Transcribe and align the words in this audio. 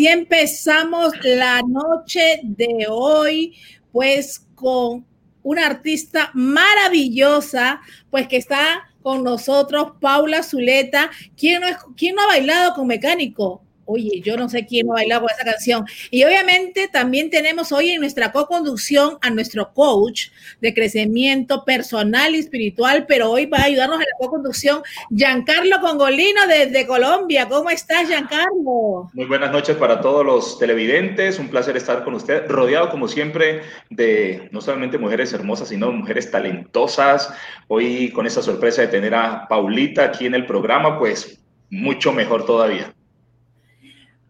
así 0.00 0.08
empezamos 0.08 1.12
la 1.22 1.60
noche 1.62 2.40
de 2.42 2.86
hoy, 2.88 3.54
pues 3.92 4.46
con 4.54 5.04
una 5.42 5.66
artista 5.66 6.30
maravillosa, 6.32 7.80
pues 8.10 8.26
que 8.26 8.38
está 8.38 8.88
con 9.02 9.22
nosotros, 9.24 9.92
Paula 10.00 10.42
Zuleta. 10.42 11.10
¿Quién 11.36 11.60
no, 11.60 11.68
es- 11.68 11.76
quién 11.96 12.14
no 12.14 12.22
ha 12.22 12.26
bailado 12.28 12.74
con 12.74 12.86
Mecánico? 12.86 13.62
Oye, 13.92 14.20
yo 14.20 14.36
no 14.36 14.48
sé 14.48 14.66
quién 14.66 14.86
bailado 14.86 15.22
con 15.22 15.30
esa 15.30 15.44
canción. 15.44 15.84
Y 16.12 16.22
obviamente 16.22 16.86
también 16.86 17.28
tenemos 17.28 17.72
hoy 17.72 17.90
en 17.90 18.00
nuestra 18.00 18.30
co-conducción 18.30 19.18
a 19.20 19.30
nuestro 19.30 19.72
coach 19.72 20.28
de 20.60 20.72
crecimiento 20.72 21.64
personal 21.64 22.36
y 22.36 22.38
espiritual, 22.38 23.04
pero 23.08 23.32
hoy 23.32 23.46
va 23.46 23.58
a 23.58 23.64
ayudarnos 23.64 23.96
en 23.96 24.06
la 24.06 24.16
co-conducción 24.20 24.82
Giancarlo 25.10 25.80
Congolino 25.80 26.46
desde 26.46 26.86
Colombia. 26.86 27.48
¿Cómo 27.48 27.68
estás, 27.68 28.06
Giancarlo? 28.06 29.10
Muy 29.12 29.24
buenas 29.26 29.50
noches 29.50 29.76
para 29.76 30.00
todos 30.00 30.24
los 30.24 30.60
televidentes, 30.60 31.40
un 31.40 31.48
placer 31.48 31.76
estar 31.76 32.04
con 32.04 32.14
usted, 32.14 32.46
rodeado 32.48 32.90
como 32.90 33.08
siempre 33.08 33.62
de 33.88 34.48
no 34.52 34.60
solamente 34.60 34.98
mujeres 34.98 35.32
hermosas, 35.32 35.68
sino 35.70 35.90
mujeres 35.90 36.30
talentosas. 36.30 37.34
Hoy 37.66 38.12
con 38.12 38.24
esa 38.24 38.40
sorpresa 38.40 38.82
de 38.82 38.88
tener 38.88 39.16
a 39.16 39.48
Paulita 39.48 40.04
aquí 40.04 40.26
en 40.26 40.36
el 40.36 40.46
programa, 40.46 40.96
pues 40.96 41.40
mucho 41.70 42.12
mejor 42.12 42.46
todavía. 42.46 42.94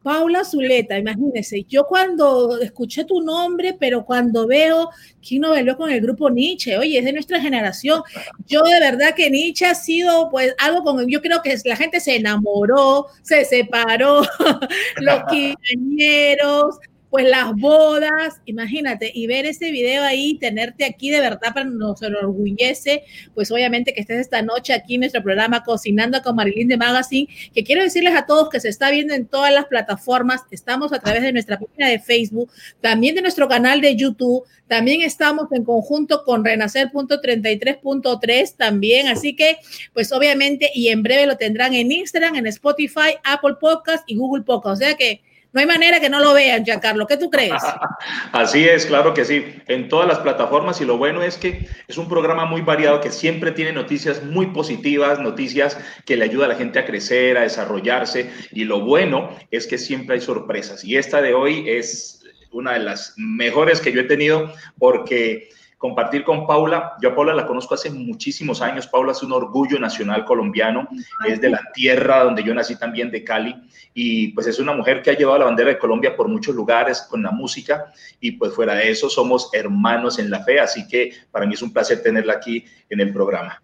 Paula 0.02 0.44
Zuleta, 0.44 0.96
imagínese, 0.96 1.64
yo 1.68 1.84
cuando 1.84 2.58
escuché 2.60 3.04
tu 3.04 3.20
nombre, 3.20 3.76
pero 3.78 4.04
cuando 4.04 4.46
veo 4.46 4.88
quién 5.26 5.42
no 5.42 5.50
bailó 5.50 5.76
con 5.76 5.90
el 5.90 6.00
grupo 6.00 6.30
Nietzsche, 6.30 6.78
oye, 6.78 6.98
es 6.98 7.04
de 7.04 7.12
nuestra 7.12 7.38
generación. 7.38 8.02
Yo 8.46 8.62
de 8.62 8.80
verdad 8.80 9.14
que 9.14 9.30
Nietzsche 9.30 9.66
ha 9.66 9.74
sido 9.74 10.30
pues 10.30 10.54
algo 10.58 10.82
con, 10.84 11.06
yo 11.06 11.20
creo 11.20 11.42
que 11.42 11.54
la 11.64 11.76
gente 11.76 12.00
se 12.00 12.16
enamoró, 12.16 13.08
se 13.22 13.44
separó, 13.44 14.22
los 15.00 15.22
quinceañeros, 15.30 16.78
pues 17.10 17.28
las 17.28 17.54
bodas, 17.56 18.40
imagínate, 18.44 19.10
y 19.12 19.26
ver 19.26 19.44
ese 19.44 19.72
video 19.72 20.04
ahí, 20.04 20.38
tenerte 20.38 20.84
aquí 20.84 21.10
de 21.10 21.20
verdad 21.20 21.52
para 21.52 21.64
nos 21.64 22.00
enorgullece, 22.02 23.02
pues 23.34 23.50
obviamente 23.50 23.92
que 23.92 24.00
estés 24.00 24.20
esta 24.20 24.42
noche 24.42 24.72
aquí 24.72 24.94
en 24.94 25.00
nuestro 25.00 25.20
programa 25.22 25.64
Cocinando 25.64 26.22
con 26.22 26.36
Marilyn 26.36 26.68
de 26.68 26.76
Magazine, 26.76 27.28
que 27.52 27.64
quiero 27.64 27.82
decirles 27.82 28.14
a 28.14 28.26
todos 28.26 28.48
que 28.48 28.60
se 28.60 28.68
está 28.68 28.90
viendo 28.90 29.12
en 29.12 29.26
todas 29.26 29.52
las 29.52 29.66
plataformas, 29.66 30.42
estamos 30.52 30.92
a 30.92 31.00
través 31.00 31.22
de 31.22 31.32
nuestra 31.32 31.58
página 31.58 31.88
de 31.88 31.98
Facebook, 31.98 32.52
también 32.80 33.16
de 33.16 33.22
nuestro 33.22 33.48
canal 33.48 33.80
de 33.80 33.96
YouTube, 33.96 34.44
también 34.68 35.02
estamos 35.02 35.50
en 35.50 35.64
conjunto 35.64 36.22
con 36.24 36.44
renacer.33.3 36.44 38.56
también, 38.56 39.08
así 39.08 39.34
que 39.34 39.56
pues 39.92 40.12
obviamente 40.12 40.70
y 40.72 40.88
en 40.88 41.02
breve 41.02 41.26
lo 41.26 41.36
tendrán 41.36 41.74
en 41.74 41.90
Instagram, 41.90 42.36
en 42.36 42.46
Spotify, 42.46 43.16
Apple 43.24 43.54
Podcast 43.60 44.04
y 44.06 44.14
Google 44.14 44.44
Podcast, 44.44 44.74
o 44.74 44.84
sea 44.84 44.94
que 44.94 45.22
no 45.52 45.60
hay 45.60 45.66
manera 45.66 46.00
que 46.00 46.08
no 46.08 46.20
lo 46.20 46.32
vean, 46.32 46.64
Giancarlo. 46.64 47.06
¿Qué 47.06 47.16
tú 47.16 47.28
crees? 47.30 47.62
Así 48.32 48.68
es, 48.68 48.86
claro 48.86 49.14
que 49.14 49.24
sí, 49.24 49.44
en 49.66 49.88
todas 49.88 50.06
las 50.06 50.20
plataformas 50.20 50.80
y 50.80 50.84
lo 50.84 50.96
bueno 50.96 51.22
es 51.22 51.36
que 51.36 51.68
es 51.88 51.98
un 51.98 52.08
programa 52.08 52.44
muy 52.44 52.60
variado 52.60 53.00
que 53.00 53.10
siempre 53.10 53.50
tiene 53.50 53.72
noticias 53.72 54.22
muy 54.22 54.46
positivas, 54.46 55.18
noticias 55.18 55.78
que 56.04 56.16
le 56.16 56.24
ayuda 56.24 56.46
a 56.46 56.48
la 56.50 56.54
gente 56.54 56.78
a 56.78 56.84
crecer, 56.84 57.36
a 57.36 57.42
desarrollarse 57.42 58.30
y 58.52 58.64
lo 58.64 58.80
bueno 58.80 59.36
es 59.50 59.66
que 59.66 59.78
siempre 59.78 60.16
hay 60.16 60.20
sorpresas 60.20 60.84
y 60.84 60.96
esta 60.96 61.20
de 61.20 61.34
hoy 61.34 61.68
es 61.68 62.22
una 62.52 62.74
de 62.74 62.80
las 62.80 63.14
mejores 63.16 63.80
que 63.80 63.92
yo 63.92 64.00
he 64.00 64.04
tenido 64.04 64.52
porque 64.78 65.48
compartir 65.80 66.24
con 66.24 66.46
Paula. 66.46 66.92
Yo 67.00 67.08
a 67.08 67.14
Paula 67.14 67.32
la 67.32 67.46
conozco 67.46 67.72
hace 67.72 67.88
muchísimos 67.88 68.60
años. 68.60 68.86
Paula 68.86 69.12
es 69.12 69.22
un 69.22 69.32
orgullo 69.32 69.78
nacional 69.78 70.26
colombiano, 70.26 70.86
es 71.26 71.40
de 71.40 71.48
la 71.48 71.62
tierra 71.72 72.22
donde 72.22 72.44
yo 72.44 72.54
nací 72.54 72.78
también, 72.78 73.10
de 73.10 73.24
Cali, 73.24 73.56
y 73.94 74.28
pues 74.34 74.46
es 74.46 74.58
una 74.58 74.74
mujer 74.74 75.00
que 75.00 75.08
ha 75.08 75.16
llevado 75.16 75.38
la 75.38 75.46
bandera 75.46 75.70
de 75.70 75.78
Colombia 75.78 76.14
por 76.14 76.28
muchos 76.28 76.54
lugares 76.54 77.00
con 77.08 77.22
la 77.22 77.30
música, 77.30 77.86
y 78.20 78.32
pues 78.32 78.52
fuera 78.52 78.74
de 78.74 78.90
eso 78.90 79.08
somos 79.08 79.48
hermanos 79.54 80.18
en 80.18 80.30
la 80.30 80.44
fe, 80.44 80.60
así 80.60 80.86
que 80.86 81.14
para 81.30 81.46
mí 81.46 81.54
es 81.54 81.62
un 81.62 81.72
placer 81.72 82.02
tenerla 82.02 82.34
aquí 82.34 82.62
en 82.90 83.00
el 83.00 83.10
programa. 83.10 83.62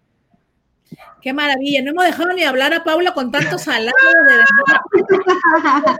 Qué 1.21 1.33
maravilla, 1.33 1.81
no 1.81 1.91
hemos 1.91 2.05
dejado 2.05 2.33
ni 2.33 2.43
hablar 2.43 2.73
a 2.73 2.83
Paula 2.83 3.13
con 3.13 3.31
tanto 3.31 3.57
salado, 3.57 3.95
de 4.27 4.35
verdad. 4.35 5.95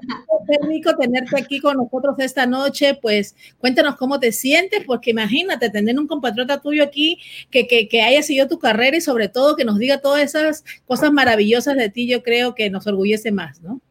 Qué 0.48 0.68
rico 0.68 0.96
tenerte 0.96 1.40
aquí 1.40 1.60
con 1.60 1.78
nosotros 1.78 2.16
esta 2.20 2.46
noche, 2.46 2.98
pues 3.02 3.36
cuéntanos 3.58 3.96
cómo 3.98 4.20
te 4.20 4.32
sientes, 4.32 4.84
porque 4.86 5.12
imagínate 5.12 5.70
tener 5.70 6.00
un 6.00 6.08
compatriota 6.08 6.62
tuyo 6.62 6.84
aquí 6.84 7.20
que, 7.50 7.68
que, 7.68 7.88
que 7.88 8.02
haya 8.02 8.24
seguido 8.24 8.48
tu 8.48 8.60
carrera 8.60 8.96
y 8.98 9.02
sobre 9.02 9.28
todo 9.28 9.56
que 9.56 9.66
nos 9.66 9.80
diga 9.80 10.00
todas 10.00 10.22
esas 10.22 10.64
cosas 10.86 11.12
maravillosas 11.12 11.76
de 11.76 11.90
ti, 11.90 12.08
yo 12.08 12.24
creo 12.24 12.56
que 12.56 12.70
nos 12.70 12.88
orgullece 12.88 13.32
más, 13.32 13.62
¿no? 13.62 13.82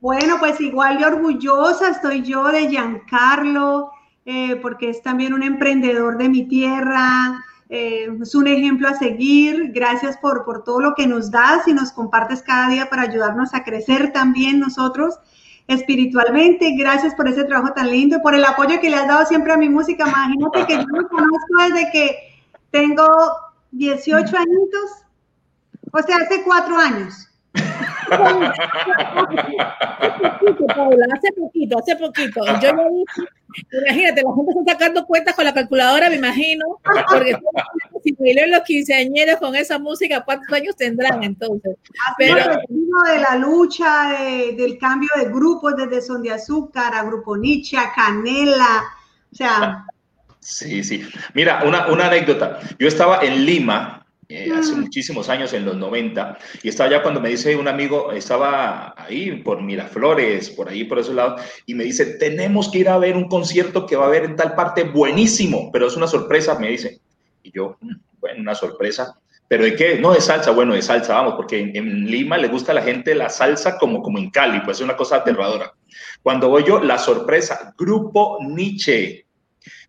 Bueno, 0.00 0.36
pues 0.38 0.60
igual 0.60 0.98
de 0.98 1.06
orgullosa 1.06 1.88
estoy 1.88 2.22
yo 2.22 2.44
de 2.48 2.68
Giancarlo, 2.68 3.90
eh, 4.26 4.56
porque 4.56 4.90
es 4.90 5.02
también 5.02 5.32
un 5.32 5.42
emprendedor 5.42 6.18
de 6.18 6.28
mi 6.28 6.44
tierra, 6.44 7.42
eh, 7.76 8.08
es 8.22 8.36
un 8.36 8.46
ejemplo 8.46 8.88
a 8.88 8.94
seguir. 8.94 9.72
Gracias 9.72 10.16
por, 10.18 10.44
por 10.44 10.62
todo 10.62 10.80
lo 10.80 10.94
que 10.94 11.08
nos 11.08 11.32
das 11.32 11.66
y 11.66 11.72
nos 11.72 11.90
compartes 11.90 12.40
cada 12.40 12.68
día 12.68 12.88
para 12.88 13.02
ayudarnos 13.02 13.52
a 13.52 13.64
crecer 13.64 14.12
también 14.12 14.60
nosotros 14.60 15.18
espiritualmente. 15.66 16.76
Gracias 16.78 17.16
por 17.16 17.26
ese 17.26 17.42
trabajo 17.42 17.74
tan 17.74 17.90
lindo 17.90 18.18
y 18.18 18.20
por 18.20 18.36
el 18.36 18.44
apoyo 18.44 18.80
que 18.80 18.90
le 18.90 18.96
has 18.96 19.08
dado 19.08 19.26
siempre 19.26 19.52
a 19.52 19.56
mi 19.56 19.68
música. 19.68 20.06
Imagínate 20.06 20.66
que 20.66 20.74
yo 20.74 20.86
me 20.86 21.04
conozco 21.08 21.56
desde 21.68 21.90
que 21.90 22.16
tengo 22.70 23.08
18 23.72 24.36
añitos, 24.36 24.90
o 25.90 26.02
sea, 26.02 26.16
hace 26.18 26.44
cuatro 26.44 26.78
años. 26.78 27.28
Paula, 30.74 31.06
hace 31.14 31.32
poquito, 31.32 31.78
hace 31.78 31.96
poquito. 31.96 32.44
Yo 32.44 32.60
ya 32.60 32.72
dije, 32.72 33.04
imagínate, 33.86 34.22
la 34.22 34.34
gente 34.34 34.52
está 34.58 34.72
sacando 34.72 35.06
cuentas 35.06 35.34
con 35.34 35.44
la 35.44 35.54
calculadora, 35.54 36.08
me 36.10 36.16
imagino, 36.16 36.64
porque 37.08 37.36
si 38.02 38.16
en 38.18 38.50
los 38.50 38.62
quinceañeros 38.62 39.36
con 39.38 39.54
esa 39.54 39.78
música, 39.78 40.24
¿cuántos 40.24 40.52
años 40.52 40.76
tendrán 40.76 41.22
entonces? 41.22 41.76
Pero 42.18 42.36
de 42.36 43.18
la 43.18 43.36
lucha, 43.36 44.18
de, 44.18 44.54
del 44.56 44.78
cambio 44.78 45.10
de 45.16 45.26
grupos, 45.26 45.74
desde 45.76 46.02
Son 46.02 46.22
de 46.22 46.32
Azúcar 46.32 46.94
a 46.94 47.04
Grupo 47.04 47.36
Nietzsche, 47.36 47.76
a 47.76 47.92
Canela, 47.92 48.82
o 49.32 49.34
sea. 49.34 49.84
Sí, 50.40 50.84
sí. 50.84 51.02
Mira, 51.32 51.62
una, 51.64 51.86
una 51.86 52.06
anécdota. 52.08 52.60
Yo 52.78 52.86
estaba 52.86 53.24
en 53.24 53.46
Lima, 53.46 54.03
eh, 54.28 54.50
hace 54.52 54.74
muchísimos 54.74 55.28
años, 55.28 55.52
en 55.52 55.64
los 55.64 55.76
90, 55.76 56.38
y 56.62 56.68
estaba 56.68 56.90
ya 56.90 57.02
cuando 57.02 57.20
me 57.20 57.28
dice 57.28 57.56
un 57.56 57.68
amigo, 57.68 58.12
estaba 58.12 58.94
ahí 58.96 59.42
por 59.42 59.62
Miraflores, 59.62 60.50
por 60.50 60.68
ahí, 60.68 60.84
por 60.84 60.98
esos 60.98 61.14
lados, 61.14 61.42
y 61.66 61.74
me 61.74 61.84
dice, 61.84 62.06
tenemos 62.18 62.70
que 62.70 62.78
ir 62.78 62.88
a 62.88 62.98
ver 62.98 63.16
un 63.16 63.28
concierto 63.28 63.86
que 63.86 63.96
va 63.96 64.04
a 64.04 64.08
haber 64.08 64.24
en 64.24 64.36
tal 64.36 64.54
parte 64.54 64.84
buenísimo, 64.84 65.70
pero 65.72 65.86
es 65.86 65.96
una 65.96 66.06
sorpresa, 66.06 66.58
me 66.58 66.70
dice. 66.70 67.00
Y 67.42 67.52
yo, 67.52 67.76
bueno, 68.20 68.40
una 68.40 68.54
sorpresa. 68.54 69.18
¿Pero 69.46 69.64
de 69.64 69.76
qué? 69.76 69.98
No, 69.98 70.12
de 70.12 70.20
salsa. 70.20 70.50
Bueno, 70.50 70.74
de 70.74 70.82
salsa, 70.82 71.14
vamos, 71.14 71.34
porque 71.34 71.60
en, 71.60 71.76
en, 71.76 72.10
Lima 72.10 72.38
le 72.38 72.48
gusta 72.48 72.72
a 72.72 72.74
la 72.74 72.82
gente 72.82 73.14
la 73.14 73.28
salsa 73.28 73.78
como, 73.78 74.02
como 74.02 74.18
en 74.18 74.30
Cali, 74.30 74.60
pues 74.64 74.78
es 74.78 74.84
una 74.84 74.96
cosa 74.96 75.16
aterradora. 75.16 75.74
Cuando 76.22 76.48
voy 76.48 76.64
yo, 76.64 76.80
la 76.80 76.98
sorpresa, 76.98 77.74
Grupo 77.76 78.38
Nietzsche. 78.40 79.23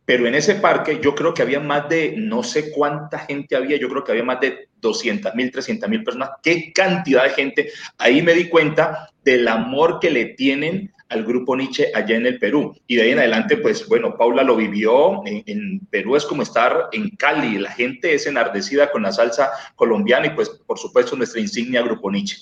Pero 0.06 0.28
en 0.28 0.36
ese 0.36 0.56
parque 0.56 1.00
yo 1.02 1.16
creo 1.16 1.34
que 1.34 1.42
había 1.42 1.60
más 1.60 1.90
de, 1.90 2.14
no 2.16 2.44
sé 2.44 2.72
cuánta 2.72 3.20
gente 3.20 3.56
había, 3.56 3.78
yo 3.78 3.90
creo 3.90 4.04
que 4.04 4.12
había 4.12 4.24
más 4.24 4.40
de 4.40 4.70
200 4.80 5.34
mil, 5.34 5.52
300 5.52 5.90
mil 5.90 6.04
personas. 6.04 6.30
Qué 6.44 6.72
cantidad 6.72 7.24
de 7.24 7.32
gente. 7.32 7.72
Ahí 7.98 8.22
me 8.22 8.34
di 8.34 8.48
cuenta 8.48 9.10
del 9.24 9.48
amor 9.48 10.00
que 10.00 10.12
le 10.12 10.26
tienen 10.26 10.94
al 11.10 11.24
grupo 11.24 11.56
Nietzsche 11.56 11.92
allá 11.94 12.16
en 12.16 12.28
el 12.28 12.38
Perú. 12.38 12.76
Y 12.86 12.96
de 12.96 13.04
ahí 13.04 13.12
en 13.12 13.20
adelante, 13.20 13.58
pues 13.58 13.88
bueno, 13.88 14.16
Paula 14.16 14.44
lo 14.44 14.56
vivió. 14.56 15.24
En, 15.26 15.80
Perú 15.90 16.16
es 16.16 16.26
como 16.26 16.44
estar 16.44 16.90
en 16.92 17.10
Cali. 17.12 17.58
La 17.58 17.72
gente 17.72 18.14
es 18.14 18.28
enardecida 18.28 18.92
con 18.92 19.04
la 19.04 19.12
salsa 19.12 19.52
colombiana 19.76 20.28
y 20.28 20.32
pues 20.32 20.50
por 20.50 20.78
supuesto 20.78 21.16
nuestra 21.16 21.42
insignia 21.42 21.82
grupo 21.82 22.12
Nietzsche. 22.12 22.38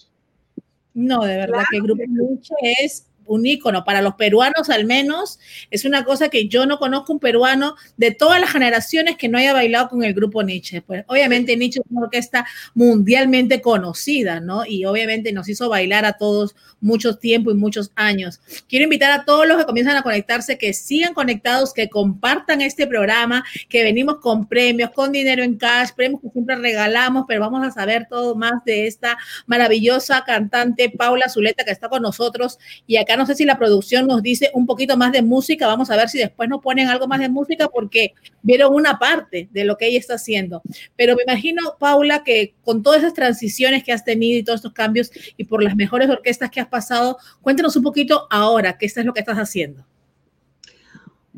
No, 0.94 1.24
de 1.24 1.38
verdad 1.38 1.64
que 1.72 1.80
grupo 1.80 2.04
Nietzsche 2.06 2.56
es 2.84 3.08
un 3.26 3.46
ícono, 3.46 3.84
para 3.84 4.02
los 4.02 4.16
peruanos 4.16 4.70
al 4.70 4.86
menos, 4.86 5.40
es 5.72 5.86
una 5.86 6.04
cosa 6.04 6.30
que 6.30 6.48
yo 6.48 6.66
no 6.66 6.78
conozco 6.78 7.14
un 7.14 7.20
peruano 7.20 7.76
de 7.98 8.12
todas 8.12 8.40
las 8.40 8.52
generaciones 8.52 9.18
que 9.18 9.30
no 9.30 9.38
haya 9.38 9.54
bailado 9.54 9.90
con 9.90 10.04
el 10.04 10.14
grupo 10.14 10.44
Nietzsche. 10.44 10.82
Pues 10.82 11.04
obviamente 11.08 11.56
Nietzsche 11.58 11.82
es 11.82 11.92
una 11.92 12.06
orquesta 12.06 12.46
mundialmente 12.74 13.62
conocida, 13.62 14.40
¿no? 14.40 14.66
Y 14.66 14.86
obviamente 14.86 15.32
nos 15.32 15.50
hizo 15.50 15.70
bailar 15.70 16.06
a 16.06 16.14
todos 16.14 16.56
mucho 16.80 17.16
tiempo 17.18 17.50
y 17.52 17.56
muchos 17.56 17.92
años. 17.96 18.42
Quiero 18.68 18.84
invitar 18.84 19.12
a 19.12 19.26
todos 19.26 19.48
los 19.48 19.58
que 19.58 19.66
comienzan 19.66 19.96
a 19.96 20.04
conectarse, 20.04 20.58
que 20.58 20.74
sigan 20.74 21.14
conectados, 21.14 21.74
que 21.74 21.90
compartan 21.90 22.62
este 22.62 22.88
programa, 22.88 23.44
que 23.70 23.84
venimos 23.84 24.18
con 24.20 24.48
premios, 24.48 24.92
con 24.92 25.12
dinero 25.12 25.44
en 25.44 25.58
cash, 25.58 25.92
premios 25.96 26.22
que 26.22 26.30
siempre 26.30 26.56
regalamos, 26.58 27.26
pero 27.28 27.40
vamos 27.40 27.66
a 27.66 27.72
saber 27.72 28.08
todo 28.10 28.36
más 28.36 28.64
de 28.66 28.88
esta 28.88 29.18
maravillosa 29.46 30.24
cantante 30.26 30.90
Paula 30.90 31.30
Zuleta 31.30 31.64
que 31.64 31.72
está 31.72 31.90
con 31.90 32.02
nosotros 32.02 32.60
y 32.86 32.98
acá 32.98 33.13
no 33.16 33.26
sé 33.26 33.36
si 33.36 33.46
la 33.46 33.58
producción 33.58 34.08
nos 34.08 34.22
dice 34.22 34.52
un 34.54 34.66
poquito 34.66 34.98
más 34.98 35.12
de 35.12 35.22
música. 35.22 35.68
Vamos 35.68 35.90
a 35.90 35.96
ver 35.96 36.10
si 36.10 36.18
después 36.18 36.50
nos 36.50 36.62
ponen 36.62 36.88
algo 36.88 37.08
más 37.08 37.20
de 37.20 37.30
música 37.30 37.68
porque 37.68 38.14
vieron 38.42 38.74
una 38.74 39.00
parte 39.00 39.50
de 39.52 39.66
lo 39.66 39.78
que 39.78 39.88
ella 39.88 40.00
está 40.00 40.16
haciendo. 40.16 40.62
Pero 40.96 41.16
me 41.16 41.24
imagino, 41.24 41.76
Paula, 41.80 42.24
que 42.24 42.54
con 42.64 42.84
todas 42.84 43.00
esas 43.00 43.14
transiciones 43.14 43.84
que 43.84 43.92
has 43.92 44.04
tenido 44.04 44.40
y 44.40 44.44
todos 44.44 44.60
estos 44.60 44.74
cambios 44.74 45.12
y 45.38 45.44
por 45.46 45.64
las 45.64 45.76
mejores 45.76 46.10
orquestas 46.10 46.50
que 46.50 46.60
has 46.60 46.68
pasado, 46.68 47.18
cuéntanos 47.42 47.76
un 47.76 47.84
poquito 47.84 48.28
ahora, 48.30 48.78
¿qué 48.78 48.86
es 48.86 48.96
lo 48.98 49.14
que 49.14 49.20
estás 49.20 49.38
haciendo? 49.38 49.86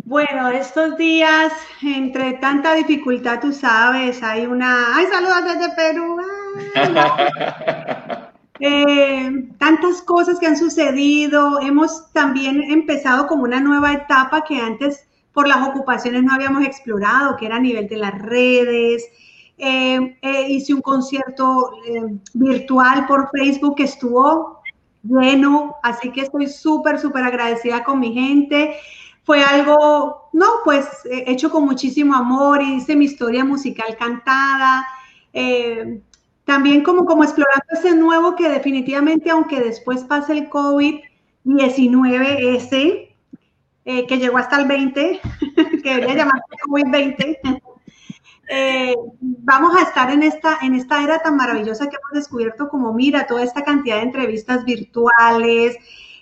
Bueno, 0.06 0.50
estos 0.50 0.98
días, 0.98 1.52
entre 1.82 2.34
tanta 2.34 2.76
dificultad, 2.76 3.40
tú 3.40 3.52
sabes, 3.52 4.22
hay 4.22 4.46
una... 4.46 4.96
¡Ay, 4.96 5.08
saludos 5.08 5.44
desde 5.46 5.76
Perú! 5.76 6.22
Eh, 8.60 9.50
tantas 9.58 10.02
cosas 10.02 10.40
que 10.40 10.48
han 10.48 10.58
sucedido. 10.58 11.60
Hemos 11.62 12.12
también 12.14 12.64
empezado 12.64 13.28
como 13.28 13.44
una 13.44 13.60
nueva 13.60 13.94
etapa 13.94 14.44
que 14.44 14.58
antes 14.58 15.08
por 15.34 15.48
las 15.48 15.68
ocupaciones 15.68 16.24
no 16.24 16.34
habíamos 16.34 16.66
explorado, 16.66 17.36
que 17.36 17.46
era 17.46 17.58
a 17.58 17.60
nivel 17.60 17.88
de 17.88 17.98
las 17.98 18.18
redes. 18.22 19.04
Eh, 19.58 20.18
eh, 20.22 20.50
hice 20.50 20.74
un 20.74 20.82
concierto 20.82 21.72
virtual 22.34 23.06
por 23.08 23.30
Facebook 23.32 23.76
que 23.76 23.84
estuvo 23.84 24.62
lleno, 25.04 25.76
así 25.84 26.12
que 26.12 26.22
estoy 26.22 26.48
súper, 26.48 27.00
súper 27.00 27.24
agradecida 27.24 27.84
con 27.84 28.00
mi 28.00 28.14
gente. 28.14 28.78
Fue 29.24 29.44
algo, 29.44 30.30
no, 30.34 30.46
pues 30.64 30.88
hecho 31.10 31.50
con 31.50 31.66
muchísimo 31.66 32.16
amor, 32.16 32.62
hice 32.62 32.96
mi 32.96 33.06
historia 33.06 33.44
musical 33.44 33.98
cantada 33.98 34.86
también 36.46 36.84
como, 36.84 37.06
como 37.06 37.24
explorando 37.24 37.66
ese 37.72 37.96
nuevo 37.96 38.36
que 38.36 38.48
definitivamente, 38.48 39.32
aunque 39.32 39.60
después 39.60 40.04
pase 40.04 40.34
el 40.34 40.50
COVID-19 40.50 42.56
ese, 42.56 43.16
eh, 43.84 44.08
que 44.08 44.18
llegó 44.18 44.38
hasta 44.38 44.62
el 44.62 44.68
20, 44.68 45.20
que 45.84 45.90
debería 45.90 46.16
llamarse 46.16 46.46
COVID-20, 46.68 47.40
eh, 48.50 48.96
vamos 49.20 49.76
a 49.76 49.82
estar 49.82 50.12
en 50.12 50.24
esta, 50.24 50.60
en 50.62 50.76
esta 50.76 51.04
era 51.04 51.20
tan 51.20 51.36
maravillosa 51.36 51.90
que 51.90 51.98
hemos 51.98 52.24
descubierto 52.24 52.70
como, 52.70 52.94
mira, 52.94 53.26
toda 53.26 53.44
esta 53.44 53.64
cantidad 53.64 53.98
de 53.98 54.04
entrevistas 54.04 54.64
virtuales, 54.66 55.78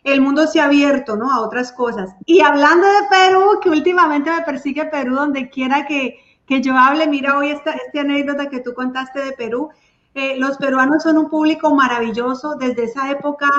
el 0.06 0.22
mundo 0.22 0.48
se 0.48 0.60
ha 0.60 0.66
abierto, 0.66 1.16
¿no? 1.16 1.32
A 1.32 1.42
otras 1.42 1.72
cosas. 1.72 2.16
Y 2.26 2.42
hablando 2.42 2.88
de 2.88 3.08
Perú, 3.10 3.60
que 3.62 3.70
últimamente 3.70 4.32
me 4.32 4.42
persigue 4.42 4.86
Perú, 4.86 5.16
donde 5.16 5.50
quiera 5.50 5.86
que, 5.86 6.20
que 6.46 6.62
yo 6.62 6.78
hable, 6.78 7.08
mira 7.08 7.38
hoy 7.38 7.50
esta, 7.50 7.72
esta 7.72 8.02
anécdota 8.02 8.50
que 8.50 8.60
tú 8.60 8.74
contaste 8.74 9.22
de 9.22 9.32
Perú, 9.34 9.70
los 10.38 10.58
peruanos 10.58 11.04
son 11.04 11.18
un 11.18 11.30
público 11.30 11.74
maravilloso. 11.74 12.56
Desde 12.56 12.84
esa 12.84 13.10
época 13.12 13.50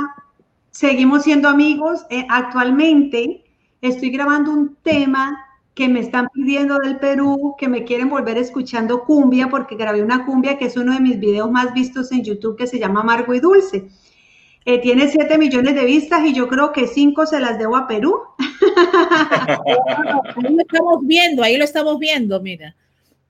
seguimos 0.70 1.22
siendo 1.22 1.48
amigos. 1.48 2.04
Eh, 2.10 2.26
actualmente 2.28 3.44
estoy 3.80 4.10
grabando 4.10 4.50
un 4.50 4.76
tema 4.82 5.38
que 5.74 5.88
me 5.88 6.00
están 6.00 6.28
pidiendo 6.32 6.78
del 6.78 6.98
Perú, 6.98 7.56
que 7.58 7.68
me 7.68 7.84
quieren 7.84 8.08
volver 8.08 8.38
escuchando 8.38 9.04
cumbia, 9.04 9.48
porque 9.48 9.74
grabé 9.74 10.02
una 10.02 10.24
cumbia 10.24 10.56
que 10.56 10.66
es 10.66 10.76
uno 10.76 10.94
de 10.94 11.00
mis 11.00 11.18
videos 11.18 11.50
más 11.50 11.74
vistos 11.74 12.12
en 12.12 12.22
YouTube, 12.22 12.56
que 12.56 12.68
se 12.68 12.78
llama 12.78 13.00
Amargo 13.00 13.34
y 13.34 13.40
Dulce. 13.40 13.88
Eh, 14.66 14.80
tiene 14.80 15.08
7 15.08 15.36
millones 15.36 15.74
de 15.74 15.84
vistas 15.84 16.24
y 16.24 16.32
yo 16.32 16.48
creo 16.48 16.72
que 16.72 16.86
5 16.86 17.26
se 17.26 17.40
las 17.40 17.58
debo 17.58 17.76
a 17.76 17.86
Perú. 17.86 18.18
ahí 19.66 20.54
lo 20.54 20.60
estamos 20.60 20.98
viendo, 21.02 21.42
ahí 21.42 21.56
lo 21.56 21.64
estamos 21.64 21.98
viendo, 21.98 22.40
mira. 22.40 22.74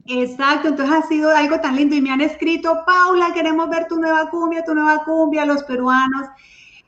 Exacto, 0.07 0.69
entonces 0.69 0.95
ha 0.95 1.07
sido 1.09 1.31
algo 1.35 1.61
tan 1.61 1.77
lindo 1.77 1.95
y 1.95 2.03
me 2.03 2.11
han 2.11 2.21
escrito, 2.21 2.85
Paula, 2.87 3.33
queremos 3.33 3.71
ver 3.71 3.87
tu 3.89 3.97
nueva 3.97 4.29
cumbia, 4.29 4.65
tu 4.65 4.75
nueva 4.75 5.03
cumbia, 5.05 5.47
los 5.47 5.65
peruanos. 5.65 6.29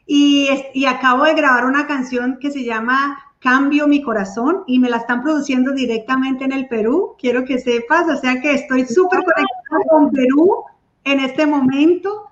Y, 0.06 0.48
y 0.74 0.84
acabo 0.84 1.24
de 1.24 1.34
grabar 1.34 1.64
una 1.64 1.86
canción 1.86 2.38
que 2.40 2.50
se 2.50 2.62
llama 2.62 3.18
Cambio 3.40 3.86
mi 3.86 4.02
corazón 4.02 4.64
y 4.66 4.78
me 4.78 4.90
la 4.90 4.98
están 4.98 5.22
produciendo 5.22 5.72
directamente 5.72 6.44
en 6.44 6.52
el 6.52 6.68
Perú, 6.68 7.14
quiero 7.18 7.44
que 7.44 7.58
sepas, 7.58 8.08
o 8.08 8.16
sea 8.20 8.40
que 8.40 8.52
estoy 8.52 8.86
súper 8.86 9.20
conectada 9.20 9.84
con 9.88 10.10
Perú 10.10 10.64
en 11.04 11.20
este 11.20 11.46
momento. 11.46 12.24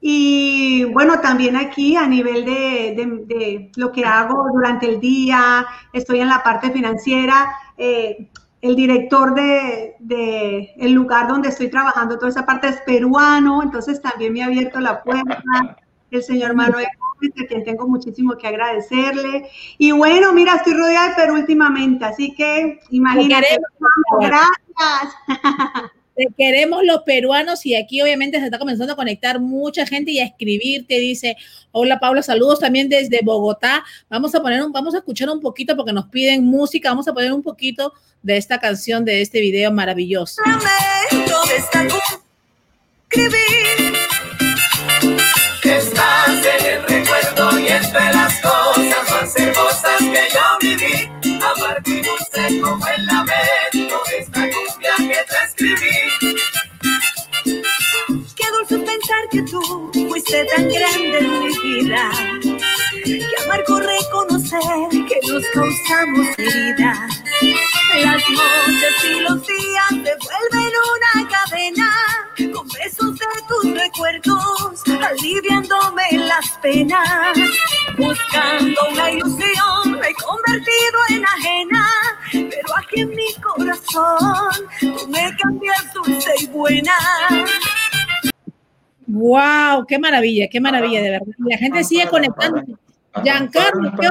Y 0.00 0.84
bueno, 0.84 1.20
también 1.20 1.56
aquí 1.56 1.96
a 1.96 2.06
nivel 2.06 2.44
de, 2.44 3.24
de, 3.26 3.70
lo 3.76 3.90
que 3.92 4.04
hago 4.04 4.46
durante 4.52 4.88
el 4.88 5.00
día, 5.00 5.66
estoy 5.92 6.20
en 6.20 6.28
la 6.28 6.42
parte 6.42 6.70
financiera. 6.70 7.52
Eh, 7.76 8.28
el 8.60 8.76
director 8.76 9.34
de, 9.34 10.74
el 10.76 10.92
lugar 10.92 11.28
donde 11.28 11.48
estoy 11.48 11.68
trabajando, 11.70 12.18
toda 12.18 12.30
esa 12.30 12.46
parte 12.46 12.68
es 12.68 12.80
peruano, 12.82 13.62
entonces 13.62 14.02
también 14.02 14.32
me 14.32 14.42
ha 14.42 14.46
abierto 14.46 14.80
la 14.80 15.02
puerta 15.02 15.42
el 16.10 16.22
señor 16.22 16.54
Manuel 16.54 16.86
Gómez, 16.98 17.32
a 17.42 17.46
quien 17.46 17.64
tengo 17.64 17.86
muchísimo 17.86 18.36
que 18.36 18.46
agradecerle. 18.46 19.50
Y 19.76 19.92
bueno, 19.92 20.32
mira, 20.32 20.54
estoy 20.54 20.74
rodeada 20.74 21.10
de 21.10 21.14
Perú 21.16 21.34
últimamente, 21.34 22.04
así 22.04 22.34
que 22.34 22.80
imagínate. 22.90 23.58
Gracias. 24.20 25.14
Te 26.18 26.26
queremos 26.36 26.82
los 26.82 27.02
peruanos 27.02 27.64
y 27.64 27.76
aquí 27.76 28.02
obviamente 28.02 28.40
se 28.40 28.46
está 28.46 28.58
comenzando 28.58 28.92
a 28.92 28.96
conectar 28.96 29.38
mucha 29.38 29.86
gente 29.86 30.10
y 30.10 30.18
a 30.18 30.24
escribir. 30.24 30.84
Te 30.84 30.98
dice, 30.98 31.36
hola 31.70 32.00
Paula, 32.00 32.24
saludos 32.24 32.58
también 32.58 32.88
desde 32.88 33.20
Bogotá. 33.22 33.84
Vamos 34.10 34.34
a 34.34 34.42
poner 34.42 34.60
un, 34.64 34.72
vamos 34.72 34.96
a 34.96 34.98
escuchar 34.98 35.30
un 35.30 35.40
poquito 35.40 35.76
porque 35.76 35.92
nos 35.92 36.06
piden 36.06 36.44
música. 36.44 36.88
Vamos 36.88 37.06
a 37.06 37.14
poner 37.14 37.32
un 37.32 37.44
poquito 37.44 37.92
de 38.20 38.36
esta 38.36 38.58
canción, 38.58 39.04
de 39.04 39.20
este 39.20 39.40
video 39.40 39.70
maravilloso. 39.70 40.42
Tan 60.58 60.68
grande 60.68 61.18
en 61.18 61.44
mi 61.44 61.58
vida. 61.58 62.10
Amargo 63.44 63.80
reconocer 63.80 64.88
que 64.90 65.18
nos 65.28 65.44
causamos 65.54 66.26
heridas. 66.36 67.22
Las 68.02 68.22
noches 68.30 69.04
y 69.04 69.20
los 69.20 69.46
días 69.46 69.88
se 69.88 70.14
vuelven 70.26 70.72
una 70.96 71.28
cadena 71.28 71.90
con 72.52 72.68
besos 72.68 73.14
de 73.18 73.26
tus 73.48 73.82
recuerdos, 73.82 74.82
aliviándome 75.00 76.04
las 76.12 76.48
penas. 76.60 77.38
Buscando 77.96 78.80
una 78.90 79.10
ilusión, 79.12 79.92
me 80.00 80.08
he 80.08 80.14
convertido 80.14 80.98
en 81.10 81.24
ajena, 81.24 81.86
pero 82.32 82.76
aquí 82.78 83.00
en 83.00 83.10
mi 83.10 83.32
corazón 83.34 84.50
tú 84.80 85.08
me 85.08 85.36
cambias 85.36 85.92
dulce 85.94 86.32
y 86.40 86.46
buena. 86.48 86.94
Wow, 89.18 89.84
qué 89.86 89.98
maravilla, 89.98 90.48
qué 90.48 90.60
maravilla, 90.60 91.02
de 91.02 91.10
verdad. 91.10 91.26
La 91.38 91.58
gente 91.58 91.84
sigue 91.84 92.06
conectando. 92.06 92.62
Giancarlo, 93.22 93.92
¿qué 93.98 94.08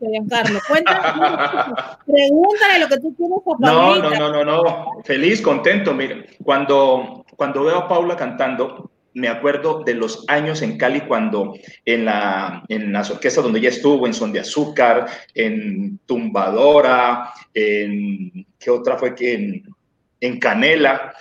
Giancarlo, 0.00 0.60
cuéntame, 0.66 1.74
pregúntale 2.06 2.78
lo 2.78 2.88
que 2.88 2.96
tú 3.00 3.14
quieres 3.14 3.36
a 3.38 3.44
Paulita. 3.44 3.70
No, 3.70 3.98
no, 3.98 4.10
no, 4.10 4.44
no, 4.44 4.44
no, 4.44 5.02
feliz, 5.04 5.42
contento. 5.42 5.92
Mira, 5.92 6.24
cuando, 6.42 7.26
cuando 7.36 7.64
veo 7.64 7.76
a 7.76 7.88
Paula 7.88 8.16
cantando, 8.16 8.90
me 9.12 9.28
acuerdo 9.28 9.82
de 9.84 9.94
los 9.94 10.24
años 10.28 10.62
en 10.62 10.78
Cali 10.78 11.02
cuando 11.02 11.54
en, 11.84 12.06
la, 12.06 12.64
en 12.68 12.92
las 12.92 13.10
orquestas 13.10 13.44
donde 13.44 13.58
ella 13.58 13.68
estuvo, 13.68 14.06
en 14.06 14.14
Son 14.14 14.32
de 14.32 14.40
Azúcar, 14.40 15.06
en 15.34 15.98
Tumbadora, 16.06 17.32
en, 17.52 18.46
¿qué 18.58 18.70
otra 18.70 18.96
fue 18.96 19.14
que 19.14 19.34
en, 19.34 19.64
en 20.20 20.38
Canela? 20.38 21.12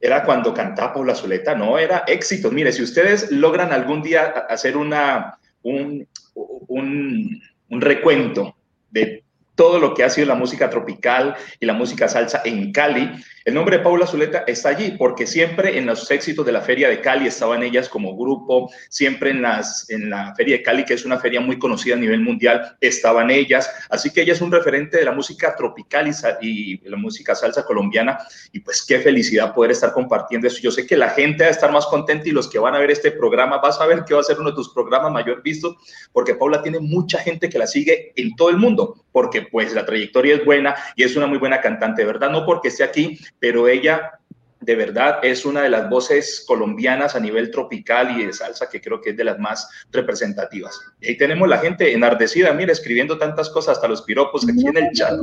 Era 0.00 0.24
cuando 0.24 0.52
cantaba 0.52 0.94
Paula 0.94 1.14
Zuleta, 1.14 1.54
no, 1.54 1.78
era 1.78 2.04
éxito. 2.06 2.50
Mire, 2.50 2.72
si 2.72 2.82
ustedes 2.82 3.30
logran 3.30 3.72
algún 3.72 4.02
día 4.02 4.24
hacer 4.48 4.76
una, 4.76 5.38
un, 5.62 6.06
un, 6.34 7.42
un 7.68 7.80
recuento 7.80 8.56
de 8.90 9.24
todo 9.56 9.78
lo 9.78 9.94
que 9.94 10.04
ha 10.04 10.10
sido 10.10 10.28
la 10.28 10.34
música 10.34 10.70
tropical 10.70 11.34
y 11.58 11.66
la 11.66 11.72
música 11.72 12.08
salsa 12.08 12.42
en 12.44 12.72
Cali. 12.72 13.10
El 13.46 13.54
nombre 13.54 13.76
de 13.78 13.84
Paula 13.84 14.08
Zuleta 14.08 14.42
está 14.48 14.70
allí 14.70 14.96
porque 14.98 15.24
siempre 15.24 15.78
en 15.78 15.86
los 15.86 16.10
éxitos 16.10 16.44
de 16.44 16.50
la 16.50 16.62
Feria 16.62 16.88
de 16.88 17.00
Cali 17.00 17.28
estaban 17.28 17.62
ellas 17.62 17.88
como 17.88 18.16
grupo, 18.16 18.72
siempre 18.88 19.30
en, 19.30 19.40
la 19.40 20.34
Feria 20.36 20.56
de 20.56 20.64
Cali, 20.64 20.84
que 20.84 20.94
es 20.94 21.04
una 21.04 21.20
feria 21.20 21.40
muy 21.40 21.56
conocida 21.56 21.94
a 21.94 21.98
nivel 21.98 22.22
mundial, 22.22 22.76
estaban 22.80 23.30
ellas. 23.30 23.70
Así 23.88 24.10
que 24.10 24.22
ella 24.22 24.32
es 24.32 24.40
un 24.40 24.50
referente 24.50 24.96
de 24.96 25.04
la 25.04 25.12
música 25.12 25.54
tropical 25.54 26.10
y, 26.40 26.80
la 26.88 26.96
música 26.96 27.36
salsa 27.36 27.64
colombiana. 27.64 28.18
Y 28.50 28.58
pues 28.58 28.84
qué 28.84 28.98
felicidad 28.98 29.54
poder 29.54 29.70
estar 29.70 29.92
compartiendo 29.92 30.48
eso. 30.48 30.58
Yo 30.60 30.72
sé 30.72 30.84
que 30.84 30.96
la 30.96 31.10
gente 31.10 31.44
va 31.44 31.48
a 31.50 31.52
estar 31.52 31.70
más 31.70 31.86
contenta 31.86 32.28
y 32.28 32.32
los 32.32 32.50
que 32.50 32.58
van 32.58 32.74
a 32.74 32.80
ver 32.80 32.90
este 32.90 33.12
programa, 33.12 33.58
vas 33.58 33.80
a 33.80 33.86
ver 33.86 34.02
que 34.02 34.14
va 34.14 34.22
a 34.22 34.24
ser 34.24 34.40
uno 34.40 34.50
de 34.50 34.56
tus 34.56 34.70
programas 34.70 35.12
mayor 35.12 35.40
vistos, 35.44 35.76
porque 36.12 36.34
Paula 36.34 36.64
tiene 36.64 36.80
mucha 36.80 37.20
gente 37.20 37.48
que 37.48 37.60
la 37.60 37.68
sigue 37.68 38.12
en 38.16 38.34
todo 38.34 38.50
el 38.50 38.56
mundo, 38.56 39.04
porque 39.12 39.42
pues 39.42 39.72
la 39.72 39.86
trayectoria 39.86 40.34
es 40.34 40.44
buena 40.44 40.74
y 40.96 41.04
es 41.04 41.14
una 41.14 41.28
muy 41.28 41.38
buena 41.38 41.60
cantante, 41.60 42.04
verdad, 42.04 42.28
no 42.28 42.44
porque 42.44 42.68
esté 42.68 42.82
aquí, 42.82 43.18
pero 43.38 43.68
ella 43.68 44.12
de 44.60 44.74
verdad 44.74 45.18
es 45.22 45.44
una 45.44 45.62
de 45.62 45.68
las 45.68 45.88
voces 45.88 46.44
colombianas 46.46 47.14
a 47.14 47.20
nivel 47.20 47.50
tropical 47.50 48.18
y 48.18 48.26
de 48.26 48.32
salsa 48.32 48.68
que 48.68 48.80
creo 48.80 49.00
que 49.00 49.10
es 49.10 49.16
de 49.16 49.24
las 49.24 49.38
más 49.38 49.68
representativas. 49.92 50.78
Y 51.00 51.08
ahí 51.08 51.16
tenemos 51.16 51.48
la 51.48 51.58
gente 51.58 51.92
enardecida, 51.92 52.52
mira, 52.52 52.72
escribiendo 52.72 53.16
tantas 53.18 53.48
cosas, 53.50 53.76
hasta 53.76 53.86
los 53.86 54.02
piropos 54.02 54.44
aquí 54.48 54.66
en 54.66 54.76
el 54.76 54.90
chat. 54.92 55.14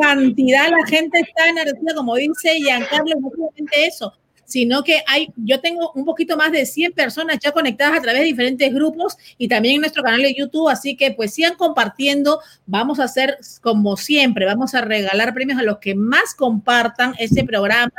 cantidad, 0.00 0.68
la 0.68 0.86
gente 0.86 1.20
está 1.20 1.48
enardecida, 1.48 1.94
como 1.94 2.14
dice 2.16 2.54
Giancarlo, 2.56 3.14
no 3.20 3.30
solamente 3.30 3.86
eso, 3.86 4.12
sino 4.52 4.84
que 4.84 5.02
hay, 5.06 5.32
yo 5.36 5.60
tengo 5.60 5.92
un 5.94 6.04
poquito 6.04 6.36
más 6.36 6.52
de 6.52 6.66
100 6.66 6.92
personas 6.92 7.38
ya 7.40 7.52
conectadas 7.52 7.98
a 7.98 8.02
través 8.02 8.20
de 8.20 8.26
diferentes 8.26 8.72
grupos 8.74 9.16
y 9.38 9.48
también 9.48 9.76
en 9.76 9.80
nuestro 9.80 10.02
canal 10.02 10.20
de 10.20 10.34
YouTube, 10.34 10.68
así 10.68 10.94
que 10.94 11.10
pues 11.12 11.32
sigan 11.32 11.54
compartiendo, 11.54 12.38
vamos 12.66 13.00
a 13.00 13.04
hacer 13.04 13.38
como 13.62 13.96
siempre, 13.96 14.44
vamos 14.44 14.74
a 14.74 14.82
regalar 14.82 15.32
premios 15.32 15.58
a 15.58 15.62
los 15.62 15.78
que 15.78 15.94
más 15.94 16.34
compartan 16.34 17.14
este 17.18 17.44
programa. 17.44 17.92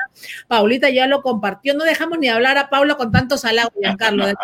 Paulita 0.47 0.91
ya 0.91 1.07
lo 1.07 1.23
compartió, 1.23 1.73
no 1.73 1.85
dejamos 1.85 2.19
ni 2.19 2.27
hablar 2.27 2.59
a 2.59 2.69
Paula 2.69 2.97
con 2.97 3.11
tantos 3.11 3.45
halagos, 3.45 3.73
Giancarlo, 3.81 4.27
de 4.27 4.35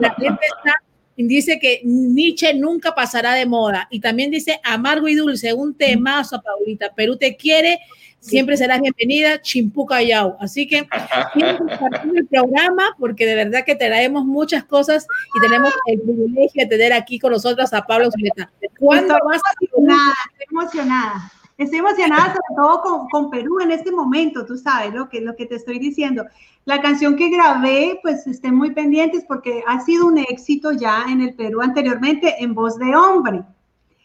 la 0.00 0.14
gente 0.14 0.46
está 0.58 0.74
dice 1.16 1.58
que 1.58 1.80
Nietzsche 1.84 2.54
nunca 2.54 2.94
pasará 2.94 3.34
de 3.34 3.46
moda. 3.46 3.86
Y 3.90 4.00
también 4.00 4.30
dice 4.30 4.60
amargo 4.64 5.08
y 5.08 5.14
dulce, 5.14 5.54
un 5.54 5.74
temazo, 5.74 6.40
Paulita. 6.42 6.92
Perú 6.94 7.16
te 7.16 7.36
quiere 7.36 7.78
siempre 8.22 8.56
serás 8.56 8.80
bienvenida, 8.80 9.40
Chimpuca 9.40 10.02
Yau. 10.02 10.36
Así 10.40 10.66
que 10.66 10.88
compartir 11.58 12.12
el 12.16 12.26
programa 12.26 12.94
porque 12.98 13.26
de 13.26 13.34
verdad 13.34 13.64
que 13.66 13.74
traemos 13.74 14.24
muchas 14.24 14.64
cosas 14.64 15.06
y 15.36 15.40
tenemos 15.40 15.72
el 15.86 16.00
privilegio 16.00 16.62
de 16.64 16.66
tener 16.66 16.92
aquí 16.92 17.18
con 17.18 17.32
nosotros 17.32 17.72
a 17.72 17.82
Pablo 17.82 18.10
Zuleta. 18.10 18.50
¿Cuándo 18.78 19.14
estoy 19.14 19.28
vas 19.28 19.42
emocionada, 19.60 20.12
estoy 20.38 20.46
emocionada. 20.50 21.32
Estoy 21.58 21.78
emocionada 21.80 22.26
sobre 22.26 22.56
todo 22.56 22.80
con, 22.80 23.08
con, 23.08 23.30
Perú 23.30 23.60
en 23.60 23.72
este 23.72 23.92
momento, 23.92 24.46
tú 24.46 24.56
sabes 24.56 24.92
lo 24.94 25.08
que, 25.08 25.20
lo 25.20 25.36
que 25.36 25.46
te 25.46 25.56
estoy 25.56 25.78
diciendo. 25.78 26.24
La 26.64 26.80
canción 26.80 27.16
que 27.16 27.28
grabé, 27.28 27.98
pues 28.02 28.26
estén 28.26 28.54
muy 28.54 28.72
pendientes 28.72 29.24
porque 29.26 29.62
ha 29.66 29.80
sido 29.80 30.06
un 30.06 30.18
éxito 30.18 30.72
ya 30.72 31.04
en 31.08 31.20
el 31.20 31.34
Perú 31.34 31.60
anteriormente 31.60 32.36
en 32.38 32.54
voz 32.54 32.78
de 32.78 32.94
hombre. 32.94 33.42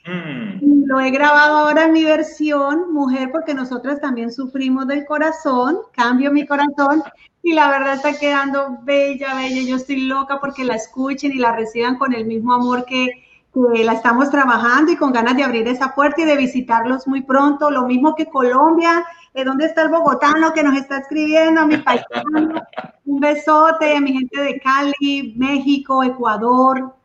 Mm. 0.07 0.85
Lo 0.85 0.99
he 1.01 1.11
grabado 1.11 1.57
ahora 1.57 1.85
en 1.85 1.91
mi 1.91 2.05
versión 2.05 2.93
mujer 2.93 3.29
porque 3.31 3.53
nosotras 3.53 3.99
también 3.99 4.31
sufrimos 4.31 4.87
del 4.87 5.05
corazón, 5.05 5.79
cambio 5.91 6.31
mi 6.31 6.45
corazón 6.45 7.03
y 7.43 7.53
la 7.53 7.69
verdad 7.69 7.95
está 7.95 8.17
quedando 8.17 8.79
bella, 8.83 9.35
bella. 9.35 9.61
Yo 9.61 9.75
estoy 9.75 10.05
loca 10.07 10.39
porque 10.39 10.63
la 10.63 10.75
escuchen 10.75 11.31
y 11.31 11.39
la 11.39 11.53
reciban 11.53 11.97
con 11.97 12.13
el 12.13 12.25
mismo 12.25 12.53
amor 12.53 12.85
que, 12.85 13.23
la 13.53 13.93
estamos 13.93 14.29
trabajando 14.29 14.91
y 14.91 14.97
con 14.97 15.11
ganas 15.11 15.35
de 15.35 15.43
abrir 15.43 15.67
esa 15.67 15.95
puerta 15.95 16.21
y 16.21 16.25
de 16.25 16.37
visitarlos 16.37 17.07
muy 17.07 17.21
pronto. 17.21 17.71
Lo 17.71 17.87
mismo 17.87 18.13
que 18.15 18.27
Colombia. 18.27 19.03
¿De 19.33 19.43
dónde 19.43 19.65
está 19.65 19.83
el 19.83 19.89
bogotano 19.89 20.53
que 20.53 20.61
nos 20.61 20.77
está 20.77 20.97
escribiendo? 20.99 21.65
Mi 21.65 21.77
paisano. 21.77 22.61
Un 23.05 23.19
besote 23.19 23.99
mi 24.01 24.13
gente 24.13 24.41
de 24.41 24.59
Cali, 24.59 25.33
México, 25.37 26.03
Ecuador, 26.03 26.96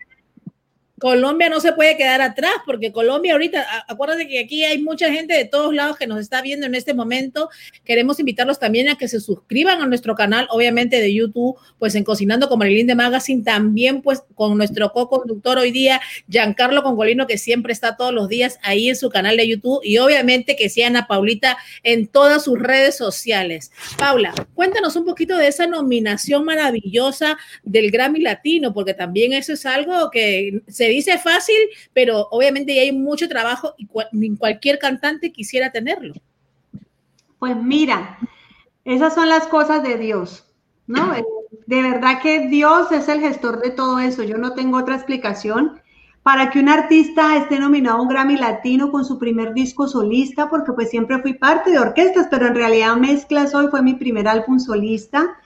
Colombia 1.02 1.48
no 1.48 1.58
se 1.58 1.72
puede 1.72 1.96
quedar 1.96 2.20
atrás, 2.20 2.52
porque 2.64 2.92
Colombia 2.92 3.32
ahorita, 3.32 3.66
acuérdate 3.88 4.28
que 4.28 4.38
aquí 4.38 4.64
hay 4.64 4.78
mucha 4.78 5.12
gente 5.12 5.34
de 5.34 5.44
todos 5.44 5.74
lados 5.74 5.96
que 5.96 6.06
nos 6.06 6.20
está 6.20 6.40
viendo 6.42 6.64
en 6.64 6.76
este 6.76 6.94
momento. 6.94 7.50
Queremos 7.84 8.20
invitarlos 8.20 8.60
también 8.60 8.88
a 8.88 8.96
que 8.96 9.08
se 9.08 9.18
suscriban 9.18 9.82
a 9.82 9.86
nuestro 9.86 10.14
canal, 10.14 10.46
obviamente 10.50 11.00
de 11.00 11.12
YouTube, 11.12 11.56
pues 11.80 11.96
en 11.96 12.04
Cocinando 12.04 12.48
con 12.48 12.60
Marilyn 12.60 12.86
de 12.86 12.94
Magazine, 12.94 13.42
también 13.42 14.00
pues 14.00 14.22
con 14.36 14.56
nuestro 14.56 14.92
co-conductor 14.92 15.58
hoy 15.58 15.72
día, 15.72 16.00
Giancarlo 16.28 16.84
Congolino, 16.84 17.26
que 17.26 17.36
siempre 17.36 17.72
está 17.72 17.96
todos 17.96 18.14
los 18.14 18.28
días 18.28 18.60
ahí 18.62 18.88
en 18.88 18.94
su 18.94 19.10
canal 19.10 19.36
de 19.36 19.48
YouTube, 19.48 19.80
y 19.82 19.98
obviamente 19.98 20.54
que 20.54 20.68
sean 20.68 20.94
a 20.94 21.08
Paulita 21.08 21.58
en 21.82 22.06
todas 22.06 22.44
sus 22.44 22.60
redes 22.60 22.96
sociales. 22.96 23.72
Paula, 23.98 24.32
cuéntanos 24.54 24.94
un 24.94 25.04
poquito 25.04 25.36
de 25.36 25.48
esa 25.48 25.66
nominación 25.66 26.44
maravillosa 26.44 27.38
del 27.64 27.90
Grammy 27.90 28.20
Latino, 28.20 28.72
porque 28.72 28.94
también 28.94 29.32
eso 29.32 29.52
es 29.52 29.66
algo 29.66 30.08
que 30.12 30.62
se 30.68 30.91
dice 30.92 31.18
fácil, 31.18 31.56
pero 31.92 32.28
obviamente 32.30 32.78
hay 32.78 32.92
mucho 32.92 33.28
trabajo 33.28 33.74
y 33.76 33.86
cualquier 34.36 34.78
cantante 34.78 35.32
quisiera 35.32 35.72
tenerlo. 35.72 36.14
Pues 37.38 37.56
mira, 37.56 38.18
esas 38.84 39.14
son 39.14 39.28
las 39.28 39.46
cosas 39.46 39.82
de 39.82 39.98
Dios, 39.98 40.44
¿no? 40.86 41.14
Eh, 41.16 41.24
de 41.66 41.82
verdad 41.82 42.20
que 42.20 42.48
Dios 42.48 42.90
es 42.92 43.08
el 43.08 43.20
gestor 43.20 43.60
de 43.60 43.70
todo 43.70 43.98
eso. 43.98 44.22
Yo 44.22 44.38
no 44.38 44.54
tengo 44.54 44.78
otra 44.78 44.96
explicación 44.96 45.80
para 46.22 46.50
que 46.50 46.60
un 46.60 46.68
artista 46.68 47.36
esté 47.36 47.58
nominado 47.58 47.98
a 47.98 48.02
un 48.02 48.08
Grammy 48.08 48.36
Latino 48.36 48.90
con 48.90 49.04
su 49.04 49.18
primer 49.18 49.54
disco 49.54 49.88
solista, 49.88 50.48
porque 50.48 50.72
pues 50.72 50.90
siempre 50.90 51.20
fui 51.20 51.34
parte 51.34 51.70
de 51.70 51.78
orquestas, 51.78 52.28
pero 52.30 52.46
en 52.46 52.54
realidad 52.54 52.96
Mezclas 52.96 53.54
hoy 53.54 53.68
fue 53.68 53.82
mi 53.82 53.94
primer 53.94 54.28
álbum 54.28 54.58
solista, 54.58 55.36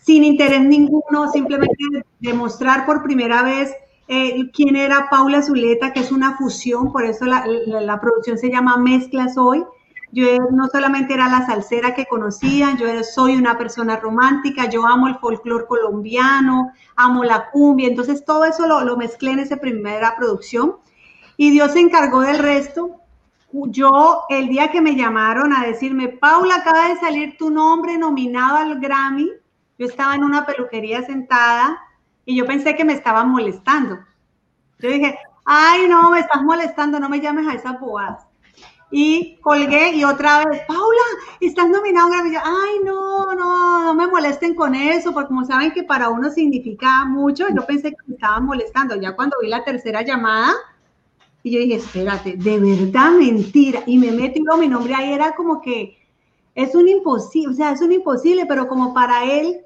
sin 0.00 0.22
interés 0.22 0.62
ninguno, 0.62 1.30
simplemente 1.32 1.76
demostrar 2.20 2.86
por 2.86 3.02
primera 3.02 3.42
vez 3.42 3.72
eh, 4.06 4.50
quién 4.52 4.76
era 4.76 5.08
Paula 5.10 5.42
Zuleta, 5.42 5.92
que 5.92 6.00
es 6.00 6.12
una 6.12 6.36
fusión, 6.36 6.92
por 6.92 7.04
eso 7.04 7.24
la, 7.24 8.00
producción 8.00 8.38
se 8.38 8.50
llama 8.50 8.76
Mezclas 8.76 9.36
Hoy. 9.36 9.64
Yo 10.12 10.24
no 10.52 10.68
solamente 10.68 11.14
era 11.14 11.28
la 11.28 11.44
salsera 11.44 11.94
que 11.94 12.06
conocían, 12.06 12.76
yo 12.76 12.86
soy 13.02 13.34
una 13.34 13.58
persona 13.58 13.96
romántica, 13.96 14.68
yo 14.68 14.86
amo 14.86 15.08
el 15.08 15.16
folclore 15.16 15.66
colombiano, 15.66 16.70
amo 16.94 17.24
la 17.24 17.50
cumbia, 17.50 17.88
entonces 17.88 18.24
todo 18.24 18.44
eso 18.44 18.66
lo, 18.68 18.84
lo 18.84 18.96
mezclé 18.96 19.32
en 19.32 19.40
esa 19.40 19.56
primera 19.56 20.14
producción 20.16 20.76
y 21.36 21.50
Dios 21.50 21.72
se 21.72 21.80
encargó 21.80 22.20
del 22.20 22.38
resto. 22.38 23.00
Yo, 23.52 24.22
el 24.28 24.48
día 24.48 24.70
que 24.70 24.80
me 24.80 24.94
llamaron 24.94 25.52
a 25.52 25.64
decirme, 25.64 26.08
Paula, 26.08 26.56
acaba 26.56 26.88
de 26.88 26.96
salir 26.96 27.36
tu 27.36 27.50
nombre 27.50 27.98
nominado 27.98 28.58
al 28.58 28.80
Grammy, 28.80 29.30
yo 29.78 29.86
estaba 29.86 30.14
en 30.14 30.22
una 30.22 30.46
peluquería 30.46 31.02
sentada 31.02 31.83
y 32.24 32.36
yo 32.36 32.46
pensé 32.46 32.74
que 32.74 32.84
me 32.84 32.92
estaban 32.92 33.30
molestando. 33.30 33.98
Yo 34.78 34.90
dije, 34.90 35.18
ay, 35.44 35.88
no, 35.88 36.10
me 36.10 36.20
estás 36.20 36.42
molestando, 36.42 36.98
no 36.98 37.08
me 37.08 37.20
llames 37.20 37.46
a 37.48 37.54
esas 37.54 37.78
bobadas. 37.80 38.26
Y 38.90 39.38
colgué 39.40 39.90
y 39.94 40.04
otra 40.04 40.44
vez, 40.44 40.62
Paula, 40.68 41.02
estás 41.40 41.68
nominado 41.68 42.12
a 42.12 42.22
un. 42.22 42.36
Ay, 42.36 42.80
no, 42.84 43.34
no, 43.34 43.84
no 43.86 43.94
me 43.94 44.06
molesten 44.06 44.54
con 44.54 44.74
eso, 44.74 45.12
porque 45.12 45.28
como 45.28 45.44
saben 45.44 45.72
que 45.72 45.82
para 45.82 46.10
uno 46.10 46.30
significa 46.30 47.04
mucho, 47.04 47.46
yo 47.48 47.66
pensé 47.66 47.90
que 47.90 47.96
me 48.06 48.14
estaban 48.14 48.44
molestando. 48.44 48.94
Ya 48.96 49.16
cuando 49.16 49.36
vi 49.42 49.48
la 49.48 49.64
tercera 49.64 50.02
llamada, 50.02 50.52
y 51.42 51.50
yo 51.50 51.58
dije, 51.60 51.74
espérate, 51.76 52.36
de 52.36 52.58
verdad 52.58 53.12
mentira. 53.12 53.82
Y 53.86 53.98
me 53.98 54.12
metí, 54.12 54.40
mi 54.58 54.68
nombre 54.68 54.94
ahí 54.94 55.12
era 55.12 55.34
como 55.34 55.60
que 55.60 55.98
es 56.54 56.74
un 56.74 56.86
imposible, 56.88 57.52
o 57.52 57.54
sea, 57.54 57.72
es 57.72 57.80
un 57.80 57.92
imposible, 57.92 58.46
pero 58.46 58.68
como 58.68 58.94
para 58.94 59.24
él 59.24 59.60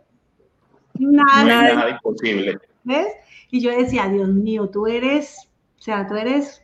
Nada, 0.98 1.90
imposible. 1.90 2.58
¿Ves? 2.84 3.08
Y 3.50 3.60
yo 3.60 3.70
decía, 3.70 4.08
Dios 4.08 4.28
mío, 4.28 4.68
tú 4.68 4.86
eres, 4.86 5.48
o 5.78 5.82
sea, 5.82 6.06
tú 6.06 6.14
eres, 6.14 6.62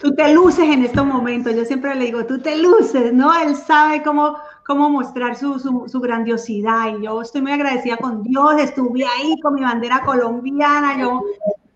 tú 0.00 0.14
te 0.14 0.32
luces 0.34 0.64
en 0.64 0.84
estos 0.84 1.06
momentos. 1.06 1.54
Yo 1.54 1.64
siempre 1.64 1.94
le 1.94 2.06
digo, 2.06 2.26
tú 2.26 2.40
te 2.40 2.56
luces, 2.56 3.12
¿no? 3.12 3.32
Él 3.40 3.54
sabe 3.54 4.02
cómo, 4.02 4.36
cómo 4.64 4.90
mostrar 4.90 5.36
su, 5.36 5.58
su, 5.58 6.00
grandiosidad. 6.00 6.96
Y 6.98 7.04
yo 7.04 7.22
estoy 7.22 7.42
muy 7.42 7.52
agradecida 7.52 7.96
con 7.96 8.22
Dios, 8.22 8.60
estuve 8.60 9.04
ahí 9.04 9.38
con 9.42 9.54
mi 9.54 9.62
bandera 9.62 10.02
colombiana, 10.04 10.98
yo 10.98 11.22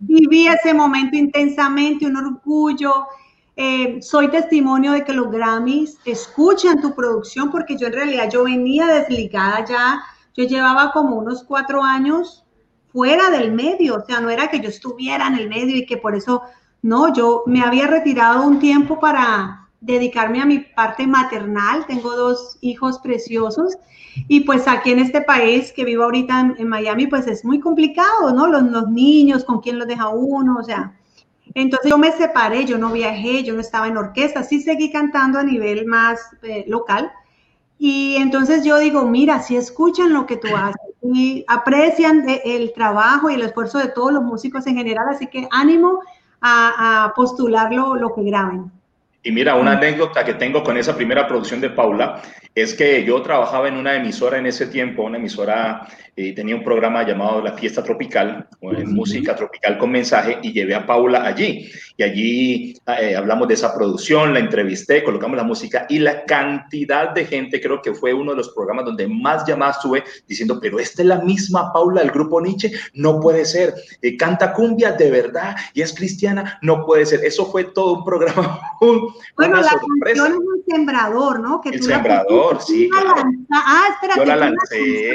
viví 0.01 0.49
ese 0.49 0.75
momento 0.75 1.17
intensamente, 1.17 2.07
un 2.07 2.17
orgullo. 2.17 3.07
Eh, 3.57 4.01
soy 4.01 4.29
testimonio 4.29 4.93
de 4.93 5.05
que 5.05 5.13
los 5.13 5.31
Grammys 5.31 5.99
escuchan 6.05 6.81
tu 6.81 6.95
producción 6.95 7.51
porque 7.51 7.77
yo 7.77 7.89
en 7.89 7.93
realidad 7.93 8.31
yo 8.31 8.45
venía 8.45 8.87
desligada 8.87 9.65
ya 9.67 10.03
yo 10.41 10.49
llevaba 10.49 10.93
como 10.93 11.17
unos 11.17 11.45
cuatro 11.45 11.83
años 11.83 12.45
fuera 12.93 13.31
del 13.31 13.53
medio, 13.53 13.97
o 13.97 14.05
sea, 14.05 14.21
no 14.21 14.31
era 14.31 14.49
que 14.49 14.61
yo 14.61 14.69
estuviera 14.69 15.27
en 15.27 15.35
el 15.35 15.49
medio 15.49 15.77
y 15.77 15.87
que 15.87 15.97
por 15.97 16.15
eso, 16.15 16.43
no, 16.83 17.13
yo 17.13 17.43
me 17.47 17.63
había 17.63 17.87
retirado 17.87 18.47
un 18.47 18.59
tiempo 18.59 18.99
para 18.99 19.69
dedicarme 19.81 20.41
a 20.41 20.47
mi 20.47 20.59
parte 20.59 21.07
maternal, 21.07 21.87
tengo 21.87 22.15
dos 22.15 22.59
hijos 22.61 22.99
preciosos 22.99 23.77
y 24.29 24.41
pues 24.41 24.67
aquí 24.67 24.91
en 24.91 24.99
este 24.99 25.23
país 25.23 25.73
que 25.73 25.85
vivo 25.85 26.05
ahorita 26.05 26.55
en, 26.59 26.69
Miami, 26.69 27.07
pues 27.07 27.27
es 27.27 27.45
muy 27.45 27.61
complicado, 27.61 28.33
¿no? 28.33 28.47
Los, 28.47 28.63
los 28.65 28.89
niños, 28.89 29.45
con 29.45 29.61
quién 29.61 29.79
los 29.79 29.87
deja 29.87 30.09
uno, 30.09 30.57
o 30.59 30.65
sea, 30.65 30.95
entonces 31.55 31.91
yo 31.91 31.99
me 31.99 32.13
separé, 32.13 32.65
yo 32.65 32.79
no 32.79 32.93
viajé, 32.93 33.43
yo 33.43 33.55
no 33.55 33.61
estaba 33.61 33.89
en 33.89 33.97
orquesta, 33.97 34.43
sí 34.43 34.61
seguí 34.61 34.91
cantando 34.91 35.39
a 35.39 35.43
nivel 35.43 35.87
más 35.87 36.21
eh, 36.43 36.65
local. 36.69 37.11
Y 37.83 38.17
entonces 38.17 38.63
yo 38.63 38.79
digo, 38.79 39.07
mira, 39.07 39.41
si 39.43 39.57
escuchan 39.57 40.13
lo 40.13 40.27
que 40.27 40.37
tú 40.37 40.49
haces 40.55 40.77
y 41.03 41.47
aprecian 41.49 42.27
el 42.45 42.75
trabajo 42.75 43.31
y 43.31 43.35
el 43.35 43.41
esfuerzo 43.41 43.79
de 43.79 43.89
todos 43.89 44.13
los 44.13 44.23
músicos 44.23 44.67
en 44.67 44.77
general, 44.77 45.07
así 45.09 45.29
que 45.29 45.49
ánimo 45.51 46.01
a, 46.43 47.07
a 47.07 47.15
postular 47.15 47.73
lo, 47.73 47.97
lo 47.97 48.15
que 48.15 48.23
graben. 48.23 48.71
Y 49.23 49.33
mira, 49.33 49.55
una 49.55 49.73
anécdota 49.73 50.25
que 50.25 50.35
tengo 50.35 50.63
con 50.63 50.77
esa 50.77 50.95
primera 50.95 51.27
producción 51.27 51.63
de 51.63 51.71
Paula 51.71 52.21
es 52.55 52.75
que 52.75 53.03
yo 53.05 53.23
trabajaba 53.23 53.69
en 53.69 53.77
una 53.77 53.95
emisora 53.95 54.37
en 54.37 54.47
ese 54.47 54.67
tiempo, 54.67 55.05
una 55.05 55.17
emisora, 55.17 55.89
eh, 56.17 56.35
tenía 56.35 56.57
un 56.57 56.65
programa 56.65 57.03
llamado 57.07 57.43
La 57.43 57.53
Fiesta 57.53 57.83
Tropical, 57.83 58.49
música 58.87 59.35
tropical 59.35 59.79
con 59.79 59.91
mensaje, 59.91 60.39
y 60.43 60.53
llevé 60.53 60.75
a 60.75 60.87
Paula 60.87 61.25
allí. 61.25 61.71
Y 61.97 62.03
allí 62.03 62.75
eh, 62.99 63.15
hablamos 63.15 63.47
de 63.49 63.55
esa 63.55 63.75
producción, 63.75 64.33
la 64.33 64.41
entrevisté, 64.41 65.05
colocamos 65.05 65.37
la 65.37 65.45
música 65.45 65.87
y 65.89 65.99
la 65.99 66.25
cantidad 66.25 67.11
de 67.11 67.27
gente, 67.27 67.61
creo 67.61 67.83
que 67.83 67.95
fue 67.95 68.15
uno 68.15 68.31
de 68.33 68.39
los 68.39 68.51
programas 68.51 68.85
donde 68.87 69.07
más 69.07 69.47
llamadas 69.47 69.81
tuve 69.81 70.05
diciendo, 70.27 70.59
pero 70.61 70.79
esta 70.79 71.03
es 71.03 71.09
la 71.09 71.21
misma 71.21 71.73
Paula 71.73 72.01
del 72.01 72.11
grupo 72.11 72.41
Nietzsche, 72.41 72.73
no 72.95 73.21
puede 73.21 73.45
ser, 73.45 73.75
eh, 74.03 74.17
canta 74.17 74.53
cumbia 74.53 74.93
de 74.93 75.11
verdad 75.11 75.57
y 75.75 75.83
es 75.83 75.95
cristiana, 75.95 76.59
no 76.63 76.87
puede 76.87 77.07
ser. 77.07 77.25
Eso 77.25 77.47
fue 77.51 77.65
todo 77.65 77.99
un 77.99 78.05
programa, 78.05 78.61
bueno, 78.81 79.57
la 79.57 79.69
sorpresa. 79.69 80.23
canción 80.23 80.33
es 80.33 80.39
un 80.39 80.65
sembrador, 80.67 81.41
¿no? 81.41 81.61
Que 81.61 81.69
el 81.71 81.83
sembrador, 81.83 82.61
sí. 82.63 82.89
Ah, 83.53 83.89
espérate. 83.93 84.21
Yo 84.21 84.27
la 84.27 84.37
lancé, 84.37 85.15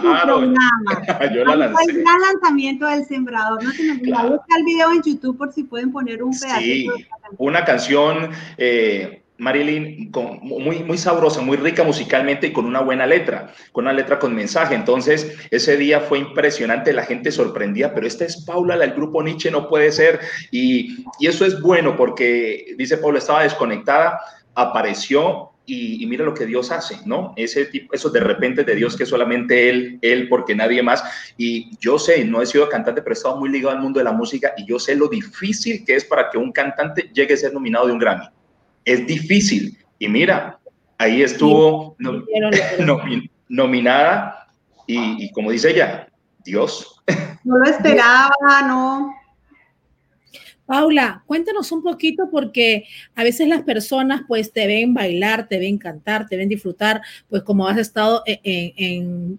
claro. 0.00 0.29
yo 1.34 1.44
la 1.44 1.56
lancé. 1.56 1.90
El 1.90 2.02
gran 2.02 2.20
lanzamiento 2.20 2.86
del 2.86 3.04
sembrador, 3.04 3.62
no 3.62 3.70
se 3.72 3.82
me 3.82 3.92
olvida. 3.92 4.16
Claro. 4.16 4.36
Busca 4.36 4.56
el 4.56 4.64
video 4.64 4.92
en 4.92 5.02
YouTube 5.02 5.38
por 5.38 5.52
si 5.52 5.64
pueden 5.64 5.92
poner 5.92 6.22
un 6.22 6.32
pedacito. 6.32 6.96
Sí, 6.96 7.06
una 7.38 7.64
canción... 7.64 8.30
Eh, 8.56 9.16
Marilyn, 9.40 10.12
muy, 10.42 10.80
muy 10.80 10.98
sabrosa, 10.98 11.40
muy 11.40 11.56
rica 11.56 11.82
musicalmente 11.82 12.48
y 12.48 12.52
con 12.52 12.66
una 12.66 12.82
buena 12.82 13.06
letra, 13.06 13.54
con 13.72 13.84
una 13.84 13.94
letra 13.94 14.18
con 14.18 14.34
mensaje. 14.34 14.74
Entonces, 14.74 15.34
ese 15.50 15.78
día 15.78 16.00
fue 16.00 16.18
impresionante, 16.18 16.92
la 16.92 17.04
gente 17.04 17.32
sorprendía, 17.32 17.94
pero 17.94 18.06
esta 18.06 18.26
es 18.26 18.44
Paula, 18.44 18.76
la 18.76 18.84
del 18.84 18.94
grupo 18.94 19.22
Nietzsche, 19.22 19.50
no 19.50 19.66
puede 19.66 19.92
ser. 19.92 20.20
Y, 20.50 21.06
y 21.18 21.26
eso 21.26 21.46
es 21.46 21.58
bueno 21.62 21.96
porque, 21.96 22.74
dice 22.76 22.98
Paula, 22.98 23.18
estaba 23.18 23.42
desconectada, 23.42 24.20
apareció 24.54 25.49
y, 25.66 26.04
mira 26.06 26.24
lo 26.24 26.34
que 26.34 26.46
Dios 26.46 26.72
hace, 26.72 26.98
¿no? 27.06 27.32
Ese 27.36 27.66
tipo, 27.66 27.94
eso 27.94 28.10
de 28.10 28.20
repente 28.20 28.64
de 28.64 28.74
Dios 28.74 28.96
que 28.96 29.06
solamente 29.06 29.70
Él, 29.70 29.98
Él, 30.02 30.28
porque 30.28 30.54
nadie 30.54 30.82
más. 30.82 31.04
Y 31.36 31.76
yo 31.78 31.98
sé, 31.98 32.24
no 32.24 32.42
he 32.42 32.46
sido 32.46 32.68
cantante, 32.68 33.02
pero 33.02 33.14
he 33.14 33.18
estado 33.18 33.36
muy 33.36 33.50
ligado 33.50 33.76
al 33.76 33.82
mundo 33.82 33.98
de 34.00 34.04
la 34.04 34.12
música 34.12 34.52
y 34.56 34.66
yo 34.66 34.78
sé 34.80 34.96
lo 34.96 35.08
difícil 35.08 35.84
que 35.84 35.94
es 35.94 36.04
para 36.04 36.28
que 36.28 36.38
un 36.38 36.50
cantante 36.50 37.10
llegue 37.14 37.34
a 37.34 37.36
ser 37.36 37.52
nominado 37.52 37.86
de 37.86 37.92
un 37.92 37.98
Grammy 38.00 38.26
es 38.84 39.06
difícil. 39.06 39.76
Y 39.98 40.08
mira, 40.08 40.58
ahí 40.98 41.22
estuvo 41.22 41.96
nominada 43.48 44.46
y, 44.86 45.30
como 45.32 45.50
dice 45.50 45.70
ella, 45.70 46.08
Dios. 46.44 47.00
No 47.44 47.58
lo 47.58 47.70
esperaba, 47.70 48.30
no. 48.66 49.14
Paula, 50.70 51.24
cuéntanos 51.26 51.72
un 51.72 51.82
poquito 51.82 52.28
porque 52.30 52.84
a 53.16 53.24
veces 53.24 53.48
las 53.48 53.62
personas 53.62 54.22
pues 54.28 54.52
te 54.52 54.68
ven 54.68 54.94
bailar, 54.94 55.48
te 55.48 55.58
ven 55.58 55.78
cantar, 55.78 56.28
te 56.28 56.36
ven 56.36 56.48
disfrutar, 56.48 57.00
pues 57.28 57.42
como 57.42 57.66
has 57.66 57.76
estado 57.76 58.22
e, 58.24 58.40
e, 58.44 58.72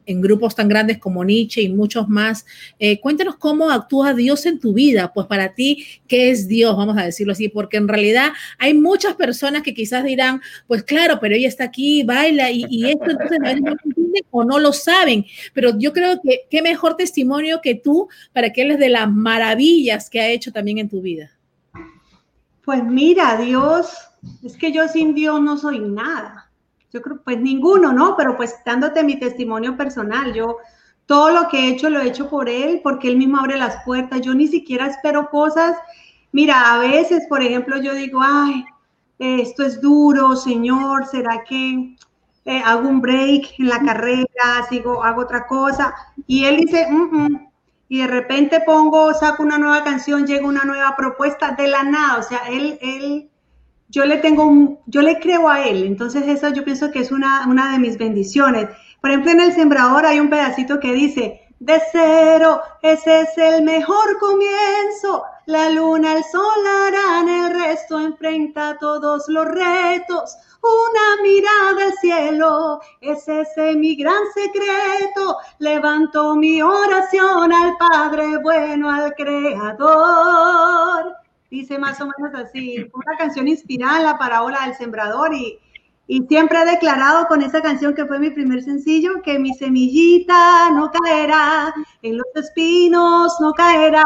en, 0.06 0.22
grupos 0.22 0.56
tan 0.56 0.68
grandes 0.68 0.98
como 0.98 1.24
Nietzsche 1.24 1.62
y 1.62 1.70
muchos 1.70 2.10
más. 2.10 2.46
Eh, 2.80 3.00
cuéntanos 3.00 3.38
cómo 3.38 3.72
actúa 3.72 4.14
Dios 4.14 4.46
en 4.46 4.60
tu 4.60 4.74
vida, 4.74 5.14
pues 5.14 5.26
para 5.28 5.54
ti, 5.54 5.86
¿qué 6.06 6.32
es 6.32 6.50
Dios? 6.50 6.76
Vamos 6.76 6.98
a 6.98 7.06
decirlo 7.06 7.32
así, 7.32 7.48
porque 7.48 7.78
en 7.78 7.88
realidad 7.88 8.34
hay 8.58 8.74
muchas 8.74 9.16
personas 9.16 9.62
que 9.62 9.74
quizás 9.74 10.04
dirán, 10.04 10.42
pues 10.68 10.84
claro, 10.84 11.20
pero 11.22 11.34
ella 11.34 11.48
está 11.48 11.64
aquí, 11.64 12.04
baila 12.04 12.52
y, 12.52 12.66
esto, 12.90 13.10
entonces 13.10 13.40
no 13.40 13.48
entienden 13.48 14.24
o 14.32 14.44
no 14.44 14.60
lo 14.60 14.74
saben, 14.74 15.26
pero 15.54 15.80
yo 15.80 15.94
creo 15.94 16.20
que 16.22 16.42
qué 16.50 16.62
mejor 16.62 16.98
testimonio 16.98 17.62
que 17.62 17.76
tú 17.76 18.10
para 18.34 18.52
que 18.52 18.64
él 18.64 18.72
es 18.72 18.80
de 18.80 18.90
las 18.90 19.10
maravillas 19.10 20.10
que 20.10 20.20
ha 20.20 20.30
hecho 20.30 20.52
también 20.52 20.78
en 20.78 20.90
tu 20.90 21.02
vida. 21.02 21.21
Pues 22.72 22.86
mira, 22.86 23.36
Dios, 23.36 23.92
es 24.42 24.56
que 24.56 24.72
yo 24.72 24.88
sin 24.88 25.14
Dios 25.14 25.42
no 25.42 25.58
soy 25.58 25.78
nada. 25.82 26.50
Yo 26.94 27.02
creo, 27.02 27.22
pues 27.22 27.38
ninguno, 27.38 27.92
¿no? 27.92 28.16
Pero 28.16 28.38
pues 28.38 28.56
dándote 28.66 29.04
mi 29.04 29.20
testimonio 29.20 29.76
personal, 29.76 30.34
yo 30.34 30.56
todo 31.06 31.32
lo 31.32 31.50
que 31.50 31.58
he 31.58 31.72
hecho 31.72 31.90
lo 31.90 32.00
he 32.00 32.08
hecho 32.08 32.30
por 32.30 32.48
Él, 32.48 32.80
porque 32.82 33.10
Él 33.10 33.18
mismo 33.18 33.40
abre 33.40 33.58
las 33.58 33.84
puertas. 33.84 34.22
Yo 34.22 34.34
ni 34.34 34.48
siquiera 34.48 34.88
espero 34.88 35.30
cosas. 35.30 35.76
Mira, 36.32 36.74
a 36.74 36.80
veces, 36.80 37.26
por 37.28 37.42
ejemplo, 37.42 37.76
yo 37.82 37.94
digo, 37.94 38.22
ay, 38.24 38.64
esto 39.20 39.64
es 39.64 39.82
duro, 39.82 40.38
Señor, 40.38 41.08
¿será 41.08 41.44
que 41.44 41.98
eh, 42.46 42.62
hago 42.64 42.88
un 42.88 43.02
break 43.02 43.60
en 43.60 43.68
la 43.68 43.82
carrera, 43.82 44.66
sigo, 44.70 45.04
hago 45.04 45.24
otra 45.24 45.46
cosa? 45.46 45.94
Y 46.26 46.46
Él 46.46 46.62
dice, 46.62 46.88
mm, 46.90 47.18
mm, 47.18 47.51
y 47.92 47.98
de 47.98 48.08
repente 48.08 48.62
pongo, 48.62 49.14
saco 49.14 49.44
una 49.44 49.58
nueva 49.58 49.84
canción, 49.84 50.26
llega 50.26 50.48
una 50.48 50.64
nueva 50.64 50.96
propuesta 50.96 51.52
de 51.52 51.68
la 51.68 51.84
nada, 51.84 52.20
o 52.20 52.24
sea, 52.24 52.44
él, 52.50 52.80
él, 52.82 53.30
yo 53.90 54.06
le 54.06 54.16
tengo, 54.20 54.46
un, 54.46 54.80
yo 54.86 55.02
le 55.02 55.20
creo 55.20 55.50
a 55.50 55.66
él, 55.66 55.84
entonces 55.84 56.26
eso 56.26 56.48
yo 56.54 56.64
pienso 56.64 56.90
que 56.90 57.00
es 57.00 57.12
una, 57.12 57.46
una 57.50 57.74
de 57.74 57.80
mis 57.80 57.98
bendiciones. 57.98 58.70
Por 59.02 59.10
ejemplo, 59.10 59.32
en 59.32 59.42
El 59.42 59.52
Sembrador 59.52 60.06
hay 60.06 60.22
un 60.22 60.30
pedacito 60.30 60.80
que 60.80 60.94
dice, 60.94 61.42
de 61.60 61.82
cero, 61.92 62.62
ese 62.82 63.24
es 63.24 63.38
el 63.38 63.62
mejor 63.62 64.18
comienzo, 64.22 65.26
la 65.46 65.70
luna, 65.70 66.14
el 66.14 66.24
sol 66.24 66.68
harán 66.68 67.28
el 67.28 67.54
resto, 67.54 68.00
enfrenta 68.00 68.78
todos 68.80 69.28
los 69.28 69.46
retos, 69.46 70.38
una 70.62 71.24
mirada 71.24 71.86
al 71.86 71.94
cielo, 71.94 72.82
es 73.02 73.28
ese 73.28 73.76
mi 73.76 73.96
gran 73.96 74.22
secreto. 74.34 75.38
Levanto 75.58 76.36
mi 76.36 76.62
oración 76.62 77.52
al 77.52 77.76
Padre 77.78 78.38
bueno, 78.38 78.90
al 78.90 79.14
Creador. 79.16 81.16
Dice 81.50 81.80
más 81.80 82.00
o 82.00 82.06
menos 82.06 82.34
así, 82.36 82.78
una 82.94 83.18
canción 83.18 83.48
inspirada 83.48 83.98
en 83.98 84.06
la 84.06 84.20
parábola 84.20 84.66
del 84.66 84.76
sembrador 84.76 85.34
y, 85.34 85.60
y 86.12 86.22
siempre 86.28 86.60
he 86.62 86.66
declarado 86.66 87.26
con 87.28 87.42
esa 87.42 87.62
canción 87.62 87.96
que 87.96 88.06
fue 88.06 88.20
mi 88.20 88.32
primer 88.32 88.62
sencillo 88.62 89.22
que 89.24 89.40
mi 89.40 89.54
semillita 89.54 90.70
no 90.72 90.92
caerá, 90.92 91.74
en 92.02 92.18
los 92.18 92.26
espinos 92.36 93.34
no 93.40 93.54
caerá, 93.54 94.04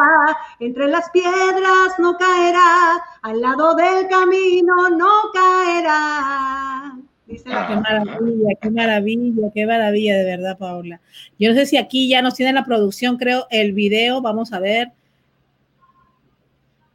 entre 0.60 0.88
las 0.88 1.10
piedras 1.10 1.98
no 1.98 2.16
caerá, 2.16 3.02
al 3.24 3.42
lado 3.42 3.74
del 3.74 4.08
camino 4.08 4.88
no 4.92 5.10
caerá. 5.34 6.96
Dice 7.26 7.46
qué 7.46 7.76
maravilla, 7.76 8.50
qué 8.62 8.70
maravilla, 8.70 9.52
qué 9.52 9.66
maravilla 9.66 10.18
de 10.18 10.26
verdad, 10.26 10.60
Paula. 10.60 11.02
Yo 11.40 11.50
no 11.50 11.56
sé 11.56 11.66
si 11.66 11.78
aquí 11.78 12.08
ya 12.08 12.22
nos 12.22 12.36
tienen 12.36 12.54
la 12.54 12.66
producción, 12.66 13.18
creo, 13.18 13.48
el 13.50 13.74
video, 13.74 14.22
vamos 14.22 14.54
a 14.54 14.60
ver. 14.60 14.92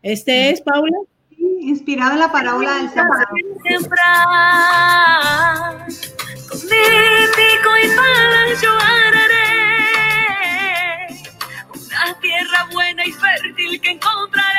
¿Este 0.02 0.50
es, 0.50 0.60
Paula? 0.60 0.98
Inspirado 1.60 2.12
en 2.12 2.18
la 2.20 2.32
parábola 2.32 2.74
del 2.74 2.90
sembrador. 2.90 3.28
Con 6.48 6.60
mi 6.62 6.84
pico 7.36 7.70
y 7.82 7.88
pala 7.96 8.42
yo 8.60 8.72
araré 8.78 9.50
una 11.74 12.20
tierra 12.20 12.68
buena 12.72 13.04
y 13.04 13.12
fértil 13.12 13.80
que 13.80 13.90
encontraré. 13.90 14.58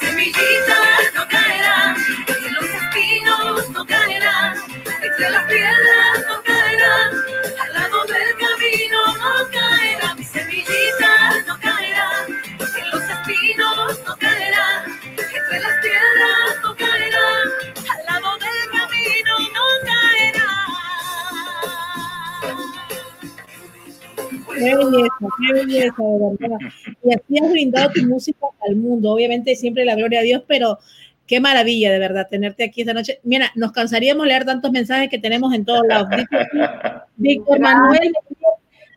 Semillitas 0.00 1.14
no 1.14 1.26
caerán, 1.28 1.96
en 2.28 2.54
los 2.54 2.64
espinos 2.64 3.70
no 3.70 3.86
caerán, 3.86 4.56
entre 5.02 5.30
las 5.30 5.44
piedras 5.44 6.26
no 6.28 6.42
caerán, 6.42 7.10
al 7.62 7.72
lado 7.72 8.04
del 8.06 8.36
camino 8.36 8.98
no 9.06 9.48
caerán, 9.50 9.75
belleza, 24.64 25.28
qué 25.38 25.52
belleza, 25.52 26.02
de 26.02 26.36
verdad. 26.38 26.58
Y 27.04 27.14
así 27.14 27.44
has 27.44 27.50
brindado 27.50 27.90
tu 27.92 28.02
música 28.06 28.46
al 28.68 28.76
mundo. 28.76 29.12
Obviamente 29.12 29.56
siempre 29.56 29.84
la 29.84 29.94
gloria 29.94 30.20
a 30.20 30.22
Dios, 30.22 30.42
pero 30.46 30.78
Qué 31.26 31.40
maravilla, 31.40 31.90
de 31.90 31.98
verdad, 31.98 32.28
tenerte 32.30 32.62
aquí 32.62 32.82
esta 32.82 32.94
noche. 32.94 33.20
Mira, 33.24 33.50
nos 33.56 33.72
cansaríamos 33.72 34.26
leer 34.26 34.44
tantos 34.44 34.70
mensajes 34.70 35.10
que 35.10 35.18
tenemos 35.18 35.52
en 35.54 35.64
todos 35.64 35.82
lados. 35.88 36.08
Víctor 37.16 37.58
Manuel, 37.58 38.12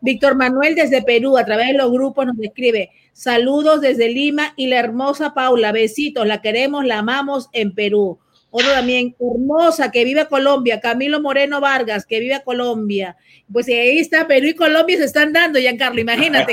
Víctor 0.00 0.36
Manuel 0.36 0.76
desde 0.76 1.02
Perú, 1.02 1.36
a 1.36 1.44
través 1.44 1.68
de 1.68 1.74
los 1.74 1.90
grupos, 1.90 2.26
nos 2.26 2.38
escribe: 2.38 2.90
Saludos 3.12 3.80
desde 3.80 4.08
Lima 4.10 4.54
y 4.56 4.68
la 4.68 4.78
hermosa 4.78 5.34
Paula, 5.34 5.72
besitos, 5.72 6.24
la 6.24 6.40
queremos, 6.40 6.86
la 6.86 7.00
amamos 7.00 7.48
en 7.52 7.74
Perú. 7.74 8.20
Otro 8.50 8.72
también, 8.72 9.14
hermosa, 9.20 9.90
que 9.90 10.04
vive 10.04 10.26
Colombia, 10.26 10.80
Camilo 10.80 11.20
Moreno 11.20 11.60
Vargas, 11.60 12.04
que 12.04 12.18
vive 12.18 12.42
Colombia. 12.44 13.16
Pues 13.52 13.68
ahí 13.68 13.98
está, 13.98 14.26
Perú 14.26 14.48
y 14.48 14.54
Colombia 14.54 14.96
se 14.96 15.04
están 15.04 15.32
dando, 15.32 15.58
Giancarlo, 15.58 16.00
imagínate. 16.00 16.52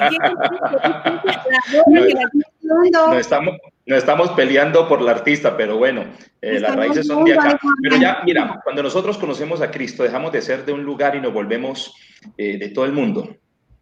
no, 2.61 3.17
estamos, 3.17 3.57
no 3.85 3.95
estamos 3.95 4.31
peleando 4.31 4.87
por 4.87 5.01
la 5.01 5.11
artista, 5.11 5.57
pero 5.57 5.77
bueno, 5.77 6.05
eh, 6.41 6.59
las 6.59 6.75
raíces 6.75 7.07
son 7.07 7.23
de 7.23 7.33
acá. 7.33 7.59
Pero 7.81 7.97
ya, 7.97 8.19
mira, 8.25 8.59
cuando 8.63 8.83
nosotros 8.83 9.17
conocemos 9.17 9.61
a 9.61 9.71
Cristo, 9.71 10.03
dejamos 10.03 10.31
de 10.31 10.41
ser 10.41 10.65
de 10.65 10.73
un 10.73 10.83
lugar 10.83 11.15
y 11.15 11.21
nos 11.21 11.33
volvemos 11.33 11.95
eh, 12.37 12.57
de 12.57 12.69
todo 12.69 12.85
el 12.85 12.91
mundo 12.91 13.35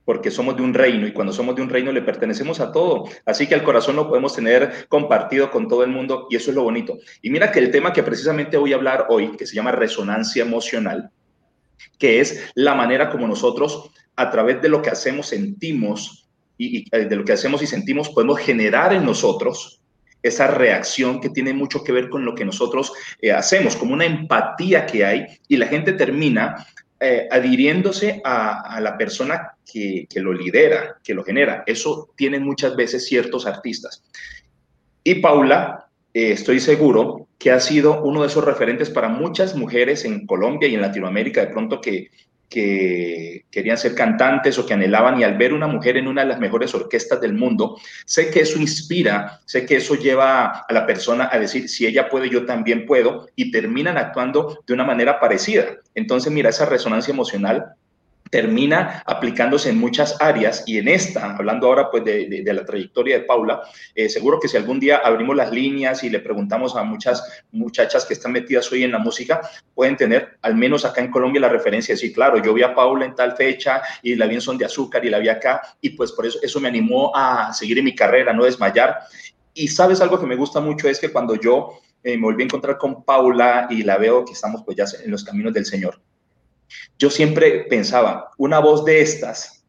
porque 0.05 0.31
somos 0.31 0.55
de 0.55 0.61
un 0.61 0.73
reino 0.73 1.07
y 1.07 1.11
cuando 1.11 1.33
somos 1.33 1.55
de 1.55 1.63
un 1.63 1.69
reino 1.69 1.91
le 1.91 2.01
pertenecemos 2.01 2.59
a 2.59 2.71
todo. 2.71 3.05
Así 3.25 3.47
que 3.47 3.55
el 3.55 3.63
corazón 3.63 3.95
lo 3.95 4.07
podemos 4.07 4.35
tener 4.35 4.87
compartido 4.87 5.51
con 5.51 5.67
todo 5.67 5.83
el 5.83 5.89
mundo 5.89 6.27
y 6.29 6.35
eso 6.35 6.51
es 6.51 6.55
lo 6.55 6.63
bonito. 6.63 6.97
Y 7.21 7.29
mira 7.31 7.51
que 7.51 7.59
el 7.59 7.71
tema 7.71 7.91
que 7.91 8.03
precisamente 8.03 8.57
voy 8.57 8.73
a 8.73 8.75
hablar 8.75 9.07
hoy, 9.09 9.35
que 9.35 9.47
se 9.47 9.55
llama 9.55 9.71
resonancia 9.71 10.43
emocional, 10.43 11.09
que 11.97 12.19
es 12.21 12.51
la 12.55 12.75
manera 12.75 13.09
como 13.09 13.27
nosotros 13.27 13.89
a 14.15 14.29
través 14.29 14.61
de 14.61 14.69
lo 14.69 14.81
que 14.81 14.91
hacemos, 14.91 15.27
sentimos 15.27 16.29
y, 16.57 16.85
eh, 16.95 17.05
de 17.05 17.15
lo 17.15 17.25
que 17.25 17.33
hacemos 17.33 17.61
y 17.61 17.67
sentimos 17.67 18.09
podemos 18.09 18.39
generar 18.39 18.93
en 18.93 19.05
nosotros 19.05 19.81
esa 20.23 20.47
reacción 20.47 21.21
que 21.21 21.29
tiene 21.29 21.53
mucho 21.53 21.83
que 21.83 21.91
ver 21.91 22.09
con 22.09 22.25
lo 22.25 22.33
que 22.33 22.45
nosotros 22.45 22.93
eh, 23.21 23.31
hacemos, 23.31 23.75
como 23.75 23.93
una 23.93 24.05
empatía 24.05 24.85
que 24.85 25.05
hay 25.05 25.27
y 25.47 25.57
la 25.57 25.67
gente 25.67 25.93
termina 25.93 26.65
eh, 26.99 27.27
adhiriéndose 27.29 28.21
a, 28.23 28.79
la 28.81 28.97
persona 28.97 29.54
que, 29.65 30.07
lo 30.15 30.33
lidera, 30.33 30.97
que 31.03 31.13
lo 31.13 31.23
genera. 31.23 31.63
Eso 31.65 32.11
tienen 32.15 32.43
muchas 32.43 32.75
veces 32.75 33.05
ciertos 33.05 33.45
artistas. 33.45 34.03
Y 35.03 35.15
Paula, 35.15 35.87
eh, 36.13 36.31
estoy 36.31 36.59
seguro 36.59 37.27
que 37.37 37.51
ha 37.51 37.59
sido 37.59 38.03
uno 38.03 38.21
de 38.21 38.27
esos 38.27 38.43
referentes 38.43 38.89
para 38.89 39.09
muchas 39.09 39.55
mujeres 39.55 40.05
en 40.05 40.25
Colombia 40.25 40.69
y 40.69 40.75
en 40.75 40.81
Latinoamérica, 40.81 41.41
de 41.41 41.51
pronto 41.51 41.81
que 41.81 42.09
que 42.49 43.45
querían 43.49 43.77
ser 43.77 43.95
cantantes 43.95 44.57
o 44.57 44.65
que 44.65 44.73
anhelaban 44.73 45.19
y 45.19 45.23
al 45.23 45.37
ver 45.37 45.53
una 45.53 45.67
mujer 45.67 45.97
en 45.97 46.07
una 46.07 46.21
de 46.21 46.27
las 46.27 46.39
mejores 46.39 46.73
orquestas 46.73 47.19
del 47.19 47.33
mundo, 47.33 47.77
sé 48.05 48.29
que 48.29 48.41
eso 48.41 48.59
inspira, 48.59 49.41
sé 49.45 49.65
que 49.65 49.77
eso 49.77 49.95
lleva 49.95 50.59
a 50.67 50.73
la 50.73 50.85
persona 50.85 51.29
a 51.31 51.39
decir, 51.39 51.67
si 51.69 51.85
ella 51.85 52.07
puede, 52.09 52.29
yo 52.29 52.45
también 52.45 52.85
puedo, 52.85 53.27
y 53.35 53.51
terminan 53.51 53.97
actuando 53.97 54.63
de 54.65 54.73
una 54.73 54.83
manera 54.83 55.19
parecida. 55.19 55.77
Entonces, 55.95 56.31
mira, 56.31 56.49
esa 56.49 56.65
resonancia 56.65 57.11
emocional 57.11 57.73
termina 58.35 59.01
aplicándose 59.05 59.69
en 59.69 59.77
muchas 59.77 60.17
áreas 60.19 60.65
y 60.67 60.77
en 60.77 60.89
esta, 60.89 61.37
hablando 61.37 61.67
ahora 61.67 61.89
pues 61.89 62.03
de, 62.03 62.43
la 62.45 62.65
trayectoria 62.65 63.19
de 63.19 63.23
Paula, 63.23 63.61
eh, 63.95 64.09
seguro 64.09 64.41
que 64.41 64.49
si 64.49 64.57
algún 64.57 64.77
día 64.77 64.97
abrimos 64.97 65.37
las 65.37 65.53
líneas 65.53 66.03
y 66.03 66.09
le 66.09 66.19
preguntamos 66.19 66.75
a 66.75 66.83
muchas 66.83 67.23
muchachas 67.53 68.03
que 68.03 68.13
están 68.13 68.33
metidas 68.33 68.69
hoy 68.73 68.83
en 68.83 68.91
la 68.91 68.99
música, 68.99 69.39
pueden 69.73 69.95
tener 69.95 70.37
al 70.41 70.53
menos 70.53 70.83
acá 70.83 70.99
en 70.99 71.11
Colombia 71.11 71.39
la 71.39 71.47
referencia, 71.47 71.95
sí, 71.95 72.11
claro, 72.11 72.43
yo 72.43 72.53
vi 72.53 72.61
a 72.61 72.75
Paula 72.75 73.05
en 73.05 73.15
tal 73.15 73.37
fecha 73.37 73.81
y 74.03 74.15
la 74.15 74.27
vi 74.27 74.35
en 74.35 74.41
Son 74.41 74.57
de 74.57 74.65
Azúcar 74.65 75.05
y 75.05 75.09
la 75.09 75.19
vi 75.19 75.29
acá 75.29 75.61
y 75.79 75.91
pues 75.91 76.11
por 76.11 76.25
eso 76.25 76.37
eso 76.41 76.59
me 76.59 76.67
animó 76.67 77.13
a 77.15 77.53
seguir 77.53 77.77
en 77.77 77.85
mi 77.85 77.95
carrera, 77.95 78.33
no 78.33 78.43
desmayar. 78.43 78.97
Y 79.53 79.69
sabes 79.69 80.01
algo 80.01 80.19
que 80.19 80.25
me 80.25 80.35
gusta 80.35 80.59
mucho 80.59 80.89
es 80.89 80.99
que 80.99 81.09
cuando 81.09 81.35
yo 81.35 81.79
eh, 82.03 82.17
me 82.17 82.23
volví 82.23 82.43
a 82.43 82.47
encontrar 82.47 82.77
con 82.77 83.05
Paula 83.05 83.67
y 83.69 83.83
la 83.83 83.97
veo 83.97 84.25
que 84.25 84.33
estamos 84.33 84.61
pues 84.65 84.75
ya 84.75 84.83
en 85.05 85.09
los 85.09 85.23
caminos 85.23 85.53
del 85.53 85.65
Señor, 85.65 86.01
yo 86.97 87.09
siempre 87.09 87.65
pensaba, 87.69 88.29
una 88.37 88.59
voz 88.59 88.85
de 88.85 89.01
estas, 89.01 89.63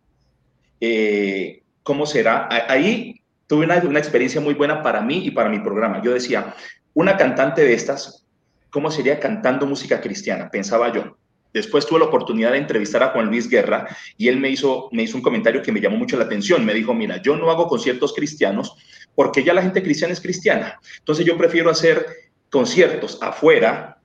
eh, 0.80 1.62
¿cómo 1.82 2.06
será? 2.06 2.48
Ahí 2.68 3.20
tuve 3.46 3.64
una, 3.64 3.76
una, 3.78 3.98
experiencia 3.98 4.40
muy 4.40 4.54
buena 4.54 4.82
para 4.82 5.00
mí 5.00 5.24
y 5.24 5.30
para 5.30 5.48
mi 5.48 5.60
programa. 5.60 6.02
Yo 6.02 6.12
decía, 6.12 6.54
una 6.94 7.16
cantante 7.16 7.62
de 7.62 7.74
estas, 7.74 8.26
¿cómo 8.70 8.90
sería 8.90 9.20
cantando 9.20 9.66
música 9.66 10.00
cristiana? 10.00 10.50
Pensaba 10.50 10.92
yo. 10.92 11.16
Después 11.52 11.86
tuve 11.86 12.00
la 12.00 12.04
oportunidad 12.04 12.52
de 12.52 12.58
entrevistar 12.58 13.02
a 13.02 13.08
Juan 13.08 13.28
Luis 13.28 13.48
Guerra 13.48 13.88
y 14.18 14.28
él 14.28 14.38
me 14.38 14.50
hizo, 14.50 14.90
me 14.92 15.04
hizo 15.04 15.16
un 15.16 15.22
comentario 15.22 15.62
que 15.62 15.72
me 15.72 15.80
llamó 15.80 15.96
mucho 15.96 16.18
la 16.18 16.24
atención. 16.24 16.66
Me 16.66 16.74
dijo, 16.74 16.92
mira, 16.92 17.22
yo 17.22 17.34
no 17.34 17.50
hago 17.50 17.66
conciertos 17.66 18.12
cristianos 18.12 18.76
porque 19.14 19.42
ya 19.42 19.54
la 19.54 19.62
gente 19.62 19.82
cristiana 19.82 20.12
es 20.12 20.20
cristiana. 20.20 20.78
Entonces 20.98 21.24
yo 21.24 21.38
prefiero 21.38 21.70
hacer 21.70 22.06
conciertos 22.50 23.18
afuera 23.22 23.95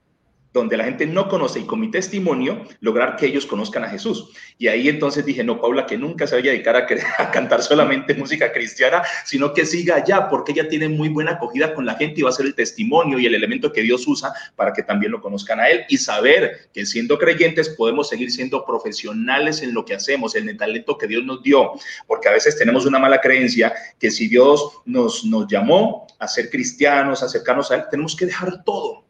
donde 0.53 0.75
la 0.77 0.83
gente 0.83 1.05
no 1.05 1.29
conoce 1.29 1.59
y 1.59 1.63
con 1.63 1.79
mi 1.79 1.89
testimonio 1.89 2.65
lograr 2.81 3.15
que 3.15 3.25
ellos 3.25 3.45
conozcan 3.45 3.83
a 3.83 3.89
Jesús. 3.89 4.29
Y 4.57 4.67
ahí 4.67 4.89
entonces 4.89 5.25
dije, 5.25 5.43
no, 5.43 5.61
Paula, 5.61 5.85
que 5.85 5.97
nunca 5.97 6.27
se 6.27 6.35
vaya 6.35 6.51
a 6.51 6.53
dedicar 6.53 6.75
a, 7.17 7.31
cantar 7.31 7.63
solamente 7.63 8.13
música 8.13 8.51
cristiana, 8.51 9.01
sino 9.25 9.53
que 9.53 9.65
siga 9.65 9.95
allá, 9.95 10.27
porque 10.29 10.51
ella 10.51 10.67
tiene 10.67 10.89
muy 10.89 11.09
buena 11.09 11.31
acogida 11.31 11.73
con 11.73 11.85
la 11.85 11.95
gente 11.95 12.19
y 12.19 12.23
va 12.23 12.29
a 12.29 12.33
ser 12.33 12.45
el 12.45 12.55
testimonio 12.55 13.17
y 13.19 13.25
el 13.25 13.35
elemento 13.35 13.71
que 13.71 13.81
Dios 13.81 14.05
usa 14.07 14.33
para 14.55 14.73
que 14.73 14.83
también 14.83 15.11
lo 15.11 15.21
conozcan 15.21 15.59
a 15.59 15.69
Él. 15.69 15.85
Y 15.87 15.97
saber 15.97 16.69
que 16.73 16.85
siendo 16.85 17.17
creyentes 17.17 17.69
podemos 17.69 18.09
seguir 18.09 18.31
siendo 18.31 18.65
profesionales 18.65 19.61
en 19.61 19.73
lo 19.73 19.85
que 19.85 19.95
hacemos, 19.95 20.35
en 20.35 20.49
el 20.49 20.57
talento 20.57 20.97
que 20.97 21.07
Dios 21.07 21.23
nos 21.23 21.41
dio, 21.43 21.71
porque 22.07 22.27
a 22.27 22.31
veces 22.31 22.57
tenemos 22.57 22.85
una 22.85 22.99
mala 22.99 23.21
creencia 23.21 23.73
que 23.99 24.11
si 24.11 24.27
Dios 24.27 24.81
nos, 24.85 25.23
nos 25.23 25.47
llamó 25.47 26.07
a 26.19 26.27
ser 26.27 26.49
cristianos, 26.49 27.23
a 27.23 27.27
acercarnos 27.27 27.71
a 27.71 27.75
Él, 27.75 27.83
tenemos 27.89 28.15
que 28.15 28.25
dejar 28.25 28.63
todo 28.63 29.00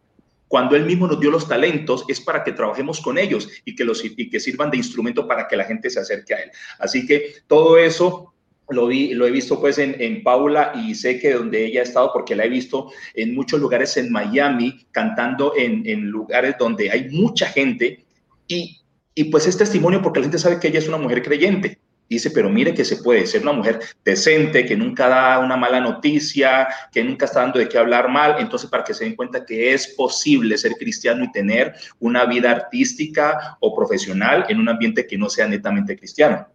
cuando 0.51 0.75
Él 0.75 0.85
mismo 0.85 1.07
nos 1.07 1.17
dio 1.17 1.31
los 1.31 1.47
talentos, 1.47 2.03
es 2.09 2.19
para 2.19 2.43
que 2.43 2.51
trabajemos 2.51 2.99
con 2.99 3.17
ellos 3.17 3.47
y 3.63 3.73
que, 3.73 3.85
los, 3.85 4.03
y 4.03 4.29
que 4.29 4.37
sirvan 4.37 4.69
de 4.69 4.75
instrumento 4.75 5.25
para 5.25 5.47
que 5.47 5.55
la 5.55 5.63
gente 5.63 5.89
se 5.89 6.01
acerque 6.01 6.33
a 6.33 6.39
Él. 6.39 6.51
Así 6.77 7.07
que 7.07 7.35
todo 7.47 7.77
eso 7.77 8.33
lo, 8.67 8.87
vi, 8.87 9.13
lo 9.13 9.25
he 9.25 9.31
visto 9.31 9.61
pues 9.61 9.77
en, 9.77 9.95
en, 10.01 10.23
Paula 10.23 10.73
y 10.75 10.93
sé 10.93 11.21
que 11.21 11.35
donde 11.35 11.63
ella 11.63 11.79
ha 11.79 11.83
estado, 11.83 12.11
porque 12.11 12.35
la 12.35 12.43
he 12.43 12.49
visto 12.49 12.91
en 13.13 13.33
muchos 13.33 13.61
lugares 13.61 13.95
en 13.95 14.11
Miami, 14.11 14.85
cantando 14.91 15.53
en, 15.55 15.87
en 15.87 16.07
lugares 16.07 16.55
donde 16.59 16.91
hay 16.91 17.07
mucha 17.11 17.47
gente 17.47 18.03
y, 18.45 18.81
y 19.15 19.23
pues 19.31 19.47
es 19.47 19.57
testimonio 19.57 20.01
porque 20.01 20.19
la 20.19 20.25
gente 20.25 20.37
sabe 20.37 20.59
que 20.59 20.67
ella 20.67 20.79
es 20.79 20.87
una 20.89 20.97
mujer 20.97 21.23
creyente 21.23 21.79
dice, 22.15 22.31
pero 22.31 22.49
mire 22.49 22.73
que 22.73 22.83
se 22.83 22.97
puede 22.97 23.25
ser 23.25 23.41
una 23.41 23.53
mujer 23.53 23.79
decente, 24.03 24.65
que 24.65 24.75
nunca 24.75 25.07
da 25.07 25.39
una 25.39 25.55
mala 25.55 25.79
noticia, 25.79 26.67
que 26.91 27.03
nunca 27.03 27.25
está 27.25 27.41
dando 27.41 27.59
de 27.59 27.69
qué 27.69 27.77
hablar 27.77 28.09
mal, 28.09 28.35
entonces 28.39 28.69
para 28.69 28.83
que 28.83 28.93
se 28.93 29.05
den 29.05 29.15
cuenta 29.15 29.45
que 29.45 29.73
es 29.73 29.87
posible 29.87 30.57
ser 30.57 30.73
cristiano 30.73 31.23
y 31.23 31.31
tener 31.31 31.73
una 31.99 32.25
vida 32.25 32.51
artística 32.51 33.57
o 33.61 33.75
profesional 33.75 34.45
en 34.49 34.59
un 34.59 34.67
ambiente 34.67 35.07
que 35.07 35.17
no 35.17 35.29
sea 35.29 35.47
netamente 35.47 35.97
cristiano. 35.97 36.47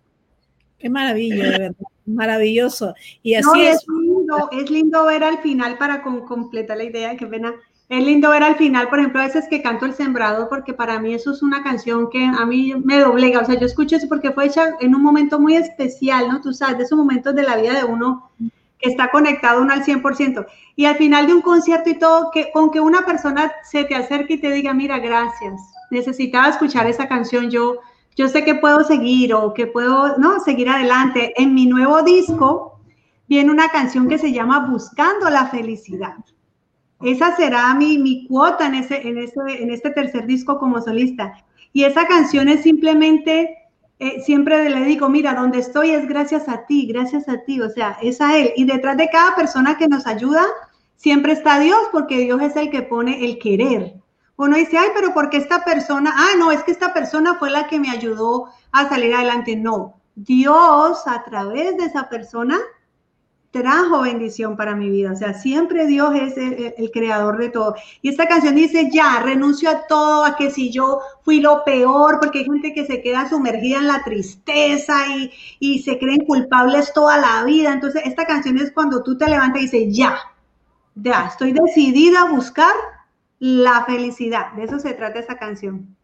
Qué 0.78 0.90
maravilla, 0.90 1.36
de 1.36 1.58
verdad, 1.58 1.86
maravilloso. 2.04 2.94
Y 3.22 3.34
así 3.34 3.62
es. 3.62 3.82
lindo, 3.88 4.50
es 4.52 4.70
lindo 4.70 5.06
ver 5.06 5.24
al 5.24 5.38
final 5.38 5.78
para 5.78 6.02
completar 6.02 6.76
la 6.76 6.84
idea, 6.84 7.16
qué 7.16 7.26
pena 7.26 7.54
es 7.88 8.04
lindo 8.04 8.30
ver 8.30 8.42
al 8.42 8.56
final, 8.56 8.88
por 8.88 8.98
ejemplo, 8.98 9.20
a 9.20 9.26
veces 9.26 9.46
que 9.48 9.62
canto 9.62 9.86
El 9.86 9.94
Sembrado, 9.94 10.48
porque 10.48 10.74
para 10.74 10.98
mí 10.98 11.14
eso 11.14 11.30
es 11.30 11.42
una 11.42 11.62
canción 11.62 12.10
que 12.10 12.24
a 12.24 12.44
mí 12.44 12.74
me 12.84 12.98
doblega. 12.98 13.40
O 13.40 13.44
sea, 13.44 13.58
yo 13.58 13.66
escucho 13.66 13.96
eso 13.96 14.08
porque 14.08 14.32
fue 14.32 14.46
hecha 14.46 14.74
en 14.80 14.94
un 14.94 15.02
momento 15.02 15.38
muy 15.38 15.54
especial, 15.54 16.28
¿no? 16.28 16.40
Tú 16.40 16.52
sabes, 16.52 16.78
de 16.78 16.84
esos 16.84 16.98
momentos 16.98 17.34
de 17.34 17.44
la 17.44 17.56
vida 17.56 17.74
de 17.74 17.84
uno 17.84 18.30
que 18.78 18.90
está 18.90 19.10
conectado 19.10 19.62
uno 19.62 19.72
al 19.72 19.84
100%. 19.84 20.46
Y 20.74 20.84
al 20.86 20.96
final 20.96 21.28
de 21.28 21.34
un 21.34 21.42
concierto 21.42 21.88
y 21.88 21.98
todo, 21.98 22.30
que, 22.32 22.50
con 22.52 22.72
que 22.72 22.80
una 22.80 23.06
persona 23.06 23.52
se 23.62 23.84
te 23.84 23.94
acerque 23.94 24.34
y 24.34 24.40
te 24.40 24.50
diga, 24.50 24.74
mira, 24.74 24.98
gracias, 24.98 25.54
necesitaba 25.90 26.48
escuchar 26.48 26.88
esa 26.88 27.06
canción, 27.06 27.50
yo, 27.50 27.76
yo 28.16 28.28
sé 28.28 28.44
que 28.44 28.56
puedo 28.56 28.82
seguir 28.82 29.32
o 29.32 29.54
que 29.54 29.68
puedo, 29.68 30.18
¿no? 30.18 30.40
Seguir 30.40 30.68
adelante. 30.68 31.32
En 31.40 31.54
mi 31.54 31.66
nuevo 31.66 32.02
disco 32.02 32.80
viene 33.28 33.52
una 33.52 33.68
canción 33.68 34.08
que 34.08 34.18
se 34.18 34.32
llama 34.32 34.66
Buscando 34.68 35.30
la 35.30 35.46
Felicidad. 35.46 36.16
Esa 37.02 37.36
será 37.36 37.74
mi, 37.74 37.98
mi 37.98 38.26
cuota 38.26 38.66
en, 38.66 38.76
ese, 38.76 39.06
en, 39.06 39.18
ese, 39.18 39.40
en 39.46 39.70
este 39.70 39.90
tercer 39.90 40.26
disco 40.26 40.58
como 40.58 40.80
solista. 40.80 41.34
Y 41.72 41.84
esa 41.84 42.06
canción 42.06 42.48
es 42.48 42.62
simplemente, 42.62 43.58
eh, 43.98 44.20
siempre 44.22 44.70
le 44.70 44.84
digo, 44.84 45.08
mira, 45.08 45.34
donde 45.34 45.58
estoy 45.58 45.90
es 45.90 46.08
gracias 46.08 46.48
a 46.48 46.64
ti, 46.64 46.86
gracias 46.86 47.28
a 47.28 47.42
ti, 47.44 47.60
o 47.60 47.68
sea, 47.68 47.98
es 48.00 48.20
a 48.20 48.38
Él. 48.38 48.52
Y 48.56 48.64
detrás 48.64 48.96
de 48.96 49.10
cada 49.10 49.36
persona 49.36 49.76
que 49.76 49.88
nos 49.88 50.06
ayuda, 50.06 50.42
siempre 50.96 51.32
está 51.32 51.58
Dios, 51.58 51.80
porque 51.92 52.18
Dios 52.20 52.40
es 52.40 52.56
el 52.56 52.70
que 52.70 52.82
pone 52.82 53.24
el 53.24 53.38
querer. 53.38 53.94
Uno 54.38 54.56
dice, 54.56 54.78
ay, 54.78 54.88
pero 54.94 55.12
¿por 55.12 55.28
qué 55.28 55.38
esta 55.38 55.64
persona? 55.64 56.12
Ah, 56.14 56.36
no, 56.38 56.50
es 56.50 56.62
que 56.62 56.70
esta 56.70 56.94
persona 56.94 57.34
fue 57.34 57.50
la 57.50 57.66
que 57.66 57.78
me 57.78 57.90
ayudó 57.90 58.48
a 58.72 58.88
salir 58.88 59.14
adelante. 59.14 59.56
No, 59.56 59.94
Dios 60.14 61.06
a 61.06 61.24
través 61.24 61.76
de 61.76 61.84
esa 61.84 62.08
persona 62.08 62.58
trajo 63.56 64.02
bendición 64.02 64.56
para 64.56 64.74
mi 64.74 64.90
vida. 64.90 65.12
O 65.12 65.16
sea, 65.16 65.34
siempre 65.34 65.86
Dios 65.86 66.14
es 66.14 66.36
el, 66.36 66.90
creador 66.92 67.38
de 67.38 67.48
todo. 67.48 67.74
Y 68.02 68.08
esta 68.08 68.26
canción 68.26 68.54
dice, 68.54 68.90
ya, 68.92 69.20
renuncio 69.20 69.70
a 69.70 69.86
todo, 69.86 70.24
a 70.24 70.36
que 70.36 70.50
si 70.50 70.70
yo 70.70 71.00
fui 71.22 71.40
lo 71.40 71.64
peor, 71.64 72.18
porque 72.20 72.40
hay 72.40 72.44
gente 72.44 72.74
que 72.74 72.86
se 72.86 73.02
queda 73.02 73.28
sumergida 73.28 73.78
en 73.78 73.86
la 73.86 74.02
tristeza 74.04 75.06
y, 75.16 75.30
y 75.58 75.82
se 75.82 75.98
creen 75.98 76.24
culpables 76.26 76.92
toda 76.92 77.18
la 77.18 77.44
vida. 77.44 77.72
Entonces, 77.72 78.02
esta 78.04 78.26
canción 78.26 78.58
es 78.58 78.72
cuando 78.72 79.02
tú 79.02 79.16
te 79.16 79.28
levantas 79.28 79.62
y 79.62 79.64
dices, 79.64 79.96
ya, 79.96 80.18
ya 80.94 81.26
estoy 81.26 81.52
decidida 81.52 82.22
a 82.22 82.30
buscar 82.30 82.72
la 83.38 83.84
felicidad. 83.84 84.52
De 84.52 84.64
eso 84.64 84.78
se 84.78 84.92
trata 84.92 85.18
esta 85.18 85.38
canción. 85.38 85.95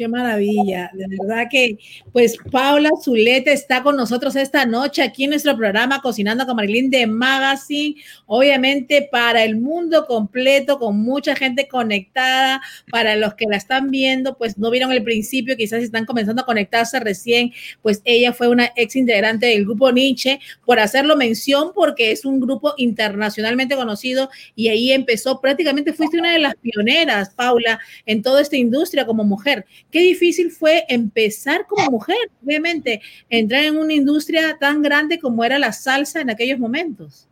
Qué 0.00 0.08
maravilla, 0.08 0.90
de 0.94 1.04
verdad 1.08 1.46
que, 1.50 1.76
pues 2.10 2.38
Paula 2.50 2.88
Zuleta 3.04 3.52
está 3.52 3.82
con 3.82 3.96
nosotros 3.96 4.34
esta 4.34 4.64
noche 4.64 5.02
aquí 5.02 5.24
en 5.24 5.30
nuestro 5.30 5.54
programa 5.58 6.00
Cocinando 6.00 6.46
con 6.46 6.56
Marilyn 6.56 6.88
de 6.88 7.06
Magazine, 7.06 7.96
obviamente 8.24 9.06
para 9.12 9.44
el 9.44 9.56
mundo 9.56 10.06
completo, 10.06 10.78
con 10.78 10.98
mucha 11.02 11.36
gente 11.36 11.68
conectada, 11.68 12.62
para 12.90 13.14
los 13.14 13.34
que 13.34 13.44
la 13.44 13.58
están 13.58 13.90
viendo, 13.90 14.38
pues 14.38 14.56
no 14.56 14.70
vieron 14.70 14.90
el 14.90 15.02
principio, 15.02 15.54
quizás 15.54 15.82
están 15.82 16.06
comenzando 16.06 16.40
a 16.40 16.46
conectarse 16.46 16.98
recién, 16.98 17.52
pues 17.82 18.00
ella 18.06 18.32
fue 18.32 18.48
una 18.48 18.72
ex 18.76 18.96
integrante 18.96 19.48
del 19.48 19.66
grupo 19.66 19.92
Nietzsche, 19.92 20.40
por 20.64 20.80
hacerlo 20.80 21.14
mención, 21.14 21.72
porque 21.74 22.10
es 22.10 22.24
un 22.24 22.40
grupo 22.40 22.72
internacionalmente 22.78 23.76
conocido 23.76 24.30
y 24.54 24.68
ahí 24.68 24.92
empezó, 24.92 25.42
prácticamente 25.42 25.92
fuiste 25.92 26.18
una 26.18 26.32
de 26.32 26.38
las 26.38 26.54
pioneras, 26.54 27.34
Paula, 27.34 27.78
en 28.06 28.22
toda 28.22 28.40
esta 28.40 28.56
industria 28.56 29.04
como 29.04 29.24
mujer 29.24 29.66
qué 29.90 30.00
difícil 30.00 30.50
fue 30.50 30.84
empezar 30.88 31.66
como 31.66 31.90
mujer, 31.90 32.30
obviamente, 32.44 33.00
entrar 33.28 33.64
en 33.64 33.78
una 33.78 33.92
industria 33.92 34.56
tan 34.58 34.82
grande 34.82 35.18
como 35.18 35.44
era 35.44 35.58
la 35.58 35.72
salsa 35.72 36.20
en 36.20 36.30
aquellos 36.30 36.58
momentos. 36.58 37.28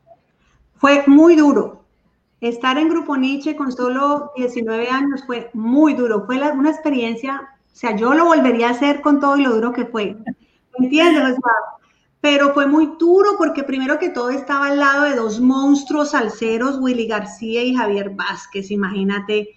Fue 0.77 1.05
muy 1.07 1.37
duro. 1.37 1.85
Estar 2.41 2.79
en 2.79 2.89
Grupo 2.89 3.17
Nietzsche 3.17 3.57
con 3.57 3.73
solo 3.73 4.33
19 4.37 4.89
años 4.89 5.25
fue 5.27 5.51
muy 5.55 5.95
duro. 5.95 6.25
Fue 6.25 6.37
una 6.53 6.71
experiencia, 6.71 7.41
o 7.73 7.77
sea, 7.77 7.97
yo 7.97 8.15
lo 8.15 8.27
volvería 8.27 8.69
a 8.69 8.73
hacer 8.73 9.01
con 9.01 9.21
todo 9.21 9.37
y 9.37 9.43
lo 9.43 9.55
duro 9.55 9.73
que 9.73 9.87
fue. 9.87 10.17
¿Entiendes? 10.79 11.37
pero 12.21 12.53
fue 12.53 12.67
muy 12.67 12.95
duro 12.99 13.33
porque 13.39 13.63
primero 13.63 13.99
que 13.99 14.09
todo 14.11 14.31
estaba 14.31 14.67
al 14.69 14.79
lado 14.79 15.05
de 15.05 15.15
dos 15.15 15.41
monstruos 15.41 16.11
salseros, 16.11 16.79
Willy 16.81 17.07
García 17.07 17.63
y 17.63 17.75
Javier 17.75 18.11
Vázquez, 18.11 18.71
imagínate. 18.71 19.51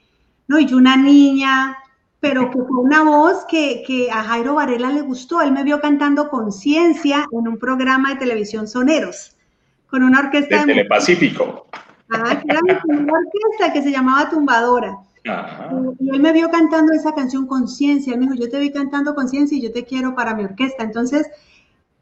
No, 0.47 0.59
y 0.59 0.71
una 0.73 0.95
niña 0.95 1.77
pero 2.21 2.51
que 2.51 2.59
fue 2.59 2.79
una 2.79 3.03
voz 3.03 3.45
que, 3.49 3.83
que, 3.85 4.11
a 4.11 4.23
Jairo 4.23 4.53
Varela 4.53 4.91
le 4.91 5.01
gustó. 5.01 5.41
Él 5.41 5.51
me 5.51 5.63
vio 5.63 5.81
cantando 5.81 6.29
Conciencia 6.29 7.25
en 7.31 7.47
un 7.47 7.57
programa 7.57 8.09
de 8.09 8.17
televisión 8.17 8.67
Soneros, 8.67 9.35
con 9.89 10.03
una 10.03 10.19
orquesta... 10.19 10.59
De 10.59 10.65
Telepacífico. 10.65 11.65
Ah, 12.13 12.39
que 12.39 12.45
era 12.47 12.59
una 12.85 13.13
orquesta 13.13 13.73
que 13.73 13.81
se 13.81 13.91
llamaba 13.91 14.29
Tumbadora. 14.29 14.99
Y 15.99 16.09
él 16.09 16.19
me 16.19 16.31
vio 16.31 16.51
cantando 16.51 16.93
esa 16.93 17.15
canción 17.15 17.47
Conciencia. 17.47 18.13
Él 18.13 18.19
me 18.19 18.27
dijo, 18.27 18.35
yo 18.35 18.51
te 18.51 18.59
vi 18.59 18.71
cantando 18.71 19.15
Conciencia 19.15 19.57
y 19.57 19.61
yo 19.61 19.71
te 19.71 19.83
quiero 19.83 20.13
para 20.13 20.35
mi 20.35 20.43
orquesta. 20.43 20.83
Entonces, 20.83 21.27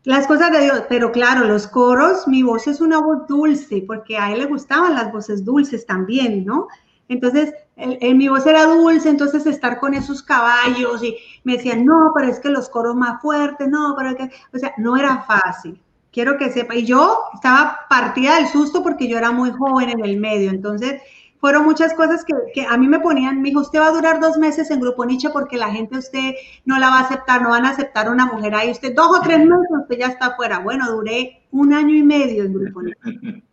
las 0.04 0.28
cosas 0.28 0.52
de 0.52 0.62
Dios. 0.62 0.84
Pero 0.90 1.14
claro, 1.14 1.46
los 1.46 1.66
coros, 1.66 2.28
mi 2.28 2.44
voz 2.44 2.68
es 2.68 2.82
una 2.82 3.00
voz 3.00 3.26
dulce, 3.26 3.86
porque 3.88 4.18
a 4.18 4.34
él 4.34 4.40
le 4.40 4.48
gustaban 4.48 4.96
las 4.96 5.14
voces 5.14 5.46
dulces 5.46 5.86
también, 5.86 6.44
¿no? 6.44 6.68
Entonces, 7.10 7.54
en 7.76 8.18
mi 8.18 8.28
voz 8.28 8.46
era 8.46 8.66
dulce, 8.66 9.10
entonces 9.10 9.46
estar 9.48 9.80
con 9.80 9.96
esos 9.96 10.22
caballos 10.22 11.04
y 11.04 11.18
me 11.44 11.58
decían, 11.58 11.84
no, 11.84 12.12
pero 12.16 12.28
es 12.28 12.40
que 12.40 12.50
los 12.50 12.70
coros 12.70 12.96
más 12.96 13.20
fuertes, 13.20 13.68
no, 13.68 13.96
pero 13.98 14.16
que, 14.16 14.30
o 14.54 14.60
sea, 14.60 14.74
no 14.78 14.96
era 14.96 15.24
fácil. 15.24 15.82
Quiero 16.12 16.38
que 16.38 16.52
sepa, 16.52 16.76
y 16.76 16.86
yo 16.86 17.18
estaba 17.34 17.80
partida 17.90 18.36
del 18.36 18.48
susto 18.48 18.84
porque 18.84 19.08
yo 19.08 19.18
era 19.18 19.32
muy 19.32 19.52
joven 19.52 19.90
en 19.90 20.06
el 20.06 20.18
medio, 20.18 20.52
entonces 20.52 21.02
fueron 21.40 21.66
muchas 21.66 21.94
cosas 21.94 22.24
que, 22.26 22.34
que, 22.54 22.66
a 22.66 22.78
mí 22.78 22.88
me 22.88 23.00
ponían, 23.00 23.42
me 23.42 23.50
dijo, 23.50 23.62
usted 23.62 23.80
va 23.80 23.88
a 23.88 23.92
durar 23.92 24.20
dos 24.20 24.38
meses 24.38 24.70
en 24.70 24.80
Grupo 24.80 25.06
Nietzsche 25.06 25.30
porque 25.30 25.58
la 25.58 25.72
gente 25.72 25.98
usted 25.98 26.34
no 26.66 26.78
la 26.78 26.90
va 26.90 27.00
a 27.00 27.04
aceptar, 27.04 27.42
no 27.42 27.50
van 27.50 27.66
a 27.66 27.72
aceptar 27.72 28.12
una 28.12 28.26
mujer 28.28 28.54
ahí, 28.54 28.70
usted 28.70 28.94
dos 28.94 29.18
o 29.18 29.22
tres 29.22 29.40
meses, 29.40 29.68
usted 29.82 29.98
ya 29.98 30.08
está 30.08 30.28
afuera. 30.28 30.60
Bueno, 30.60 30.92
duré 30.92 31.44
un 31.52 31.74
año 31.74 31.96
y 31.96 32.04
medio 32.04 32.44
en 32.44 32.54
Grupo 32.54 32.82
Nietzsche. 32.82 33.44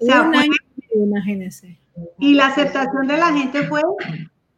O 0.00 0.04
sea, 0.04 0.22
un 0.22 0.34
año 0.34 0.52
y 0.52 0.80
medio, 0.80 1.06
imagínese. 1.06 1.83
Y 2.18 2.34
la 2.34 2.46
aceptación 2.46 3.06
de 3.06 3.16
la 3.16 3.32
gente 3.32 3.66
fue 3.66 3.82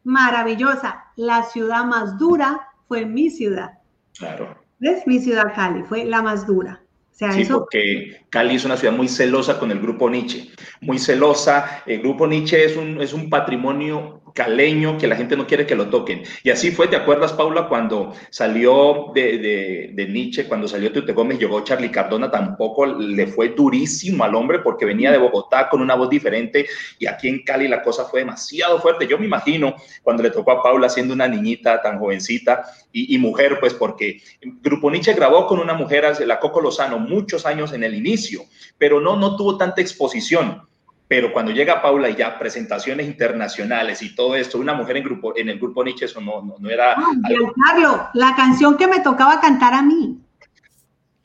maravillosa. 0.04 1.04
La 1.16 1.42
ciudad 1.42 1.84
más 1.84 2.18
dura 2.18 2.68
fue 2.88 3.04
mi 3.04 3.30
ciudad. 3.30 3.72
Claro. 4.18 4.56
¿Ves? 4.78 5.06
Mi 5.06 5.18
ciudad 5.20 5.54
Cali 5.54 5.82
fue 5.82 6.04
la 6.04 6.22
más 6.22 6.46
dura. 6.46 6.82
O 7.12 7.18
sea, 7.18 7.32
sí, 7.32 7.42
eso... 7.42 7.60
porque 7.60 8.24
Cali 8.28 8.56
es 8.56 8.64
una 8.64 8.76
ciudad 8.76 8.94
muy 8.94 9.08
celosa 9.08 9.58
con 9.58 9.70
el 9.70 9.80
grupo 9.80 10.08
Nietzsche, 10.10 10.50
muy 10.82 10.98
celosa. 10.98 11.82
El 11.86 12.00
grupo 12.02 12.26
Nietzsche 12.26 12.64
es 12.64 12.76
un, 12.76 13.00
es 13.00 13.12
un 13.14 13.30
patrimonio 13.30 14.15
caleño 14.36 14.98
que 14.98 15.06
la 15.06 15.16
gente 15.16 15.36
no 15.36 15.46
quiere 15.46 15.66
que 15.66 15.74
lo 15.74 15.88
toquen. 15.88 16.22
Y 16.44 16.50
así 16.50 16.70
fue, 16.70 16.86
¿te 16.86 16.94
acuerdas, 16.94 17.32
Paula, 17.32 17.68
cuando 17.68 18.14
salió 18.30 19.10
de, 19.14 19.90
de, 19.92 20.06
Nietzsche, 20.06 20.46
cuando 20.46 20.68
salió 20.68 20.92
Tute 20.92 21.12
Gómez, 21.12 21.38
llegó 21.38 21.64
Charlie 21.64 21.90
Cardona, 21.90 22.30
tampoco 22.30 22.84
le 22.84 23.26
fue 23.26 23.48
durísimo 23.48 24.22
al 24.22 24.34
hombre 24.34 24.58
porque 24.60 24.84
venía 24.84 25.10
de 25.10 25.18
Bogotá 25.18 25.68
con 25.70 25.80
una 25.80 25.94
voz 25.94 26.10
diferente 26.10 26.66
y 26.98 27.06
aquí 27.06 27.28
en 27.28 27.42
Cali 27.42 27.66
la 27.66 27.82
cosa 27.82 28.04
fue 28.04 28.20
demasiado 28.20 28.78
fuerte. 28.78 29.06
Yo 29.08 29.18
me 29.18 29.24
imagino 29.24 29.74
cuando 30.02 30.22
le 30.22 30.30
tocó 30.30 30.52
a 30.52 30.62
Paula 30.62 30.88
siendo 30.90 31.14
una 31.14 31.26
niñita 31.26 31.80
tan 31.80 31.98
jovencita 31.98 32.64
y, 32.92 33.14
y 33.14 33.18
mujer, 33.18 33.56
pues 33.58 33.72
porque 33.72 34.20
Grupo 34.60 34.90
Nietzsche 34.90 35.14
grabó 35.14 35.46
con 35.46 35.58
una 35.58 35.72
mujer, 35.72 36.04
la 36.26 36.38
Coco 36.38 36.60
Lozano, 36.60 36.98
muchos 36.98 37.46
años 37.46 37.72
en 37.72 37.82
el 37.82 37.94
inicio, 37.94 38.42
pero 38.76 39.00
no, 39.00 39.16
no 39.16 39.34
tuvo 39.36 39.56
tanta 39.56 39.80
exposición 39.80 40.62
pero 41.08 41.32
cuando 41.32 41.52
llega 41.52 41.80
Paula 41.80 42.08
y 42.08 42.16
ya 42.16 42.38
presentaciones 42.38 43.06
internacionales 43.06 44.02
y 44.02 44.14
todo 44.14 44.34
esto, 44.34 44.58
una 44.58 44.74
mujer 44.74 44.96
en, 44.96 45.04
grupo, 45.04 45.36
en 45.36 45.48
el 45.48 45.58
grupo 45.58 45.84
Nietzsche, 45.84 46.06
eso 46.06 46.20
no, 46.20 46.42
no, 46.42 46.56
no 46.58 46.70
era... 46.70 46.94
algo... 46.94 47.52
Carlos, 47.64 48.00
la 48.14 48.34
canción 48.34 48.76
que 48.76 48.88
me 48.88 49.00
tocaba 49.00 49.40
cantar 49.40 49.74
a 49.74 49.82
mí, 49.82 50.20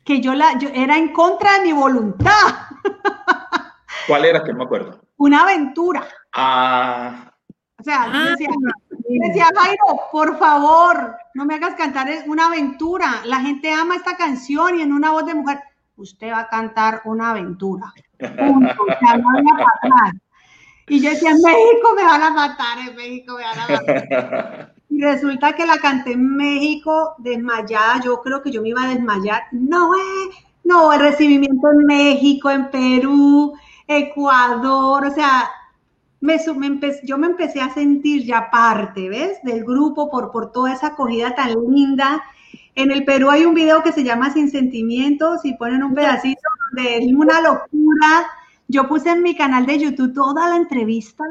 que 0.03 0.21
yo, 0.21 0.35
la, 0.35 0.57
yo 0.59 0.69
era 0.73 0.97
en 0.97 1.11
contra 1.11 1.53
de 1.57 1.61
mi 1.65 1.73
voluntad. 1.73 2.31
¿Cuál 4.07 4.25
era? 4.25 4.43
Que 4.43 4.51
no 4.51 4.59
me 4.59 4.65
acuerdo. 4.65 5.01
Una 5.17 5.41
aventura. 5.41 6.07
Ah. 6.33 7.31
O 7.79 7.83
sea, 7.83 8.05
ah, 8.11 8.29
decía, 8.29 8.49
decía, 9.07 9.45
Jairo, 9.55 10.01
por 10.11 10.37
favor, 10.37 11.15
no 11.33 11.45
me 11.45 11.55
hagas 11.55 11.73
cantar 11.73 12.07
una 12.27 12.47
aventura. 12.47 13.21
La 13.25 13.39
gente 13.39 13.73
ama 13.73 13.95
esta 13.95 14.15
canción 14.15 14.77
y 14.77 14.83
en 14.83 14.93
una 14.93 15.11
voz 15.11 15.25
de 15.25 15.33
mujer, 15.33 15.59
usted 15.95 16.31
va 16.31 16.41
a 16.41 16.49
cantar 16.49 17.01
una 17.05 17.31
aventura. 17.31 17.91
Y 20.87 21.01
yo 21.01 21.09
decía, 21.09 21.31
en 21.31 21.41
México 21.41 21.93
me 21.95 22.03
van 22.03 22.21
a 22.21 22.31
matar, 22.31 22.79
en 22.79 22.95
México 22.95 23.37
me 23.37 23.43
van 23.43 23.59
a 23.59 23.67
matar. 23.67 24.73
Y 24.89 25.01
resulta 25.01 25.53
que 25.53 25.65
la 25.65 25.77
canté 25.77 26.11
en 26.11 26.35
México 26.35 27.15
desmayada. 27.17 28.01
Yo 28.01 28.21
creo 28.21 28.41
que 28.41 28.51
yo 28.51 28.61
me 28.61 28.69
iba 28.69 28.83
a 28.83 28.89
desmayar. 28.89 29.43
No, 29.51 29.95
eh, 29.95 30.29
no, 30.65 30.91
el 30.91 30.99
recibimiento 30.99 31.71
en 31.71 31.85
México, 31.85 32.49
en 32.49 32.69
Perú, 32.69 33.53
Ecuador, 33.87 35.05
o 35.05 35.11
sea, 35.11 35.49
me, 36.19 36.37
me 36.55 36.79
yo 37.03 37.17
me 37.17 37.27
empecé 37.27 37.61
a 37.61 37.73
sentir 37.73 38.25
ya 38.25 38.49
parte, 38.51 39.09
¿ves? 39.09 39.41
Del 39.43 39.63
grupo 39.63 40.09
por, 40.09 40.31
por 40.31 40.51
toda 40.51 40.73
esa 40.73 40.87
acogida 40.87 41.35
tan 41.35 41.53
linda. 41.69 42.23
En 42.75 42.91
el 42.91 43.03
Perú 43.03 43.29
hay 43.29 43.45
un 43.45 43.53
video 43.53 43.83
que 43.83 43.91
se 43.91 44.03
llama 44.03 44.31
Sin 44.31 44.49
Sentimientos 44.49 45.43
y 45.43 45.55
ponen 45.55 45.83
un 45.83 45.93
pedacito 45.93 46.41
donde 46.71 46.97
es 46.99 47.13
una 47.13 47.41
locura. 47.41 48.27
Yo 48.67 48.87
puse 48.87 49.09
en 49.09 49.21
mi 49.21 49.35
canal 49.35 49.65
de 49.65 49.77
YouTube 49.77 50.13
toda 50.13 50.49
la 50.49 50.55
entrevista 50.55 51.23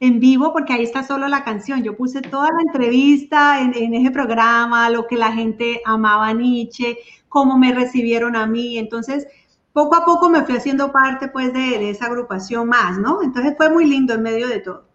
en 0.00 0.18
vivo 0.20 0.52
porque 0.52 0.72
ahí 0.72 0.82
está 0.82 1.02
solo 1.02 1.28
la 1.28 1.44
canción. 1.44 1.82
Yo 1.82 1.96
puse 1.96 2.22
toda 2.22 2.50
la 2.50 2.62
entrevista 2.62 3.60
en, 3.60 3.74
en 3.74 3.94
ese 3.94 4.10
programa, 4.10 4.88
lo 4.88 5.06
que 5.06 5.16
la 5.16 5.32
gente 5.32 5.82
amaba 5.84 6.28
a 6.28 6.32
Nietzsche, 6.32 6.98
cómo 7.28 7.58
me 7.58 7.74
recibieron 7.74 8.34
a 8.34 8.46
mí. 8.46 8.78
Entonces, 8.78 9.26
poco 9.74 9.96
a 9.96 10.06
poco 10.06 10.30
me 10.30 10.42
fui 10.44 10.56
haciendo 10.56 10.90
parte 10.90 11.28
pues 11.28 11.52
de, 11.52 11.78
de 11.78 11.90
esa 11.90 12.06
agrupación 12.06 12.66
más, 12.68 12.98
¿no? 12.98 13.22
Entonces 13.22 13.54
fue 13.56 13.70
muy 13.70 13.84
lindo 13.84 14.14
en 14.14 14.22
medio 14.22 14.48
de 14.48 14.60
todo. 14.60 14.87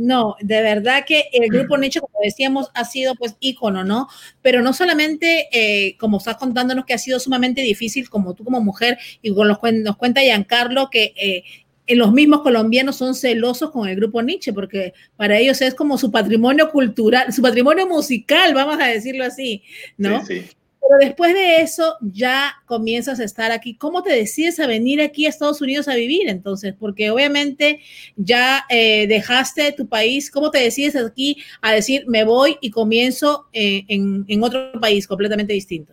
No, 0.00 0.36
de 0.40 0.62
verdad 0.62 1.04
que 1.04 1.24
el 1.32 1.48
grupo 1.50 1.76
Nietzsche, 1.76 1.98
como 1.98 2.20
decíamos, 2.22 2.70
ha 2.74 2.84
sido 2.84 3.16
pues 3.16 3.36
ícono, 3.40 3.82
¿no? 3.82 4.06
Pero 4.42 4.62
no 4.62 4.72
solamente, 4.72 5.48
eh, 5.50 5.96
como 5.98 6.18
estás 6.18 6.36
contándonos, 6.36 6.84
que 6.84 6.94
ha 6.94 6.98
sido 6.98 7.18
sumamente 7.18 7.62
difícil 7.62 8.08
como 8.08 8.34
tú 8.34 8.44
como 8.44 8.60
mujer, 8.60 8.96
y 9.22 9.32
nos, 9.32 9.58
nos 9.60 9.96
cuenta 9.96 10.20
Giancarlo 10.20 10.88
que 10.88 11.14
eh, 11.16 11.42
en 11.88 11.98
los 11.98 12.12
mismos 12.12 12.42
colombianos 12.42 12.94
son 12.94 13.16
celosos 13.16 13.72
con 13.72 13.88
el 13.88 13.96
grupo 13.96 14.22
Nietzsche, 14.22 14.52
porque 14.52 14.94
para 15.16 15.36
ellos 15.36 15.60
es 15.62 15.74
como 15.74 15.98
su 15.98 16.12
patrimonio 16.12 16.70
cultural, 16.70 17.32
su 17.32 17.42
patrimonio 17.42 17.88
musical, 17.88 18.54
vamos 18.54 18.78
a 18.80 18.86
decirlo 18.86 19.24
así, 19.24 19.64
¿no? 19.96 20.24
Sí, 20.24 20.42
sí. 20.42 20.57
Pero 20.88 21.00
después 21.00 21.34
de 21.34 21.60
eso 21.60 21.96
ya 22.00 22.62
comienzas 22.64 23.20
a 23.20 23.24
estar 23.24 23.52
aquí. 23.52 23.76
¿Cómo 23.76 24.02
te 24.02 24.10
decides 24.10 24.58
a 24.58 24.66
venir 24.66 25.02
aquí 25.02 25.26
a 25.26 25.28
Estados 25.28 25.60
Unidos 25.60 25.86
a 25.86 25.94
vivir 25.94 26.30
entonces? 26.30 26.74
Porque 26.78 27.10
obviamente 27.10 27.80
ya 28.16 28.64
eh, 28.70 29.06
dejaste 29.06 29.72
tu 29.72 29.86
país. 29.86 30.30
¿Cómo 30.30 30.50
te 30.50 30.60
decides 30.60 30.96
aquí 30.96 31.42
a 31.60 31.72
decir 31.72 32.04
me 32.08 32.24
voy 32.24 32.56
y 32.62 32.70
comienzo 32.70 33.48
eh, 33.52 33.84
en, 33.88 34.24
en 34.28 34.42
otro 34.42 34.72
país 34.80 35.06
completamente 35.06 35.52
distinto? 35.52 35.92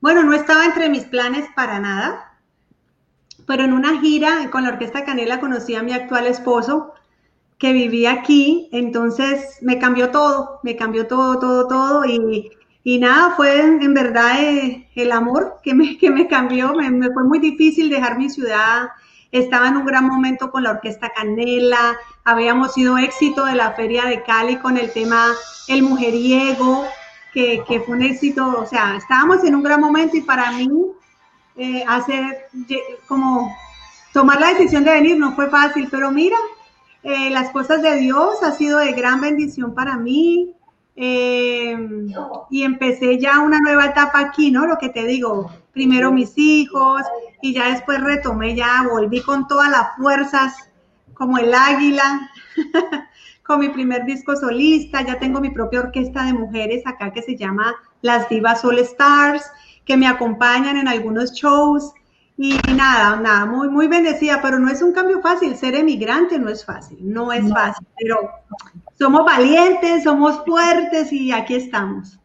Bueno, 0.00 0.22
no 0.22 0.34
estaba 0.34 0.64
entre 0.64 0.88
mis 0.88 1.04
planes 1.04 1.46
para 1.56 1.80
nada, 1.80 2.38
pero 3.48 3.64
en 3.64 3.72
una 3.72 4.00
gira 4.00 4.48
con 4.52 4.62
la 4.62 4.70
Orquesta 4.70 5.04
Canela 5.04 5.40
conocí 5.40 5.74
a 5.74 5.82
mi 5.82 5.92
actual 5.92 6.28
esposo 6.28 6.92
que 7.58 7.72
vivía 7.72 8.12
aquí, 8.12 8.68
entonces 8.70 9.58
me 9.62 9.78
cambió 9.78 10.10
todo, 10.10 10.60
me 10.62 10.76
cambió 10.76 11.06
todo, 11.08 11.40
todo, 11.40 11.66
todo 11.66 12.04
y 12.04 12.50
y 12.86 12.98
nada, 13.00 13.34
fue 13.34 13.58
en 13.60 13.94
verdad 13.94 14.40
eh, 14.40 14.88
el 14.94 15.10
amor 15.10 15.56
que 15.64 15.74
me, 15.74 15.98
que 15.98 16.08
me 16.08 16.28
cambió. 16.28 16.72
Me, 16.72 16.88
me, 16.88 17.10
fue 17.10 17.24
muy 17.24 17.40
difícil 17.40 17.90
dejar 17.90 18.16
mi 18.16 18.30
ciudad 18.30 18.90
estaba 19.32 19.66
en 19.68 19.76
un 19.76 19.84
gran 19.84 20.06
momento 20.06 20.52
con 20.52 20.62
la 20.62 20.70
Orquesta 20.70 21.10
Canela, 21.10 21.98
habíamos 22.24 22.74
sido 22.74 22.96
éxito 22.96 23.44
de 23.44 23.56
la 23.56 23.72
Feria 23.72 24.04
de 24.04 24.22
Cali 24.22 24.56
con 24.56 24.76
el 24.76 24.92
tema 24.92 25.32
El 25.66 25.82
Mujeriego, 25.82 26.86
que, 27.32 27.62
que 27.66 27.80
fue 27.80 27.96
un 27.96 28.02
éxito, 28.02 28.56
o 28.56 28.66
sea, 28.66 28.96
estábamos 28.96 29.42
en 29.44 29.56
un 29.56 29.64
gran 29.64 29.80
momento 29.80 30.16
y 30.16 30.22
para 30.22 30.52
mí 30.52 30.70
eh, 31.56 31.84
hacer 31.88 32.48
como 33.08 33.52
tomar 34.12 34.40
la 34.40 34.54
decisión 34.54 34.84
de 34.84 34.92
venir 34.92 35.18
no 35.18 35.34
fue 35.34 35.50
fácil, 35.50 35.88
pero 35.90 36.10
mira, 36.10 36.38
eh, 37.02 37.30
las 37.30 37.50
cosas 37.50 37.82
de 37.82 37.96
Dios 37.96 38.42
ha 38.42 38.52
sido 38.52 38.78
de 38.78 38.92
gran 38.92 39.20
bendición 39.20 39.74
para 39.74 39.96
mí. 39.96 40.52
Eh, 40.98 41.76
y 42.50 42.62
empecé 42.62 43.18
ya 43.18 43.40
una 43.40 43.60
nueva 43.60 43.86
etapa 43.86 44.18
aquí, 44.18 44.50
¿no? 44.50 44.66
Lo 44.66 44.78
que 44.78 44.88
te 44.88 45.04
digo, 45.04 45.50
primero 45.72 46.10
mis 46.10 46.32
hijos 46.36 47.02
y 47.42 47.52
ya 47.52 47.70
después 47.70 48.00
retomé, 48.00 48.54
ya 48.54 48.82
volví 48.90 49.20
con 49.20 49.46
todas 49.46 49.70
las 49.70 49.94
fuerzas, 49.96 50.70
como 51.12 51.36
el 51.36 51.52
águila, 51.54 52.30
con 53.46 53.60
mi 53.60 53.68
primer 53.68 54.06
disco 54.06 54.36
solista, 54.36 55.02
ya 55.02 55.18
tengo 55.18 55.40
mi 55.40 55.50
propia 55.50 55.80
orquesta 55.80 56.24
de 56.24 56.32
mujeres 56.32 56.86
acá 56.86 57.12
que 57.12 57.22
se 57.22 57.36
llama 57.36 57.74
Las 58.00 58.28
Divas 58.30 58.64
All 58.64 58.78
Stars, 58.78 59.44
que 59.84 59.96
me 59.96 60.06
acompañan 60.06 60.78
en 60.78 60.88
algunos 60.88 61.32
shows. 61.32 61.92
Y 62.38 62.58
nada, 62.74 63.16
nada, 63.16 63.46
muy, 63.46 63.68
muy 63.68 63.88
bendecida, 63.88 64.40
pero 64.42 64.58
no 64.58 64.70
es 64.70 64.82
un 64.82 64.92
cambio 64.92 65.22
fácil. 65.22 65.56
Ser 65.56 65.74
emigrante 65.74 66.38
no 66.38 66.50
es 66.50 66.64
fácil, 66.64 66.98
no 67.00 67.32
es 67.32 67.48
fácil, 67.50 67.86
pero 67.98 68.30
somos 68.98 69.24
valientes, 69.24 70.04
somos 70.04 70.44
fuertes 70.44 71.12
y 71.12 71.32
aquí 71.32 71.54
estamos. 71.54 72.18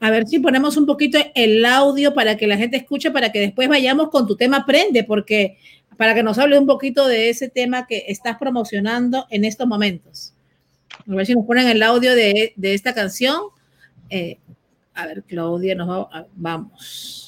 A 0.00 0.10
ver 0.10 0.28
si 0.28 0.38
ponemos 0.38 0.76
un 0.76 0.86
poquito 0.86 1.18
el 1.34 1.64
audio 1.64 2.14
para 2.14 2.36
que 2.36 2.46
la 2.46 2.56
gente 2.56 2.76
escuche, 2.76 3.10
para 3.10 3.32
que 3.32 3.40
después 3.40 3.68
vayamos 3.68 4.10
con 4.10 4.28
tu 4.28 4.36
tema 4.36 4.58
Aprende, 4.58 5.02
porque 5.02 5.58
para 5.96 6.14
que 6.14 6.22
nos 6.22 6.38
hable 6.38 6.56
un 6.56 6.66
poquito 6.66 7.08
de 7.08 7.30
ese 7.30 7.48
tema 7.48 7.88
que 7.88 8.04
estás 8.06 8.38
promocionando 8.38 9.26
en 9.30 9.44
estos 9.44 9.66
momentos. 9.66 10.34
A 11.10 11.14
ver 11.16 11.26
si 11.26 11.34
nos 11.34 11.44
ponen 11.44 11.66
el 11.66 11.82
audio 11.82 12.14
de, 12.14 12.54
esta 12.62 12.94
canción. 12.94 13.40
Eh, 14.08 14.38
a 14.94 15.06
ver, 15.06 15.24
Claudia, 15.24 15.74
nos 15.74 15.88
va, 15.88 16.26
vamos. 16.36 17.27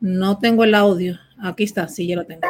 No 0.00 0.38
tengo 0.38 0.64
el 0.64 0.74
audio. 0.74 1.18
Aquí 1.40 1.64
está, 1.64 1.88
sí, 1.88 2.06
ya 2.06 2.16
lo 2.16 2.26
tengo. 2.26 2.42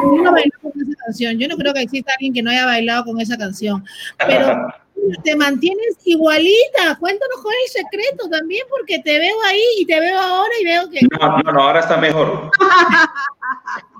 Yo 0.00 0.22
no 0.22 0.36
esa 0.36 0.96
canción. 1.04 1.38
Yo 1.38 1.48
no 1.48 1.56
creo 1.56 1.74
que 1.74 1.82
exista 1.82 2.12
alguien 2.12 2.32
que 2.32 2.42
no 2.42 2.50
haya 2.50 2.66
bailado 2.66 3.04
con 3.04 3.20
esa 3.20 3.36
canción. 3.36 3.84
Pero 4.26 4.68
te 5.24 5.36
mantienes 5.36 5.96
igualita. 6.04 6.96
Cuéntanos 6.98 7.42
con 7.42 7.52
el 7.52 7.68
secreto 7.70 8.28
también, 8.28 8.66
porque 8.70 8.98
te 9.00 9.18
veo 9.18 9.36
ahí 9.46 9.62
y 9.78 9.86
te 9.86 9.98
veo 10.00 10.18
ahora 10.18 10.50
y 10.60 10.64
veo 10.64 10.90
que. 10.90 11.00
No, 11.18 11.38
no, 11.38 11.52
no 11.52 11.62
ahora 11.62 11.80
está 11.80 11.96
mejor. 11.96 12.50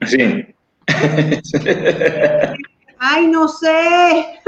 Sí. 0.07 0.47
Ay, 2.99 3.27
no 3.29 3.49
sé. 3.49 4.41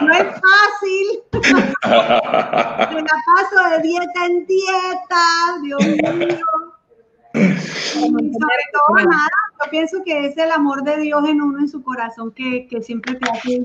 No 0.00 0.12
es 0.12 0.26
fácil. 0.26 1.22
Me 2.94 3.02
la 3.02 3.16
paso 3.26 3.70
de 3.70 3.82
dieta 3.82 4.26
en 4.26 4.46
dieta, 4.46 5.24
Dios 5.62 5.86
mío. 5.86 6.46
Y 7.34 7.38
sobre 8.08 8.64
todo, 8.72 8.96
nada, 8.96 9.30
yo 9.64 9.70
pienso 9.70 10.02
que 10.04 10.26
es 10.26 10.36
el 10.36 10.50
amor 10.50 10.82
de 10.82 10.98
Dios 10.98 11.28
en 11.28 11.40
uno, 11.40 11.58
en 11.60 11.68
su 11.68 11.82
corazón, 11.82 12.32
que, 12.32 12.66
que 12.68 12.82
siempre 12.82 13.14
te 13.14 13.30
hace 13.30 13.62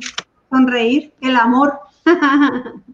sonreír, 0.49 1.13
el 1.21 1.35
amor. 1.35 1.79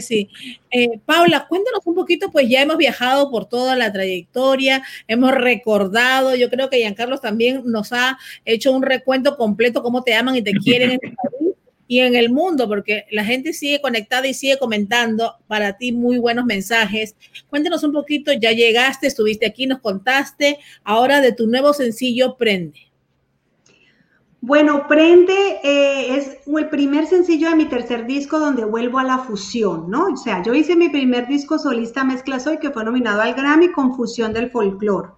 sí. 0.00 0.28
Eh, 0.70 1.00
Paula, 1.04 1.46
cuéntanos 1.48 1.80
un 1.84 1.94
poquito, 1.94 2.30
pues 2.30 2.48
ya 2.48 2.62
hemos 2.62 2.76
viajado 2.76 3.30
por 3.30 3.46
toda 3.46 3.74
la 3.74 3.92
trayectoria, 3.92 4.82
hemos 5.08 5.32
recordado, 5.32 6.36
yo 6.36 6.48
creo 6.48 6.70
que 6.70 6.78
Giancarlos 6.78 7.20
también 7.20 7.62
nos 7.64 7.92
ha 7.92 8.18
hecho 8.44 8.72
un 8.72 8.82
recuento 8.82 9.36
completo, 9.36 9.82
cómo 9.82 10.02
te 10.02 10.14
aman 10.14 10.36
y 10.36 10.42
te 10.42 10.52
quieren 10.52 10.92
en 10.92 11.00
el 11.02 11.16
país 11.16 11.54
y 11.88 11.98
en 11.98 12.14
el 12.14 12.30
mundo, 12.30 12.68
porque 12.68 13.06
la 13.10 13.24
gente 13.24 13.52
sigue 13.52 13.80
conectada 13.80 14.28
y 14.28 14.34
sigue 14.34 14.58
comentando 14.58 15.34
para 15.48 15.76
ti 15.76 15.90
muy 15.90 16.18
buenos 16.18 16.44
mensajes. 16.44 17.16
Cuéntanos 17.48 17.82
un 17.82 17.92
poquito, 17.92 18.32
ya 18.32 18.52
llegaste, 18.52 19.08
estuviste 19.08 19.44
aquí, 19.44 19.66
nos 19.66 19.80
contaste 19.80 20.60
ahora 20.84 21.20
de 21.20 21.32
tu 21.32 21.48
nuevo 21.48 21.72
sencillo 21.72 22.36
Prende. 22.36 22.89
Bueno, 24.42 24.88
Prende 24.88 25.60
eh, 25.62 26.16
es 26.16 26.38
el 26.46 26.70
primer 26.70 27.06
sencillo 27.06 27.50
de 27.50 27.56
mi 27.56 27.66
tercer 27.66 28.06
disco 28.06 28.38
donde 28.38 28.64
vuelvo 28.64 28.98
a 28.98 29.04
la 29.04 29.18
fusión, 29.18 29.90
¿no? 29.90 30.06
O 30.14 30.16
sea, 30.16 30.42
yo 30.42 30.54
hice 30.54 30.76
mi 30.76 30.88
primer 30.88 31.28
disco 31.28 31.58
solista 31.58 32.04
Mezcla 32.04 32.40
Soy 32.40 32.56
que 32.58 32.70
fue 32.70 32.82
nominado 32.82 33.20
al 33.20 33.34
Grammy 33.34 33.70
con 33.70 33.94
Fusión 33.94 34.32
del 34.32 34.50
Folclore. 34.50 35.10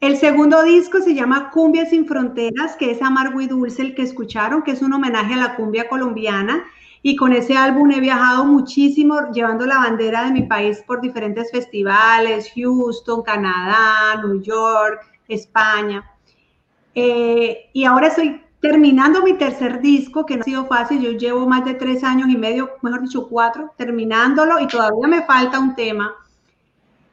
El 0.00 0.18
segundo 0.18 0.62
disco 0.62 1.00
se 1.00 1.14
llama 1.14 1.50
Cumbia 1.50 1.86
sin 1.86 2.06
Fronteras, 2.06 2.76
que 2.76 2.90
es 2.90 3.00
amargo 3.00 3.40
y 3.40 3.46
dulce 3.46 3.80
el 3.80 3.94
que 3.94 4.02
escucharon, 4.02 4.62
que 4.62 4.72
es 4.72 4.82
un 4.82 4.92
homenaje 4.92 5.32
a 5.32 5.38
la 5.38 5.56
cumbia 5.56 5.88
colombiana. 5.88 6.64
Y 7.00 7.16
con 7.16 7.32
ese 7.32 7.56
álbum 7.56 7.90
he 7.92 8.00
viajado 8.00 8.44
muchísimo, 8.44 9.32
llevando 9.32 9.64
la 9.64 9.78
bandera 9.78 10.24
de 10.24 10.32
mi 10.32 10.42
país 10.42 10.84
por 10.86 11.00
diferentes 11.00 11.50
festivales, 11.50 12.52
Houston, 12.54 13.22
Canadá, 13.22 14.20
New 14.22 14.42
York, 14.42 15.00
España. 15.28 16.04
Eh, 16.94 17.70
y 17.72 17.84
ahora 17.84 18.08
estoy 18.08 18.40
terminando 18.60 19.22
mi 19.22 19.34
tercer 19.34 19.80
disco, 19.80 20.26
que 20.26 20.36
no 20.36 20.42
ha 20.42 20.44
sido 20.44 20.66
fácil. 20.66 21.00
Yo 21.00 21.12
llevo 21.12 21.46
más 21.46 21.64
de 21.64 21.74
tres 21.74 22.02
años 22.04 22.28
y 22.28 22.36
medio, 22.36 22.70
mejor 22.82 23.02
dicho, 23.02 23.28
cuatro, 23.28 23.72
terminándolo 23.76 24.60
y 24.60 24.66
todavía 24.66 25.08
me 25.08 25.22
falta 25.22 25.58
un 25.58 25.74
tema. 25.74 26.14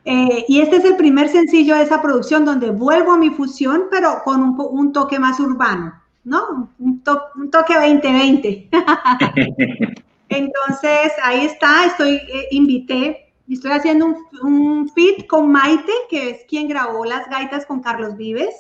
Eh, 0.05 0.45
y 0.47 0.59
este 0.61 0.77
es 0.77 0.85
el 0.85 0.97
primer 0.97 1.29
sencillo 1.29 1.75
de 1.75 1.83
esa 1.83 2.01
producción 2.01 2.45
donde 2.45 2.69
vuelvo 2.69 3.13
a 3.13 3.17
mi 3.17 3.31
fusión, 3.31 3.85
pero 3.89 4.21
con 4.23 4.41
un, 4.41 4.55
un 4.57 4.93
toque 4.93 5.17
más 5.17 5.39
urbano, 5.39 5.93
¿no? 6.23 6.69
Un, 6.77 7.01
un 7.35 7.51
toque 7.51 7.73
2020. 7.73 8.69
Entonces, 10.29 11.11
ahí 11.23 11.45
está, 11.45 11.85
estoy, 11.85 12.15
eh, 12.15 12.47
invité, 12.51 13.33
estoy 13.49 13.71
haciendo 13.71 14.05
un, 14.05 14.17
un 14.43 14.89
feat 14.89 15.27
con 15.27 15.51
Maite, 15.51 15.91
que 16.09 16.29
es 16.29 16.45
quien 16.47 16.67
grabó 16.67 17.05
las 17.05 17.27
gaitas 17.29 17.65
con 17.65 17.81
Carlos 17.81 18.15
Vives. 18.15 18.53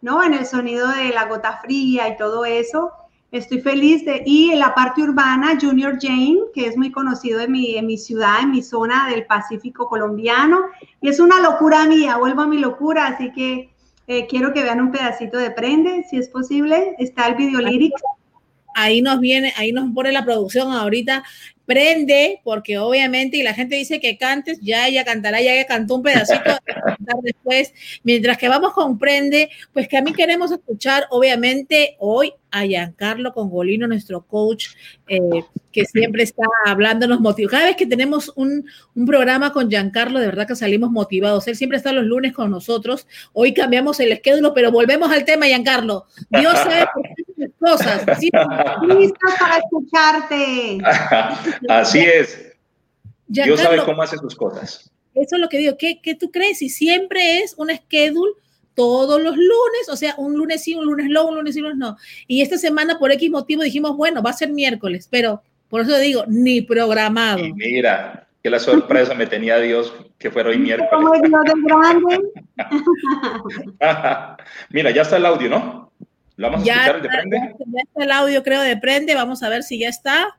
¿No? 0.00 0.22
En 0.22 0.34
el 0.34 0.46
sonido 0.46 0.88
de 0.88 1.10
la 1.10 1.26
gota 1.26 1.58
fría 1.62 2.08
y 2.08 2.16
todo 2.16 2.44
eso. 2.44 2.92
Estoy 3.32 3.60
feliz 3.60 4.04
de, 4.04 4.22
y 4.24 4.50
en 4.50 4.60
la 4.60 4.74
parte 4.74 5.02
urbana, 5.02 5.58
Junior 5.60 5.98
Jane, 6.00 6.38
que 6.54 6.66
es 6.66 6.76
muy 6.76 6.92
conocido 6.92 7.40
en 7.40 7.52
mi, 7.52 7.76
en 7.76 7.86
mi 7.86 7.98
ciudad, 7.98 8.40
en 8.40 8.52
mi 8.52 8.62
zona 8.62 9.08
del 9.08 9.26
Pacífico 9.26 9.88
colombiano, 9.88 10.60
y 11.00 11.08
es 11.08 11.18
una 11.18 11.40
locura 11.40 11.86
mía, 11.86 12.16
vuelvo 12.18 12.42
a 12.42 12.46
mi 12.46 12.58
locura, 12.58 13.06
así 13.08 13.32
que 13.32 13.70
eh, 14.06 14.26
quiero 14.28 14.52
que 14.52 14.62
vean 14.62 14.80
un 14.80 14.92
pedacito 14.92 15.38
de 15.38 15.50
Prende, 15.50 16.04
si 16.08 16.18
es 16.18 16.28
posible, 16.28 16.94
está 16.98 17.26
el 17.26 17.34
video 17.34 17.60
lyrics. 17.60 18.00
Ahí 18.76 19.02
nos 19.02 19.18
viene, 19.18 19.52
ahí 19.56 19.72
nos 19.72 19.92
pone 19.92 20.12
la 20.12 20.24
producción 20.24 20.70
ahorita 20.70 21.24
prende, 21.66 22.40
porque 22.44 22.78
obviamente, 22.78 23.36
y 23.36 23.42
la 23.42 23.52
gente 23.52 23.76
dice 23.76 24.00
que 24.00 24.16
cantes, 24.16 24.58
ya 24.62 24.86
ella 24.88 25.04
cantará, 25.04 25.40
ya 25.42 25.52
ella 25.52 25.66
cantó 25.66 25.96
un 25.96 26.02
pedacito 26.02 26.52
después, 27.22 27.74
mientras 28.04 28.38
que 28.38 28.48
vamos 28.48 28.72
con 28.72 28.98
prende, 28.98 29.50
pues 29.72 29.88
que 29.88 29.96
a 29.96 30.02
mí 30.02 30.12
queremos 30.12 30.52
escuchar, 30.52 31.06
obviamente, 31.10 31.96
hoy 31.98 32.32
a 32.56 32.64
Giancarlo 32.64 33.32
Congolino, 33.32 33.86
nuestro 33.86 34.26
coach, 34.26 34.68
eh, 35.08 35.20
que 35.72 35.84
siempre 35.84 36.22
está 36.22 36.44
hablándonos 36.64 37.20
motivos. 37.20 37.52
Cada 37.52 37.66
vez 37.66 37.76
que 37.76 37.86
tenemos 37.86 38.32
un, 38.34 38.64
un, 38.94 39.06
programa 39.06 39.52
con 39.52 39.68
Giancarlo, 39.68 40.18
de 40.18 40.26
verdad 40.26 40.46
que 40.46 40.56
salimos 40.56 40.90
motivados. 40.90 41.46
Él 41.48 41.56
siempre 41.56 41.76
está 41.76 41.92
los 41.92 42.04
lunes 42.04 42.32
con 42.32 42.50
nosotros. 42.50 43.06
Hoy 43.32 43.52
cambiamos 43.52 44.00
el 44.00 44.12
esquedulo, 44.12 44.54
pero 44.54 44.72
volvemos 44.72 45.10
al 45.12 45.24
tema, 45.24 45.46
Giancarlo. 45.46 46.06
Dios 46.30 46.54
sabe 46.54 46.86
por 46.94 47.02
qué 47.02 47.50
cosas. 47.58 48.04
¿sí? 48.18 48.30
Listos 48.88 49.34
para 49.38 49.58
escucharte. 49.58 50.78
Así 51.68 52.00
es. 52.00 52.52
Dios 53.26 53.60
sabe 53.60 53.84
cómo 53.84 54.02
hace 54.02 54.16
sus 54.16 54.34
cosas. 54.34 54.90
Eso 55.14 55.36
es 55.36 55.40
lo 55.40 55.48
que 55.48 55.58
digo. 55.58 55.76
¿Qué, 55.78 56.00
qué 56.00 56.14
tú 56.14 56.30
crees? 56.30 56.58
Si 56.58 56.68
siempre 56.68 57.40
es 57.40 57.54
un 57.58 57.68
schedule 57.68 58.32
todos 58.76 59.20
los 59.20 59.36
lunes, 59.36 59.88
o 59.90 59.96
sea, 59.96 60.14
un 60.18 60.34
lunes 60.36 60.62
sí, 60.62 60.74
un 60.74 60.84
lunes 60.84 61.08
no, 61.08 61.26
un 61.26 61.34
lunes 61.34 61.54
sí, 61.54 61.60
un 61.60 61.70
lunes 61.70 61.78
no. 61.78 61.96
Y 62.28 62.42
esta 62.42 62.58
semana 62.58 62.98
por 62.98 63.10
X 63.10 63.28
motivo 63.30 63.62
dijimos, 63.62 63.96
bueno, 63.96 64.22
va 64.22 64.30
a 64.30 64.34
ser 64.34 64.50
miércoles, 64.50 65.08
pero 65.10 65.42
por 65.68 65.80
eso 65.80 65.98
digo, 65.98 66.24
ni 66.28 66.60
programado. 66.60 67.40
Y 67.40 67.52
mira, 67.52 68.28
que 68.42 68.50
la 68.50 68.60
sorpresa 68.60 69.14
me 69.14 69.26
tenía 69.26 69.58
Dios 69.58 69.92
que 70.18 70.30
fuera 70.30 70.50
hoy 70.50 70.58
miércoles. 70.58 71.20
mira, 74.70 74.90
ya 74.92 75.02
está 75.02 75.16
el 75.16 75.26
audio, 75.26 75.48
¿no? 75.48 75.92
¿Lo 76.36 76.50
vamos 76.50 76.68
a 76.68 76.72
escuchar 76.72 77.02
de 77.02 77.08
Prende? 77.08 77.54
Ya 77.58 77.80
está 77.82 78.04
el 78.04 78.12
audio, 78.12 78.42
creo, 78.42 78.60
de 78.60 78.76
Prende. 78.76 79.14
Vamos 79.14 79.42
a 79.42 79.48
ver 79.48 79.62
si 79.62 79.78
ya 79.78 79.88
está. 79.88 80.38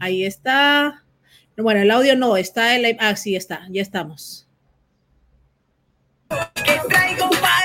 Ahí 0.00 0.24
está. 0.24 1.04
Bueno, 1.56 1.80
el 1.80 1.90
audio 1.90 2.16
no, 2.16 2.36
está 2.36 2.74
el... 2.74 2.96
Ah, 2.98 3.16
sí, 3.16 3.36
está, 3.36 3.66
ya 3.70 3.82
estamos. 3.82 4.48
Que 6.54 6.80
traigo 6.88 7.28
para 7.40 7.59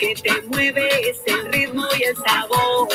que 0.00 0.14
te 0.14 0.42
mueve 0.48 1.10
es 1.10 1.20
el 1.26 1.52
ritmo 1.52 1.84
y 1.98 2.04
el 2.04 2.16
sabor. 2.16 2.88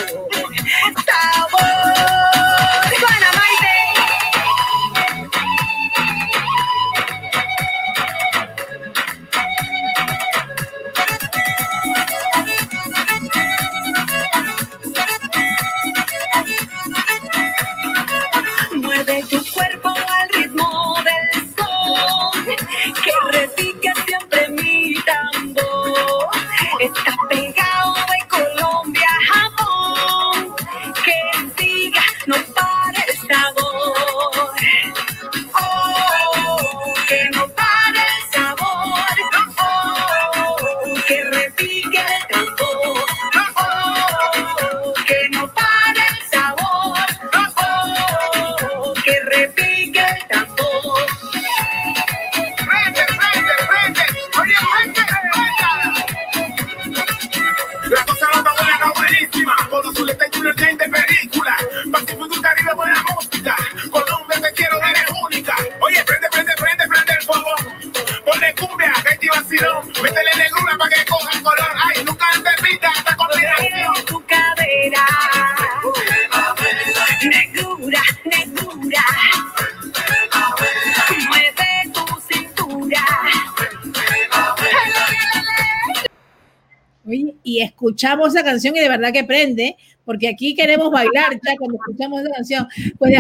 Escuchamos 87.86 88.36
esa 88.36 88.44
canción 88.44 88.76
y 88.76 88.80
de 88.80 88.90
verdad 88.90 89.14
que 89.14 89.24
prende, 89.24 89.78
porque 90.04 90.28
aquí 90.28 90.56
queremos 90.56 90.92
bailar 90.92 91.34
ya 91.34 91.56
cuando 91.58 91.78
escuchamos 91.78 92.22
esa 92.22 92.32
canción. 92.34 92.68
Pues 92.98 93.14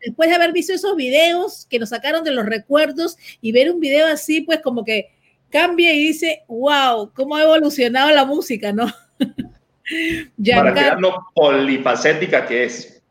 después 0.00 0.28
de 0.28 0.36
haber 0.36 0.52
visto 0.52 0.72
esos 0.72 0.96
videos 0.96 1.66
que 1.68 1.78
nos 1.78 1.88
sacaron 1.88 2.22
de 2.24 2.32
los 2.32 2.46
recuerdos 2.46 3.16
y 3.40 3.52
ver 3.52 3.70
un 3.70 3.80
video 3.80 4.06
así, 4.06 4.42
pues 4.42 4.60
como 4.60 4.84
que 4.84 5.12
cambia 5.50 5.94
y 5.94 6.08
dice, 6.08 6.42
wow, 6.48 7.10
cómo 7.14 7.36
ha 7.36 7.42
evolucionado 7.42 8.10
la 8.10 8.24
música, 8.24 8.72
¿no? 8.72 8.86
Para 10.54 10.74
que 10.74 11.00
lo 11.00 11.26
polifacética 11.34 12.44
que 12.46 12.64
es. 12.64 13.02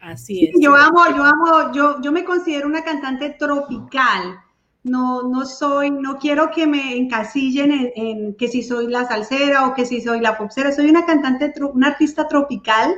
Así 0.00 0.46
es. 0.46 0.54
yo 0.60 0.74
amo, 0.74 1.00
yo 1.08 1.24
amo, 1.24 1.72
yo, 1.72 2.00
yo 2.02 2.12
me 2.12 2.24
considero 2.24 2.66
una 2.66 2.84
cantante 2.84 3.30
tropical 3.30 4.38
no, 4.84 5.22
no 5.22 5.46
soy, 5.46 5.90
no 5.90 6.18
quiero 6.18 6.50
que 6.50 6.66
me 6.66 6.96
encasillen 6.96 7.92
en, 7.96 8.34
que 8.34 8.48
si 8.48 8.62
soy 8.62 8.86
la 8.86 9.06
salsera 9.06 9.66
o 9.66 9.74
que 9.74 9.86
si 9.86 10.00
soy 10.00 10.20
la 10.20 10.36
popsera, 10.36 10.72
soy 10.72 10.90
una 10.90 11.06
cantante, 11.06 11.52
una 11.72 11.88
artista 11.88 12.28
tropical, 12.28 12.94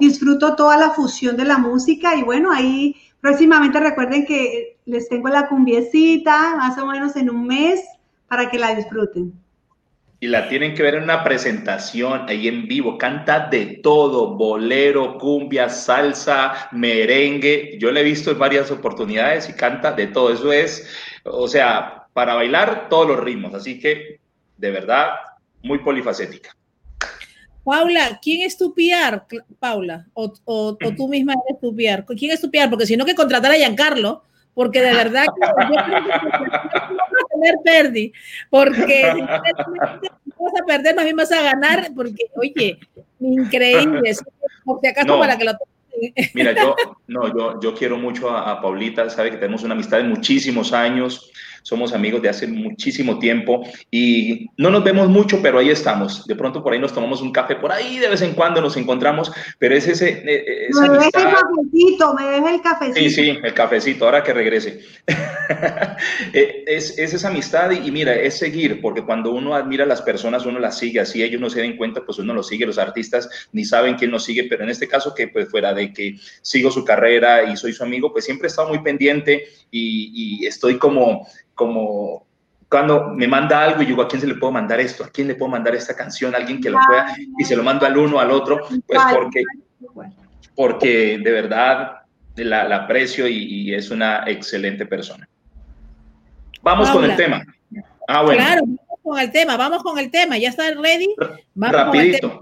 disfruto 0.00 0.56
toda 0.56 0.78
la 0.78 0.90
fusión 0.90 1.36
de 1.36 1.44
la 1.44 1.58
música 1.58 2.16
y 2.16 2.22
bueno, 2.22 2.50
ahí 2.50 2.96
próximamente 3.20 3.78
recuerden 3.78 4.24
que 4.24 4.78
les 4.86 5.08
tengo 5.08 5.28
la 5.28 5.46
cumbiecita, 5.46 6.56
más 6.56 6.78
o 6.78 6.86
menos 6.86 7.14
en 7.16 7.28
un 7.28 7.46
mes, 7.46 7.82
para 8.28 8.48
que 8.48 8.58
la 8.58 8.74
disfruten. 8.74 9.32
Y 10.18 10.28
la 10.28 10.48
tienen 10.48 10.74
que 10.74 10.82
ver 10.82 10.94
en 10.94 11.02
una 11.02 11.22
presentación 11.22 12.26
ahí 12.26 12.48
en 12.48 12.66
vivo. 12.66 12.96
Canta 12.96 13.48
de 13.50 13.80
todo, 13.82 14.34
bolero, 14.34 15.18
cumbia, 15.18 15.68
salsa, 15.68 16.70
merengue. 16.72 17.76
Yo 17.78 17.92
la 17.92 18.00
he 18.00 18.04
visto 18.04 18.30
en 18.30 18.38
varias 18.38 18.70
oportunidades 18.70 19.50
y 19.50 19.52
canta 19.52 19.92
de 19.92 20.06
todo. 20.06 20.32
Eso 20.32 20.50
es 20.52 20.88
o 21.30 21.48
sea, 21.48 22.06
para 22.12 22.34
bailar 22.34 22.88
todos 22.88 23.08
los 23.08 23.20
ritmos, 23.20 23.54
así 23.54 23.78
que 23.78 24.20
de 24.56 24.70
verdad, 24.70 25.10
muy 25.62 25.78
polifacética. 25.78 26.56
Paula, 27.64 28.20
¿quién 28.22 28.42
es 28.42 28.56
tu 28.56 28.72
PR, 28.74 29.22
Paula? 29.58 30.06
O, 30.14 30.32
o, 30.44 30.76
tú 30.76 31.08
misma 31.08 31.34
eres 31.48 31.60
tu 31.60 31.74
PR. 31.74 32.04
¿Quién 32.16 32.30
es 32.30 32.40
tu 32.40 32.50
PR? 32.50 32.70
Porque 32.70 32.86
si 32.86 32.96
no, 32.96 33.04
que 33.04 33.14
contratar 33.14 33.50
a 33.50 33.56
Giancarlo, 33.56 34.22
porque 34.54 34.80
de 34.80 34.94
verdad 34.94 35.24
que 35.24 35.46
yo 35.46 35.78
a 35.78 36.88
tener 37.32 37.54
perdi, 37.64 38.12
porque 38.50 39.12
vas 39.28 40.62
a 40.62 40.64
perder, 40.64 40.94
más 40.94 41.04
bien 41.04 41.16
vas 41.16 41.32
a 41.32 41.42
ganar, 41.42 41.90
porque, 41.94 42.26
oye, 42.36 42.78
increíble, 43.18 44.14
por 44.64 44.80
si 44.80 44.86
acaso 44.86 45.18
para 45.18 45.36
que 45.36 45.44
lo 45.44 45.52
Mira, 46.34 46.54
yo, 46.54 46.74
no, 47.06 47.28
yo, 47.36 47.60
yo 47.60 47.74
quiero 47.74 47.96
mucho 47.96 48.30
a, 48.30 48.60
Paulita, 48.60 49.08
sabe 49.10 49.30
que 49.30 49.36
tenemos 49.36 49.62
una 49.62 49.74
amistad 49.74 49.98
de 49.98 50.04
muchísimos 50.04 50.72
años, 50.72 51.30
somos 51.66 51.92
amigos 51.92 52.22
de 52.22 52.28
hace 52.28 52.46
muchísimo 52.46 53.18
tiempo 53.18 53.66
y 53.90 54.46
no 54.56 54.70
nos 54.70 54.84
vemos 54.84 55.08
mucho, 55.08 55.42
pero 55.42 55.58
ahí 55.58 55.68
estamos. 55.68 56.24
De 56.24 56.36
pronto 56.36 56.62
por 56.62 56.72
ahí 56.72 56.78
nos 56.78 56.92
tomamos 56.92 57.20
un 57.22 57.32
café, 57.32 57.56
por 57.56 57.72
ahí 57.72 57.98
de 57.98 58.08
vez 58.08 58.22
en 58.22 58.34
cuando 58.34 58.60
nos 58.60 58.76
encontramos, 58.76 59.32
pero 59.58 59.74
es 59.74 59.88
ese... 59.88 60.10
Eh, 60.10 60.44
eh, 60.46 60.66
esa 60.68 60.82
me 60.82 60.90
deja 60.90 61.06
el 61.06 61.12
cafecito, 61.12 62.14
me 62.14 62.24
deja 62.26 62.54
el 62.54 62.60
cafecito. 62.60 63.00
Sí, 63.00 63.10
sí, 63.10 63.38
el 63.42 63.52
cafecito, 63.52 64.04
ahora 64.04 64.22
que 64.22 64.32
regrese. 64.32 64.80
Eh, 66.32 66.64
es, 66.66 66.98
es, 66.98 67.14
esa 67.14 67.28
amistad 67.28 67.70
y, 67.70 67.90
mira, 67.92 68.14
es 68.14 68.36
seguir, 68.38 68.80
porque 68.80 69.02
cuando 69.02 69.30
uno 69.30 69.54
admira 69.54 69.84
a 69.84 69.86
las 69.86 70.02
personas, 70.02 70.44
uno 70.44 70.58
las 70.58 70.76
sigue, 70.76 70.98
así 70.98 71.22
ellos 71.22 71.40
no 71.40 71.48
se 71.48 71.60
den 71.60 71.76
cuenta, 71.76 72.04
pues 72.04 72.18
uno 72.18 72.34
los 72.34 72.48
sigue, 72.48 72.66
los 72.66 72.78
artistas 72.78 73.28
ni 73.52 73.64
saben 73.64 73.94
quién 73.94 74.10
nos 74.10 74.24
sigue, 74.24 74.44
pero 74.44 74.64
en 74.64 74.70
este 74.70 74.88
caso 74.88 75.14
que 75.14 75.28
pues 75.28 75.48
fuera 75.48 75.72
de 75.72 75.92
que 75.92 76.16
sigo 76.42 76.72
su 76.72 76.84
carrera 76.84 77.44
y 77.44 77.56
soy 77.56 77.72
su 77.72 77.84
amigo, 77.84 78.12
pues 78.12 78.24
siempre 78.24 78.46
he 78.46 78.50
estado 78.50 78.68
muy 78.68 78.80
pendiente 78.80 79.44
y, 79.70 80.40
y 80.42 80.46
estoy 80.46 80.78
como 80.78 81.26
como 81.56 82.24
cuando 82.68 83.08
me 83.08 83.26
manda 83.26 83.62
algo 83.62 83.82
y 83.82 83.86
digo, 83.86 84.02
¿a 84.02 84.08
quién 84.08 84.20
se 84.20 84.26
le 84.26 84.34
puedo 84.34 84.52
mandar 84.52 84.78
esto? 84.80 85.04
¿A 85.04 85.08
quién 85.08 85.28
le 85.28 85.34
puedo 85.34 85.50
mandar 85.50 85.74
esta 85.74 85.94
canción? 85.94 86.34
¿A 86.34 86.38
alguien 86.38 86.60
que 86.60 86.70
lo 86.70 86.78
pueda? 86.86 87.16
Y 87.38 87.44
se 87.44 87.56
lo 87.56 87.62
mando 87.62 87.86
al 87.86 87.96
uno, 87.96 88.20
al 88.20 88.30
otro, 88.30 88.60
pues 88.86 89.00
porque, 89.12 89.42
porque 90.54 91.18
de 91.18 91.30
verdad 91.32 92.02
la, 92.34 92.76
aprecio 92.76 93.26
y, 93.28 93.74
es 93.74 93.90
una 93.90 94.24
excelente 94.26 94.86
persona. 94.86 95.28
Vamos 96.62 96.90
con 96.90 97.04
el 97.04 97.16
tema. 97.16 97.44
Ah, 98.08 98.22
bueno. 98.22 98.42
Claro, 98.42 98.62
vamos 98.66 99.00
con 99.02 99.18
el 99.18 99.30
tema, 99.30 99.56
vamos 99.56 99.82
con 99.82 99.98
el 99.98 100.10
tema. 100.10 100.36
¿Ya 100.36 100.48
está 100.48 100.70
ready? 100.70 101.14
Vamos 101.54 101.76
Rapidito. 101.76 102.40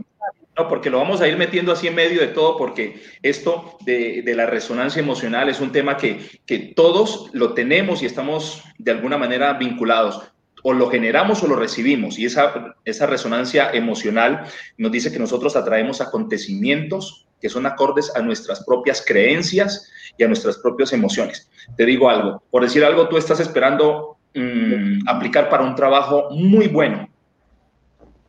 No, 0.56 0.68
porque 0.68 0.88
lo 0.88 0.98
vamos 0.98 1.20
a 1.20 1.26
ir 1.26 1.36
metiendo 1.36 1.72
así 1.72 1.88
en 1.88 1.96
medio 1.96 2.20
de 2.20 2.28
todo, 2.28 2.56
porque 2.56 3.02
esto 3.22 3.76
de, 3.84 4.22
la 4.36 4.46
resonancia 4.46 5.00
emocional 5.00 5.48
es 5.48 5.60
un 5.60 5.72
tema 5.72 5.96
que, 5.96 6.72
todos 6.76 7.30
lo 7.32 7.54
tenemos 7.54 8.02
y 8.02 8.06
estamos 8.06 8.62
de 8.78 8.92
alguna 8.92 9.18
manera 9.18 9.52
vinculados. 9.54 10.22
O 10.62 10.72
lo 10.72 10.88
generamos 10.88 11.42
o 11.42 11.48
lo 11.48 11.56
recibimos. 11.56 12.18
Y 12.18 12.24
esa, 12.24 12.76
esa 12.84 13.06
resonancia 13.06 13.70
emocional 13.72 14.44
nos 14.78 14.92
dice 14.92 15.12
que 15.12 15.18
nosotros 15.18 15.56
atraemos 15.56 16.00
acontecimientos 16.00 17.26
que 17.40 17.50
son 17.50 17.66
acordes 17.66 18.10
a 18.16 18.22
nuestras 18.22 18.64
propias 18.64 19.04
creencias 19.06 19.90
y 20.16 20.24
a 20.24 20.28
nuestras 20.28 20.56
propias 20.58 20.94
emociones. 20.94 21.50
Te 21.76 21.84
digo 21.84 22.08
algo, 22.08 22.42
por 22.50 22.62
decir 22.62 22.82
algo, 22.84 23.08
tú 23.08 23.18
estás 23.18 23.40
esperando 23.40 24.16
mm, 24.34 25.06
aplicar 25.06 25.50
para 25.50 25.64
un 25.64 25.74
trabajo 25.74 26.30
muy 26.30 26.68
bueno, 26.68 27.10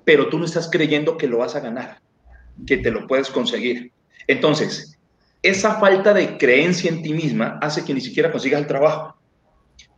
pero 0.03 0.27
tú 0.27 0.37
no 0.37 0.43
estás 0.43 0.69
creyendo 0.69 1.15
que 1.17 1.27
lo 1.27 1.37
vas 1.37 1.55
a 1.55 1.61
ganar 1.61 2.04
que 2.65 2.77
te 2.77 2.91
lo 2.91 3.07
puedes 3.07 3.29
conseguir. 3.29 3.91
Entonces, 4.27 4.97
esa 5.41 5.79
falta 5.79 6.13
de 6.13 6.37
creencia 6.37 6.89
en 6.89 7.03
ti 7.03 7.13
misma 7.13 7.59
hace 7.61 7.85
que 7.85 7.93
ni 7.93 8.01
siquiera 8.01 8.31
consigas 8.31 8.61
el 8.61 8.67
trabajo, 8.67 9.15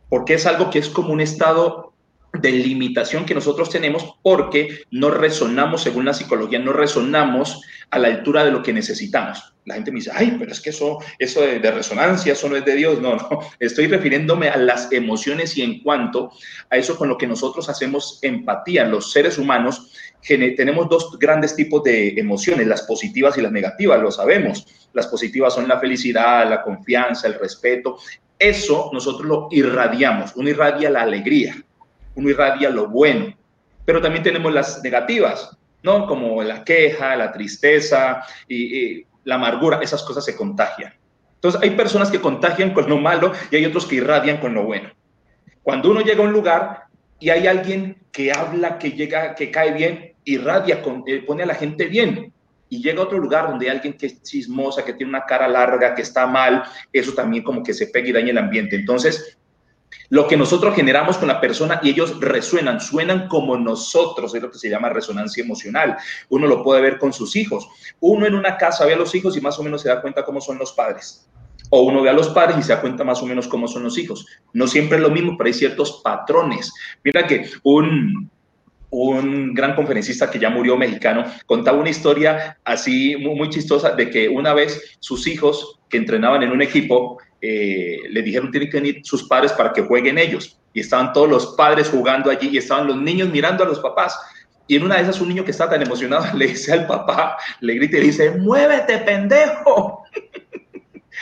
porque 0.08 0.34
es 0.34 0.46
algo 0.46 0.70
que 0.70 0.78
es 0.78 0.88
como 0.88 1.12
un 1.12 1.20
estado 1.20 1.88
de 2.32 2.50
limitación 2.52 3.24
que 3.24 3.34
nosotros 3.34 3.70
tenemos 3.70 4.16
porque 4.22 4.82
no 4.90 5.10
resonamos, 5.10 5.82
según 5.82 6.04
la 6.04 6.12
psicología, 6.12 6.58
no 6.58 6.72
resonamos 6.72 7.62
a 7.90 7.98
la 7.98 8.08
altura 8.08 8.44
de 8.44 8.50
lo 8.50 8.62
que 8.62 8.72
necesitamos. 8.72 9.54
La 9.64 9.74
gente 9.74 9.90
me 9.90 9.96
dice, 9.96 10.10
ay, 10.14 10.36
pero 10.38 10.52
es 10.52 10.60
que 10.60 10.70
eso, 10.70 10.98
eso 11.18 11.42
de, 11.42 11.70
resonancia, 11.70 12.32
eso 12.32 12.48
no 12.48 12.56
es 12.56 12.64
de 12.64 12.74
Dios. 12.74 13.00
No, 13.00 13.16
no, 13.16 13.40
estoy 13.58 13.86
refiriéndome 13.86 14.48
a 14.48 14.56
las 14.56 14.92
emociones 14.92 15.56
y 15.56 15.62
en 15.62 15.80
cuanto 15.80 16.32
a 16.70 16.76
eso 16.76 16.96
con 16.96 17.08
lo 17.08 17.18
que 17.18 17.26
nosotros 17.26 17.68
hacemos 17.68 18.18
empatía. 18.22 18.84
Los 18.84 19.12
seres 19.12 19.38
humanos 19.38 19.92
tenemos 20.20 20.88
dos 20.88 21.18
grandes 21.18 21.54
tipos 21.54 21.82
de 21.84 22.18
emociones, 22.18 22.66
las 22.66 22.82
positivas 22.82 23.38
y 23.38 23.42
las 23.42 23.52
negativas, 23.52 24.00
lo 24.00 24.10
sabemos. 24.10 24.66
Las 24.92 25.06
positivas 25.06 25.54
son 25.54 25.68
la 25.68 25.78
felicidad, 25.78 26.48
la 26.48 26.62
confianza, 26.62 27.28
el 27.28 27.34
respeto. 27.34 27.98
Eso 28.38 28.90
nosotros 28.92 29.26
lo 29.26 29.48
irradiamos, 29.50 30.36
uno 30.36 30.48
irradia 30.48 30.90
la 30.90 31.02
alegría 31.02 31.56
uno 32.18 32.30
irradia 32.30 32.68
lo 32.68 32.88
bueno, 32.88 33.34
pero 33.84 34.02
también 34.02 34.24
tenemos 34.24 34.52
las 34.52 34.82
negativas, 34.82 35.56
¿no? 35.82 36.06
Como 36.06 36.42
la 36.42 36.64
queja, 36.64 37.16
la 37.16 37.32
tristeza 37.32 38.24
y, 38.48 39.06
la 39.24 39.36
amargura, 39.36 39.78
esas 39.82 40.02
cosas 40.02 40.24
se 40.24 40.34
contagian. 40.34 40.94
Entonces 41.34 41.60
hay 41.62 41.70
personas 41.70 42.10
que 42.10 42.20
contagian 42.20 42.72
con 42.72 42.88
lo 42.88 42.96
malo 42.96 43.32
y 43.50 43.56
hay 43.56 43.66
otros 43.66 43.84
que 43.86 43.96
irradian 43.96 44.38
con 44.38 44.54
lo 44.54 44.64
bueno. 44.64 44.90
Cuando 45.62 45.90
uno 45.90 46.00
llega 46.00 46.22
a 46.22 46.26
un 46.26 46.32
lugar 46.32 46.87
y 47.20 47.30
hay 47.30 47.46
alguien 47.46 47.96
que 48.12 48.32
habla, 48.32 48.78
que 48.78 48.92
llega, 48.92 49.34
que 49.34 49.50
cae 49.50 49.72
bien, 49.72 50.14
irradia, 50.24 50.82
eh, 51.06 51.22
pone 51.26 51.42
a 51.42 51.46
la 51.46 51.54
gente 51.54 51.86
bien. 51.86 52.32
Y 52.70 52.82
llega 52.82 53.00
a 53.00 53.04
otro 53.04 53.18
lugar 53.18 53.48
donde 53.48 53.66
hay 53.66 53.76
alguien 53.76 53.94
que 53.94 54.06
es 54.06 54.22
chismosa, 54.22 54.84
que 54.84 54.92
tiene 54.92 55.10
una 55.10 55.24
cara 55.24 55.48
larga, 55.48 55.94
que 55.94 56.02
está 56.02 56.26
mal, 56.26 56.64
eso 56.92 57.14
también 57.14 57.42
como 57.42 57.62
que 57.62 57.72
se 57.72 57.86
pega 57.86 58.08
y 58.08 58.12
daña 58.12 58.30
el 58.30 58.38
ambiente. 58.38 58.76
Entonces, 58.76 59.38
lo 60.10 60.28
que 60.28 60.36
nosotros 60.36 60.74
generamos 60.74 61.16
con 61.16 61.28
la 61.28 61.40
persona 61.40 61.80
y 61.82 61.90
ellos 61.90 62.20
resuenan, 62.20 62.80
suenan 62.80 63.26
como 63.28 63.56
nosotros, 63.56 64.34
es 64.34 64.42
lo 64.42 64.50
que 64.50 64.58
se 64.58 64.68
llama 64.68 64.90
resonancia 64.90 65.42
emocional. 65.42 65.96
Uno 66.28 66.46
lo 66.46 66.62
puede 66.62 66.82
ver 66.82 66.98
con 66.98 67.12
sus 67.12 67.36
hijos. 67.36 67.68
Uno 68.00 68.26
en 68.26 68.34
una 68.34 68.56
casa 68.56 68.84
ve 68.84 68.94
a 68.94 68.98
los 68.98 69.14
hijos 69.14 69.36
y 69.36 69.40
más 69.40 69.58
o 69.58 69.62
menos 69.62 69.82
se 69.82 69.88
da 69.88 70.00
cuenta 70.00 70.24
cómo 70.24 70.40
son 70.40 70.58
los 70.58 70.72
padres. 70.72 71.26
O 71.70 71.82
uno 71.82 72.02
ve 72.02 72.10
a 72.10 72.14
los 72.14 72.28
padres 72.30 72.58
y 72.58 72.62
se 72.62 72.72
da 72.72 72.80
cuenta 72.80 73.04
más 73.04 73.22
o 73.22 73.26
menos 73.26 73.48
cómo 73.48 73.68
son 73.68 73.82
los 73.82 73.98
hijos. 73.98 74.26
No 74.52 74.66
siempre 74.66 74.96
es 74.96 75.02
lo 75.02 75.10
mismo, 75.10 75.36
pero 75.36 75.48
hay 75.48 75.54
ciertos 75.54 76.00
patrones. 76.02 76.72
Mira 77.04 77.26
que 77.26 77.48
un, 77.62 78.30
un 78.90 79.54
gran 79.54 79.74
conferencista 79.74 80.30
que 80.30 80.38
ya 80.38 80.50
murió 80.50 80.76
mexicano, 80.76 81.24
contaba 81.46 81.78
una 81.78 81.90
historia 81.90 82.58
así 82.64 83.16
muy, 83.16 83.34
muy, 83.34 83.50
chistosa 83.50 83.90
de 83.90 84.08
que 84.08 84.28
una 84.28 84.54
vez 84.54 84.96
sus 85.00 85.26
hijos 85.26 85.78
que 85.88 85.98
entrenaban 85.98 86.42
en 86.42 86.52
un 86.52 86.62
equipo 86.62 87.18
eh, 87.40 87.98
le 88.10 88.22
dijeron 88.22 88.50
tienen 88.50 88.70
que 88.70 88.80
venir 88.80 89.00
sus 89.04 89.28
padres 89.28 89.52
para 89.52 89.72
que 89.72 89.82
jueguen 89.82 90.18
ellos. 90.18 90.58
Y 90.72 90.80
estaban 90.80 91.12
todos 91.12 91.28
los 91.28 91.46
padres 91.56 91.88
jugando 91.88 92.30
allí 92.30 92.48
y 92.48 92.58
estaban 92.58 92.86
los 92.86 92.96
niños 92.96 93.30
mirando 93.30 93.64
a 93.64 93.66
los 93.66 93.80
papás. 93.80 94.18
Y 94.66 94.76
en 94.76 94.84
una 94.84 94.96
de 94.96 95.02
esas 95.02 95.20
un 95.20 95.28
niño 95.28 95.44
que 95.44 95.50
está 95.50 95.68
tan 95.68 95.82
emocionado 95.82 96.26
le 96.36 96.48
dice 96.48 96.72
al 96.72 96.86
papá, 96.86 97.36
le 97.60 97.74
grita 97.74 97.96
y 97.96 98.00
le 98.00 98.06
dice, 98.06 98.30
muévete, 98.32 98.98
pendejo. 98.98 100.04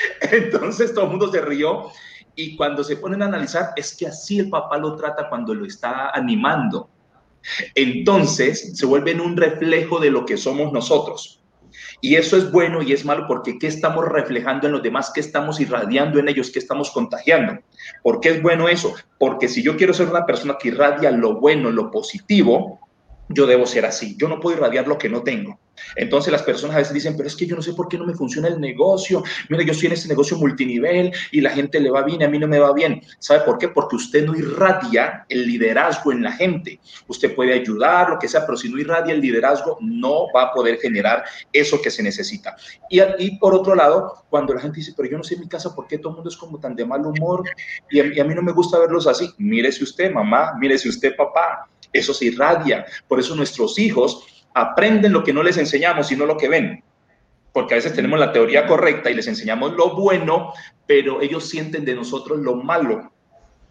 Entonces 0.21 0.95
todo 0.95 1.05
el 1.05 1.11
mundo 1.11 1.31
se 1.31 1.41
rió 1.41 1.91
y 2.35 2.57
cuando 2.57 2.85
se 2.85 2.97
ponen 2.97 3.23
a 3.23 3.27
analizar 3.27 3.71
es 3.77 3.97
que 3.97 4.07
así 4.07 4.39
el 4.39 4.51
papá 4.51 4.79
lo 4.79 4.97
trata 4.97 5.29
cuando 5.29 5.55
lo 5.55 5.65
está 5.65 6.11
animando. 6.11 6.91
Entonces 7.75 8.77
se 8.77 8.87
vuelve 8.87 9.19
un 9.21 9.37
reflejo 9.37 9.99
de 10.01 10.11
lo 10.11 10.27
que 10.27 10.37
somos 10.37 10.73
nosotros. 10.73 11.43
Y 12.01 12.17
eso 12.17 12.37
es 12.37 12.51
bueno 12.51 12.83
y 12.83 12.93
es 12.93 13.05
malo 13.05 13.27
porque 13.27 13.59
¿qué 13.59 13.67
estamos 13.67 14.07
reflejando 14.07 14.67
en 14.67 14.73
los 14.73 14.83
demás? 14.83 15.11
¿Qué 15.15 15.21
estamos 15.21 15.61
irradiando 15.61 16.19
en 16.19 16.29
ellos? 16.29 16.51
¿Qué 16.51 16.59
estamos 16.59 16.91
contagiando? 16.91 17.59
¿Por 18.03 18.21
qué 18.21 18.31
es 18.31 18.43
bueno 18.43 18.69
eso? 18.69 18.95
Porque 19.19 19.49
si 19.49 19.63
yo 19.63 19.77
quiero 19.77 19.95
ser 19.95 20.09
una 20.09 20.27
persona 20.27 20.57
que 20.59 20.69
irradia 20.69 21.11
lo 21.11 21.41
bueno, 21.41 21.71
lo 21.71 21.91
positivo, 21.91 22.86
yo 23.29 23.47
debo 23.47 23.67
ser 23.67 23.87
así. 23.87 24.17
Yo 24.19 24.29
no 24.29 24.41
puedo 24.41 24.57
irradiar 24.57 24.87
lo 24.87 24.99
que 24.99 25.09
no 25.09 25.23
tengo. 25.23 25.59
Entonces 25.95 26.33
las 26.33 26.43
personas 26.43 26.77
a 26.77 26.79
veces 26.79 26.95
dicen, 26.95 27.17
pero 27.17 27.29
es 27.29 27.37
que 27.37 27.47
yo 27.47 27.57
no 27.57 27.63
sé 27.63 27.75
por 27.75 27.89
qué 27.89 27.99
no 27.99 28.07
me 28.07 28.15
funciona 28.15 28.49
el 28.49 28.61
negocio. 28.61 29.23
Mira, 29.49 29.63
yo 29.63 29.73
estoy 29.73 29.87
en 29.87 29.93
este 29.93 30.09
negocio 30.09 30.37
multinivel 30.37 31.13
y 31.33 31.41
la 31.41 31.51
gente 31.51 31.81
le 31.81 31.91
va 31.91 32.03
bien 32.03 32.23
a 32.23 32.29
mí 32.29 32.39
no 32.39 32.49
me 32.49 32.59
va 32.59 32.73
bien. 32.73 33.03
¿Sabe 33.19 33.41
por 33.41 33.59
qué? 33.59 33.69
Porque 33.69 33.97
usted 33.97 34.25
no 34.25 34.35
irradia 34.35 35.27
el 35.29 35.47
liderazgo 35.47 36.13
en 36.13 36.23
la 36.23 36.33
gente. 36.33 36.81
Usted 37.09 37.35
puede 37.35 37.55
ayudar, 37.55 38.11
lo 38.11 38.19
que 38.19 38.29
sea, 38.29 38.47
pero 38.47 38.57
si 38.57 38.69
no 38.69 38.79
irradia 38.79 39.15
el 39.15 39.21
liderazgo, 39.21 39.79
no 39.81 40.27
va 40.35 40.45
a 40.45 40.53
poder 40.53 40.79
generar 40.79 41.25
eso 41.53 41.81
que 41.81 41.91
se 41.91 42.03
necesita. 42.03 42.57
Y, 42.89 43.01
y 43.19 43.39
por 43.39 43.55
otro 43.55 43.75
lado, 43.75 44.25
cuando 44.31 44.55
la 44.55 44.61
gente 44.61 44.79
dice, 44.79 44.95
pero 44.97 45.09
yo 45.09 45.19
no 45.19 45.25
sé 45.25 45.35
en 45.35 45.41
mi 45.41 45.49
casa 45.49 45.75
por 45.75 45.87
qué 45.87 45.99
todo 45.99 46.11
el 46.11 46.15
mundo 46.17 46.31
es 46.31 46.37
como 46.37 46.59
tan 46.59 46.75
de 46.75 46.85
mal 46.85 47.05
humor 47.05 47.43
y 47.91 48.01
a, 48.01 48.07
y 48.07 48.21
a 48.21 48.25
mí 48.25 48.35
no 48.35 48.43
me 48.43 48.53
gusta 48.53 48.79
verlos 48.79 49.07
así. 49.07 49.31
Mírese 49.39 49.85
usted, 49.85 50.13
mamá, 50.13 50.55
mírese 50.59 50.89
usted, 50.89 51.15
papá. 51.17 51.69
Eso 51.99 52.15
se 52.15 52.27
irradia. 52.27 52.87
Por 53.09 53.21
eso 53.21 53.35
nuestros 53.35 53.79
hijos 53.79 54.25
aprenden 54.55 55.13
lo 55.13 55.23
que 55.23 55.33
no 55.33 55.43
les 55.43 55.57
enseñamos, 55.57 56.09
sino 56.09 56.27
lo 56.27 56.37
que 56.37 56.49
ven. 56.49 56.83
Porque 57.53 57.75
a 57.75 57.77
veces 57.77 57.95
tenemos 57.95 58.19
la 58.19 58.33
teoría 58.33 58.67
correcta 58.67 59.11
y 59.11 59.15
les 59.15 59.27
enseñamos 59.27 59.73
lo 59.73 59.95
bueno, 59.95 60.53
pero 60.87 61.21
ellos 61.21 61.49
sienten 61.49 61.85
de 61.85 61.95
nosotros 61.95 62.39
lo 62.41 62.57
malo 62.57 63.13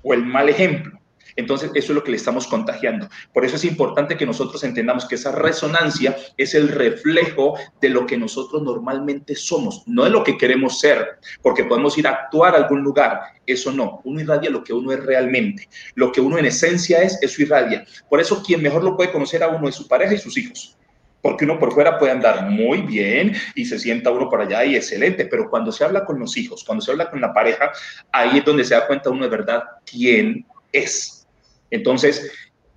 o 0.03 0.13
el 0.13 0.25
mal 0.25 0.49
ejemplo. 0.49 0.99
Entonces, 1.35 1.71
eso 1.73 1.91
es 1.91 1.95
lo 1.95 2.03
que 2.03 2.11
le 2.11 2.17
estamos 2.17 2.47
contagiando. 2.47 3.09
Por 3.33 3.45
eso 3.45 3.55
es 3.55 3.65
importante 3.65 4.17
que 4.17 4.25
nosotros 4.25 4.63
entendamos 4.63 5.05
que 5.05 5.15
esa 5.15 5.31
resonancia 5.31 6.15
es 6.37 6.55
el 6.55 6.69
reflejo 6.69 7.57
de 7.81 7.89
lo 7.89 8.05
que 8.05 8.17
nosotros 8.17 8.63
normalmente 8.63 9.35
somos, 9.35 9.83
no 9.85 10.05
de 10.05 10.09
lo 10.09 10.23
que 10.23 10.37
queremos 10.37 10.79
ser, 10.79 11.19
porque 11.41 11.65
podemos 11.65 11.97
ir 11.97 12.07
a 12.07 12.11
actuar 12.11 12.55
a 12.55 12.57
algún 12.57 12.81
lugar. 12.81 13.19
Eso 13.45 13.71
no, 13.71 14.01
uno 14.05 14.21
irradia 14.21 14.49
lo 14.49 14.63
que 14.63 14.73
uno 14.73 14.91
es 14.91 15.03
realmente. 15.03 15.67
Lo 15.95 16.11
que 16.11 16.21
uno 16.21 16.37
en 16.37 16.45
esencia 16.45 17.01
es, 17.01 17.19
eso 17.21 17.41
irradia. 17.41 17.85
Por 18.09 18.19
eso, 18.19 18.41
quien 18.41 18.61
mejor 18.61 18.83
lo 18.83 18.95
puede 18.95 19.11
conocer 19.11 19.43
a 19.43 19.49
uno 19.49 19.67
es 19.67 19.75
su 19.75 19.87
pareja 19.87 20.13
y 20.13 20.17
sus 20.17 20.37
hijos 20.37 20.77
porque 21.25 21.43
uno 21.43 21.57
por 21.57 21.73
fuera 21.73 21.97
puede 21.97 22.11
andar 22.11 22.51
muy 22.51 22.83
bien 22.83 23.33
y 23.55 23.65
se 23.65 23.79
sienta 23.79 24.11
uno 24.11 24.29
por 24.29 24.41
allá 24.41 24.63
y 24.63 24.75
excelente, 24.75 25.25
pero 25.25 25.49
cuando 25.49 25.71
se 25.71 25.83
habla 25.83 26.05
con 26.05 26.19
los 26.19 26.37
hijos, 26.37 26.63
cuando 26.63 26.85
se 26.85 26.91
habla 26.91 27.09
con 27.09 27.19
la 27.19 27.33
pareja, 27.33 27.71
ahí 28.11 28.37
es 28.37 28.45
donde 28.45 28.63
se 28.63 28.75
da 28.75 28.85
cuenta 28.85 29.09
uno 29.09 29.23
de 29.23 29.29
verdad 29.29 29.63
quién 29.89 30.45
es. 30.71 31.14
Entonces, 31.71 32.31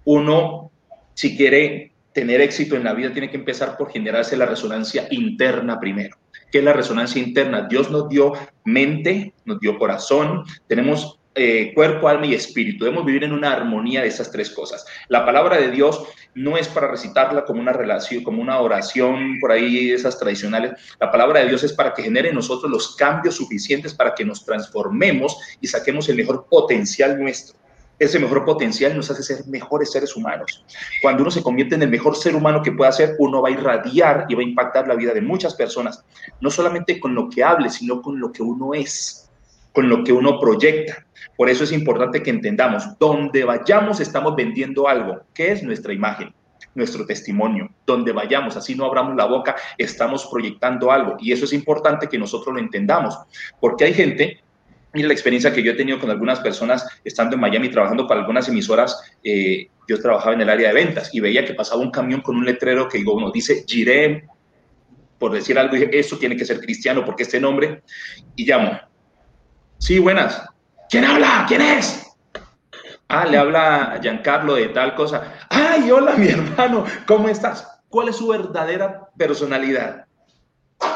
uno, 0.05 0.71
si 1.15 1.37
quiere 1.37 1.93
tener 2.13 2.41
éxito 2.41 2.77
en 2.77 2.85
la 2.85 2.95
vida, 2.95 3.13
tiene 3.13 3.31
que 3.31 3.37
empezar 3.37 3.77
por 3.77 3.91
generarse 3.91 4.37
la 4.37 4.47
resonancia 4.47 5.07
interna 5.11 5.79
primero. 5.79 6.17
¿Qué 6.51 6.59
es 6.59 6.65
la 6.65 6.73
resonancia 6.73 7.23
interna? 7.23 7.69
Dios 7.69 7.91
nos 7.91 8.09
dio 8.09 8.33
mente, 8.65 9.35
nos 9.45 9.61
dio 9.61 9.79
corazón, 9.79 10.45
tenemos 10.67 11.19
eh, 11.35 11.73
cuerpo, 11.75 12.09
alma 12.09 12.27
y 12.27 12.35
espíritu. 12.35 12.85
Debemos 12.85 13.07
vivir 13.07 13.23
en 13.23 13.33
una 13.33 13.53
armonía 13.53 14.03
de 14.03 14.09
esas 14.09 14.33
tres 14.33 14.51
cosas. 14.51 14.85
La 15.09 15.25
palabra 15.25 15.59
de 15.59 15.71
Dios 15.71 16.03
no 16.35 16.57
es 16.57 16.67
para 16.67 16.91
recitarla 16.91 17.45
como 17.45 17.61
una 17.61 17.73
relación, 17.73 18.25
como 18.25 18.43
una 18.43 18.59
oración 18.59 19.39
por 19.41 19.53
ahí, 19.53 19.91
esas 19.91 20.19
tradicionales. 20.19 20.73
La 20.99 21.13
palabra 21.13 21.41
de 21.41 21.49
Dios 21.49 21.63
es 21.63 21.73
para 21.73 21.95
que 21.95 22.03
genere 22.03 22.31
en 22.31 22.35
nosotros 22.35 22.73
los 22.73 22.97
cambios 22.97 23.37
suficientes 23.37 23.95
para 23.95 24.15
que 24.15 24.25
nos 24.25 24.45
transformemos 24.45 25.37
y 25.61 25.69
saquemos 25.69 26.09
el 26.09 26.17
mejor 26.17 26.47
potencial 26.51 27.17
nuestro 27.21 27.57
ese 27.99 28.19
mejor 28.19 28.45
potencial 28.45 28.97
nos 28.97 29.11
hace 29.11 29.23
ser 29.23 29.47
mejores 29.47 29.91
seres 29.91 30.15
humanos. 30.17 30.65
Cuando 31.03 31.23
uno 31.23 31.31
se 31.31 31.43
convierte 31.43 31.75
en 31.75 31.83
el 31.83 31.91
mejor 31.91 32.17
ser 32.17 32.37
humano 32.37 32.63
que 32.63 32.73
pueda 32.73 32.93
ser, 32.93 33.17
uno 33.19 33.43
va 33.43 33.49
a 33.49 33.53
irradiar 33.53 34.27
y 34.29 34.35
va 34.35 34.41
a 34.41 34.45
impactar 34.45 34.87
la 34.87 34.95
vida 34.95 35.13
de 35.13 35.21
muchas 35.21 35.55
personas, 35.55 36.05
no 36.41 36.51
solamente 36.51 37.01
con 37.01 37.15
lo 37.15 37.29
que 37.29 37.43
hable, 37.43 37.71
sino 37.71 38.01
con 38.01 38.21
lo 38.21 38.31
que 38.31 38.43
uno 38.43 38.75
es, 38.75 39.31
con 39.73 39.89
lo 39.89 40.05
que 40.05 40.13
uno 40.13 40.39
proyecta. 40.39 41.07
Por 41.37 41.49
eso 41.49 41.65
es 41.65 41.73
importante 41.73 42.23
que 42.23 42.31
entendamos, 42.31 42.99
donde 42.99 43.45
vayamos 43.45 44.01
estamos 44.01 44.37
vendiendo 44.37 44.89
algo, 44.89 45.21
que 45.35 45.53
es 45.53 45.63
nuestra 45.63 45.93
imagen 45.93 46.33
nuestro 46.75 47.05
testimonio. 47.05 47.71
Donde 47.85 48.13
vayamos, 48.13 48.57
así 48.57 48.75
no 48.75 48.85
abramos 48.85 49.17
la 49.17 49.27
boca, 49.27 49.57
estamos 49.77 50.27
proyectando 50.27 50.91
algo. 50.91 51.17
Y 51.19 51.33
eso 51.33 51.45
es 51.45 51.53
importante 51.53 52.09
que 52.09 52.19
nosotros 52.19 52.55
lo 52.55 52.61
entendamos, 52.61 53.19
porque 53.61 53.85
hay 53.85 53.95
gente 53.95 54.41
Mira 54.95 55.09
la 55.09 55.15
experiencia 55.15 55.53
que 55.53 55.63
yo 55.63 55.73
he 55.73 55.77
tenido 55.77 55.99
con 55.99 56.11
algunas 56.11 56.41
personas 56.41 56.87
estando 57.05 57.35
en 57.35 57.41
Miami 57.41 57.69
trabajando 57.69 58.07
para 58.07 58.21
algunas 58.21 58.49
emisoras. 58.49 58.99
Eh, 59.23 59.69
yo 59.87 60.01
trabajaba 60.01 60.35
en 60.35 60.41
el 60.41 60.51
área 60.51 60.69
de 60.69 60.75
ventas 60.75 61.15
y 61.15 61.21
veía 61.21 61.45
que 61.45 61.55
pasaba 61.55 61.81
un 61.81 61.91
camión 61.91 62.21
con 62.23 62.37
un 62.37 62.45
letrero 62.45 62.89
que 62.89 62.99
digo, 62.99 63.15
uno 63.15 63.31
dice 63.31 63.65
Jiré, 63.67 64.27
por 65.19 65.33
decir 65.33 65.59
algo, 65.59 65.75
dije, 65.75 65.91
eso 65.93 66.17
tiene 66.17 66.37
que 66.37 66.45
ser 66.45 66.61
cristiano 66.61 67.05
porque 67.05 67.25
este 67.25 67.41
nombre. 67.41 67.83
Y 68.37 68.47
llamo. 68.47 68.79
Sí, 69.79 69.99
buenas. 69.99 70.43
¿Quién 70.89 71.05
habla? 71.05 71.45
¿Quién 71.47 71.61
es? 71.61 72.07
Ah, 73.09 73.27
le 73.27 73.39
habla 73.39 73.99
Giancarlo 74.03 74.55
de 74.55 74.69
tal 74.69 74.95
cosa. 74.95 75.35
Ay, 75.49 75.91
hola, 75.91 76.15
mi 76.17 76.29
hermano, 76.29 76.85
¿cómo 77.07 77.29
estás? 77.29 77.67
¿Cuál 77.89 78.09
es 78.09 78.17
su 78.17 78.29
verdadera 78.29 79.09
personalidad? 79.17 80.08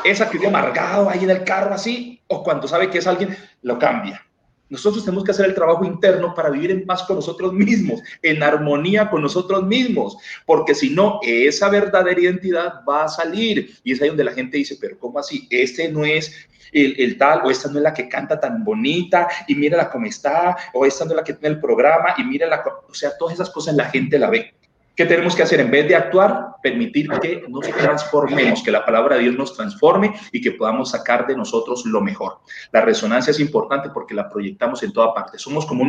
Esa 0.05 0.29
que 0.29 0.39
vive 0.39 0.49
amargado 0.49 1.09
ahí 1.09 1.25
en 1.25 1.31
el 1.31 1.45
carro 1.45 1.75
así, 1.75 2.21
o 2.29 2.43
cuando 2.43 2.69
sabe 2.69 2.91
que 2.91 2.99
es 2.99 3.07
alguien, 3.07 3.37
lo 3.63 3.79
cambia. 3.79 4.25
Nosotros 4.69 5.05
tenemos 5.05 5.25
que 5.25 5.33
hacer 5.33 5.45
el 5.45 5.55
trabajo 5.55 5.85
interno 5.85 6.35
para 6.35 6.49
vivir 6.49 6.71
en 6.71 6.87
paz 6.87 7.03
con 7.03 7.17
nosotros 7.17 7.53
mismos, 7.53 8.01
en 8.23 8.43
armonía 8.43 9.11
con 9.11 9.21
nosotros 9.21 9.65
mismos, 9.65 10.17
porque 10.47 10.75
si 10.75 10.89
no, 10.89 11.21
esa 11.23 11.69
verdadera 11.69 12.19
identidad 12.19 12.81
va 12.89 13.05
a 13.05 13.09
salir. 13.09 13.77
Y 13.85 13.93
es 13.93 14.01
ahí 14.01 14.09
donde 14.09 14.25
la 14.25 14.33
gente 14.33 14.57
dice, 14.57 14.79
pero 14.81 14.99
¿cómo 14.99 15.19
así? 15.19 15.47
Este 15.51 15.91
no 15.91 16.07
es 16.07 16.49
el, 16.73 17.19
tal, 17.19 17.43
o 17.45 17.51
esta 17.51 17.69
no 17.69 17.77
es 17.77 17.83
la 17.83 17.93
que 17.93 18.09
canta 18.09 18.41
tan 18.41 18.65
bonita, 18.65 19.29
y 19.47 19.55
mírala 19.55 19.91
cómo 19.91 20.07
está, 20.07 20.57
o 20.73 20.87
esta 20.87 21.05
no 21.05 21.11
es 21.11 21.17
la 21.19 21.25
que 21.25 21.35
tiene 21.35 21.55
el 21.55 21.61
programa, 21.61 22.15
y 22.17 22.25
mírala, 22.25 22.65
o 22.89 22.95
sea, 22.95 23.11
todas 23.19 23.35
esas 23.35 23.51
cosas 23.51 23.75
la 23.75 23.91
gente 23.91 24.19
la 24.19 24.31
ve. 24.31 24.55
¿Qué 24.95 25.07
tenemos 25.07 25.35
que 25.35 25.43
hacer? 25.43 25.61
En 25.61 25.71
vez 25.71 25.89
de 25.89 25.95
actuar, 25.95 26.57
permitir 26.63 27.09
que 27.21 27.45
nos 27.49 27.67
transformemos, 27.67 28.63
que 28.63 28.71
la 28.71 28.85
palabra 28.85 29.17
de 29.17 29.23
Dios 29.23 29.37
nos 29.37 29.57
transforme 29.57 30.15
y 30.33 30.41
que 30.41 30.53
podamos 30.53 30.91
sacar 30.91 31.27
de 31.27 31.37
nosotros 31.37 31.87
lo 31.87 32.01
mejor. 32.03 32.41
La 32.73 32.83
resonancia 32.83 33.31
es 33.31 33.41
importante 33.41 33.89
porque 33.91 34.15
la 34.15 34.29
proyectamos 34.29 34.83
en 34.83 34.93
toda 34.93 35.15
parte. 35.15 35.39
Somos 35.39 35.65
como 35.65 35.85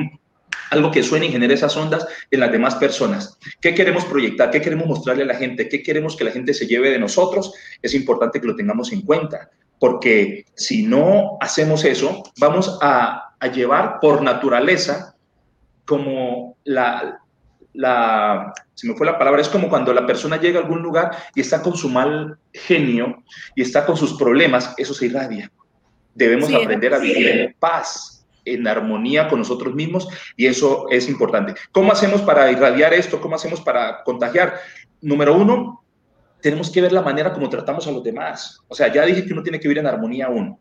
algo 0.69 0.91
que 0.91 1.03
suena 1.03 1.25
y 1.25 1.31
genera 1.31 1.53
esas 1.53 1.75
ondas 1.75 2.07
en 2.31 2.39
las 2.39 2.51
demás 2.51 2.75
personas. 2.75 3.37
¿Qué 3.59 3.75
queremos 3.75 4.05
proyectar? 4.05 4.51
¿Qué 4.51 4.61
queremos 4.61 4.87
mostrarle 4.87 5.23
a 5.23 5.27
la 5.27 5.35
gente? 5.35 5.67
¿Qué 5.67 5.83
queremos 5.83 6.15
que 6.15 6.23
la 6.23 6.31
gente 6.31 6.53
se 6.53 6.65
lleve 6.65 6.89
de 6.89 6.99
nosotros? 6.99 7.53
Es 7.81 7.93
importante 7.93 8.39
que 8.39 8.47
lo 8.47 8.55
tengamos 8.55 8.93
en 8.93 9.01
cuenta, 9.01 9.49
porque 9.79 10.45
si 10.55 10.83
no 10.83 11.37
hacemos 11.41 11.83
eso, 11.83 12.23
vamos 12.39 12.79
a 12.81 13.31
llevar 13.53 13.99
por 13.99 14.21
naturaleza 14.21 15.15
como 15.85 16.55
la, 16.63 17.19
la, 17.73 18.53
se 18.73 18.87
me 18.87 18.95
fue 18.95 19.05
la 19.05 19.17
palabra, 19.17 19.41
es 19.41 19.49
como 19.49 19.69
cuando 19.69 19.93
la 19.93 20.05
persona 20.05 20.37
llega 20.37 20.59
a 20.59 20.63
algún 20.63 20.81
lugar 20.81 21.11
y 21.35 21.41
está 21.41 21.61
con 21.61 21.75
su 21.75 21.89
mal 21.89 22.37
genio 22.53 23.23
y 23.55 23.61
está 23.61 23.85
con 23.85 23.97
sus 23.97 24.13
problemas, 24.13 24.73
eso 24.77 24.93
se 24.93 25.07
irradia. 25.07 25.51
Debemos 26.13 26.53
aprender 26.53 26.93
a 26.93 26.99
vivir 26.99 27.27
en 27.27 27.55
paz, 27.59 28.25
en 28.45 28.67
armonía 28.67 29.27
con 29.27 29.39
nosotros 29.39 29.73
mismos 29.73 30.07
y 30.37 30.45
eso 30.45 30.85
es 30.89 31.09
importante. 31.09 31.55
¿Cómo 31.71 31.91
hacemos 31.91 32.21
para 32.21 32.51
irradiar 32.51 32.93
esto? 32.93 33.19
¿Cómo 33.19 33.35
hacemos 33.35 33.61
para 33.61 34.03
contagiar? 34.03 34.59
Número 35.01 35.35
uno, 35.35 35.83
tenemos 36.41 36.69
que 36.69 36.81
ver 36.81 36.91
la 36.91 37.01
manera 37.01 37.33
como 37.33 37.49
tratamos 37.49 37.87
a 37.87 37.91
los 37.91 38.03
demás. 38.03 38.59
O 38.67 38.75
sea, 38.75 38.91
ya 38.91 39.05
dije 39.05 39.25
que 39.25 39.33
uno 39.33 39.41
tiene 39.41 39.59
que 39.59 39.67
vivir 39.67 39.79
en 39.79 39.87
armonía 39.87 40.29
uno. 40.29 40.59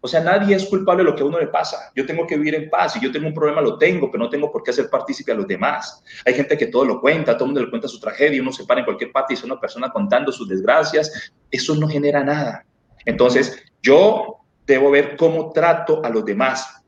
O 0.00 0.06
sea, 0.06 0.20
nadie 0.20 0.54
es 0.54 0.64
culpable 0.66 1.02
de 1.02 1.10
lo 1.10 1.16
que 1.16 1.22
a 1.22 1.26
uno 1.26 1.40
le 1.40 1.48
pasa. 1.48 1.90
Yo 1.94 2.06
tengo 2.06 2.26
que 2.26 2.36
vivir 2.36 2.54
en 2.54 2.70
paz. 2.70 2.92
Si 2.92 3.00
yo 3.00 3.10
tengo 3.10 3.26
un 3.26 3.34
problema, 3.34 3.60
lo 3.60 3.78
tengo, 3.78 4.10
pero 4.10 4.24
no 4.24 4.30
tengo 4.30 4.52
por 4.52 4.62
qué 4.62 4.70
hacer 4.70 4.88
partícipe 4.88 5.32
a 5.32 5.34
los 5.34 5.46
demás. 5.46 6.02
Hay 6.24 6.34
gente 6.34 6.56
que 6.56 6.66
todo 6.66 6.84
lo 6.84 7.00
cuenta, 7.00 7.34
todo 7.34 7.44
el 7.44 7.48
mundo 7.48 7.62
le 7.62 7.70
cuenta 7.70 7.88
su 7.88 7.98
tragedia, 7.98 8.40
uno 8.40 8.52
se 8.52 8.64
para 8.64 8.80
en 8.80 8.84
cualquier 8.84 9.10
parte 9.10 9.34
y 9.34 9.36
es 9.36 9.44
una 9.44 9.58
persona 9.58 9.90
contando 9.90 10.30
sus 10.30 10.48
desgracias. 10.48 11.32
Eso 11.50 11.74
no 11.74 11.88
genera 11.88 12.22
nada. 12.22 12.64
Entonces, 13.04 13.60
yo 13.82 14.38
debo 14.66 14.90
ver 14.90 15.16
cómo 15.16 15.50
trato 15.50 16.04
a 16.04 16.10
los 16.10 16.24
demás, 16.24 16.84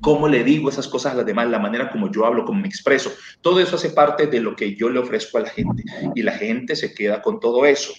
cómo 0.00 0.28
le 0.28 0.44
digo 0.44 0.68
esas 0.68 0.88
cosas 0.88 1.12
a 1.12 1.16
los 1.16 1.24
demás, 1.24 1.48
la 1.48 1.58
manera 1.58 1.90
como 1.90 2.10
yo 2.10 2.26
hablo, 2.26 2.44
cómo 2.44 2.60
me 2.60 2.68
expreso. 2.68 3.10
Todo 3.40 3.60
eso 3.60 3.76
hace 3.76 3.90
parte 3.90 4.26
de 4.26 4.40
lo 4.40 4.54
que 4.54 4.74
yo 4.74 4.90
le 4.90 4.98
ofrezco 4.98 5.38
a 5.38 5.42
la 5.42 5.48
gente 5.48 5.82
y 6.14 6.22
la 6.22 6.32
gente 6.32 6.76
se 6.76 6.92
queda 6.92 7.22
con 7.22 7.40
todo 7.40 7.64
eso. 7.64 7.94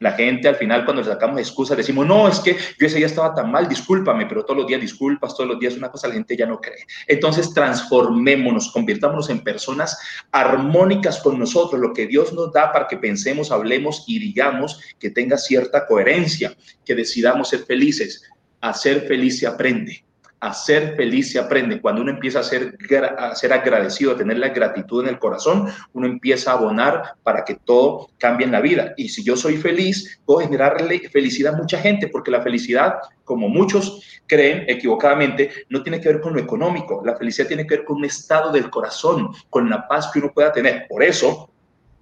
La 0.00 0.12
gente 0.12 0.48
al 0.48 0.56
final 0.56 0.84
cuando 0.84 1.02
le 1.02 1.08
sacamos 1.08 1.38
excusas 1.40 1.76
decimos, 1.76 2.06
no, 2.06 2.28
es 2.28 2.40
que 2.40 2.56
yo 2.78 2.86
ese 2.86 2.98
día 2.98 3.06
estaba 3.06 3.34
tan 3.34 3.50
mal, 3.50 3.68
discúlpame, 3.68 4.26
pero 4.26 4.44
todos 4.44 4.58
los 4.58 4.66
días 4.66 4.80
disculpas, 4.80 5.34
todos 5.36 5.48
los 5.48 5.58
días 5.58 5.76
una 5.76 5.90
cosa 5.90 6.08
la 6.08 6.14
gente 6.14 6.36
ya 6.36 6.46
no 6.46 6.60
cree. 6.60 6.84
Entonces 7.06 7.54
transformémonos, 7.54 8.72
convirtámonos 8.72 9.30
en 9.30 9.42
personas 9.42 9.98
armónicas 10.32 11.20
con 11.20 11.38
nosotros, 11.38 11.80
lo 11.80 11.92
que 11.92 12.06
Dios 12.06 12.32
nos 12.32 12.52
da 12.52 12.72
para 12.72 12.88
que 12.88 12.96
pensemos, 12.96 13.50
hablemos 13.50 14.04
y 14.06 14.18
digamos 14.18 14.80
que 14.98 15.10
tenga 15.10 15.38
cierta 15.38 15.86
coherencia, 15.86 16.54
que 16.84 16.94
decidamos 16.94 17.48
ser 17.48 17.60
felices. 17.60 18.24
A 18.60 18.72
ser 18.72 19.06
feliz 19.06 19.38
se 19.38 19.46
aprende 19.46 20.04
a 20.44 20.52
ser 20.52 20.94
feliz 20.94 21.32
se 21.32 21.38
aprende. 21.38 21.80
Cuando 21.80 22.02
uno 22.02 22.10
empieza 22.10 22.40
a 22.40 22.42
ser, 22.42 22.76
a 23.18 23.34
ser 23.34 23.50
agradecido, 23.54 24.12
a 24.12 24.16
tener 24.16 24.36
la 24.36 24.50
gratitud 24.50 25.02
en 25.02 25.08
el 25.08 25.18
corazón, 25.18 25.70
uno 25.94 26.06
empieza 26.06 26.50
a 26.50 26.54
abonar 26.54 27.14
para 27.22 27.46
que 27.46 27.54
todo 27.54 28.10
cambie 28.18 28.44
en 28.44 28.52
la 28.52 28.60
vida. 28.60 28.92
Y 28.98 29.08
si 29.08 29.24
yo 29.24 29.38
soy 29.38 29.56
feliz, 29.56 30.20
puedo 30.26 30.40
generarle 30.40 31.08
felicidad 31.08 31.54
a 31.54 31.56
mucha 31.56 31.78
gente, 31.78 32.08
porque 32.08 32.30
la 32.30 32.42
felicidad, 32.42 32.96
como 33.24 33.48
muchos 33.48 34.20
creen 34.26 34.66
equivocadamente, 34.68 35.50
no 35.70 35.82
tiene 35.82 35.98
que 35.98 36.10
ver 36.10 36.20
con 36.20 36.34
lo 36.34 36.40
económico. 36.40 37.02
La 37.06 37.16
felicidad 37.16 37.48
tiene 37.48 37.66
que 37.66 37.76
ver 37.76 37.84
con 37.86 37.96
un 37.96 38.04
estado 38.04 38.52
del 38.52 38.68
corazón, 38.68 39.30
con 39.48 39.70
la 39.70 39.88
paz 39.88 40.10
que 40.12 40.18
uno 40.18 40.30
pueda 40.34 40.52
tener. 40.52 40.86
Por 40.90 41.02
eso 41.02 41.50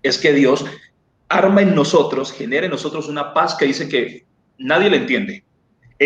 es 0.02 0.18
que 0.18 0.32
Dios 0.32 0.64
arma 1.28 1.62
en 1.62 1.76
nosotros, 1.76 2.32
genera 2.32 2.66
en 2.66 2.72
nosotros 2.72 3.08
una 3.08 3.32
paz 3.32 3.54
que 3.54 3.66
dice 3.66 3.88
que 3.88 4.26
nadie 4.58 4.90
le 4.90 4.96
entiende 4.96 5.44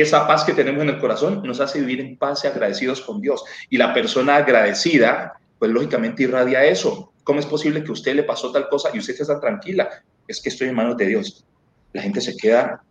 esa 0.01 0.27
paz 0.27 0.45
que 0.45 0.53
tenemos 0.53 0.83
en 0.83 0.91
el 0.91 0.99
corazón 0.99 1.43
nos 1.45 1.61
hace 1.61 1.81
vivir 1.81 2.01
en 2.01 2.17
paz 2.17 2.45
y 2.45 2.47
agradecidos 2.47 3.01
con 3.01 3.21
Dios. 3.21 3.45
Y 3.71 3.77
la 3.77 3.93
persona 3.95 4.37
agradecida, 4.37 5.35
pues 5.59 5.71
lógicamente 5.71 6.25
irradia 6.25 6.65
eso. 6.65 7.13
¿Cómo 7.25 7.41
es 7.41 7.47
posible 7.47 7.83
que 7.83 7.91
a 7.91 7.93
usted 7.93 8.15
le 8.15 8.23
pasó 8.23 8.53
tal 8.53 8.69
cosa 8.69 8.91
y 8.93 8.99
usted 8.99 9.15
está 9.19 9.41
tranquila? 9.41 9.89
Es 10.29 10.41
que 10.41 10.49
estoy 10.49 10.69
en 10.69 10.75
manos 10.75 10.97
de 10.97 11.07
Dios. 11.07 11.45
La 11.93 12.03
gente 12.03 12.21
se 12.21 12.37
queda 12.37 12.83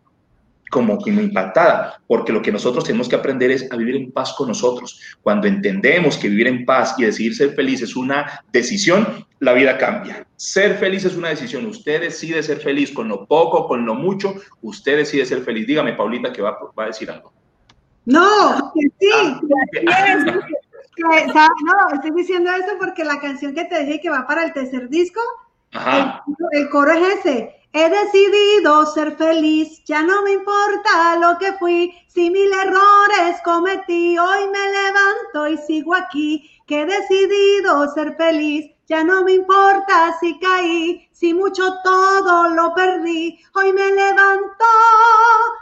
como, 0.70 0.98
como 0.98 1.22
impactada, 1.22 2.02
porque 2.08 2.34
lo 2.34 2.42
que 2.42 2.52
nosotros 2.52 2.84
tenemos 2.84 3.08
que 3.08 3.16
aprender 3.16 3.52
es 3.52 3.72
a 3.72 3.76
vivir 3.76 3.96
en 3.96 4.12
paz 4.12 4.34
con 4.34 4.48
nosotros. 4.48 5.00
Cuando 5.22 5.48
entendemos 5.48 6.18
que 6.18 6.30
vivir 6.30 6.48
en 6.48 6.66
paz 6.66 6.96
y 6.98 7.04
decidir 7.04 7.36
ser 7.36 7.54
feliz 7.54 7.82
es 7.82 7.96
una 7.96 8.44
decisión, 8.52 9.26
la 9.40 9.54
vida 9.54 9.78
cambia. 9.78 10.26
Ser 10.36 10.76
feliz 10.78 11.06
es 11.06 11.16
una 11.16 11.30
decisión. 11.30 11.66
Usted 11.66 12.02
decide 12.02 12.42
ser 12.44 12.60
feliz 12.60 12.92
con 12.92 13.08
lo 13.08 13.26
poco, 13.26 13.68
con 13.68 13.86
lo 13.86 13.96
mucho, 13.96 14.36
usted 14.62 14.98
decide 14.98 15.26
ser 15.26 15.44
feliz. 15.44 15.68
Dígame, 15.68 15.94
Paulita, 15.94 16.34
que 16.34 16.42
va, 16.42 16.58
va 16.78 16.84
a 16.84 16.88
decir 16.88 17.10
algo. 17.10 17.32
No, 18.06 18.72
que 18.74 18.88
sí. 19.00 19.10
Ah, 21.36 21.48
no, 21.66 21.96
estoy 21.96 22.12
diciendo 22.12 22.52
eso 22.52 22.78
porque 22.80 23.04
la 23.04 23.20
canción 23.20 23.54
que 23.54 23.66
te 23.66 23.84
dije 23.84 24.00
que 24.02 24.10
va 24.10 24.26
para 24.26 24.46
el 24.46 24.54
tercer 24.54 24.90
disco, 24.90 25.20
el 26.52 26.70
coro 26.70 26.92
es 26.92 27.20
ese 27.20 27.56
He 27.78 27.90
decidido 27.90 28.86
ser 28.86 29.18
feliz, 29.18 29.84
ya 29.84 30.02
no 30.02 30.22
me 30.22 30.32
importa 30.32 31.18
lo 31.18 31.38
que 31.38 31.52
fui, 31.60 31.94
si 32.08 32.30
mil 32.30 32.50
errores 32.54 33.42
cometí, 33.44 34.18
hoy 34.18 34.48
me 34.48 34.72
levanto 34.72 35.50
y 35.50 35.58
sigo 35.58 35.94
aquí, 35.94 36.50
que 36.68 36.84
he 36.84 36.86
decidido 36.86 37.94
ser 37.94 38.16
feliz, 38.16 38.72
ya 38.88 39.04
no 39.04 39.26
me 39.26 39.34
importa 39.34 40.16
si 40.22 40.40
caí, 40.40 41.05
si 41.16 41.34
mucho 41.34 41.64
todo 41.82 42.50
lo 42.50 42.74
perdí, 42.76 43.40
hoy 43.54 43.72
me 43.72 43.86
levanto 43.86 44.66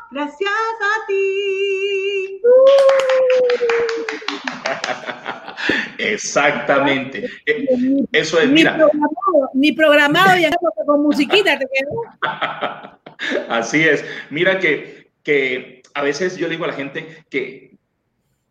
gracias 0.09 0.49
a 0.49 1.07
ti. 1.07 2.41
Exactamente. 5.99 7.29
Eh, 7.45 7.67
eso 8.11 8.39
es, 8.39 8.49
mira. 8.49 8.79
Ni 9.53 9.73
programado, 9.73 10.39
ya 10.39 10.49
con 10.87 11.03
musiquita 11.03 11.59
te 11.59 11.67
Así 13.47 13.83
es. 13.83 14.03
Mira 14.31 14.57
que, 14.57 15.11
que 15.21 15.83
a 15.93 16.01
veces 16.01 16.35
yo 16.35 16.47
le 16.47 16.53
digo 16.53 16.65
a 16.65 16.69
la 16.69 16.73
gente 16.73 17.25
que, 17.29 17.77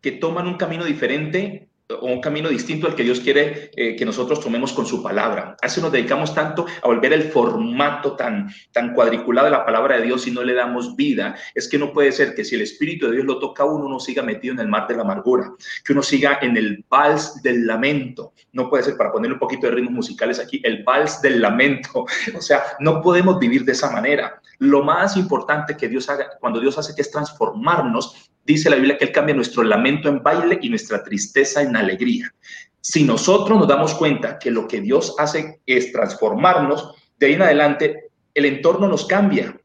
que 0.01 0.13
toman 0.13 0.47
un 0.47 0.57
camino 0.57 0.85
diferente 0.85 1.69
o 2.01 2.07
un 2.07 2.21
camino 2.21 2.49
distinto 2.49 2.87
al 2.87 2.95
que 2.95 3.03
Dios 3.03 3.21
quiere 3.21 3.71
eh, 3.77 3.97
que 3.97 4.05
nosotros 4.05 4.41
tomemos 4.41 4.73
con 4.73 4.87
su 4.87 5.03
palabra. 5.03 5.57
A 5.61 5.67
eso 5.67 5.81
nos 5.81 5.93
dedicamos 5.93 6.35
tanto 6.35 6.67
a 6.83 6.87
volver 6.87 7.13
el 7.13 7.25
formato 7.25 8.17
tan, 8.17 8.51
tan 8.73 8.95
cuadriculado 8.95 9.47
de 9.47 9.53
la 9.53 9.65
palabra 9.65 9.97
de 9.97 10.03
Dios 10.03 10.27
y 10.27 10.31
no 10.31 10.43
le 10.43 10.55
damos 10.55 10.97
vida. 10.97 11.37
Es 11.55 11.69
que 11.69 11.79
no 11.79 11.93
puede 11.93 12.13
ser 12.13 12.35
que 12.35 12.45
si 12.45 12.55
el 12.55 12.63
Espíritu 12.63 13.07
de 13.07 13.13
Dios 13.13 13.27
lo 13.27 13.39
toca 13.39 13.63
a 13.63 13.67
uno, 13.67 13.87
uno 13.87 14.01
siga 14.01 14.23
metido 14.23 14.55
en 14.55 14.61
el 14.61 14.69
mar 14.69 14.87
de 14.89 14.97
la 14.97 15.03
amargura, 15.03 15.53
que 15.85 15.93
uno 15.93 16.03
siga 16.03 16.39
en 16.43 16.57
el 16.57 16.85
vals 16.89 17.43
del 17.43 17.67
lamento. 17.67 18.33
No 18.53 18.69
puede 18.69 18.85
ser, 18.85 18.97
para 18.97 19.13
ponerle 19.13 19.35
un 19.35 19.41
poquito 19.41 19.67
de 19.67 19.75
ritmos 19.75 19.93
musicales 19.93 20.39
aquí, 20.39 20.61
el 20.65 20.83
vals 20.85 21.21
del 21.23 21.41
lamento. 21.41 22.07
O 22.37 22.41
sea, 22.41 22.63
no 22.81 23.03
podemos 23.03 23.39
vivir 23.39 23.65
de 23.65 23.73
esa 23.73 23.91
manera. 23.91 24.41
Lo 24.59 24.83
más 24.83 25.17
importante 25.17 25.77
que 25.77 25.89
Dios 25.89 26.09
haga, 26.09 26.31
cuando 26.41 26.61
Dios 26.61 26.77
hace 26.79 26.95
que 26.95 27.03
es 27.03 27.11
transformarnos, 27.11 28.32
Dice 28.45 28.71
la 28.71 28.77
Biblia 28.77 28.99
que 28.99 29.05
Él 29.05 29.13
cambia 29.13 29.35
nuestro 29.35 29.63
lamento 29.63 30.09
en 30.09 30.23
baile 30.23 30.59
y 30.61 30.69
nuestra 30.69 31.03
tristeza 31.03 31.63
en 31.63 31.77
alegría. 31.77 32.35
Si 32.81 33.05
nosotros 33.05 33.59
nos 33.59 33.69
damos 33.69 33.95
cuenta 33.95 34.39
que 34.39 34.51
lo 34.51 34.67
que 34.67 34.81
Dios 34.81 35.15
hace 35.19 35.61
es 35.67 35.93
transformarnos, 35.93 36.95
de 37.19 37.27
ahí 37.27 37.33
en 37.35 37.43
adelante 37.43 38.11
el 38.35 38.47
entorno 38.47 38.89
nos 38.89 39.07
cambia. 39.07 39.57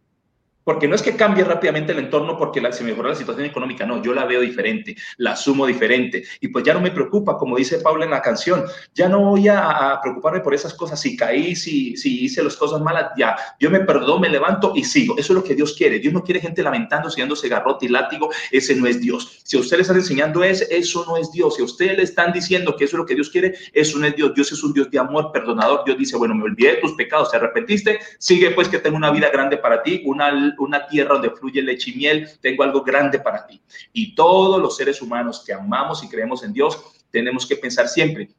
Porque 0.68 0.86
no 0.86 0.96
es 0.96 1.02
que 1.02 1.16
cambie 1.16 1.46
rápidamente 1.46 1.94
el 1.94 2.00
entorno 2.00 2.38
porque 2.38 2.60
se 2.74 2.84
mejora 2.84 3.08
la 3.08 3.16
situación 3.16 3.46
económica, 3.46 3.86
no, 3.86 4.04
yo 4.04 4.14
la 4.14 4.26
veo 4.26 4.42
diferente, 4.42 4.98
la 5.16 5.32
asumo 5.32 5.66
diferente. 5.66 6.26
Y 6.42 6.50
pues 6.50 6.66
ya 6.66 6.74
no 6.74 6.82
me 6.82 6.92
preocupa, 6.92 7.38
como 7.38 7.56
dice 7.56 7.78
Pablo 7.78 8.04
en 8.04 8.10
la 8.10 8.22
canción, 8.22 8.66
ya 8.94 9.08
no 9.08 9.22
voy 9.22 9.48
a, 9.48 9.98
preocuparme 10.02 10.42
por 10.42 10.54
esas 10.54 10.74
cosas. 10.74 11.00
Si 11.00 11.16
caí, 11.16 11.56
si, 11.56 11.96
hice 12.04 12.44
las 12.44 12.58
cosas 12.58 12.82
malas, 12.82 13.12
ya, 13.18 13.38
yo 13.62 13.70
me 13.70 13.80
perdono, 13.80 14.20
me 14.20 14.28
levanto 14.28 14.74
y 14.76 14.84
sigo. 14.84 15.18
Eso 15.18 15.32
es 15.32 15.38
lo 15.38 15.44
que 15.46 15.56
Dios 15.56 15.74
quiere. 15.74 16.00
Dios 16.00 16.14
no 16.14 16.22
quiere 16.22 16.42
gente 16.42 16.62
lamentando, 16.62 17.08
dándose 17.18 17.48
garrote 17.48 17.86
y 17.86 17.90
látigo, 17.90 18.30
ese 18.52 18.76
no 18.76 18.88
es 18.88 19.00
Dios. 19.00 19.40
Si 19.46 19.56
a 19.56 19.62
usted 19.62 19.78
le 19.78 19.84
están 19.84 19.96
enseñando 19.96 20.44
eso, 20.44 20.66
eso 20.70 21.06
no 21.08 21.16
es 21.16 21.32
Dios. 21.32 21.56
Si 21.56 21.62
a 21.62 21.66
usted 21.66 21.96
le 21.96 22.04
están 22.04 22.34
diciendo 22.34 22.76
que 22.76 22.84
eso 22.84 22.98
es 22.98 23.00
lo 23.00 23.06
que 23.06 23.16
Dios 23.16 23.30
quiere, 23.30 23.56
eso 23.72 24.00
no 24.00 24.06
es 24.06 24.18
Dios. 24.18 24.34
Dios 24.34 24.52
es 24.52 24.62
un 24.62 24.74
Dios 24.74 24.92
de 24.92 25.00
amor, 25.00 25.32
perdonador. 25.32 25.86
Dios 25.86 25.98
dice, 25.98 26.18
bueno, 26.18 26.36
me 26.36 26.44
olvidé 26.44 26.72
de 26.72 26.82
tus 26.82 26.92
pecados, 26.92 27.32
te 27.32 27.38
arrepentiste, 27.38 28.00
sigue 28.20 28.52
pues 28.52 28.68
que 28.68 28.80
tengo 28.80 28.98
una 28.98 29.12
vida 29.12 29.30
grande 29.30 29.56
para 29.56 29.82
ti, 29.82 30.02
una 30.04 30.57
una 30.60 30.88
tierra 30.88 31.14
donde 31.14 31.32
fluye 31.32 31.62
leche 31.62 31.92
y 31.92 31.96
miel, 31.96 32.30
tengo 32.42 32.64
algo 32.64 32.84
grande 32.84 33.20
para 33.20 33.46
ti. 33.46 33.62
Y 33.94 34.16
todos 34.16 34.62
los 34.62 34.76
seres 34.76 35.02
humanos 35.02 35.44
que 35.46 35.54
amamos 35.54 36.04
y 36.04 36.10
creemos 36.10 36.44
en 36.44 36.54
Dios, 36.54 36.80
tenemos 37.12 37.46
que 37.46 37.56
pensar 37.56 37.88
siempre 37.88 38.30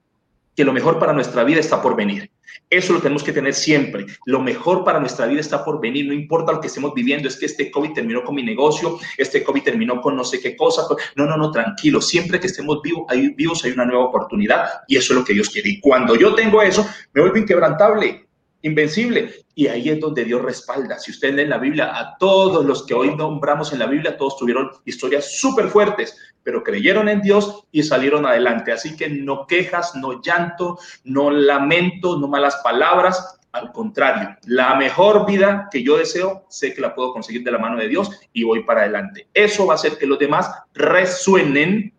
que 0.59 0.65
lo 0.65 0.73
mejor 0.73 0.99
para 0.99 1.13
nuestra 1.13 1.45
vida 1.45 1.61
está 1.61 1.81
por 1.81 1.95
venir. 1.95 2.33
Eso 2.69 2.93
lo 2.93 3.01
tenemos 3.01 3.23
que 3.23 3.33
tener 3.33 3.55
siempre. 3.55 4.07
Lo 4.27 4.41
mejor 4.41 4.85
para 4.85 4.99
nuestra 4.99 5.27
vida 5.27 5.41
está 5.41 5.65
por 5.65 5.81
venir. 5.81 6.07
No 6.07 6.13
importa 6.13 6.51
lo 6.51 6.61
que 6.61 6.67
estemos 6.67 6.93
viviendo. 6.95 7.29
Es 7.29 7.37
que 7.37 7.47
este 7.47 7.71
COVID 7.71 7.93
terminó 7.93 8.25
con 8.25 8.35
mi 8.35 8.43
negocio, 8.43 8.99
este 9.17 9.45
COVID 9.45 9.63
terminó 9.63 10.01
con 10.01 10.17
no 10.17 10.25
sé 10.25 10.41
qué 10.41 10.57
cosa. 10.57 10.83
No, 11.15 11.27
no, 11.27 11.37
no, 11.37 11.53
tranquilo. 11.53 12.01
Siempre 12.01 12.41
que 12.41 12.49
estemos 12.49 12.83
vivos 12.83 13.05
hay, 13.09 13.29
vivos 13.35 13.65
hay 13.65 13.71
una 13.71 13.85
nueva 13.85 14.07
oportunidad 14.07 14.69
y 14.89 14.97
eso 14.97 15.13
es 15.13 15.21
lo 15.21 15.25
que 15.25 15.33
Dios 15.33 15.49
quiere. 15.49 15.71
Y 15.71 15.81
cuando 15.81 16.17
yo 16.17 16.35
tengo 16.35 16.61
eso, 16.61 16.85
me 17.13 17.21
vuelvo 17.21 17.39
inquebrantable 17.39 18.28
invencible. 18.63 19.35
Y 19.55 19.67
ahí 19.67 19.89
es 19.89 20.01
donde 20.01 20.25
Dios 20.25 20.43
respalda. 20.43 20.99
Si 20.99 21.11
usted 21.11 21.35
lee 21.35 21.43
en 21.43 21.51
la 21.51 21.59
Biblia, 21.59 21.99
a 21.99 22.17
todos 22.19 22.65
los 22.65 22.85
que 22.87 22.95
hoy 22.95 23.15
nombramos 23.15 23.73
en 23.73 23.81
la 23.81 23.87
Biblia, 23.87 24.17
todos 24.17 24.37
tuvieron 24.37 24.71
historias 24.85 25.39
súper 25.39 25.69
fuertes, 25.69 26.17
pero 26.43 26.63
creyeron 26.63 27.09
en 27.09 27.21
Dios 27.21 27.65
y 27.73 27.83
salieron 27.83 28.25
adelante. 28.25 28.73
Así 28.73 28.97
que 28.97 29.09
no 29.09 29.47
quejas, 29.47 29.95
no 29.97 30.23
llanto, 30.23 30.79
no 31.05 31.31
lamento, 31.31 32.19
no 32.19 32.29
malas 32.29 32.57
palabras. 32.63 33.39
Al 33.53 33.73
contrario, 33.73 34.37
la 34.45 34.75
mejor 34.77 35.27
vida 35.27 35.69
que 35.71 35.83
yo 35.83 35.97
deseo, 35.97 36.45
sé 36.49 36.75
que 36.75 36.83
la 36.83 36.95
puedo 36.95 37.13
conseguir 37.13 37.43
de 37.43 37.51
la 37.51 37.59
mano 37.59 37.79
de 37.79 37.89
Dios 37.89 38.11
y 38.33 38.45
voy 38.45 38.63
para 38.63 38.83
adelante. 38.83 39.27
Eso 39.33 39.67
va 39.67 39.73
a 39.73 39.77
hacer 39.77 39.97
que 39.97 40.07
los 40.07 40.19
demás 40.19 40.51
resuenen 40.75 41.95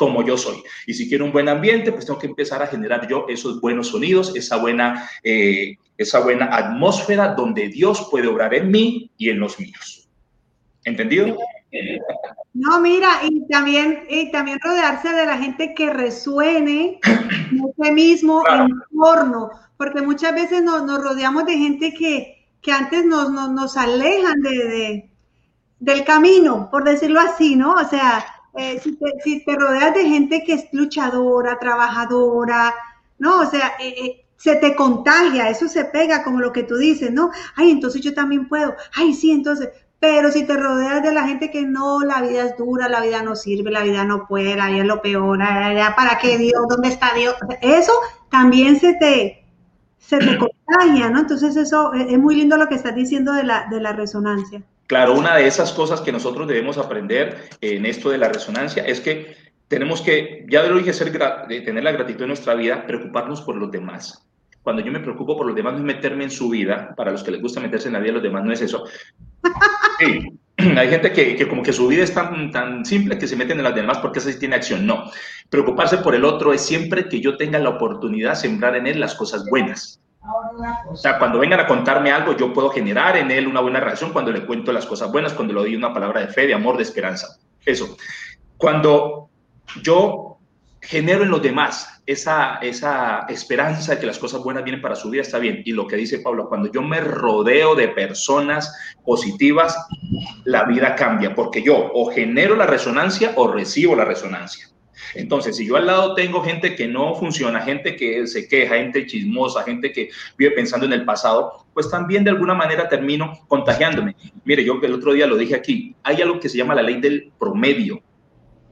como 0.00 0.26
yo 0.26 0.38
soy. 0.38 0.62
Y 0.86 0.94
si 0.94 1.10
quiero 1.10 1.26
un 1.26 1.32
buen 1.32 1.46
ambiente, 1.46 1.92
pues 1.92 2.06
tengo 2.06 2.18
que 2.18 2.26
empezar 2.26 2.62
a 2.62 2.66
generar 2.66 3.06
yo 3.06 3.26
esos 3.28 3.60
buenos 3.60 3.88
sonidos, 3.88 4.34
esa 4.34 4.56
buena, 4.56 5.10
eh, 5.22 5.76
esa 5.98 6.20
buena 6.20 6.56
atmósfera 6.56 7.34
donde 7.34 7.68
Dios 7.68 8.08
puede 8.10 8.26
obrar 8.26 8.54
en 8.54 8.70
mí 8.70 9.10
y 9.18 9.28
en 9.28 9.38
los 9.38 9.60
míos. 9.60 10.08
¿Entendido? 10.84 11.36
No, 12.54 12.80
mira, 12.80 13.10
y 13.28 13.46
también, 13.48 14.04
y 14.08 14.32
también 14.32 14.58
rodearse 14.64 15.10
de 15.10 15.26
la 15.26 15.36
gente 15.36 15.74
que 15.74 15.90
resuene 15.90 16.98
en 17.04 17.60
ese 17.78 17.92
mismo 17.92 18.42
entorno, 18.48 19.50
porque 19.76 20.00
muchas 20.00 20.34
veces 20.34 20.62
nos, 20.62 20.82
nos, 20.86 21.04
rodeamos 21.04 21.44
de 21.44 21.58
gente 21.58 21.92
que, 21.92 22.48
que 22.62 22.72
antes 22.72 23.04
nos, 23.04 23.30
nos, 23.30 23.50
nos 23.50 23.76
alejan 23.76 24.40
de, 24.40 24.50
de, 24.50 25.10
del 25.78 26.04
camino, 26.04 26.70
por 26.70 26.84
decirlo 26.84 27.20
así, 27.20 27.54
¿no? 27.54 27.74
O 27.74 27.84
sea, 27.84 28.24
eh, 28.54 28.80
si, 28.80 29.44
te, 29.44 29.56
rodeas 29.56 29.94
de 29.94 30.06
gente 30.06 30.42
que 30.44 30.54
es 30.54 30.64
luchadora, 30.72 31.58
trabajadora, 31.58 32.74
¿no? 33.18 33.40
O 33.40 33.46
sea, 33.46 33.74
eh, 33.78 33.94
eh, 33.96 34.24
se 34.36 34.56
te 34.56 34.74
contagia, 34.74 35.48
eso 35.48 35.68
se 35.68 35.84
pega 35.84 36.24
como 36.24 36.40
lo 36.40 36.52
que 36.52 36.64
tú 36.64 36.76
dices, 36.76 37.12
¿no? 37.12 37.30
Ay, 37.56 37.70
entonces 37.70 38.00
yo 38.02 38.14
también 38.14 38.48
puedo, 38.48 38.74
ay, 38.94 39.14
sí, 39.14 39.30
entonces, 39.30 39.68
pero 40.00 40.32
si 40.32 40.44
te 40.44 40.56
rodeas 40.56 41.02
de 41.02 41.12
la 41.12 41.26
gente 41.26 41.50
que 41.50 41.62
no, 41.62 42.00
la 42.00 42.22
vida 42.22 42.46
es 42.46 42.56
dura, 42.56 42.88
la 42.88 43.02
vida 43.02 43.22
no 43.22 43.36
sirve, 43.36 43.70
la 43.70 43.82
vida 43.82 44.04
no 44.04 44.26
puede, 44.26 44.56
la 44.56 44.68
vida 44.68 44.80
es 44.80 44.86
lo 44.86 45.02
peor, 45.02 45.38
¿para 45.38 46.18
qué 46.20 46.38
Dios? 46.38 46.62
¿Dónde 46.68 46.88
está 46.88 47.12
Dios? 47.14 47.34
Eso 47.60 47.92
también 48.30 48.80
se 48.80 48.94
te, 48.94 49.44
se 49.98 50.18
te 50.18 50.38
contagia, 50.38 51.10
¿no? 51.10 51.20
Entonces 51.20 51.54
eso 51.56 51.92
es 51.92 52.18
muy 52.18 52.34
lindo 52.34 52.56
lo 52.56 52.68
que 52.68 52.76
estás 52.76 52.94
diciendo 52.94 53.32
de 53.32 53.44
la, 53.44 53.68
de 53.70 53.80
la 53.80 53.92
resonancia. 53.92 54.62
Claro, 54.90 55.14
una 55.14 55.36
de 55.36 55.46
esas 55.46 55.70
cosas 55.70 56.00
que 56.00 56.10
nosotros 56.10 56.48
debemos 56.48 56.76
aprender 56.76 57.48
en 57.60 57.86
esto 57.86 58.10
de 58.10 58.18
la 58.18 58.28
resonancia 58.28 58.82
es 58.82 59.00
que 59.00 59.36
tenemos 59.68 60.00
que, 60.00 60.44
ya 60.50 60.64
lo 60.64 60.78
dije, 60.78 60.92
ser, 60.92 61.16
tener 61.46 61.84
la 61.84 61.92
gratitud 61.92 62.22
en 62.22 62.26
nuestra 62.26 62.54
vida, 62.54 62.84
preocuparnos 62.88 63.40
por 63.42 63.54
los 63.54 63.70
demás. 63.70 64.26
Cuando 64.64 64.82
yo 64.82 64.90
me 64.90 64.98
preocupo 64.98 65.36
por 65.36 65.46
los 65.46 65.54
demás, 65.54 65.74
no 65.74 65.78
es 65.78 65.84
meterme 65.84 66.24
en 66.24 66.32
su 66.32 66.48
vida. 66.48 66.92
Para 66.96 67.12
los 67.12 67.22
que 67.22 67.30
les 67.30 67.40
gusta 67.40 67.60
meterse 67.60 67.86
en 67.86 67.92
la 67.92 68.00
vida 68.00 68.08
de 68.08 68.14
los 68.14 68.22
demás, 68.24 68.42
no 68.42 68.52
es 68.52 68.62
eso. 68.62 68.82
Hay 70.56 70.88
gente 70.88 71.12
que, 71.12 71.36
que, 71.36 71.46
como 71.46 71.62
que 71.62 71.72
su 71.72 71.86
vida 71.86 72.02
es 72.02 72.12
tan, 72.12 72.50
tan 72.50 72.84
simple 72.84 73.16
que 73.16 73.28
se 73.28 73.36
meten 73.36 73.58
en 73.58 73.64
las 73.64 73.76
demás 73.76 73.98
porque 73.98 74.18
esa 74.18 74.32
sí 74.32 74.40
tiene 74.40 74.56
acción. 74.56 74.84
No. 74.84 75.08
Preocuparse 75.50 75.98
por 75.98 76.16
el 76.16 76.24
otro 76.24 76.52
es 76.52 76.62
siempre 76.62 77.08
que 77.08 77.20
yo 77.20 77.36
tenga 77.36 77.60
la 77.60 77.68
oportunidad 77.68 78.30
de 78.30 78.36
sembrar 78.40 78.74
en 78.74 78.88
él 78.88 78.98
las 78.98 79.14
cosas 79.14 79.44
buenas. 79.48 80.00
O 80.90 80.96
sea, 80.96 81.18
cuando 81.18 81.38
vengan 81.38 81.60
a 81.60 81.66
contarme 81.66 82.12
algo, 82.12 82.36
yo 82.36 82.52
puedo 82.52 82.70
generar 82.70 83.16
en 83.16 83.30
él 83.30 83.46
una 83.46 83.60
buena 83.60 83.80
reacción 83.80 84.12
cuando 84.12 84.30
le 84.30 84.44
cuento 84.44 84.72
las 84.72 84.86
cosas 84.86 85.10
buenas, 85.10 85.32
cuando 85.32 85.54
le 85.54 85.60
doy 85.60 85.76
una 85.76 85.94
palabra 85.94 86.20
de 86.20 86.28
fe, 86.28 86.46
de 86.46 86.54
amor, 86.54 86.76
de 86.76 86.82
esperanza. 86.82 87.38
Eso. 87.64 87.96
Cuando 88.58 89.30
yo 89.82 90.38
genero 90.82 91.24
en 91.24 91.30
los 91.30 91.42
demás 91.42 92.02
esa, 92.06 92.56
esa 92.56 93.26
esperanza 93.28 93.94
de 93.94 94.00
que 94.00 94.06
las 94.06 94.18
cosas 94.18 94.42
buenas 94.42 94.64
vienen 94.64 94.82
para 94.82 94.94
su 94.94 95.08
vida, 95.08 95.22
está 95.22 95.38
bien. 95.38 95.62
Y 95.64 95.72
lo 95.72 95.86
que 95.86 95.96
dice 95.96 96.18
Pablo, 96.18 96.48
cuando 96.48 96.70
yo 96.70 96.82
me 96.82 97.00
rodeo 97.00 97.74
de 97.74 97.88
personas 97.88 98.74
positivas, 99.04 99.76
la 100.44 100.64
vida 100.64 100.94
cambia, 100.96 101.34
porque 101.34 101.62
yo 101.62 101.90
o 101.94 102.10
genero 102.10 102.56
la 102.56 102.66
resonancia 102.66 103.32
o 103.36 103.48
recibo 103.48 103.94
la 103.94 104.04
resonancia. 104.04 104.68
Entonces, 105.14 105.56
si 105.56 105.66
yo 105.66 105.76
al 105.76 105.86
lado 105.86 106.14
tengo 106.14 106.42
gente 106.42 106.74
que 106.74 106.86
no 106.86 107.14
funciona, 107.14 107.60
gente 107.60 107.96
que 107.96 108.26
se 108.26 108.48
queja, 108.48 108.76
gente 108.76 109.06
chismosa, 109.06 109.62
gente 109.62 109.92
que 109.92 110.10
vive 110.36 110.52
pensando 110.52 110.86
en 110.86 110.92
el 110.92 111.04
pasado, 111.04 111.66
pues 111.74 111.90
también 111.90 112.24
de 112.24 112.30
alguna 112.30 112.54
manera 112.54 112.88
termino 112.88 113.32
contagiándome. 113.48 114.16
Mire, 114.44 114.64
yo 114.64 114.78
el 114.82 114.94
otro 114.94 115.12
día 115.12 115.26
lo 115.26 115.36
dije 115.36 115.54
aquí, 115.54 115.94
hay 116.02 116.22
algo 116.22 116.40
que 116.40 116.48
se 116.48 116.58
llama 116.58 116.74
la 116.74 116.82
ley 116.82 117.00
del 117.00 117.32
promedio. 117.38 118.02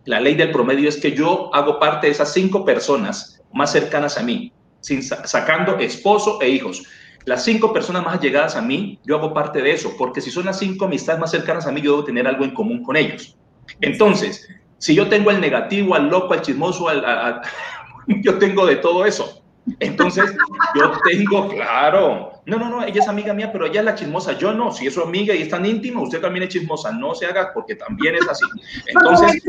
La 0.04 0.20
ley 0.20 0.34
del 0.34 0.50
promedio 0.50 0.88
es 0.88 0.96
que 0.96 1.12
yo 1.12 1.54
hago 1.54 1.78
parte 1.78 2.06
de 2.06 2.12
esas 2.12 2.32
cinco 2.32 2.64
personas 2.64 3.42
más 3.52 3.72
cercanas 3.72 4.16
a 4.18 4.22
mí, 4.22 4.52
sin, 4.80 5.02
sacando 5.02 5.78
esposo 5.78 6.40
e 6.40 6.48
hijos. 6.48 6.82
Las 7.24 7.44
cinco 7.44 7.72
personas 7.74 8.04
más 8.04 8.18
allegadas 8.18 8.56
a 8.56 8.62
mí, 8.62 8.98
yo 9.04 9.16
hago 9.16 9.34
parte 9.34 9.60
de 9.60 9.72
eso, 9.72 9.94
porque 9.98 10.20
si 10.20 10.30
son 10.30 10.46
las 10.46 10.58
cinco 10.58 10.86
amistades 10.86 11.20
más 11.20 11.30
cercanas 11.30 11.66
a 11.66 11.72
mí, 11.72 11.82
yo 11.82 11.92
debo 11.92 12.04
tener 12.04 12.26
algo 12.26 12.44
en 12.44 12.52
común 12.52 12.82
con 12.82 12.96
ellos. 12.96 13.36
Entonces, 13.82 14.48
si 14.78 14.94
yo 14.94 15.08
tengo 15.08 15.30
al 15.30 15.40
negativo, 15.40 15.94
al 15.94 16.08
loco, 16.08 16.34
al 16.34 16.42
chismoso, 16.42 16.88
al, 16.88 17.42
yo 18.06 18.38
tengo 18.38 18.66
de 18.66 18.76
todo 18.76 19.04
eso. 19.04 19.42
Entonces, 19.80 20.34
yo 20.74 20.92
tengo, 21.04 21.48
claro, 21.48 22.32
no, 22.46 22.58
no, 22.58 22.70
no, 22.70 22.82
ella 22.82 23.02
es 23.02 23.08
amiga 23.08 23.34
mía, 23.34 23.52
pero 23.52 23.66
ella 23.66 23.80
es 23.80 23.84
la 23.84 23.94
chismosa, 23.94 24.32
yo 24.32 24.54
no, 24.54 24.72
si 24.72 24.86
es 24.86 24.94
su 24.94 25.02
amiga 25.02 25.34
y 25.34 25.42
es 25.42 25.50
tan 25.50 25.66
íntima, 25.66 26.00
usted 26.00 26.22
también 26.22 26.44
es 26.44 26.48
chismosa, 26.48 26.90
no 26.92 27.14
se 27.14 27.26
haga 27.26 27.52
porque 27.52 27.74
también 27.74 28.14
es 28.14 28.26
así. 28.26 28.46
Entonces, 28.86 29.42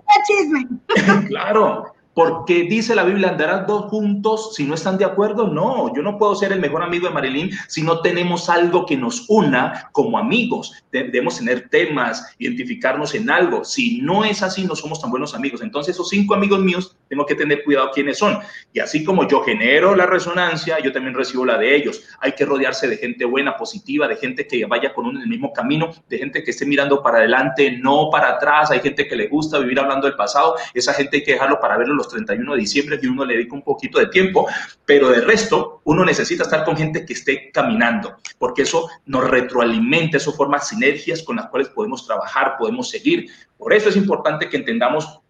claro, 1.27 1.93
porque 2.19 2.63
dice 2.63 2.95
la 2.95 3.05
Biblia, 3.05 3.29
andarán 3.29 3.65
dos 3.65 3.85
juntos 3.85 4.53
si 4.53 4.65
no 4.65 4.73
están 4.73 4.97
de 4.97 5.05
acuerdo. 5.05 5.47
No, 5.47 5.95
yo 5.95 6.01
no 6.01 6.17
puedo 6.17 6.35
ser 6.35 6.51
el 6.51 6.59
mejor 6.59 6.83
amigo 6.83 7.07
de 7.07 7.13
Marilyn 7.13 7.49
si 7.69 7.81
no 7.81 8.01
tenemos 8.01 8.49
algo 8.49 8.85
que 8.85 8.97
nos 8.97 9.23
una 9.29 9.87
como 9.93 10.17
amigos. 10.17 10.73
Debemos 10.91 11.37
tener 11.37 11.69
temas, 11.69 12.35
identificarnos 12.37 13.15
en 13.15 13.29
algo. 13.29 13.63
Si 13.63 14.01
no 14.01 14.25
es 14.25 14.43
así, 14.43 14.65
no 14.65 14.75
somos 14.75 14.99
tan 14.99 15.11
buenos 15.11 15.33
amigos. 15.33 15.61
Entonces, 15.61 15.95
esos 15.95 16.09
cinco 16.09 16.33
amigos 16.33 16.59
míos, 16.59 16.97
tengo 17.09 17.25
que 17.25 17.35
tener 17.35 17.63
cuidado 17.63 17.91
quiénes 17.93 18.17
son. 18.17 18.39
Y 18.71 18.79
así 18.79 19.03
como 19.03 19.27
yo 19.27 19.41
genero 19.41 19.95
la 19.95 20.05
resonancia, 20.05 20.79
yo 20.79 20.93
también 20.93 21.15
recibo 21.15 21.45
la 21.45 21.57
de 21.57 21.75
ellos. 21.75 22.03
Hay 22.19 22.33
que 22.33 22.45
rodearse 22.45 22.87
de 22.87 22.97
gente 22.97 23.25
buena, 23.25 23.57
positiva, 23.57 24.07
de 24.07 24.15
gente 24.15 24.47
que 24.47 24.63
vaya 24.65 24.93
con 24.93 25.07
uno 25.07 25.19
el 25.21 25.27
mismo 25.27 25.51
camino, 25.51 25.91
de 26.07 26.17
gente 26.17 26.43
que 26.43 26.51
esté 26.51 26.65
mirando 26.65 27.01
para 27.01 27.17
adelante, 27.17 27.71
no 27.71 28.09
para 28.11 28.29
atrás. 28.29 28.71
Hay 28.71 28.79
gente 28.79 29.07
que 29.07 29.15
le 29.15 29.27
gusta 29.27 29.57
vivir 29.59 29.79
hablando 29.79 30.07
del 30.07 30.15
pasado. 30.15 30.55
Esa 30.73 30.93
gente 30.93 31.17
hay 31.17 31.23
que 31.23 31.33
dejarlo 31.33 31.59
para 31.59 31.77
verlo 31.77 31.95
los 31.95 32.09
31 32.09 32.53
de 32.53 32.59
diciembre, 32.59 32.99
que 32.99 33.07
uno 33.07 33.25
le 33.25 33.33
dedica 33.33 33.55
un 33.55 33.63
poquito 33.63 33.99
de 33.99 34.07
tiempo, 34.07 34.47
pero 34.85 35.09
de 35.09 35.21
resto, 35.21 35.81
uno 35.85 36.05
necesita 36.05 36.43
estar 36.43 36.63
con 36.63 36.77
gente 36.77 37.05
que 37.05 37.13
esté 37.13 37.49
caminando, 37.51 38.17
porque 38.37 38.61
eso 38.61 38.87
nos 39.05 39.27
retroalimenta, 39.27 40.17
eso 40.17 40.31
forma 40.33 40.59
sinergias 40.59 41.23
con 41.23 41.37
las 41.37 41.47
cuales 41.47 41.69
podemos 41.69 42.05
trabajar, 42.05 42.55
podemos 42.57 42.89
seguir. 42.89 43.27
Por 43.57 43.73
eso 43.73 43.89
es 43.89 43.95
importante 43.95 44.47
que 44.47 44.57
entendamos 44.57 45.21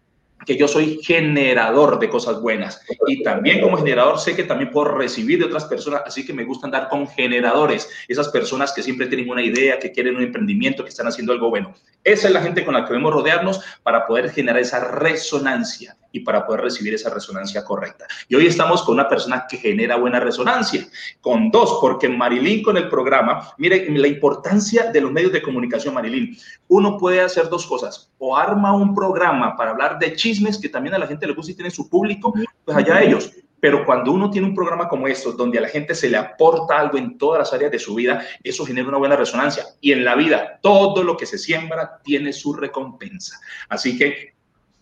que 0.46 0.56
yo 0.56 0.68
soy 0.68 1.00
generador 1.02 1.98
de 1.98 2.08
cosas 2.08 2.40
buenas 2.40 2.82
y 3.06 3.22
también 3.22 3.60
como 3.60 3.76
generador 3.76 4.18
sé 4.18 4.34
que 4.34 4.44
también 4.44 4.70
puedo 4.70 4.96
recibir 4.96 5.38
de 5.38 5.44
otras 5.44 5.64
personas, 5.64 6.02
así 6.06 6.24
que 6.24 6.32
me 6.32 6.44
gusta 6.44 6.66
andar 6.66 6.88
con 6.88 7.06
generadores, 7.08 7.88
esas 8.08 8.28
personas 8.28 8.72
que 8.72 8.82
siempre 8.82 9.06
tienen 9.06 9.30
una 9.30 9.42
idea, 9.42 9.78
que 9.78 9.92
quieren 9.92 10.16
un 10.16 10.22
emprendimiento, 10.22 10.82
que 10.82 10.90
están 10.90 11.06
haciendo 11.06 11.32
algo 11.32 11.50
bueno. 11.50 11.74
Esa 12.04 12.28
es 12.28 12.34
la 12.34 12.42
gente 12.42 12.64
con 12.64 12.74
la 12.74 12.84
que 12.84 12.92
debemos 12.92 13.12
rodearnos 13.12 13.60
para 13.82 14.06
poder 14.06 14.30
generar 14.30 14.60
esa 14.60 14.80
resonancia 14.80 15.96
y 16.12 16.20
para 16.20 16.46
poder 16.46 16.62
recibir 16.62 16.94
esa 16.94 17.10
resonancia 17.10 17.64
correcta. 17.64 18.06
Y 18.28 18.34
hoy 18.34 18.46
estamos 18.46 18.82
con 18.82 18.94
una 18.94 19.08
persona 19.08 19.46
que 19.48 19.56
genera 19.56 19.96
buena 19.96 20.20
resonancia, 20.20 20.86
con 21.20 21.50
dos, 21.50 21.78
porque 21.80 22.08
Marilyn 22.08 22.62
con 22.62 22.76
el 22.76 22.88
programa, 22.88 23.52
mire 23.58 23.88
la 23.90 24.08
importancia 24.08 24.90
de 24.90 25.00
los 25.00 25.12
medios 25.12 25.32
de 25.32 25.42
comunicación, 25.42 25.94
Marilyn. 25.94 26.36
Uno 26.68 26.98
puede 26.98 27.20
hacer 27.20 27.48
dos 27.48 27.66
cosas, 27.66 28.10
o 28.18 28.36
arma 28.36 28.74
un 28.74 28.94
programa 28.94 29.56
para 29.56 29.70
hablar 29.70 29.98
de 29.98 30.14
chismes 30.14 30.58
que 30.58 30.68
también 30.68 30.94
a 30.94 30.98
la 30.98 31.06
gente 31.06 31.26
le 31.26 31.34
gusta 31.34 31.52
y 31.52 31.54
tiene 31.54 31.70
su 31.70 31.88
público, 31.88 32.34
pues 32.64 32.76
allá 32.76 33.02
ellos. 33.02 33.30
Pero 33.60 33.84
cuando 33.84 34.12
uno 34.12 34.30
tiene 34.30 34.48
un 34.48 34.54
programa 34.54 34.88
como 34.88 35.06
esto, 35.06 35.32
donde 35.32 35.58
a 35.58 35.62
la 35.62 35.68
gente 35.68 35.94
se 35.94 36.08
le 36.08 36.16
aporta 36.16 36.78
algo 36.78 36.96
en 36.96 37.18
todas 37.18 37.40
las 37.40 37.52
áreas 37.52 37.70
de 37.70 37.78
su 37.78 37.94
vida, 37.94 38.24
eso 38.42 38.64
genera 38.64 38.88
una 38.88 38.96
buena 38.96 39.16
resonancia. 39.16 39.66
Y 39.80 39.92
en 39.92 40.04
la 40.04 40.14
vida, 40.14 40.58
todo 40.62 41.04
lo 41.04 41.16
que 41.16 41.26
se 41.26 41.36
siembra 41.36 42.00
tiene 42.02 42.32
su 42.32 42.54
recompensa. 42.54 43.38
Así 43.68 43.98
que 43.98 44.39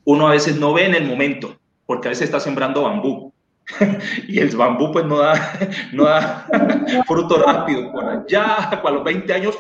uno 0.09 0.27
a 0.27 0.31
veces 0.31 0.57
no 0.57 0.73
ve 0.73 0.87
en 0.87 0.95
el 0.95 1.05
momento, 1.05 1.59
porque 1.85 2.09
a 2.09 2.11
veces 2.11 2.25
está 2.25 2.41
sembrando 2.41 2.85
bambú. 2.85 3.31
y 4.27 4.39
el 4.39 4.57
bambú 4.57 4.91
pues 4.91 5.05
no 5.05 5.19
da, 5.19 5.59
no 5.93 6.05
da 6.05 6.49
fruto 7.07 7.43
rápido. 7.43 7.93
Por 7.93 8.07
allá, 8.07 8.55
a 8.71 8.91
los 8.91 9.05
20 9.05 9.31
años, 9.35 9.59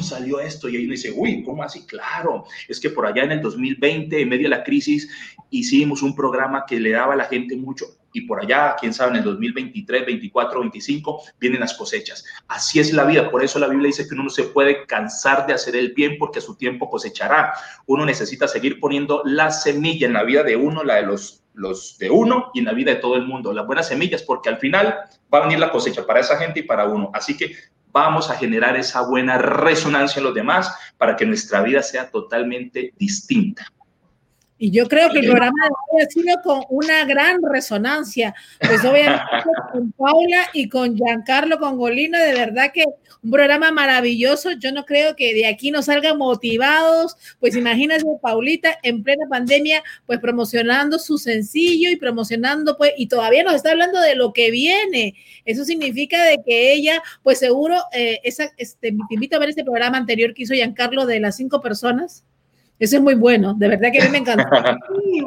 salió 0.00 0.40
esto 0.40 0.70
y 0.70 0.76
ahí 0.76 0.84
uno 0.84 0.92
dice, 0.92 1.12
uy, 1.14 1.42
¿cómo 1.42 1.62
así? 1.62 1.84
Claro, 1.84 2.46
es 2.66 2.80
que 2.80 2.88
por 2.88 3.04
allá 3.04 3.24
en 3.24 3.32
el 3.32 3.42
2020, 3.42 4.22
en 4.22 4.28
medio 4.30 4.44
de 4.44 4.56
la 4.56 4.64
crisis, 4.64 5.10
hicimos 5.50 6.02
un 6.02 6.16
programa 6.16 6.64
que 6.66 6.80
le 6.80 6.92
daba 6.92 7.12
a 7.12 7.16
la 7.16 7.26
gente 7.26 7.54
mucho 7.54 7.84
y 8.14 8.22
por 8.22 8.40
allá, 8.40 8.76
quién 8.78 8.94
sabe, 8.94 9.10
en 9.10 9.16
el 9.16 9.24
2023, 9.24 10.06
24, 10.06 10.60
25, 10.60 11.22
vienen 11.38 11.60
las 11.60 11.74
cosechas. 11.74 12.24
Así 12.46 12.78
es 12.78 12.92
la 12.92 13.04
vida, 13.04 13.30
por 13.30 13.44
eso 13.44 13.58
la 13.58 13.68
Biblia 13.68 13.88
dice 13.88 14.06
que 14.08 14.14
uno 14.14 14.24
no 14.24 14.30
se 14.30 14.44
puede 14.44 14.86
cansar 14.86 15.46
de 15.46 15.52
hacer 15.52 15.74
el 15.74 15.92
bien 15.92 16.16
porque 16.18 16.38
a 16.38 16.42
su 16.42 16.54
tiempo 16.54 16.88
cosechará. 16.88 17.52
Uno 17.86 18.06
necesita 18.06 18.46
seguir 18.46 18.78
poniendo 18.78 19.22
la 19.24 19.50
semilla 19.50 20.06
en 20.06 20.12
la 20.12 20.22
vida 20.22 20.44
de 20.44 20.56
uno, 20.56 20.84
la 20.84 20.96
de 20.96 21.02
los 21.02 21.40
los 21.54 21.98
de 21.98 22.10
uno 22.10 22.50
y 22.52 22.58
en 22.58 22.64
la 22.64 22.72
vida 22.72 22.92
de 22.92 23.00
todo 23.00 23.14
el 23.14 23.26
mundo, 23.26 23.52
las 23.52 23.64
buenas 23.64 23.86
semillas, 23.86 24.22
porque 24.22 24.48
al 24.48 24.58
final 24.58 24.98
va 25.32 25.38
a 25.38 25.42
venir 25.42 25.60
la 25.60 25.70
cosecha 25.70 26.04
para 26.04 26.18
esa 26.18 26.36
gente 26.36 26.60
y 26.60 26.62
para 26.64 26.86
uno. 26.86 27.10
Así 27.14 27.36
que 27.36 27.54
vamos 27.92 28.28
a 28.28 28.34
generar 28.34 28.76
esa 28.76 29.02
buena 29.02 29.38
resonancia 29.38 30.18
en 30.18 30.24
los 30.24 30.34
demás 30.34 30.74
para 30.98 31.14
que 31.14 31.24
nuestra 31.24 31.62
vida 31.62 31.80
sea 31.80 32.10
totalmente 32.10 32.92
distinta. 32.98 33.66
Y 34.64 34.70
yo 34.70 34.88
creo 34.88 35.10
que 35.10 35.18
el 35.18 35.26
programa 35.26 35.52
de 35.62 35.74
hoy 35.90 36.02
ha 36.02 36.06
sido 36.08 36.40
con 36.42 36.62
una 36.70 37.04
gran 37.04 37.42
resonancia. 37.42 38.34
Pues 38.58 38.82
obviamente 38.82 39.22
con 39.72 39.92
Paula 39.92 40.46
y 40.54 40.70
con 40.70 40.96
Giancarlo 40.96 41.58
Congolino, 41.58 42.18
de 42.18 42.32
verdad 42.32 42.70
que 42.72 42.82
un 43.22 43.30
programa 43.30 43.72
maravilloso. 43.72 44.52
Yo 44.52 44.72
no 44.72 44.86
creo 44.86 45.16
que 45.16 45.34
de 45.34 45.46
aquí 45.48 45.70
nos 45.70 45.84
salgan 45.84 46.16
motivados. 46.16 47.14
Pues 47.40 47.56
imagínate, 47.56 48.04
Paulita 48.22 48.78
en 48.82 49.02
plena 49.02 49.26
pandemia, 49.28 49.82
pues 50.06 50.18
promocionando 50.18 50.98
su 50.98 51.18
sencillo 51.18 51.90
y 51.90 51.96
promocionando, 51.96 52.78
pues, 52.78 52.92
y 52.96 53.08
todavía 53.08 53.42
nos 53.42 53.56
está 53.56 53.72
hablando 53.72 54.00
de 54.00 54.14
lo 54.14 54.32
que 54.32 54.50
viene. 54.50 55.14
Eso 55.44 55.66
significa 55.66 56.24
de 56.24 56.38
que 56.42 56.72
ella, 56.72 57.02
pues 57.22 57.38
seguro, 57.38 57.82
eh, 57.92 58.18
esa, 58.24 58.44
este, 58.56 58.92
te 59.10 59.14
invito 59.14 59.36
a 59.36 59.40
ver 59.40 59.50
este 59.50 59.62
programa 59.62 59.98
anterior 59.98 60.32
que 60.32 60.44
hizo 60.44 60.54
Giancarlo 60.54 61.04
de 61.04 61.20
las 61.20 61.36
cinco 61.36 61.60
personas 61.60 62.24
eso 62.78 62.96
es 62.96 63.02
muy 63.02 63.14
bueno, 63.14 63.54
de 63.54 63.68
verdad 63.68 63.92
que 63.92 64.00
a 64.00 64.04
mí 64.04 64.10
me 64.10 64.18
encantó. 64.18 64.44
también 64.50 65.24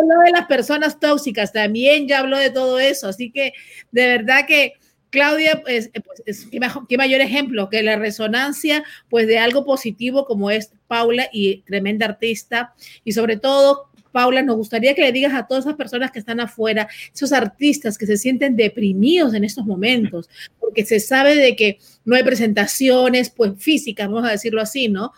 habló 0.00 0.20
de 0.24 0.30
las 0.32 0.46
personas 0.46 0.98
tóxicas, 0.98 1.52
también 1.52 2.08
ya 2.08 2.20
habló 2.20 2.38
de 2.38 2.50
todo 2.50 2.78
eso, 2.78 3.08
así 3.08 3.30
que 3.30 3.52
de 3.92 4.06
verdad 4.06 4.46
que 4.46 4.74
Claudia, 5.10 5.62
pues, 5.62 5.90
pues 6.24 6.48
¿qué, 6.50 6.96
mayor 6.96 7.20
ejemplo 7.20 7.70
que 7.70 7.84
la 7.84 7.94
resonancia 7.94 8.82
pues 9.08 9.28
de 9.28 9.38
algo 9.38 9.64
positivo 9.64 10.24
como 10.24 10.50
es 10.50 10.72
Paula 10.88 11.28
y 11.32 11.62
tremenda 11.62 12.06
artista 12.06 12.74
y 13.04 13.12
sobre 13.12 13.36
todo 13.36 13.90
Paula, 14.14 14.42
nos 14.42 14.56
gustaría 14.56 14.94
que 14.94 15.02
le 15.02 15.12
digas 15.12 15.34
a 15.34 15.48
todas 15.48 15.64
esas 15.64 15.76
personas 15.76 16.12
que 16.12 16.20
están 16.20 16.38
afuera, 16.38 16.88
esos 17.12 17.32
artistas 17.32 17.98
que 17.98 18.06
se 18.06 18.16
sienten 18.16 18.54
deprimidos 18.54 19.34
en 19.34 19.42
estos 19.42 19.66
momentos, 19.66 20.30
porque 20.60 20.84
se 20.84 21.00
sabe 21.00 21.34
de 21.34 21.56
que 21.56 21.78
no 22.04 22.14
hay 22.14 22.22
presentaciones, 22.22 23.30
pues 23.30 23.54
físicas, 23.58 24.06
vamos 24.06 24.24
a 24.24 24.30
decirlo 24.30 24.60
así, 24.60 24.88
¿no? 24.88 25.12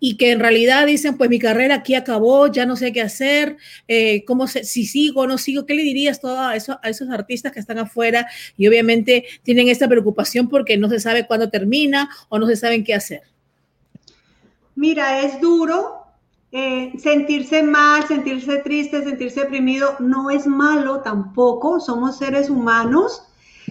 Y 0.00 0.16
que 0.16 0.32
en 0.32 0.40
realidad 0.40 0.86
dicen, 0.86 1.16
pues 1.16 1.30
mi 1.30 1.38
carrera 1.38 1.76
aquí 1.76 1.94
acabó, 1.94 2.46
ya 2.48 2.66
no 2.66 2.76
sé 2.76 2.92
qué 2.92 3.02
hacer, 3.02 3.56
eh, 3.88 4.24
cómo 4.24 4.46
se, 4.46 4.64
si 4.64 4.86
sigo 4.86 5.22
o 5.22 5.26
no 5.26 5.38
sigo, 5.38 5.66
¿qué 5.66 5.74
le 5.74 5.82
dirías 5.82 6.20
todo 6.20 6.40
a, 6.40 6.56
eso, 6.56 6.78
a 6.82 6.88
esos 6.88 7.10
artistas 7.10 7.52
que 7.52 7.60
están 7.60 7.78
afuera 7.78 8.26
y 8.56 8.66
obviamente 8.66 9.24
tienen 9.42 9.68
esta 9.68 9.88
preocupación 9.88 10.48
porque 10.48 10.76
no 10.76 10.88
se 10.88 11.00
sabe 11.00 11.26
cuándo 11.26 11.50
termina 11.50 12.08
o 12.28 12.38
no 12.38 12.46
se 12.46 12.56
saben 12.56 12.84
qué 12.84 12.94
hacer? 12.94 13.22
Mira, 14.74 15.20
es 15.22 15.40
duro 15.40 16.06
eh, 16.52 16.92
sentirse 16.98 17.62
mal, 17.62 18.06
sentirse 18.06 18.58
triste, 18.58 19.02
sentirse 19.02 19.40
deprimido, 19.40 19.96
no 19.98 20.30
es 20.30 20.46
malo 20.46 21.00
tampoco, 21.00 21.80
somos 21.80 22.18
seres 22.18 22.48
humanos. 22.50 23.22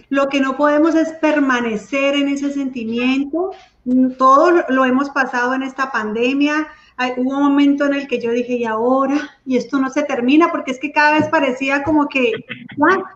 Lo 0.08 0.28
que 0.28 0.40
no 0.40 0.56
podemos 0.56 0.94
es 0.94 1.08
permanecer 1.20 2.14
en 2.14 2.28
ese 2.28 2.52
sentimiento, 2.52 3.52
todos 4.18 4.64
lo 4.68 4.84
hemos 4.84 5.10
pasado 5.10 5.54
en 5.54 5.62
esta 5.62 5.90
pandemia. 5.90 6.68
hubo 7.16 7.36
un 7.36 7.42
momento 7.42 7.84
en 7.84 7.94
el 7.94 8.08
que 8.08 8.20
yo 8.20 8.30
dije, 8.30 8.54
y 8.54 8.64
ahora, 8.64 9.16
y 9.44 9.56
esto 9.56 9.78
no 9.78 9.90
se 9.90 10.02
termina, 10.02 10.50
porque 10.50 10.72
es 10.72 10.80
que 10.80 10.92
cada 10.92 11.12
vez 11.12 11.28
parecía 11.28 11.82
como 11.82 12.08
que, 12.08 12.32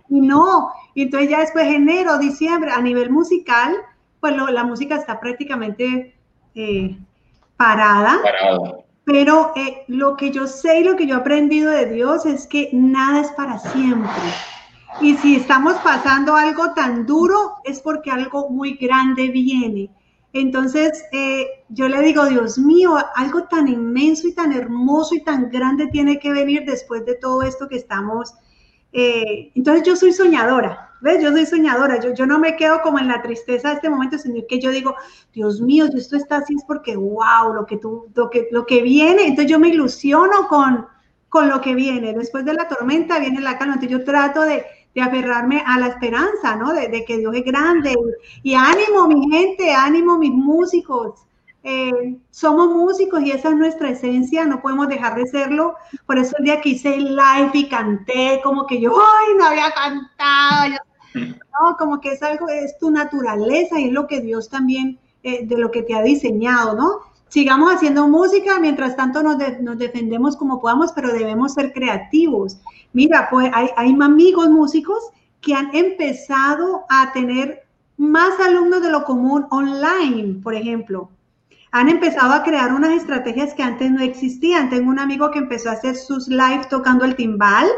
y 0.08 0.20
no. 0.20 0.70
Y 0.94 1.02
entonces 1.02 1.30
ya 1.30 1.40
después 1.40 1.66
enero, 1.66 2.18
diciembre, 2.18 2.70
a 2.70 2.80
nivel 2.80 3.10
musical, 3.10 3.74
pues 4.20 4.34
la 4.36 4.64
música 4.64 4.96
está 4.96 5.18
prácticamente 5.18 6.14
eh, 6.54 6.98
parada. 7.56 8.18
Pero 9.04 9.52
eh, 9.56 9.84
lo 9.88 10.16
que 10.16 10.30
yo 10.30 10.46
sé 10.46 10.80
y 10.80 10.84
lo 10.84 10.94
que 10.94 11.06
yo 11.06 11.16
he 11.16 11.18
aprendido 11.20 11.70
de 11.70 11.86
Dios 11.86 12.26
es 12.26 12.46
que 12.46 12.68
nada 12.72 13.20
es 13.20 13.30
para 13.32 13.58
siempre. 13.58 14.10
Y 15.00 15.16
si 15.16 15.36
estamos 15.36 15.74
pasando 15.82 16.36
algo 16.36 16.74
tan 16.74 17.06
duro, 17.06 17.56
es 17.64 17.80
porque 17.80 18.10
algo 18.10 18.50
muy 18.50 18.74
grande 18.74 19.28
viene. 19.28 19.90
Entonces, 20.32 21.04
eh, 21.12 21.64
yo 21.70 21.88
le 21.88 22.00
digo, 22.02 22.24
Dios 22.26 22.56
mío, 22.56 22.96
algo 23.16 23.44
tan 23.44 23.66
inmenso 23.66 24.28
y 24.28 24.34
tan 24.34 24.52
hermoso 24.52 25.14
y 25.14 25.24
tan 25.24 25.50
grande 25.50 25.88
tiene 25.88 26.20
que 26.20 26.32
venir 26.32 26.64
después 26.64 27.04
de 27.04 27.16
todo 27.16 27.42
esto 27.42 27.68
que 27.68 27.76
estamos. 27.76 28.34
Eh, 28.92 29.50
entonces, 29.54 29.84
yo 29.84 29.96
soy 29.96 30.12
soñadora, 30.12 30.92
¿ves? 31.00 31.22
Yo 31.22 31.32
soy 31.32 31.46
soñadora, 31.46 31.98
yo, 32.00 32.26
no 32.26 32.38
me 32.38 32.56
quedo 32.56 32.80
como 32.82 33.00
en 33.00 33.08
la 33.08 33.22
tristeza 33.22 33.70
de 33.70 33.74
este 33.74 33.90
momento, 33.90 34.18
sino 34.18 34.40
que 34.48 34.60
yo 34.60 34.70
digo, 34.70 34.94
Dios 35.32 35.60
mío, 35.60 35.88
si 35.88 35.98
esto 35.98 36.16
está 36.16 36.38
así 36.38 36.54
es 36.54 36.64
porque, 36.64 36.96
wow, 36.96 37.52
lo 37.52 37.66
que, 37.66 37.78
tú, 37.78 38.06
lo 38.14 38.30
que, 38.30 38.48
lo 38.52 38.66
que 38.66 38.82
viene, 38.82 39.26
entonces 39.26 39.50
yo 39.50 39.58
me 39.58 39.68
ilusiono 39.68 40.46
con, 40.48 40.86
con 41.28 41.48
lo 41.48 41.60
que 41.60 41.74
viene. 41.74 42.14
Después 42.14 42.44
de 42.44 42.54
la 42.54 42.68
tormenta 42.68 43.18
viene 43.18 43.40
la 43.40 43.58
calma, 43.58 43.74
entonces 43.74 43.98
yo 43.98 44.04
trato 44.04 44.42
de 44.42 44.64
de 44.94 45.00
aferrarme 45.00 45.62
a 45.66 45.78
la 45.78 45.88
esperanza, 45.88 46.56
¿no? 46.56 46.72
De, 46.72 47.04
que 47.04 47.18
Dios 47.18 47.34
es 47.34 47.44
grande. 47.44 47.94
Y, 48.42 48.54
ánimo, 48.54 49.06
mi 49.06 49.30
gente, 49.30 49.72
ánimo, 49.72 50.18
mis 50.18 50.32
músicos. 50.32 51.20
Eh, 51.62 52.16
somos 52.30 52.68
músicos 52.68 53.22
y 53.22 53.32
esa 53.32 53.50
es 53.50 53.56
nuestra 53.56 53.90
esencia, 53.90 54.46
no 54.46 54.62
podemos 54.62 54.88
dejar 54.88 55.14
de 55.14 55.26
serlo. 55.26 55.74
Por 56.06 56.18
eso 56.18 56.34
el 56.38 56.44
día 56.44 56.60
que 56.60 56.70
hice 56.70 56.94
el 56.94 57.16
live 57.16 57.50
y 57.52 57.68
canté, 57.68 58.40
como 58.42 58.66
que 58.66 58.80
yo, 58.80 58.92
ay, 58.96 59.34
no 59.36 59.44
había 59.44 59.70
cantado. 59.72 60.74
no, 61.14 61.76
como 61.78 62.00
que 62.00 62.12
es 62.12 62.22
algo, 62.22 62.48
es 62.48 62.78
tu 62.78 62.90
naturaleza 62.90 63.78
y 63.78 63.88
es 63.88 63.92
lo 63.92 64.06
que 64.06 64.20
Dios 64.20 64.48
también, 64.48 64.98
eh, 65.22 65.46
de 65.46 65.58
lo 65.58 65.70
que 65.70 65.82
te 65.82 65.94
ha 65.94 66.02
diseñado, 66.02 66.74
¿no? 66.74 67.09
Sigamos 67.30 67.72
haciendo 67.72 68.06
música, 68.08 68.58
mientras 68.60 68.96
tanto 68.96 69.22
nos, 69.22 69.38
defendemos 69.78 70.36
como 70.36 70.60
podamos, 70.60 70.92
pero 70.92 71.12
debemos 71.12 71.54
ser 71.54 71.72
creativos. 71.72 72.58
Mira, 72.92 73.28
pues 73.30 73.50
hay, 73.54 73.70
hay 73.76 73.96
amigos 74.00 74.50
músicos 74.50 74.98
que 75.40 75.54
han 75.54 75.74
empezado 75.74 76.84
a 76.90 77.12
tener 77.12 77.62
más 77.96 78.38
alumnos 78.40 78.82
de 78.82 78.90
lo 78.90 79.04
común 79.04 79.46
online, 79.50 80.40
por 80.42 80.54
ejemplo. 80.54 81.10
Han 81.72 81.88
empezado 81.88 82.34
a 82.34 82.42
crear 82.42 82.74
unas 82.74 82.92
estrategias 82.92 83.54
que 83.54 83.62
antes 83.62 83.90
no 83.90 84.02
existían. 84.02 84.68
Tengo 84.68 84.90
un 84.90 84.98
amigo 84.98 85.30
que 85.30 85.38
empezó 85.38 85.70
a 85.70 85.74
hacer 85.74 85.96
sus 85.96 86.26
live 86.28 86.66
tocando 86.68 87.04
el 87.04 87.14
timbal 87.14 87.68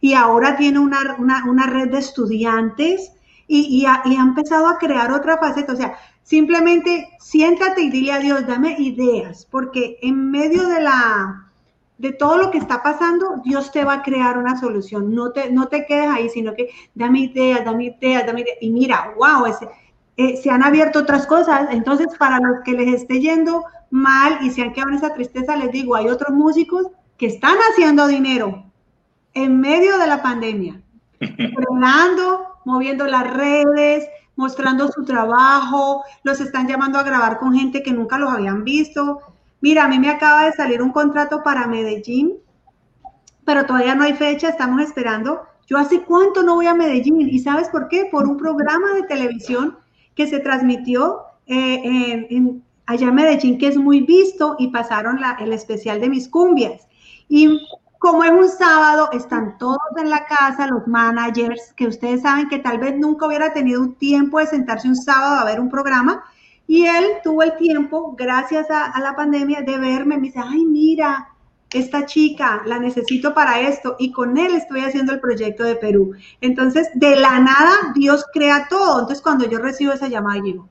y 0.00 0.14
ahora 0.14 0.56
tiene 0.56 0.80
una, 0.80 1.16
una, 1.18 1.66
red 1.66 1.90
de 1.90 1.98
estudiantes 1.98 3.12
y, 3.46 3.60
y, 3.60 3.86
ha, 3.86 4.02
y 4.04 4.16
ha 4.16 4.20
empezado 4.20 4.66
a 4.66 4.78
crear 4.78 5.12
otra 5.12 5.38
faceta. 5.38 5.72
O 5.72 5.76
sea, 5.76 5.96
Simplemente 6.26 7.08
siéntate 7.20 7.82
y 7.82 7.90
dile 7.90 8.10
a 8.10 8.18
Dios, 8.18 8.48
dame 8.48 8.74
ideas, 8.80 9.46
porque 9.48 9.96
en 10.02 10.28
medio 10.32 10.66
de 10.66 10.80
la 10.80 11.52
de 11.98 12.12
todo 12.14 12.36
lo 12.36 12.50
que 12.50 12.58
está 12.58 12.82
pasando, 12.82 13.36
Dios 13.44 13.70
te 13.70 13.84
va 13.84 13.94
a 13.94 14.02
crear 14.02 14.36
una 14.36 14.58
solución. 14.58 15.14
No 15.14 15.30
te, 15.30 15.52
no 15.52 15.68
te 15.68 15.86
quedes 15.86 16.08
ahí, 16.10 16.28
sino 16.28 16.52
que 16.54 16.70
dame 16.96 17.20
ideas, 17.20 17.64
dame 17.64 17.96
ideas, 17.96 18.26
dame 18.26 18.40
ideas. 18.40 18.58
Y 18.60 18.70
mira, 18.70 19.14
wow, 19.16 19.46
ese, 19.46 19.68
eh, 20.16 20.36
se 20.36 20.50
han 20.50 20.64
abierto 20.64 20.98
otras 20.98 21.28
cosas. 21.28 21.68
Entonces, 21.70 22.08
para 22.18 22.40
los 22.40 22.64
que 22.64 22.72
les 22.72 23.02
esté 23.02 23.20
yendo 23.20 23.62
mal 23.90 24.38
y 24.42 24.50
se 24.50 24.62
han 24.62 24.72
quedado 24.72 24.90
en 24.90 24.96
esa 24.96 25.14
tristeza, 25.14 25.56
les 25.56 25.70
digo, 25.70 25.94
hay 25.94 26.08
otros 26.08 26.36
músicos 26.36 26.88
que 27.18 27.26
están 27.26 27.56
haciendo 27.70 28.08
dinero 28.08 28.64
en 29.32 29.60
medio 29.60 29.96
de 29.96 30.08
la 30.08 30.24
pandemia, 30.24 30.82
entrenando, 31.20 32.48
moviendo 32.64 33.06
las 33.06 33.32
redes, 33.32 34.08
mostrando 34.36 34.88
su 34.92 35.04
trabajo, 35.04 36.04
los 36.22 36.40
están 36.40 36.68
llamando 36.68 36.98
a 36.98 37.02
grabar 37.02 37.38
con 37.38 37.54
gente 37.54 37.82
que 37.82 37.92
nunca 37.92 38.18
los 38.18 38.30
habían 38.30 38.64
visto. 38.64 39.20
Mira, 39.60 39.84
a 39.84 39.88
mí 39.88 39.98
me 39.98 40.10
acaba 40.10 40.44
de 40.44 40.52
salir 40.52 40.82
un 40.82 40.92
contrato 40.92 41.42
para 41.42 41.66
Medellín, 41.66 42.34
pero 43.44 43.64
todavía 43.64 43.94
no 43.94 44.04
hay 44.04 44.12
fecha, 44.12 44.48
estamos 44.48 44.82
esperando. 44.82 45.42
Yo 45.66 45.78
hace 45.78 46.02
cuánto 46.02 46.42
no 46.42 46.54
voy 46.54 46.66
a 46.66 46.74
Medellín 46.74 47.20
y 47.20 47.38
¿sabes 47.40 47.68
por 47.70 47.88
qué? 47.88 48.08
Por 48.10 48.26
un 48.26 48.36
programa 48.36 48.92
de 48.92 49.02
televisión 49.04 49.78
que 50.14 50.26
se 50.26 50.38
transmitió 50.38 51.22
eh, 51.46 52.60
allá 52.86 53.08
en 53.08 53.14
Medellín, 53.14 53.58
que 53.58 53.68
es 53.68 53.76
muy 53.76 54.00
visto, 54.00 54.56
y 54.58 54.68
pasaron 54.68 55.18
el 55.40 55.52
especial 55.52 56.00
de 56.00 56.08
mis 56.08 56.28
cumbias. 56.28 56.86
Y 57.28 57.60
como 58.06 58.22
es 58.22 58.30
un 58.30 58.48
sábado, 58.48 59.08
están 59.10 59.58
todos 59.58 59.80
en 59.96 60.10
la 60.10 60.26
casa, 60.26 60.68
los 60.68 60.86
managers, 60.86 61.72
que 61.74 61.88
ustedes 61.88 62.22
saben 62.22 62.48
que 62.48 62.60
tal 62.60 62.78
vez 62.78 62.96
nunca 62.96 63.26
hubiera 63.26 63.52
tenido 63.52 63.80
un 63.80 63.96
tiempo 63.96 64.38
de 64.38 64.46
sentarse 64.46 64.86
un 64.86 64.94
sábado 64.94 65.40
a 65.40 65.44
ver 65.44 65.58
un 65.58 65.68
programa. 65.68 66.22
Y 66.68 66.86
él 66.86 67.04
tuvo 67.24 67.42
el 67.42 67.56
tiempo, 67.56 68.14
gracias 68.16 68.68
a, 68.70 68.96
la 69.00 69.16
pandemia, 69.16 69.62
de 69.62 69.76
verme. 69.78 70.18
Me 70.18 70.28
dice, 70.28 70.38
ay, 70.40 70.64
mira, 70.64 71.30
esta 71.72 72.06
chica 72.06 72.62
la 72.64 72.78
necesito 72.78 73.34
para 73.34 73.58
esto. 73.58 73.96
Y 73.98 74.12
con 74.12 74.38
él 74.38 74.54
estoy 74.54 74.82
haciendo 74.82 75.12
el 75.12 75.18
proyecto 75.18 75.64
de 75.64 75.74
Perú. 75.74 76.12
Entonces, 76.40 76.88
de 76.94 77.16
la 77.16 77.40
nada, 77.40 77.92
Dios 77.92 78.24
crea 78.32 78.68
todo. 78.70 79.00
Entonces, 79.00 79.20
cuando 79.20 79.50
yo 79.50 79.58
recibo 79.58 79.92
esa 79.92 80.06
llamada, 80.06 80.40
digo, 80.42 80.68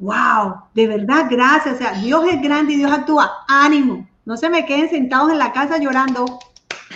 wow, 0.00 0.62
de 0.74 0.88
verdad, 0.88 1.26
gracias. 1.30 1.76
O 1.76 1.78
sea, 1.78 1.92
Dios 1.92 2.24
es 2.28 2.42
grande 2.42 2.72
y 2.72 2.78
Dios 2.78 2.90
actúa. 2.90 3.30
Ánimo, 3.46 4.08
no 4.24 4.36
se 4.36 4.50
me 4.50 4.64
queden 4.66 4.88
sentados 4.88 5.30
en 5.30 5.38
la 5.38 5.52
casa 5.52 5.78
llorando. 5.78 6.38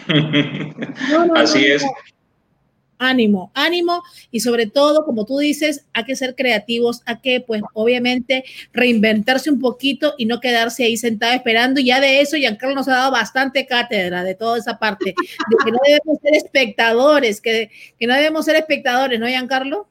Así 1.35 1.65
es 1.67 1.85
ánimo, 2.99 3.51
ánimo 3.55 4.03
y 4.31 4.41
sobre 4.41 4.67
todo, 4.67 5.05
como 5.05 5.25
tú 5.25 5.39
dices, 5.39 5.87
hay 5.93 6.05
que 6.05 6.17
ser 6.17 6.35
creativos, 6.35 7.03
hay 7.07 7.19
que 7.21 7.41
pues 7.41 7.63
obviamente 7.73 8.45
reinventarse 8.73 9.51
un 9.51 9.61
poquito 9.61 10.15
y 10.19 10.27
no 10.27 10.41
quedarse 10.41 10.85
ahí 10.85 10.97
sentado 10.97 11.33
esperando. 11.33 11.81
Y 11.81 11.87
ya 11.87 12.01
de 12.01 12.21
eso, 12.21 12.37
Giancarlo 12.37 12.75
nos 12.75 12.89
ha 12.89 12.93
dado 12.93 13.13
bastante 13.13 13.67
cátedra 13.67 14.23
de 14.25 14.35
toda 14.35 14.59
esa 14.59 14.79
parte, 14.79 15.15
de 15.15 15.57
que 15.65 15.71
no 15.71 15.79
debemos 15.85 16.19
ser 16.21 16.35
espectadores, 16.35 17.41
que, 17.41 17.71
que 17.99 18.07
no 18.07 18.15
debemos 18.15 18.45
ser 18.45 18.57
espectadores, 18.57 19.19
¿no, 19.19 19.27
Giancarlo? 19.27 19.89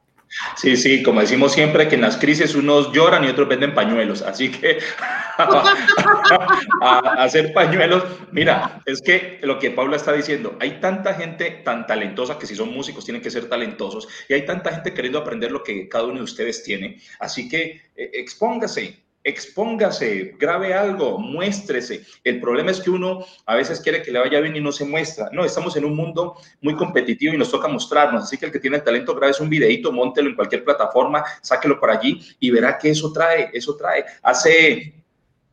Sí, 0.56 0.76
sí, 0.76 1.04
como 1.04 1.22
decimos 1.22 1.54
siempre, 1.54 1.88
que 1.88 1.96
en 1.96 2.02
las 2.02 2.18
crisis 2.18 2.56
unos 2.56 2.92
lloran 2.92 3.24
y 3.24 3.30
otros 3.30 3.48
venden 3.48 3.74
pañuelos. 3.74 4.22
Así 4.22 4.50
que 4.52 4.80
a, 5.38 7.16
hacer 7.18 7.54
pañuelos, 7.54 8.04
mira, 8.32 8.82
es 8.86 9.02
que 9.02 9.40
lo 9.42 9.60
que 9.60 9.72
Paula 9.72 9.96
está 9.96 10.14
diciendo, 10.14 10.58
hay 10.60 10.80
tanta 10.80 11.14
gente 11.14 11.62
tan 11.64 11.88
talentosa 11.88 12.38
que 12.38 12.46
si 12.46 12.56
son 12.56 12.74
músicos 12.74 13.06
tienen 13.06 13.22
que 13.22 13.32
ser 13.32 13.48
talentosos 13.48 14.08
y 14.28 14.34
hay 14.34 14.46
tanta 14.46 14.72
gente 14.72 14.94
queriendo 14.94 15.20
aprender 15.20 15.52
lo 15.52 15.64
que 15.64 15.88
cada 15.88 16.06
uno 16.06 16.16
de 16.16 16.24
ustedes 16.24 16.64
tiene. 16.64 17.00
Así 17.20 17.48
que 17.48 17.90
eh, 17.96 18.12
expóngase, 18.14 19.07
expóngase, 19.28 20.36
grabe 20.40 20.74
algo, 20.74 21.20
muéstrese. 21.20 22.04
El 22.24 22.40
problema 22.40 22.72
es 22.72 22.80
que 22.80 22.90
uno 22.90 23.26
a 23.46 23.56
veces 23.56 23.82
quiere 23.82 24.02
que 24.02 24.12
le 24.12 24.20
vaya 24.20 24.40
bien 24.40 24.56
y 24.56 24.62
no 24.62 24.72
se 24.72 24.86
muestra. 24.86 25.30
No, 25.34 25.44
estamos 25.44 25.76
en 25.76 25.86
un 25.86 25.96
mundo 25.96 26.36
muy 26.62 26.76
competitivo 26.76 27.34
y 27.34 27.38
nos 27.38 27.52
toca 27.52 27.68
mostrarnos. 27.68 28.24
Así 28.24 28.38
que 28.38 28.46
el 28.46 28.52
que 28.52 28.60
tiene 28.60 28.78
el 28.78 28.84
talento, 28.84 29.14
grabe 29.14 29.34
un 29.40 29.50
videito, 29.50 29.92
montelo 29.92 30.30
en 30.30 30.36
cualquier 30.36 30.64
plataforma, 30.64 31.24
sáquelo 31.42 31.80
por 31.80 31.92
allí 31.92 32.22
y 32.40 32.50
verá 32.50 32.78
que 32.78 32.92
eso 32.92 33.12
trae, 33.12 33.50
eso 33.54 33.76
trae. 33.76 34.06
Hace 34.24 34.94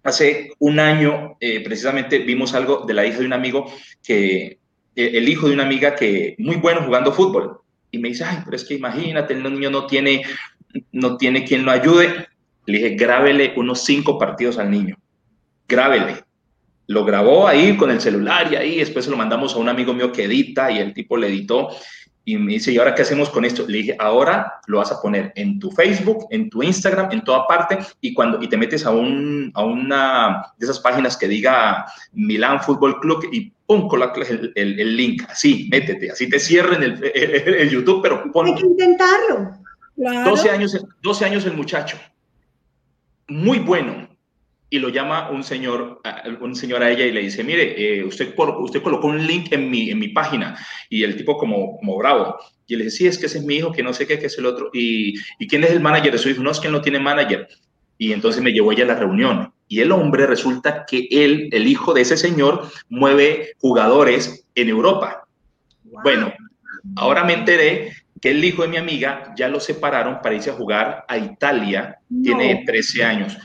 Hace 0.05 0.53
un 0.59 0.81
año, 0.81 1.39
eh, 1.41 1.65
precisamente, 1.65 2.19
vimos 2.19 2.53
algo 2.53 2.85
de 2.87 2.93
la 2.93 3.07
hija 3.07 3.21
de 3.21 3.25
un 3.25 3.33
amigo 3.33 3.73
que, 4.03 4.59
eh, 4.95 5.11
el 5.15 5.27
hijo 5.31 5.49
de 5.49 5.55
una 5.55 5.65
amiga 5.65 5.95
que 5.95 6.37
muy 6.39 6.57
bueno 6.57 6.83
jugando 6.83 7.11
fútbol. 7.11 7.63
Y 7.91 7.97
me 7.97 8.11
dice, 8.11 8.25
ay, 8.25 8.43
pero 8.45 8.55
es 8.55 8.65
que 8.65 8.75
imagínate, 8.75 9.33
el 9.33 9.43
niño 9.43 9.71
no 9.71 9.87
tiene, 9.87 10.23
no 10.93 11.17
tiene 11.17 11.45
quien 11.47 11.65
lo 11.65 11.71
ayude. 11.71 12.29
Le 12.67 12.79
dije, 12.79 12.95
grábele 12.97 13.53
unos 13.57 13.85
cinco 13.85 14.19
partidos 14.19 14.59
al 14.59 14.71
niño. 14.71 14.97
Grábele. 15.69 16.25
Lo 16.87 17.05
grabó 17.05 17.47
ahí 17.49 17.77
con 17.77 17.91
el 17.91 18.01
celular 18.01 18.53
y 18.53 18.57
ahí 18.57 18.79
después 18.79 19.05
se 19.05 19.11
lo 19.11 19.17
mandamos 19.17 19.55
a 19.55 19.59
un 19.59 19.69
amigo 19.69 19.95
mío 19.95 20.13
que 20.13 20.25
edita 20.25 20.71
y 20.71 20.79
el 20.79 20.93
tipo 20.93 21.17
le 21.17 21.29
editó. 21.29 21.71
Y 22.27 22.39
me 22.39 22.55
dice, 22.55 22.73
¿y 22.73 22.79
ahora 22.79 22.95
qué 22.95 23.03
hacemos 23.03 23.29
con 23.29 23.45
esto? 23.45 23.67
Le 23.69 23.79
dije, 23.79 23.97
ahora 23.99 24.61
lo 24.67 24.79
vas 24.79 24.91
a 24.91 25.01
poner 25.01 25.31
en 25.37 25.59
tu 25.59 25.71
Facebook, 25.71 26.27
en 26.31 26.49
tu 26.49 26.63
Instagram, 26.63 27.13
en 27.13 27.23
toda 27.23 27.47
parte, 27.47 27.79
y 28.01 28.15
cuando 28.15 28.43
y 28.43 28.49
te 28.49 28.57
metes 28.57 28.87
a, 28.87 28.91
un, 28.91 29.53
a 29.55 29.63
una 29.63 30.47
de 30.57 30.65
esas 30.65 30.81
páginas 30.81 31.19
que 31.19 31.29
diga 31.29 31.85
Milán 32.13 32.63
Fútbol 32.63 32.99
Club 33.01 33.29
y 33.31 33.53
pum, 33.67 33.89
colocas 33.89 34.31
el, 34.31 34.53
el, 34.57 34.97
link, 34.97 35.23
así, 35.29 35.69
métete, 35.71 36.13
así 36.13 36.27
te 36.27 36.39
cierren 36.39 36.83
el, 36.83 37.13
el, 37.15 37.69
YouTube, 37.69 38.01
pero 38.03 38.31
pon... 38.33 38.47
Hay 38.47 38.55
que 38.55 38.67
intentarlo. 38.67 39.59
12, 39.97 40.51
años, 40.51 40.83
12 41.03 41.25
años 41.27 41.45
el 41.45 41.53
muchacho 41.53 41.99
muy 43.29 43.59
bueno. 43.59 44.09
Y 44.71 44.79
lo 44.81 44.89
llama 44.89 45.31
un 45.31 45.45
señor, 45.45 46.01
un 46.41 46.57
señor 46.57 46.83
a 46.83 46.91
ella 46.91 47.05
y 47.05 47.13
le 47.13 47.21
dice, 47.21 47.45
mire, 47.45 47.75
eh, 47.77 48.05
usted, 48.05 48.35
por, 48.35 48.61
usted 48.61 48.83
colocó 48.83 49.07
un 49.07 49.25
link 49.25 49.53
en 49.53 49.71
mi, 49.71 49.91
en 49.91 49.99
mi 50.01 50.09
página. 50.09 50.59
Y 50.91 51.05
el 51.05 51.17
tipo 51.17 51.37
como, 51.37 51.77
como 51.79 51.97
bravo. 51.97 52.37
Y 52.67 52.77
le 52.77 52.85
dice, 52.85 52.97
sí, 52.97 53.07
es 53.07 53.19
que 53.19 53.27
ese 53.27 53.39
es 53.39 53.45
mi 53.45 53.57
hijo, 53.57 53.71
que 53.71 53.85
no 53.85 53.93
sé 53.93 54.07
qué, 54.07 54.19
que 54.19 54.27
es 54.27 54.39
el 54.39 54.47
otro. 54.47 54.71
¿Y, 54.73 55.15
¿y 55.39 55.47
quién 55.47 55.63
es 55.63 55.71
el 55.71 55.81
manager 55.81 56.13
de 56.13 56.19
su 56.19 56.29
hijo? 56.29 56.43
No, 56.43 56.51
es 56.51 56.59
que 56.59 56.67
él 56.67 56.73
no 56.73 56.81
tiene 56.81 56.99
manager. 56.99 57.47
Y 57.99 58.13
entonces 58.13 58.43
me 58.43 58.53
llevó 58.53 58.73
ella 58.73 58.85
a 58.85 58.89
la 58.89 58.97
reunión. 58.97 59.53
Y 59.69 59.81
el 59.81 59.93
hombre 59.93 60.27
resulta 60.27 60.85
que 60.87 61.07
él, 61.11 61.49
el 61.53 61.69
hijo 61.69 61.95
de 61.95 62.03
ese 62.03 62.17
señor, 62.17 62.69
mueve 62.89 63.53
jugadores 63.59 64.47
en 64.55 64.69
Europa. 64.69 65.27
Bueno, 66.03 66.33
ahora 66.97 67.25
me 67.25 67.35
enteré 67.35 67.93
que 68.25 68.31
el 68.31 68.43
hijo 68.43 68.63
de 68.63 68.69
mi 68.69 68.79
amiga 68.79 69.35
ya 69.37 69.49
lo 69.49 69.61
separaron 69.61 70.23
para 70.23 70.35
irse 70.35 70.49
a 70.49 70.55
jugar 70.55 71.05
a 71.07 71.19
Italia, 71.19 71.99
tiene 72.23 72.63
13 72.65 73.05
años. 73.05 73.37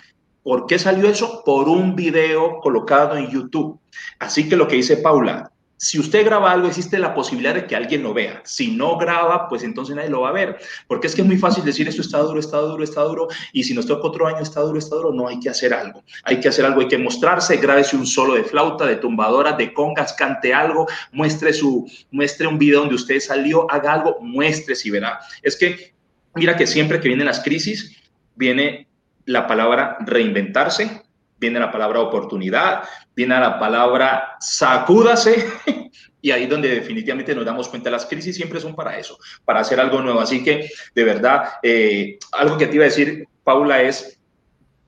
¿Por 0.42 0.68
qué 0.68 0.80
salió 0.80 1.10
eso? 1.10 1.44
Por 1.44 1.68
un 1.68 1.98
video 1.98 2.62
colocado 2.62 3.18
en 3.18 3.30
YouTube. 3.30 3.78
Así 4.20 4.48
que 4.48 4.56
lo 4.56 4.70
que 4.70 4.78
dice 4.78 4.96
Paula, 4.96 5.52
si 5.82 5.98
usted 5.98 6.26
graba 6.26 6.52
algo, 6.52 6.68
existe 6.68 7.00
la 7.00 7.14
posibilidad 7.14 7.56
de 7.56 7.66
que 7.66 7.74
alguien 7.74 8.04
lo 8.04 8.14
vea. 8.14 8.42
Si 8.44 8.72
no 8.72 8.98
graba, 8.98 9.48
pues 9.48 9.64
entonces 9.64 9.96
nadie 9.96 10.10
lo 10.10 10.22
va 10.22 10.30
a 10.30 10.34
ver. 10.34 10.60
Porque 10.88 11.08
es 11.08 11.16
que 11.16 11.22
es 11.22 11.28
muy 11.28 11.38
fácil 11.38 11.64
decir 11.64 11.88
esto 11.88 12.02
está 12.02 12.18
duro, 12.18 12.38
está 12.38 12.58
duro, 12.58 12.84
está 12.84 13.02
duro. 13.04 13.30
Y 13.54 13.64
si 13.64 13.74
nos 13.74 13.86
toca 13.86 14.06
otro 14.06 14.28
año, 14.28 14.40
está 14.40 14.60
duro, 14.60 14.78
está 14.78 14.98
duro. 14.98 15.14
No 15.14 15.30
hay 15.30 15.40
que 15.40 15.48
hacer 15.48 15.74
algo. 15.74 16.04
Hay 16.24 16.42
que 16.42 16.50
hacer 16.50 16.66
algo, 16.66 16.82
hay 16.82 16.90
que 16.90 16.98
mostrarse. 16.98 17.56
Grábese 17.56 17.96
un 17.96 18.06
solo 18.06 18.34
de 18.34 18.44
flauta, 18.44 18.86
de 18.86 18.98
tumbadora, 18.98 19.54
de 19.54 19.74
congas, 19.74 20.12
cante 20.12 20.54
algo, 20.54 20.86
muestre, 21.14 21.54
su, 21.54 21.90
muestre 22.12 22.46
un 22.46 22.60
video 22.60 22.82
donde 22.82 22.96
usted 22.96 23.22
salió, 23.22 23.66
haga 23.72 23.94
algo, 23.94 24.18
muestre 24.20 24.76
si 24.76 24.90
verá. 24.90 25.22
Es 25.42 25.56
que, 25.56 25.94
mira 26.36 26.58
que 26.58 26.68
siempre 26.68 27.00
que 27.00 27.08
vienen 27.08 27.28
las 27.28 27.40
crisis, 27.40 27.96
viene 28.36 28.90
la 29.24 29.48
palabra 29.48 29.98
reinventarse, 30.02 30.99
viene 31.40 31.60
la 31.60 31.72
palabra 31.72 32.02
oportunidad, 32.02 32.84
viene 33.16 33.40
la 33.40 33.58
palabra 33.58 34.36
sacúdase, 34.40 35.48
y 36.22 36.32
ahí 36.32 36.46
donde 36.48 36.70
definitivamente 36.70 37.34
nos 37.34 37.46
damos 37.46 37.70
cuenta, 37.70 37.90
las 37.90 38.06
crisis 38.06 38.36
siempre 38.36 38.60
son 38.60 38.76
para 38.76 38.98
eso, 38.98 39.18
para 39.46 39.62
hacer 39.62 39.80
algo 39.80 40.02
nuevo. 40.02 40.20
Así 40.20 40.44
que, 40.44 40.70
de 40.94 41.04
verdad, 41.04 41.54
eh, 41.64 42.18
algo 42.34 42.58
que 42.58 42.68
te 42.68 42.76
iba 42.76 42.84
a 42.84 42.90
decir, 42.90 43.28
Paula, 43.44 43.82
es 43.82 44.20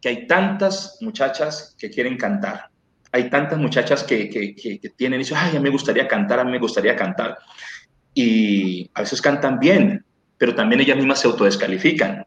que 0.02 0.10
hay 0.10 0.28
tantas 0.28 0.97
muchachas 1.02 1.76
que 1.80 1.89
quieren 1.89 2.18
cantar, 2.18 2.70
hay 3.12 3.30
tantas 3.30 3.60
muchachas 3.60 4.04
que, 4.04 4.30
que, 4.30 4.56
que, 4.56 4.89
tienen 4.89 5.22
eso, 5.22 5.36
ay, 5.38 5.52
a 5.52 5.60
mí 5.60 5.62
me 5.62 5.70
gustaría 5.70 6.08
cantar, 6.08 6.39
a 6.39 6.43
mí 6.43 6.52
me 6.52 6.60
gustaría 6.60 6.95
cantar, 6.95 7.38
y 8.14 8.89
a 8.93 9.02
veces 9.02 9.22
cantan 9.22 9.60
bien, 9.60 10.04
pero 10.38 10.56
también 10.56 10.82
ellas 10.82 10.97
mismas 10.97 11.20
se 11.20 11.28
autodescalifican. 11.28 12.26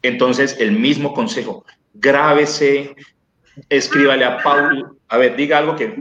Entonces, 0.00 0.56
el 0.58 0.72
mismo 0.72 1.12
consejo, 1.12 1.64
grábese, 1.94 2.94
escríbale 3.68 4.24
a 4.24 4.42
Paul, 4.42 4.98
a 5.08 5.18
ver, 5.18 5.36
diga 5.36 5.58
algo 5.58 5.76
que... 5.76 5.94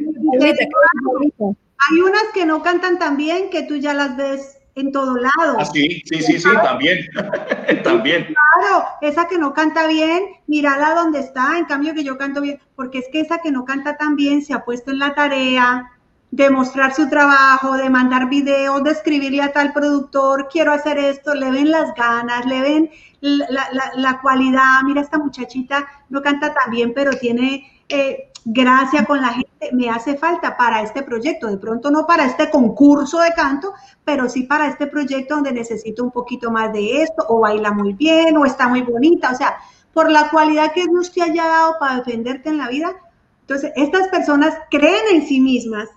Hay 1.84 2.02
unas 2.02 2.24
que 2.34 2.45
no 2.45 2.62
cantan 2.62 2.99
tan 2.99 3.18
bien 3.18 3.49
que 3.49 3.64
tú 3.64 3.76
ya 3.76 3.93
las 3.93 4.16
ves 4.16 4.60
en 4.76 4.91
todo 4.91 5.16
lado. 5.16 5.58
Ah, 5.58 5.66
sí, 5.66 6.02
sí, 6.06 6.22
sí, 6.22 6.39
sí, 6.39 6.49
también, 6.64 7.06
también. 7.84 8.28
Claro, 8.28 8.86
esa 9.02 9.28
que 9.28 9.38
no 9.38 9.54
canta 9.54 9.88
bien, 9.88 10.24
mírala 10.47 10.95
donde 10.95 11.20
está, 11.20 11.58
en 11.58 11.66
cambio 11.66 11.93
que 11.93 12.04
yo 12.04 12.18
canto 12.18 12.41
bien, 12.41 12.60
porque 12.76 12.99
es 12.99 13.06
que 13.12 13.20
esa 13.20 13.39
que 13.39 13.52
no 13.52 13.66
canta 13.66 13.97
tan 13.97 14.16
bien 14.16 14.41
se 14.43 14.54
ha 14.54 14.64
puesto 14.64 14.91
en 14.91 14.99
la 14.99 15.14
tarea 15.14 15.90
de 16.32 16.49
mostrar 16.49 16.93
su 16.93 17.09
trabajo, 17.09 17.75
de 17.75 17.89
mandar 17.89 18.29
videos, 18.29 18.84
de 18.84 18.91
escribirle 18.91 19.41
a 19.41 19.51
tal 19.51 19.73
productor, 19.73 20.47
quiero 20.49 20.71
hacer 20.71 20.97
esto, 20.97 21.36
le 21.36 21.51
ven 21.51 21.69
las 21.69 21.93
ganas, 21.93 22.45
le 22.45 22.61
ven 22.61 22.89
la, 23.19 23.67
la, 23.95 24.21
cualidad, 24.21 24.82
mira 24.86 25.01
esta 25.01 25.19
muchachita 25.19 25.86
no 26.09 26.21
canta 26.21 26.53
tan 26.53 26.71
bien, 26.71 26.93
pero 26.95 27.11
tiene 27.11 27.84
eh, 27.89 28.32
gracia 28.45 29.05
con 29.05 29.21
la 29.21 29.34
gente, 29.34 29.69
me 29.73 29.89
hace 29.89 30.17
falta 30.17 30.55
para 30.55 30.82
este 30.82 31.03
proyecto, 31.03 31.47
de 31.47 31.57
pronto 31.57 31.91
no 31.91 32.07
para 32.07 32.25
este 32.25 32.49
concurso 32.49 33.19
de 33.19 33.34
canto, 33.34 33.73
pero 34.05 34.29
sí 34.29 34.43
para 34.43 34.67
este 34.67 34.88
proyecto 34.88 35.36
donde 35.36 35.51
necesito 35.51 36.01
un 36.03 36.11
poquito 36.11 36.49
más 36.49 36.71
de 36.71 37.03
esto, 37.03 37.25
o 37.27 37.41
baila 37.41 37.71
muy 37.73 37.93
bien, 37.93 38.38
o 38.38 38.45
está 38.45 38.69
muy 38.69 38.82
bonita, 38.84 39.32
o 39.32 39.36
sea, 39.36 39.57
por 39.93 40.09
la 40.09 40.29
cualidad 40.29 40.71
que 40.71 40.88
Dios 40.88 41.11
te 41.11 41.21
haya 41.21 41.45
dado 41.45 41.75
para 41.77 41.97
defenderte 41.97 42.49
en 42.49 42.57
la 42.57 42.69
vida. 42.69 42.95
Entonces, 43.41 43.73
estas 43.75 44.07
personas 44.07 44.55
creen 44.69 45.03
en 45.11 45.27
sí 45.27 45.41
mismas, 45.41 45.89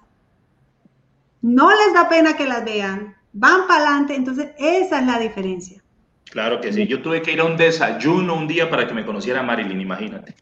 no 1.45 1.69
les 1.69 1.93
da 1.93 2.09
pena 2.09 2.39
que 2.39 2.47
las 2.47 2.65
vean, 2.65 3.15
van 3.35 3.67
para 3.69 3.89
adelante, 3.89 4.15
entonces 4.15 4.53
esa 4.57 5.01
es 5.01 5.07
la 5.07 5.19
diferencia. 5.19 5.85
Claro 6.31 6.59
que 6.59 6.73
sí, 6.73 6.87
yo 6.87 7.03
tuve 7.03 7.21
que 7.21 7.33
ir 7.33 7.41
a 7.41 7.45
un 7.45 7.59
desayuno 7.59 8.35
un 8.35 8.49
día 8.49 8.71
para 8.71 8.89
que 8.89 8.95
me 8.95 9.05
conociera 9.05 9.43
Marilyn, 9.43 9.79
imagínate. 9.79 10.35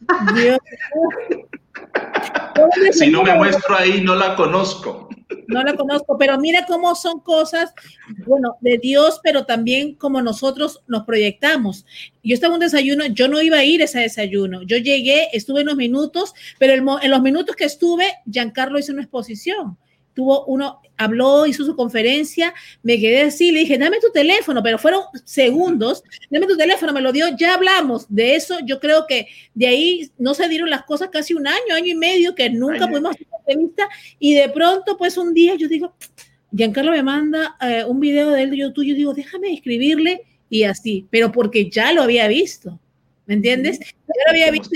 si 2.92 3.10
no 3.10 3.24
me 3.24 3.34
muestro 3.34 3.76
ahí, 3.76 4.00
no 4.00 4.14
la 4.14 4.36
conozco. 4.36 5.08
No 5.48 5.60
la 5.64 5.74
conozco, 5.74 6.16
pero 6.16 6.38
mira 6.38 6.66
cómo 6.66 6.94
son 6.94 7.18
cosas, 7.18 7.74
bueno, 8.24 8.58
de 8.60 8.78
Dios, 8.78 9.18
pero 9.24 9.44
también 9.44 9.96
como 9.96 10.22
nosotros 10.22 10.84
nos 10.86 11.02
proyectamos. 11.02 11.84
Yo 12.22 12.34
estaba 12.34 12.52
en 12.52 12.58
un 12.58 12.60
desayuno, 12.60 13.06
yo 13.06 13.26
no 13.26 13.42
iba 13.42 13.56
a 13.56 13.64
ir 13.64 13.82
a 13.82 13.86
ese 13.86 13.98
desayuno. 14.00 14.62
Yo 14.62 14.76
llegué, 14.76 15.30
estuve 15.32 15.62
unos 15.62 15.74
minutos, 15.74 16.32
pero 16.60 16.74
en 16.74 17.10
los 17.10 17.22
minutos 17.22 17.56
que 17.56 17.64
estuve, 17.64 18.04
Giancarlo 18.30 18.78
hizo 18.78 18.92
una 18.92 19.02
exposición 19.02 19.76
tuvo 20.18 20.44
uno, 20.46 20.80
habló, 20.96 21.46
hizo 21.46 21.64
su 21.64 21.76
conferencia, 21.76 22.52
me 22.82 22.98
quedé 22.98 23.20
así, 23.20 23.52
le 23.52 23.60
dije, 23.60 23.78
dame 23.78 24.00
tu 24.00 24.10
teléfono, 24.10 24.64
pero 24.64 24.76
fueron 24.76 25.02
segundos, 25.24 26.02
dame 26.28 26.48
tu 26.48 26.56
teléfono, 26.56 26.92
me 26.92 27.00
lo 27.00 27.12
dio, 27.12 27.28
ya 27.36 27.54
hablamos 27.54 28.04
de 28.08 28.34
eso, 28.34 28.58
yo 28.64 28.80
creo 28.80 29.06
que 29.06 29.28
de 29.54 29.68
ahí 29.68 30.10
no 30.18 30.34
se 30.34 30.48
dieron 30.48 30.70
las 30.70 30.82
cosas 30.82 31.10
casi 31.10 31.34
un 31.34 31.46
año, 31.46 31.72
año 31.72 31.86
y 31.86 31.94
medio, 31.94 32.34
que 32.34 32.50
nunca 32.50 32.88
pudimos 32.88 33.12
hacer 33.12 33.28
una 33.28 33.38
entrevista, 33.38 33.88
y 34.18 34.34
de 34.34 34.48
pronto, 34.48 34.98
pues 34.98 35.16
un 35.16 35.32
día 35.32 35.54
yo 35.54 35.68
digo, 35.68 35.94
Giancarlo 36.50 36.90
me 36.90 37.04
manda 37.04 37.56
eh, 37.60 37.84
un 37.86 38.00
video 38.00 38.30
de 38.30 38.42
él 38.42 38.50
de 38.50 38.56
YouTube, 38.56 38.86
yo 38.86 38.96
digo, 38.96 39.14
déjame 39.14 39.52
escribirle, 39.52 40.24
y 40.50 40.64
así, 40.64 41.06
pero 41.10 41.30
porque 41.30 41.70
ya 41.70 41.92
lo 41.92 42.02
había 42.02 42.26
visto. 42.26 42.80
¿Me 43.26 43.34
entiendes? 43.34 43.78
Yo 43.78 44.14
lo 44.26 44.30
había 44.30 44.50
visto, 44.50 44.70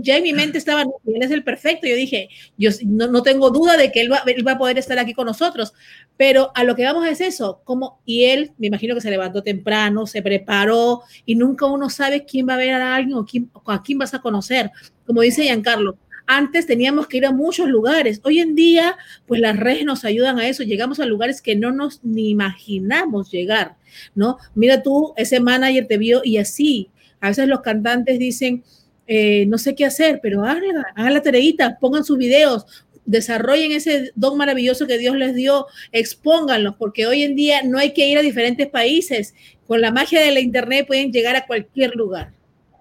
ya 0.00 0.16
en 0.16 0.22
mi 0.22 0.32
mente 0.32 0.58
estaba, 0.58 0.82
él 0.82 1.22
es 1.22 1.30
el 1.30 1.44
perfecto. 1.44 1.86
Yo 1.86 1.96
dije, 1.96 2.28
yo 2.56 2.70
no, 2.84 3.06
no 3.08 3.22
tengo 3.22 3.50
duda 3.50 3.76
de 3.76 3.92
que 3.92 4.00
él 4.00 4.12
va, 4.12 4.22
él 4.26 4.46
va, 4.46 4.52
a 4.52 4.58
poder 4.58 4.78
estar 4.78 4.98
aquí 4.98 5.14
con 5.14 5.26
nosotros, 5.26 5.72
pero 6.16 6.50
a 6.54 6.64
lo 6.64 6.74
que 6.76 6.84
vamos 6.84 7.06
es 7.06 7.20
eso, 7.20 7.60
como, 7.64 8.00
y 8.04 8.24
él, 8.24 8.52
me 8.58 8.68
imagino 8.68 8.94
que 8.94 9.00
se 9.00 9.10
levantó 9.10 9.42
temprano, 9.42 10.06
se 10.06 10.22
preparó, 10.22 11.02
y 11.24 11.34
nunca 11.34 11.66
uno 11.66 11.90
sabe 11.90 12.24
quién 12.24 12.48
va 12.48 12.54
a 12.54 12.58
ver 12.58 12.74
a 12.74 12.94
alguien 12.94 13.16
o 13.16 13.24
quién, 13.24 13.50
a 13.66 13.82
quién 13.82 13.98
vas 13.98 14.14
a 14.14 14.20
conocer. 14.20 14.70
Como 15.06 15.20
dice 15.22 15.42
Giancarlo, 15.42 15.98
antes 16.26 16.66
teníamos 16.66 17.06
que 17.06 17.18
ir 17.18 17.26
a 17.26 17.32
muchos 17.32 17.68
lugares. 17.68 18.20
Hoy 18.24 18.40
en 18.40 18.56
día, 18.56 18.96
pues 19.26 19.40
las 19.40 19.56
redes 19.56 19.84
nos 19.84 20.04
ayudan 20.04 20.40
a 20.40 20.48
eso. 20.48 20.64
Llegamos 20.64 20.98
a 20.98 21.06
lugares 21.06 21.40
que 21.40 21.54
no 21.54 21.70
nos 21.70 22.02
ni 22.02 22.30
imaginamos 22.30 23.30
llegar, 23.30 23.76
¿no? 24.14 24.38
Mira 24.54 24.82
tú, 24.82 25.14
ese 25.16 25.38
manager 25.38 25.86
te 25.86 25.98
vio 25.98 26.22
y 26.24 26.38
así 26.38 26.90
a 27.20 27.28
veces 27.28 27.48
los 27.48 27.60
cantantes 27.60 28.18
dicen, 28.18 28.64
eh, 29.06 29.46
no 29.46 29.58
sé 29.58 29.74
qué 29.74 29.84
hacer, 29.84 30.20
pero 30.22 30.44
hagan, 30.44 30.64
hagan 30.94 31.14
la 31.14 31.22
tareita, 31.22 31.78
pongan 31.78 32.04
sus 32.04 32.18
videos, 32.18 32.66
desarrollen 33.04 33.72
ese 33.72 34.10
don 34.14 34.36
maravilloso 34.36 34.86
que 34.86 34.98
Dios 34.98 35.16
les 35.16 35.34
dio, 35.34 35.66
expónganlos, 35.92 36.74
porque 36.76 37.06
hoy 37.06 37.22
en 37.22 37.36
día 37.36 37.62
no 37.62 37.78
hay 37.78 37.92
que 37.92 38.06
ir 38.08 38.18
a 38.18 38.22
diferentes 38.22 38.68
países. 38.68 39.34
Con 39.66 39.80
la 39.80 39.90
magia 39.90 40.20
de 40.20 40.32
la 40.32 40.40
internet 40.40 40.86
pueden 40.86 41.12
llegar 41.12 41.36
a 41.36 41.46
cualquier 41.46 41.94
lugar 41.94 42.32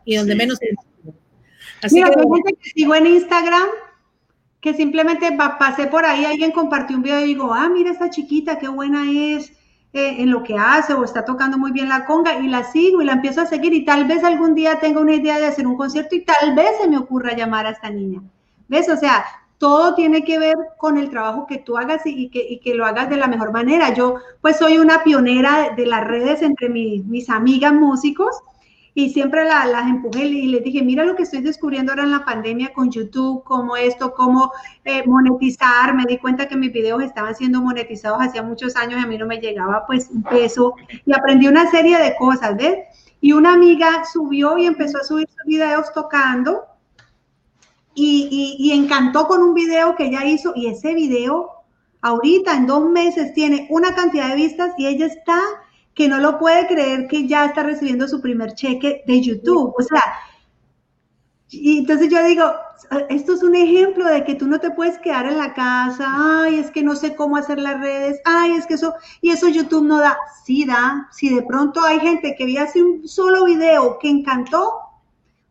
y 0.03 0.15
donde 0.15 0.35
menos 0.35 0.59
Así 1.81 1.95
Mira, 1.95 2.09
que, 2.09 2.19
hay 2.19 2.25
gente 2.25 2.53
que 2.61 2.69
sigo 2.71 2.95
en 2.95 3.07
Instagram 3.07 3.67
que 4.61 4.73
simplemente 4.73 5.31
pasé 5.59 5.85
por 5.85 6.05
ahí, 6.05 6.25
alguien 6.25 6.51
compartió 6.51 6.97
un 6.97 7.03
video 7.03 7.21
y 7.21 7.25
digo, 7.25 7.53
ah, 7.53 7.69
mira 7.69 7.91
esta 7.91 8.09
chiquita, 8.09 8.57
qué 8.57 8.67
buena 8.67 9.05
es, 9.11 9.51
en 9.95 10.29
lo 10.29 10.43
que 10.43 10.57
hace 10.57 10.93
o 10.93 11.03
está 11.03 11.23
tocando 11.23 11.57
muy 11.57 11.71
bien 11.71 11.87
la 11.87 12.05
conga 12.05 12.37
y 12.39 12.47
la 12.47 12.65
sigo 12.65 13.01
y 13.01 13.05
la 13.05 13.13
empiezo 13.13 13.41
a 13.41 13.45
seguir 13.45 13.73
y 13.73 13.85
tal 13.85 14.05
vez 14.05 14.23
algún 14.23 14.53
día 14.53 14.79
tenga 14.79 14.99
una 14.99 15.13
idea 15.13 15.37
de 15.37 15.45
hacer 15.45 15.65
un 15.65 15.77
concierto 15.77 16.15
y 16.15 16.25
tal 16.25 16.53
vez 16.53 16.71
se 16.81 16.89
me 16.89 16.97
ocurra 16.97 17.33
llamar 17.33 17.65
a 17.65 17.71
esta 17.71 17.89
niña. 17.89 18.21
¿Ves? 18.67 18.89
O 18.89 18.97
sea, 18.97 19.25
todo 19.57 19.95
tiene 19.95 20.23
que 20.23 20.37
ver 20.37 20.55
con 20.77 20.97
el 20.97 21.09
trabajo 21.09 21.47
que 21.47 21.59
tú 21.59 21.77
hagas 21.77 22.01
y, 22.05 22.29
que, 22.29 22.45
y, 22.47 22.59
que, 22.59 22.73
lo 22.73 22.85
hagas 22.85 23.09
de 23.09 23.17
la 23.17 23.27
mejor 23.27 23.53
manera. 23.53 23.93
Yo 23.93 24.15
pues 24.41 24.57
soy 24.57 24.77
una 24.77 25.03
pionera 25.03 25.73
de, 25.75 25.85
las 25.85 26.03
redes 26.03 26.41
entre 26.41 26.69
mis 26.69 27.29
amigas 27.29 27.73
músicos 27.73 28.35
y 28.97 29.09
siempre 29.09 29.43
las 29.43 29.87
empujé 29.89 30.23
y 30.23 30.47
les 30.47 30.63
dije, 30.63 30.81
mira 30.81 31.03
lo 31.03 31.17
que 31.17 31.23
estoy 31.23 31.41
descubriendo 31.41 31.91
ahora 31.91 32.03
en 32.03 32.11
la 32.11 32.23
pandemia 32.23 32.71
con 32.71 32.89
YouTube, 32.89 33.43
cómo 33.43 33.75
esto, 33.75 34.13
cómo 34.13 34.53
eh, 34.85 35.05
monetizar. 35.05 35.93
Me 35.93 36.05
di 36.05 36.17
cuenta 36.17 36.47
que 36.47 36.55
mis 36.55 36.71
videos 36.71 37.03
estaban 37.03 37.35
siendo 37.35 37.61
monetizados 37.61 38.21
hacía 38.21 38.41
muchos 38.41 38.77
años 38.77 39.01
y 39.01 39.03
a 39.03 39.07
mí 39.07 39.17
no 39.17 39.25
me 39.25 39.39
llegaba 39.39 39.85
pues 39.85 40.09
un 40.09 40.23
peso 40.23 40.75
y 41.05 41.13
aprendí 41.13 41.45
una 41.45 41.69
serie 41.69 41.97
de 41.97 42.15
cosas, 42.15 42.55
¿ves? 42.55 42.77
Y 43.19 43.33
una 43.33 43.51
amiga 43.51 44.05
subió 44.05 44.57
y 44.57 44.65
empezó 44.65 44.99
a 44.99 45.03
subir 45.03 45.27
sus 45.27 45.45
videos 45.45 45.91
tocando 45.93 46.63
y, 47.93 48.29
y, 48.31 48.65
y 48.65 48.71
encantó 48.71 49.27
con 49.27 49.43
un 49.43 49.53
video 49.53 49.97
que 49.97 50.05
ella 50.05 50.23
hizo 50.23 50.53
y 50.55 50.67
ese 50.67 50.93
video 50.93 51.49
ahorita 51.99 52.55
en 52.55 52.65
dos 52.65 52.89
meses 52.89 53.33
tiene 53.33 53.67
una 53.69 53.93
cantidad 53.93 54.29
de 54.29 54.35
vistas 54.35 54.71
y 54.77 54.87
ella 54.87 55.07
está 55.07 55.41
que 55.95 56.09
no 56.09 56.19
lo 56.19 56.37
puede 56.37 56.67
creer 56.67 57.07
que 57.07 57.27
ya 57.27 57.45
está 57.45 57.63
recibiendo 57.63 58.07
su 58.07 58.21
primer 58.21 58.53
cheque 58.53 59.03
de 59.07 59.21
YouTube. 59.21 59.73
O 59.77 59.81
sea, 59.81 60.03
y 61.49 61.79
entonces 61.79 62.09
yo 62.09 62.23
digo, 62.23 62.43
esto 63.09 63.33
es 63.33 63.43
un 63.43 63.55
ejemplo 63.55 64.05
de 64.05 64.25
que 64.25 64.35
tú 64.35 64.45
no 64.45 64.59
te 64.59 64.71
puedes 64.71 64.97
quedar 64.99 65.25
en 65.25 65.37
la 65.37 65.53
casa, 65.53 66.05
ay, 66.07 66.55
es 66.55 66.69
que 66.71 66.83
no 66.83 66.95
sé 66.95 67.15
cómo 67.15 67.37
hacer 67.37 67.59
las 67.59 67.79
redes, 67.79 68.19
ay, 68.25 68.53
es 68.53 68.65
que 68.65 68.73
eso, 68.73 68.93
y 69.21 69.31
eso 69.31 69.47
YouTube 69.47 69.85
no 69.85 69.99
da, 69.99 70.17
sí 70.43 70.65
da, 70.65 71.07
si 71.11 71.33
de 71.33 71.43
pronto 71.43 71.81
hay 71.83 71.99
gente 71.99 72.35
que 72.37 72.45
vi 72.45 72.57
hace 72.57 72.83
un 72.83 73.07
solo 73.07 73.45
video 73.45 73.97
que 73.99 74.09
encantó, 74.09 74.73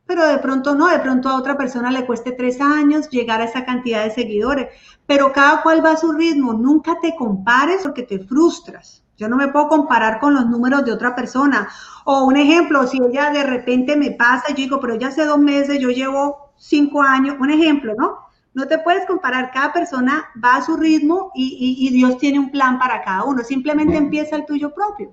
pero 0.05 0.27
de 0.27 0.39
pronto 0.39 0.75
no, 0.75 0.89
de 0.89 0.99
pronto 0.99 1.29
a 1.31 1.39
otra 1.39 1.57
persona 1.57 1.91
le 1.91 2.05
cueste 2.05 2.33
tres 2.33 2.61
años 2.61 3.09
llegar 3.09 3.41
a 3.41 3.45
esa 3.45 3.65
cantidad 3.65 4.05
de 4.05 4.11
seguidores, 4.11 4.69
pero 5.07 5.33
cada 5.33 5.63
cual 5.63 5.83
va 5.83 5.93
a 5.93 5.97
su 5.97 6.13
ritmo, 6.13 6.53
nunca 6.53 6.99
te 7.01 7.15
compares 7.17 7.83
porque 7.83 8.03
te 8.03 8.19
frustras. 8.19 9.04
Yo 9.17 9.29
no 9.29 9.37
me 9.37 9.49
puedo 9.49 9.69
comparar 9.69 10.19
con 10.19 10.35
los 10.35 10.47
números 10.47 10.85
de 10.85 10.93
otra 10.93 11.15
persona. 11.15 11.69
O 12.05 12.25
un 12.25 12.37
ejemplo, 12.37 12.87
si 12.87 12.99
ella 13.03 13.31
de 13.31 13.45
repente 13.45 13.97
me 13.97 14.11
pasa, 14.11 14.49
yo 14.49 14.57
digo, 14.57 14.81
pero 14.81 14.97
ya 14.97 15.09
hace 15.09 15.25
dos 15.25 15.39
meses, 15.39 15.79
yo 15.81 15.91
llevo 15.91 16.53
cinco 16.57 17.03
años, 17.03 17.37
un 17.39 17.51
ejemplo, 17.51 17.95
¿no? 17.97 18.19
No 18.55 18.67
te 18.67 18.79
puedes 18.79 19.05
comparar, 19.07 19.51
cada 19.51 19.73
persona 19.73 20.27
va 20.43 20.57
a 20.57 20.65
su 20.65 20.77
ritmo 20.77 21.33
y, 21.35 21.77
y 21.81 21.93
Dios 21.93 22.19
tiene 22.19 22.39
un 22.39 22.51
plan 22.51 22.79
para 22.79 23.03
cada 23.03 23.25
uno. 23.25 23.43
Simplemente 23.43 23.97
empieza 23.97 24.37
el 24.37 24.47
tuyo 24.47 24.73
propio. 24.73 25.13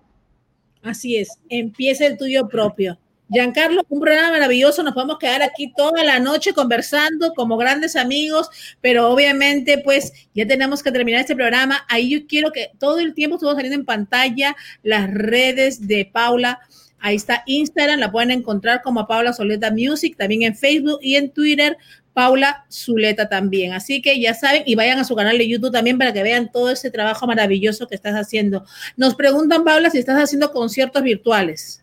Así 0.84 1.18
es, 1.18 1.40
empieza 1.50 2.06
el 2.06 2.18
tuyo 2.18 2.48
propio. 2.48 2.98
Giancarlo, 3.32 3.86
un 3.88 4.02
programa 4.02 4.32
maravilloso, 4.32 4.84
nos 4.84 4.94
podemos 4.94 5.18
quedar 5.18 5.42
aquí 5.42 5.72
toda 5.74 6.04
la 6.04 6.20
noche 6.20 6.52
conversando 6.52 7.34
como 7.34 7.56
grandes 7.56 7.96
amigos, 7.96 8.50
pero 8.82 9.10
obviamente 9.10 9.78
pues 9.78 10.12
ya 10.36 10.46
tenemos 10.46 10.84
que 10.84 10.92
terminar 10.92 11.22
este 11.22 11.34
programa. 11.34 11.86
Ahí 11.88 12.10
yo 12.10 12.28
quiero 12.28 12.52
que 12.52 12.72
todo 12.78 13.00
el 13.00 13.14
tiempo 13.14 13.38
estuvo 13.38 13.54
saliendo 13.54 13.80
en 13.80 13.86
pantalla 13.86 14.54
las 14.84 15.10
redes 15.10 15.88
de 15.88 16.10
Paula. 16.12 16.60
Ahí 17.00 17.16
está 17.16 17.44
Instagram, 17.46 18.02
la 18.02 18.12
pueden 18.12 18.32
encontrar 18.32 18.82
como 18.82 19.08
Paula 19.08 19.32
Soleta 19.32 19.72
Music, 19.72 20.18
también 20.18 20.42
en 20.42 20.54
Facebook 20.54 21.00
y 21.02 21.16
en 21.16 21.32
Twitter, 21.32 21.78
Paula 22.12 22.66
Zuleta 22.70 23.30
también. 23.30 23.72
Así 23.72 24.02
que 24.02 24.20
ya 24.20 24.34
saben, 24.34 24.64
y 24.66 24.76
vayan 24.76 25.00
a 25.00 25.06
su 25.06 25.16
canal 25.16 25.38
de 25.38 25.48
YouTube 25.48 25.72
también 25.72 25.98
para 25.98 26.12
que 26.12 26.22
vean 26.22 26.52
todo 26.52 26.70
ese 26.70 26.92
trabajo 26.92 27.26
maravilloso 27.28 27.88
que 27.88 27.96
estás 27.96 28.16
haciendo. 28.16 28.66
Nos 28.98 29.16
preguntan, 29.16 29.64
Paula, 29.64 29.90
si 29.90 30.00
estás 30.00 30.22
haciendo 30.22 30.52
conciertos 30.52 31.02
virtuales. 31.02 31.81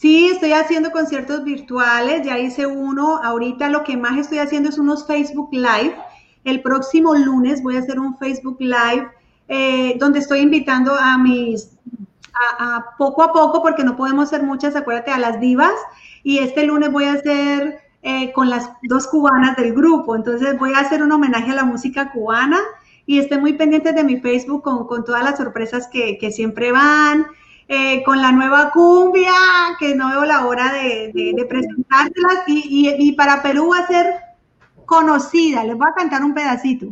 Sí, 0.00 0.28
estoy 0.28 0.52
haciendo 0.52 0.92
conciertos 0.92 1.42
virtuales, 1.42 2.24
ya 2.24 2.38
hice 2.38 2.68
uno. 2.68 3.20
Ahorita 3.20 3.68
lo 3.68 3.82
que 3.82 3.96
más 3.96 4.16
estoy 4.16 4.38
haciendo 4.38 4.68
es 4.68 4.78
unos 4.78 5.04
Facebook 5.08 5.48
Live. 5.50 5.96
El 6.44 6.62
próximo 6.62 7.16
lunes 7.16 7.64
voy 7.64 7.74
a 7.74 7.80
hacer 7.80 7.98
un 7.98 8.16
Facebook 8.16 8.58
Live 8.60 9.08
eh, 9.48 9.96
donde 9.98 10.20
estoy 10.20 10.38
invitando 10.38 10.94
a 10.94 11.18
mis, 11.18 11.76
a, 12.60 12.94
poco 12.96 13.24
a 13.24 13.32
poco, 13.32 13.60
porque 13.60 13.82
no 13.82 13.96
podemos 13.96 14.28
ser 14.28 14.44
muchas, 14.44 14.76
acuérdate, 14.76 15.10
a 15.10 15.18
las 15.18 15.40
divas. 15.40 15.74
Y 16.22 16.38
este 16.38 16.64
lunes 16.64 16.92
voy 16.92 17.06
a 17.06 17.14
hacer 17.14 17.80
eh, 18.02 18.32
con 18.32 18.50
las 18.50 18.70
dos 18.84 19.08
cubanas 19.08 19.56
del 19.56 19.74
grupo. 19.74 20.14
Entonces 20.14 20.56
voy 20.60 20.74
a 20.74 20.78
hacer 20.78 21.02
un 21.02 21.10
homenaje 21.10 21.50
a 21.50 21.56
la 21.56 21.64
música 21.64 22.12
cubana 22.12 22.60
y 23.04 23.18
estén 23.18 23.40
muy 23.40 23.54
pendientes 23.54 23.96
de 23.96 24.04
mi 24.04 24.20
Facebook 24.20 24.62
con, 24.62 24.86
con 24.86 25.04
todas 25.04 25.24
las 25.24 25.38
sorpresas 25.38 25.88
que, 25.88 26.18
que 26.18 26.30
siempre 26.30 26.70
van. 26.70 27.26
Eh, 27.70 28.02
con 28.02 28.22
la 28.22 28.32
nueva 28.32 28.70
cumbia, 28.70 29.30
que 29.78 29.94
no 29.94 30.08
veo 30.08 30.24
la 30.24 30.46
hora 30.46 30.72
de, 30.72 31.12
de, 31.12 31.44
presentárselas, 31.44 32.44
y, 32.46 32.94
y, 32.98 33.12
para 33.12 33.42
Perú 33.42 33.72
va 33.72 33.80
a 33.80 33.86
ser 33.86 34.06
conocida. 34.86 35.64
Les 35.64 35.76
voy 35.76 35.86
a 35.86 35.94
cantar 35.94 36.24
un 36.24 36.32
pedacito. 36.32 36.86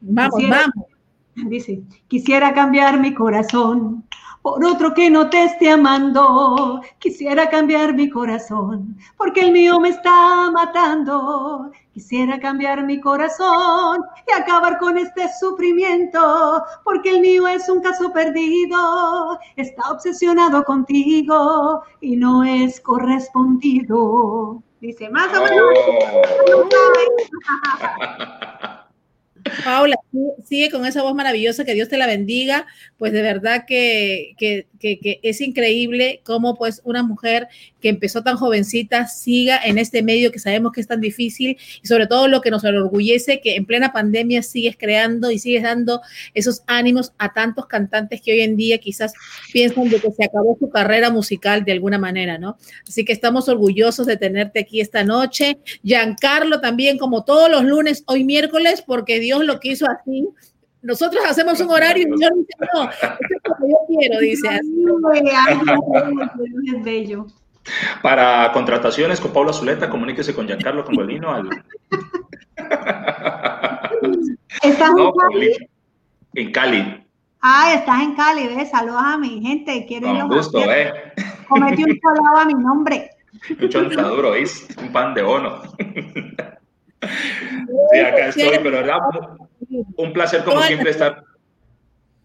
Vamos, 0.00 0.40
vamos. 0.48 0.86
Dice, 1.34 1.82
quisiera 2.06 2.54
cambiar 2.54 3.00
mi 3.00 3.14
corazón 3.14 4.04
por 4.42 4.64
otro 4.64 4.94
que 4.94 5.10
no 5.10 5.28
te 5.28 5.44
esté 5.44 5.70
amando. 5.70 6.80
Quisiera 6.98 7.48
cambiar 7.50 7.94
mi 7.94 8.08
corazón 8.08 8.96
porque 9.16 9.40
el 9.42 9.52
mío 9.52 9.78
me 9.80 9.90
está 9.90 10.50
matando. 10.50 11.70
Quisiera 11.92 12.38
cambiar 12.40 12.84
mi 12.84 13.00
corazón 13.00 14.02
y 14.26 14.32
acabar 14.40 14.78
con 14.78 14.96
este 14.96 15.28
sufrimiento 15.38 16.62
porque 16.84 17.10
el 17.10 17.20
mío 17.20 17.46
es 17.48 17.68
un 17.68 17.80
caso 17.80 18.12
perdido. 18.12 19.38
Está 19.56 19.90
obsesionado 19.90 20.64
contigo 20.64 21.82
y 22.00 22.16
no 22.16 22.44
es 22.44 22.80
correspondido. 22.80 24.62
Dice 24.80 25.10
más 25.10 25.28
o 25.36 25.44
menos. 25.44 25.62
Oh. 26.54 26.68
Paula, 29.64 29.96
sigue 30.44 30.70
con 30.70 30.86
esa 30.86 31.02
voz 31.02 31.14
maravillosa, 31.14 31.64
que 31.64 31.74
Dios 31.74 31.88
te 31.88 31.96
la 31.96 32.06
bendiga, 32.06 32.66
pues 32.98 33.12
de 33.12 33.22
verdad 33.22 33.64
que, 33.66 34.34
que, 34.38 34.66
que, 34.80 35.20
es 35.22 35.40
increíble 35.40 36.20
cómo 36.24 36.56
pues 36.56 36.80
una 36.84 37.02
mujer 37.02 37.48
que 37.80 37.88
empezó 37.88 38.22
tan 38.22 38.36
jovencita 38.36 39.06
siga 39.06 39.60
en 39.62 39.78
este 39.78 40.02
medio 40.02 40.32
que 40.32 40.38
sabemos 40.38 40.72
que 40.72 40.80
es 40.80 40.86
tan 40.86 41.00
difícil 41.00 41.58
y 41.82 41.86
sobre 41.86 42.06
todo 42.06 42.26
lo 42.28 42.40
que 42.40 42.50
nos 42.50 42.64
enorgullece, 42.64 43.40
que 43.40 43.56
en 43.56 43.66
plena 43.66 43.92
pandemia 43.92 44.42
sigues 44.42 44.76
creando 44.76 45.30
y 45.30 45.38
sigues 45.38 45.62
dando 45.62 46.00
esos 46.34 46.62
ánimos 46.66 47.12
a 47.18 47.32
tantos 47.32 47.66
cantantes 47.66 48.20
que 48.20 48.32
hoy 48.32 48.40
en 48.40 48.56
día 48.56 48.78
quizás 48.78 49.12
piensan 49.52 49.88
de 49.88 50.00
que 50.00 50.10
se 50.10 50.24
acabó 50.24 50.56
su 50.58 50.70
carrera 50.70 51.10
musical 51.10 51.64
de 51.64 51.72
alguna 51.72 51.98
manera, 51.98 52.38
¿no? 52.38 52.56
Así 52.88 53.04
que 53.04 53.12
estamos 53.12 53.48
orgullosos 53.48 54.06
de 54.06 54.16
tenerte 54.16 54.60
aquí 54.60 54.80
esta 54.80 55.04
noche. 55.04 55.58
Giancarlo 55.82 56.60
también, 56.60 56.98
como 56.98 57.24
todos 57.24 57.50
los 57.50 57.64
lunes, 57.64 58.02
hoy 58.06 58.24
miércoles, 58.24 58.82
porque 58.86 59.20
Dios 59.20 59.44
lo 59.44 59.60
quiso 59.60 59.86
así. 59.86 60.26
Nosotros 60.82 61.24
hacemos 61.26 61.60
un 61.60 61.70
horario 61.70 62.06
y 62.08 62.18
Dios 62.18 62.30
dice, 62.34 62.54
no, 62.74 62.90
esto 62.90 63.06
es 63.20 63.40
lo 63.44 63.54
que 63.56 63.70
yo 63.70 63.76
quiero, 63.86 64.20
dice 64.20 64.48
así. 64.48 64.84
Es 66.66 66.84
bello. 66.84 67.26
Para 68.02 68.50
contrataciones 68.52 69.20
con 69.20 69.32
Paula 69.32 69.52
Zuleta, 69.52 69.90
comuníquese 69.90 70.34
con 70.34 70.46
Giancarlo 70.46 70.84
Congolino 70.84 71.30
al... 71.32 71.50
¿Estás 74.62 74.90
en 74.96 75.12
Cali? 75.12 75.68
En 76.34 76.52
Cali. 76.52 77.06
Ah, 77.42 77.74
estás 77.74 78.02
en 78.02 78.14
Cali, 78.14 78.48
¿ves? 78.48 78.70
Saludos 78.70 79.02
a 79.02 79.18
mi 79.18 79.40
gente. 79.40 79.84
Quiero 79.86 80.08
Con 80.08 80.28
gusto, 80.28 80.60
¿eh? 80.60 80.92
Comete 81.48 81.84
un 81.84 81.98
saludo 82.00 82.36
a 82.36 82.44
mi 82.44 82.54
nombre. 82.54 83.10
Un 83.60 83.68
chontaduro, 83.68 84.34
¿es? 84.34 84.68
Un 84.78 84.92
pan 84.92 85.14
de 85.14 85.22
bono. 85.22 85.62
Sí, 87.92 87.98
acá 87.98 88.28
estoy, 88.28 88.58
pero 88.62 88.70
verdad, 88.78 88.98
un 89.96 90.12
placer 90.12 90.44
como 90.44 90.62
siempre 90.62 90.90
estar, 90.90 91.22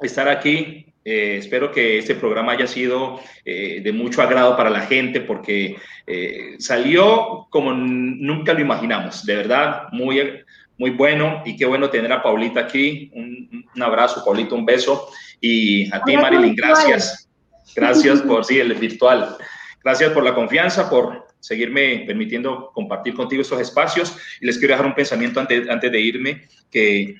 estar 0.01 0.27
aquí. 0.27 0.85
Eh, 1.07 1.37
espero 1.37 1.71
que 1.71 1.99
este 1.99 2.15
programa 2.15 2.53
haya 2.53 2.65
sido 2.65 3.19
eh, 3.45 3.79
de 3.83 3.93
mucho 3.93 4.23
agrado 4.23 4.57
para 4.57 4.71
la 4.71 4.81
gente 4.81 5.21
porque 5.21 5.75
eh, 6.07 6.55
salió 6.57 7.45
como 7.51 7.71
nunca 7.73 8.53
lo 8.53 8.61
imaginamos. 8.61 9.23
De 9.23 9.35
verdad, 9.35 9.83
muy, 9.91 10.43
muy 10.79 10.89
bueno 10.91 11.43
y 11.45 11.55
qué 11.57 11.65
bueno 11.65 11.91
tener 11.91 12.11
a 12.11 12.23
Paulita 12.23 12.61
aquí. 12.61 13.11
Un, 13.13 13.65
un 13.75 13.83
abrazo, 13.83 14.23
Paulita, 14.25 14.55
un 14.55 14.65
beso. 14.65 15.09
Y 15.39 15.93
a 15.93 16.01
ti, 16.03 16.17
Marilyn, 16.17 16.55
gracias. 16.55 17.29
Gracias 17.75 18.21
por, 18.21 18.43
sí, 18.43 18.59
el 18.59 18.73
virtual. 18.73 19.37
Gracias 19.85 20.13
por 20.13 20.23
la 20.23 20.33
confianza, 20.33 20.89
por 20.89 21.27
seguirme 21.39 22.05
permitiendo 22.07 22.71
compartir 22.73 23.13
contigo 23.13 23.43
estos 23.43 23.61
espacios. 23.61 24.17
Y 24.41 24.47
les 24.47 24.57
quiero 24.57 24.73
dejar 24.73 24.87
un 24.87 24.95
pensamiento 24.95 25.39
antes, 25.39 25.69
antes 25.69 25.91
de 25.91 26.01
irme 26.01 26.41
que 26.71 27.15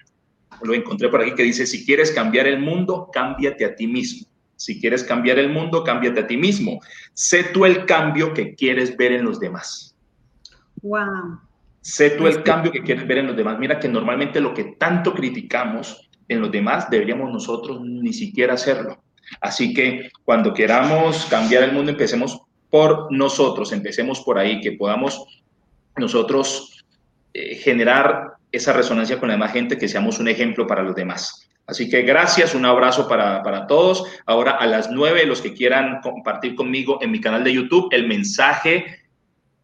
lo 0.64 0.74
encontré 0.74 1.08
por 1.10 1.22
aquí 1.22 1.36
que 1.36 1.44
dice, 1.44 1.68
si 1.68 1.86
quieres 1.86 2.10
cambiar 2.10 2.48
el 2.48 2.58
mundo, 2.58 3.12
cámbiate 3.14 3.66
a 3.66 3.76
ti 3.76 3.86
mismo. 3.86 4.28
Si 4.56 4.82
quieres 4.82 5.04
cambiar 5.04 5.38
el 5.38 5.50
mundo, 5.50 5.84
cámbiate 5.84 6.22
a 6.22 6.26
ti 6.26 6.38
mismo. 6.38 6.80
Sé 7.14 7.44
tú 7.44 7.66
el 7.66 7.86
cambio 7.86 8.34
que 8.34 8.56
quieres 8.56 8.98
ver 8.98 9.12
en 9.12 9.26
los 9.26 9.40
demás. 9.40 9.96
Wow. 10.82 11.40
Sé 11.82 12.10
tú 12.12 12.26
el 12.26 12.42
cambio 12.42 12.72
que 12.72 12.82
quieres 12.82 13.06
ver 13.06 13.20
en 13.20 13.28
los 13.28 13.38
demás. 13.38 13.60
Mira 13.60 13.80
que 13.80 13.88
normalmente 13.88 14.42
lo 14.42 14.56
que 14.56 14.76
tanto 14.80 15.14
criticamos 15.14 16.10
en 16.28 16.42
los 16.42 16.52
demás 16.52 16.90
deberíamos 16.90 17.32
nosotros 17.32 17.80
ni 17.82 18.12
siquiera 18.12 18.56
hacerlo. 18.56 19.04
Así 19.42 19.72
que 19.74 20.10
cuando 20.24 20.54
queramos 20.54 21.26
cambiar 21.26 21.64
el 21.64 21.74
mundo, 21.74 21.92
empecemos 21.92 22.45
por 22.76 23.10
nosotros, 23.10 23.72
empecemos 23.72 24.20
por 24.20 24.38
ahí, 24.38 24.60
que 24.60 24.74
podamos 24.74 25.42
nosotros 25.96 26.84
eh, 27.34 27.56
generar 27.56 28.34
esa 28.52 28.74
resonancia 28.74 29.18
con 29.18 29.30
la 29.30 29.36
demás 29.36 29.54
gente, 29.54 29.78
que 29.78 29.88
seamos 29.88 30.20
un 30.20 30.28
ejemplo 30.28 30.68
para 30.68 30.84
los 30.84 30.94
demás. 30.94 31.48
Así 31.68 31.88
que 31.90 32.02
gracias, 32.02 32.54
un 32.54 32.66
abrazo 32.66 33.08
para, 33.08 33.42
para 33.44 33.66
todos. 33.66 34.04
Ahora 34.26 34.58
a 34.58 34.68
las 34.68 34.92
nueve, 34.92 35.26
los 35.26 35.40
que 35.40 35.54
quieran 35.54 36.02
compartir 36.02 36.54
conmigo 36.54 37.00
en 37.02 37.12
mi 37.12 37.22
canal 37.22 37.46
de 37.46 37.54
YouTube, 37.54 37.88
el 37.94 38.10
mensaje 38.10 39.06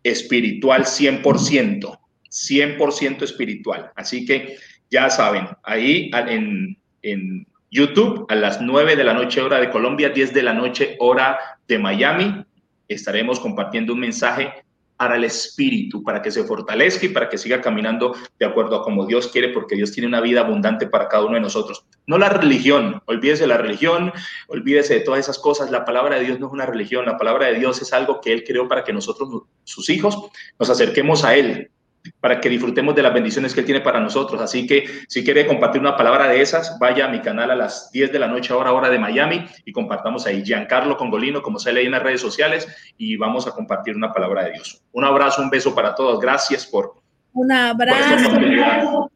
espiritual 0.03 0.85
100%, 0.85 1.99
100% 2.29 3.23
espiritual. 3.23 3.91
Así 3.97 4.25
que 4.25 4.55
ya 4.89 5.09
saben, 5.09 5.49
ahí 5.63 6.09
en, 6.13 6.77
en 7.01 7.45
YouTube 7.69 8.25
a 8.29 8.35
las 8.35 8.61
9 8.61 8.95
de 8.95 9.03
la 9.03 9.13
noche 9.13 9.41
hora 9.41 9.59
de 9.59 9.69
Colombia, 9.69 10.11
10 10.11 10.33
de 10.33 10.43
la 10.43 10.53
noche 10.53 10.95
hora 10.99 11.38
de 11.67 11.77
Miami, 11.77 12.45
estaremos 12.93 13.39
compartiendo 13.39 13.93
un 13.93 13.99
mensaje 13.99 14.53
para 15.01 15.15
el 15.15 15.23
espíritu, 15.23 16.03
para 16.03 16.22
que 16.22 16.30
se 16.30 16.43
fortalezca 16.43 17.07
y 17.07 17.09
para 17.09 17.27
que 17.27 17.35
siga 17.35 17.59
caminando 17.59 18.15
de 18.38 18.45
acuerdo 18.45 18.76
a 18.76 18.84
como 18.84 19.07
Dios 19.07 19.30
quiere, 19.30 19.49
porque 19.49 19.76
Dios 19.76 19.91
tiene 19.91 20.07
una 20.07 20.22
vida 20.22 20.41
abundante 20.41 20.85
para 20.85 21.07
cada 21.07 21.26
uno 21.26 21.34
de 21.34 21.41
nosotros. 21.41 21.88
No 22.05 22.19
la 22.19 22.30
religión, 22.30 23.01
olvídese 23.05 23.43
de 23.43 23.47
la 23.47 23.57
religión, 23.57 24.13
olvídese 24.47 24.93
de 24.93 24.99
todas 24.99 25.22
esas 25.22 25.39
cosas. 25.39 25.72
La 25.72 25.85
palabra 25.85 26.18
de 26.18 26.26
Dios 26.26 26.39
no 26.39 26.45
es 26.45 26.53
una 26.53 26.68
religión, 26.68 27.07
la 27.07 27.18
palabra 27.18 27.47
de 27.47 27.57
Dios 27.57 27.81
es 27.81 27.93
algo 27.93 28.22
que 28.22 28.31
Él 28.31 28.43
creó 28.43 28.68
para 28.68 28.84
que 28.84 28.93
nosotros, 28.93 29.27
sus 29.63 29.89
hijos, 29.89 30.15
nos 30.59 30.69
acerquemos 30.69 31.26
a 31.26 31.35
Él, 31.35 31.72
para 32.19 32.39
que 32.39 32.49
disfrutemos 32.49 32.95
de 32.95 33.03
las 33.03 33.13
bendiciones 33.13 33.53
que 33.53 33.61
Él 33.61 33.65
tiene 33.65 33.81
para 33.81 33.99
nosotros. 33.99 34.41
Así 34.41 34.65
que 34.65 34.85
si 35.07 35.23
quiere 35.23 35.45
compartir 35.47 35.81
una 35.81 35.95
palabra 35.95 36.27
de 36.27 36.41
esas, 36.41 36.77
vaya 36.79 37.05
a 37.05 37.09
mi 37.09 37.19
canal 37.19 37.51
a 37.51 37.55
las 37.55 37.91
10 37.91 38.11
de 38.11 38.19
la 38.19 38.27
noche, 38.27 38.53
ahora 38.53 38.73
hora 38.73 38.89
de 38.89 38.99
Miami, 38.99 39.45
y 39.65 39.71
compartamos 39.71 40.25
ahí 40.25 40.43
Giancarlo 40.43 40.97
Congolino, 40.97 41.41
como 41.41 41.59
sale 41.59 41.81
ahí 41.81 41.85
en 41.85 41.93
las 41.93 42.03
redes 42.03 42.21
sociales, 42.21 42.67
y 42.97 43.17
vamos 43.17 43.47
a 43.47 43.51
compartir 43.51 43.95
una 43.95 44.11
palabra 44.11 44.45
de 44.45 44.53
Dios. 44.53 44.81
Un 44.91 45.05
abrazo, 45.05 45.41
un 45.41 45.49
beso 45.49 45.73
para 45.75 45.95
todos. 45.95 46.19
Gracias 46.19 46.65
por... 46.65 46.95
Un 47.33 47.51
abrazo. 47.51 49.09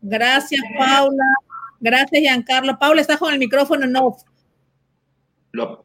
Gracias, 0.00 0.60
Paula. 0.78 1.24
Gracias, 1.80 2.22
Giancarlo. 2.22 2.78
Paula, 2.78 3.00
estás 3.00 3.18
con 3.18 3.32
el 3.32 3.38
micrófono 3.38 3.86
no. 3.86 4.16
Lo, 5.52 5.83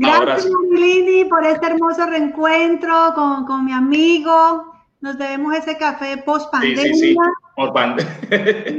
Gracias, 0.00 0.50
Marilini, 0.50 1.26
por 1.26 1.44
este 1.44 1.66
hermoso 1.66 2.06
reencuentro 2.06 3.12
con, 3.14 3.44
con, 3.44 3.66
mi 3.66 3.72
amigo. 3.72 4.72
Nos 5.02 5.18
debemos 5.18 5.54
ese 5.54 5.76
café 5.76 6.16
post 6.18 6.50
pandemia. 6.50 6.82
Sí, 6.92 6.94
sí, 6.94 7.08
sí. 7.08 7.16
Por 7.56 7.74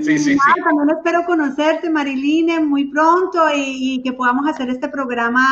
sí, 0.04 0.18
sí, 0.18 0.38
ah, 0.42 0.56
También 0.64 0.98
espero 0.98 1.24
conocerte, 1.26 1.92
Marilini, 1.92 2.60
muy 2.60 2.86
pronto 2.86 3.54
y, 3.54 3.96
y, 3.96 4.02
que 4.02 4.14
podamos 4.14 4.48
hacer 4.48 4.70
este 4.70 4.90
programa 4.90 5.46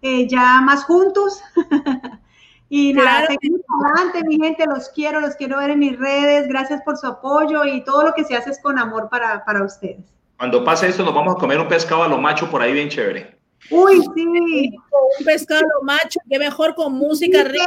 eh, 0.00 0.26
ya 0.26 0.60
más 0.60 0.82
juntos. 0.84 1.40
y 2.68 2.92
nada, 2.92 3.26
seguimos 3.28 3.60
adelante, 3.84 4.26
mi 4.26 4.38
gente. 4.38 4.66
Los 4.66 4.88
quiero, 4.88 5.20
los 5.20 5.36
quiero 5.36 5.58
ver 5.58 5.70
en 5.70 5.78
mis 5.78 5.96
redes. 5.96 6.48
Gracias 6.48 6.82
por 6.82 6.96
su 6.96 7.06
apoyo 7.06 7.64
y 7.64 7.84
todo 7.84 8.06
lo 8.06 8.12
que 8.14 8.24
se 8.24 8.34
hace 8.34 8.50
es 8.50 8.60
con 8.60 8.80
amor 8.80 9.08
para, 9.08 9.44
para 9.44 9.62
ustedes. 9.62 10.04
Cuando 10.36 10.64
pase 10.64 10.88
esto, 10.88 11.04
nos 11.04 11.14
vamos 11.14 11.36
a 11.36 11.38
comer 11.38 11.60
un 11.60 11.68
pescado 11.68 12.02
a 12.02 12.08
lo 12.08 12.18
macho 12.18 12.50
por 12.50 12.60
ahí 12.62 12.72
bien 12.72 12.88
chévere. 12.88 13.41
Uy, 13.70 14.02
sí. 14.14 14.74
Un 15.18 15.24
pescado 15.24 15.62
macho, 15.82 16.20
qué 16.28 16.38
mejor 16.38 16.74
con 16.74 16.94
música 16.94 17.44
rica 17.44 17.66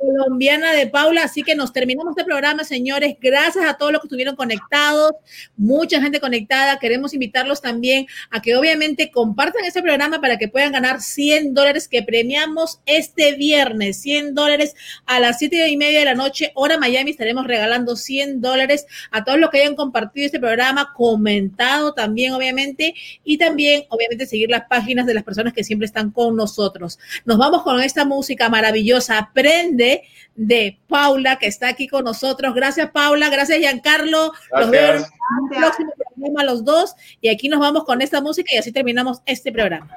colombiana 0.00 0.72
de 0.72 0.86
Paula. 0.86 1.24
Así 1.24 1.42
que 1.42 1.54
nos 1.54 1.72
terminamos 1.72 2.12
este 2.16 2.24
programa, 2.24 2.64
señores. 2.64 3.16
Gracias 3.20 3.64
a 3.64 3.74
todos 3.74 3.92
los 3.92 4.00
que 4.00 4.06
estuvieron 4.06 4.36
conectados, 4.36 5.12
mucha 5.56 6.00
gente 6.00 6.20
conectada. 6.20 6.78
Queremos 6.78 7.12
invitarlos 7.12 7.60
también 7.60 8.06
a 8.30 8.40
que 8.40 8.56
obviamente 8.56 9.10
compartan 9.10 9.64
este 9.64 9.82
programa 9.82 10.20
para 10.20 10.38
que 10.38 10.48
puedan 10.48 10.72
ganar 10.72 11.00
100 11.00 11.54
dólares 11.54 11.88
que 11.88 12.02
premiamos 12.02 12.80
este 12.86 13.34
viernes. 13.34 14.00
100 14.00 14.34
dólares 14.34 14.74
a 15.06 15.20
las 15.20 15.38
7 15.38 15.68
y 15.68 15.76
media 15.76 16.00
de 16.00 16.04
la 16.06 16.14
noche, 16.14 16.52
hora 16.54 16.78
Miami. 16.78 17.10
Estaremos 17.10 17.46
regalando 17.46 17.96
100 17.96 18.40
dólares 18.40 18.86
a 19.10 19.24
todos 19.24 19.38
los 19.38 19.50
que 19.50 19.60
hayan 19.60 19.76
compartido 19.76 20.26
este 20.26 20.40
programa, 20.40 20.92
comentado 20.94 21.92
también, 21.92 22.32
obviamente, 22.32 22.94
y 23.24 23.38
también, 23.38 23.84
obviamente, 23.88 24.26
seguir 24.26 24.50
las 24.50 24.66
páginas 24.68 25.06
de 25.06 25.14
las 25.14 25.24
personas 25.24 25.52
que 25.52 25.64
siempre 25.64 25.86
están 25.86 26.10
con 26.10 26.36
nosotros. 26.36 26.98
Nos 27.24 27.38
vamos 27.38 27.62
con 27.62 27.80
esta 27.82 28.04
música 28.04 28.48
maravillosa. 28.48 29.18
Aprende 29.18 29.89
de 30.34 30.78
Paula, 30.88 31.36
que 31.36 31.46
está 31.46 31.68
aquí 31.68 31.86
con 31.86 32.04
nosotros. 32.04 32.54
Gracias, 32.54 32.90
Paula. 32.90 33.28
Gracias, 33.28 33.58
Giancarlo. 33.58 34.32
Gracias. 34.50 35.10
Los 35.50 35.58
próximo 35.58 35.92
programa, 35.96 36.44
los 36.44 36.64
dos. 36.64 36.94
Y 37.20 37.28
aquí 37.28 37.48
nos 37.48 37.60
vamos 37.60 37.84
con 37.84 38.02
esta 38.02 38.20
música 38.20 38.54
y 38.54 38.58
así 38.58 38.72
terminamos 38.72 39.20
este 39.26 39.52
programa. 39.52 39.88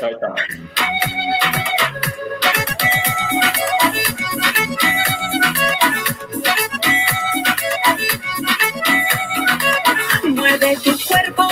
Chao, 0.00 0.10
chao. 0.20 0.34
Mueve 10.24 10.76
tu 10.84 10.92
cuerpo. 11.06 11.47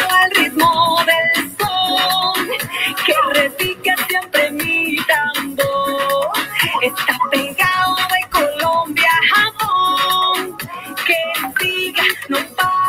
no 12.29 12.39
para. 12.57 12.86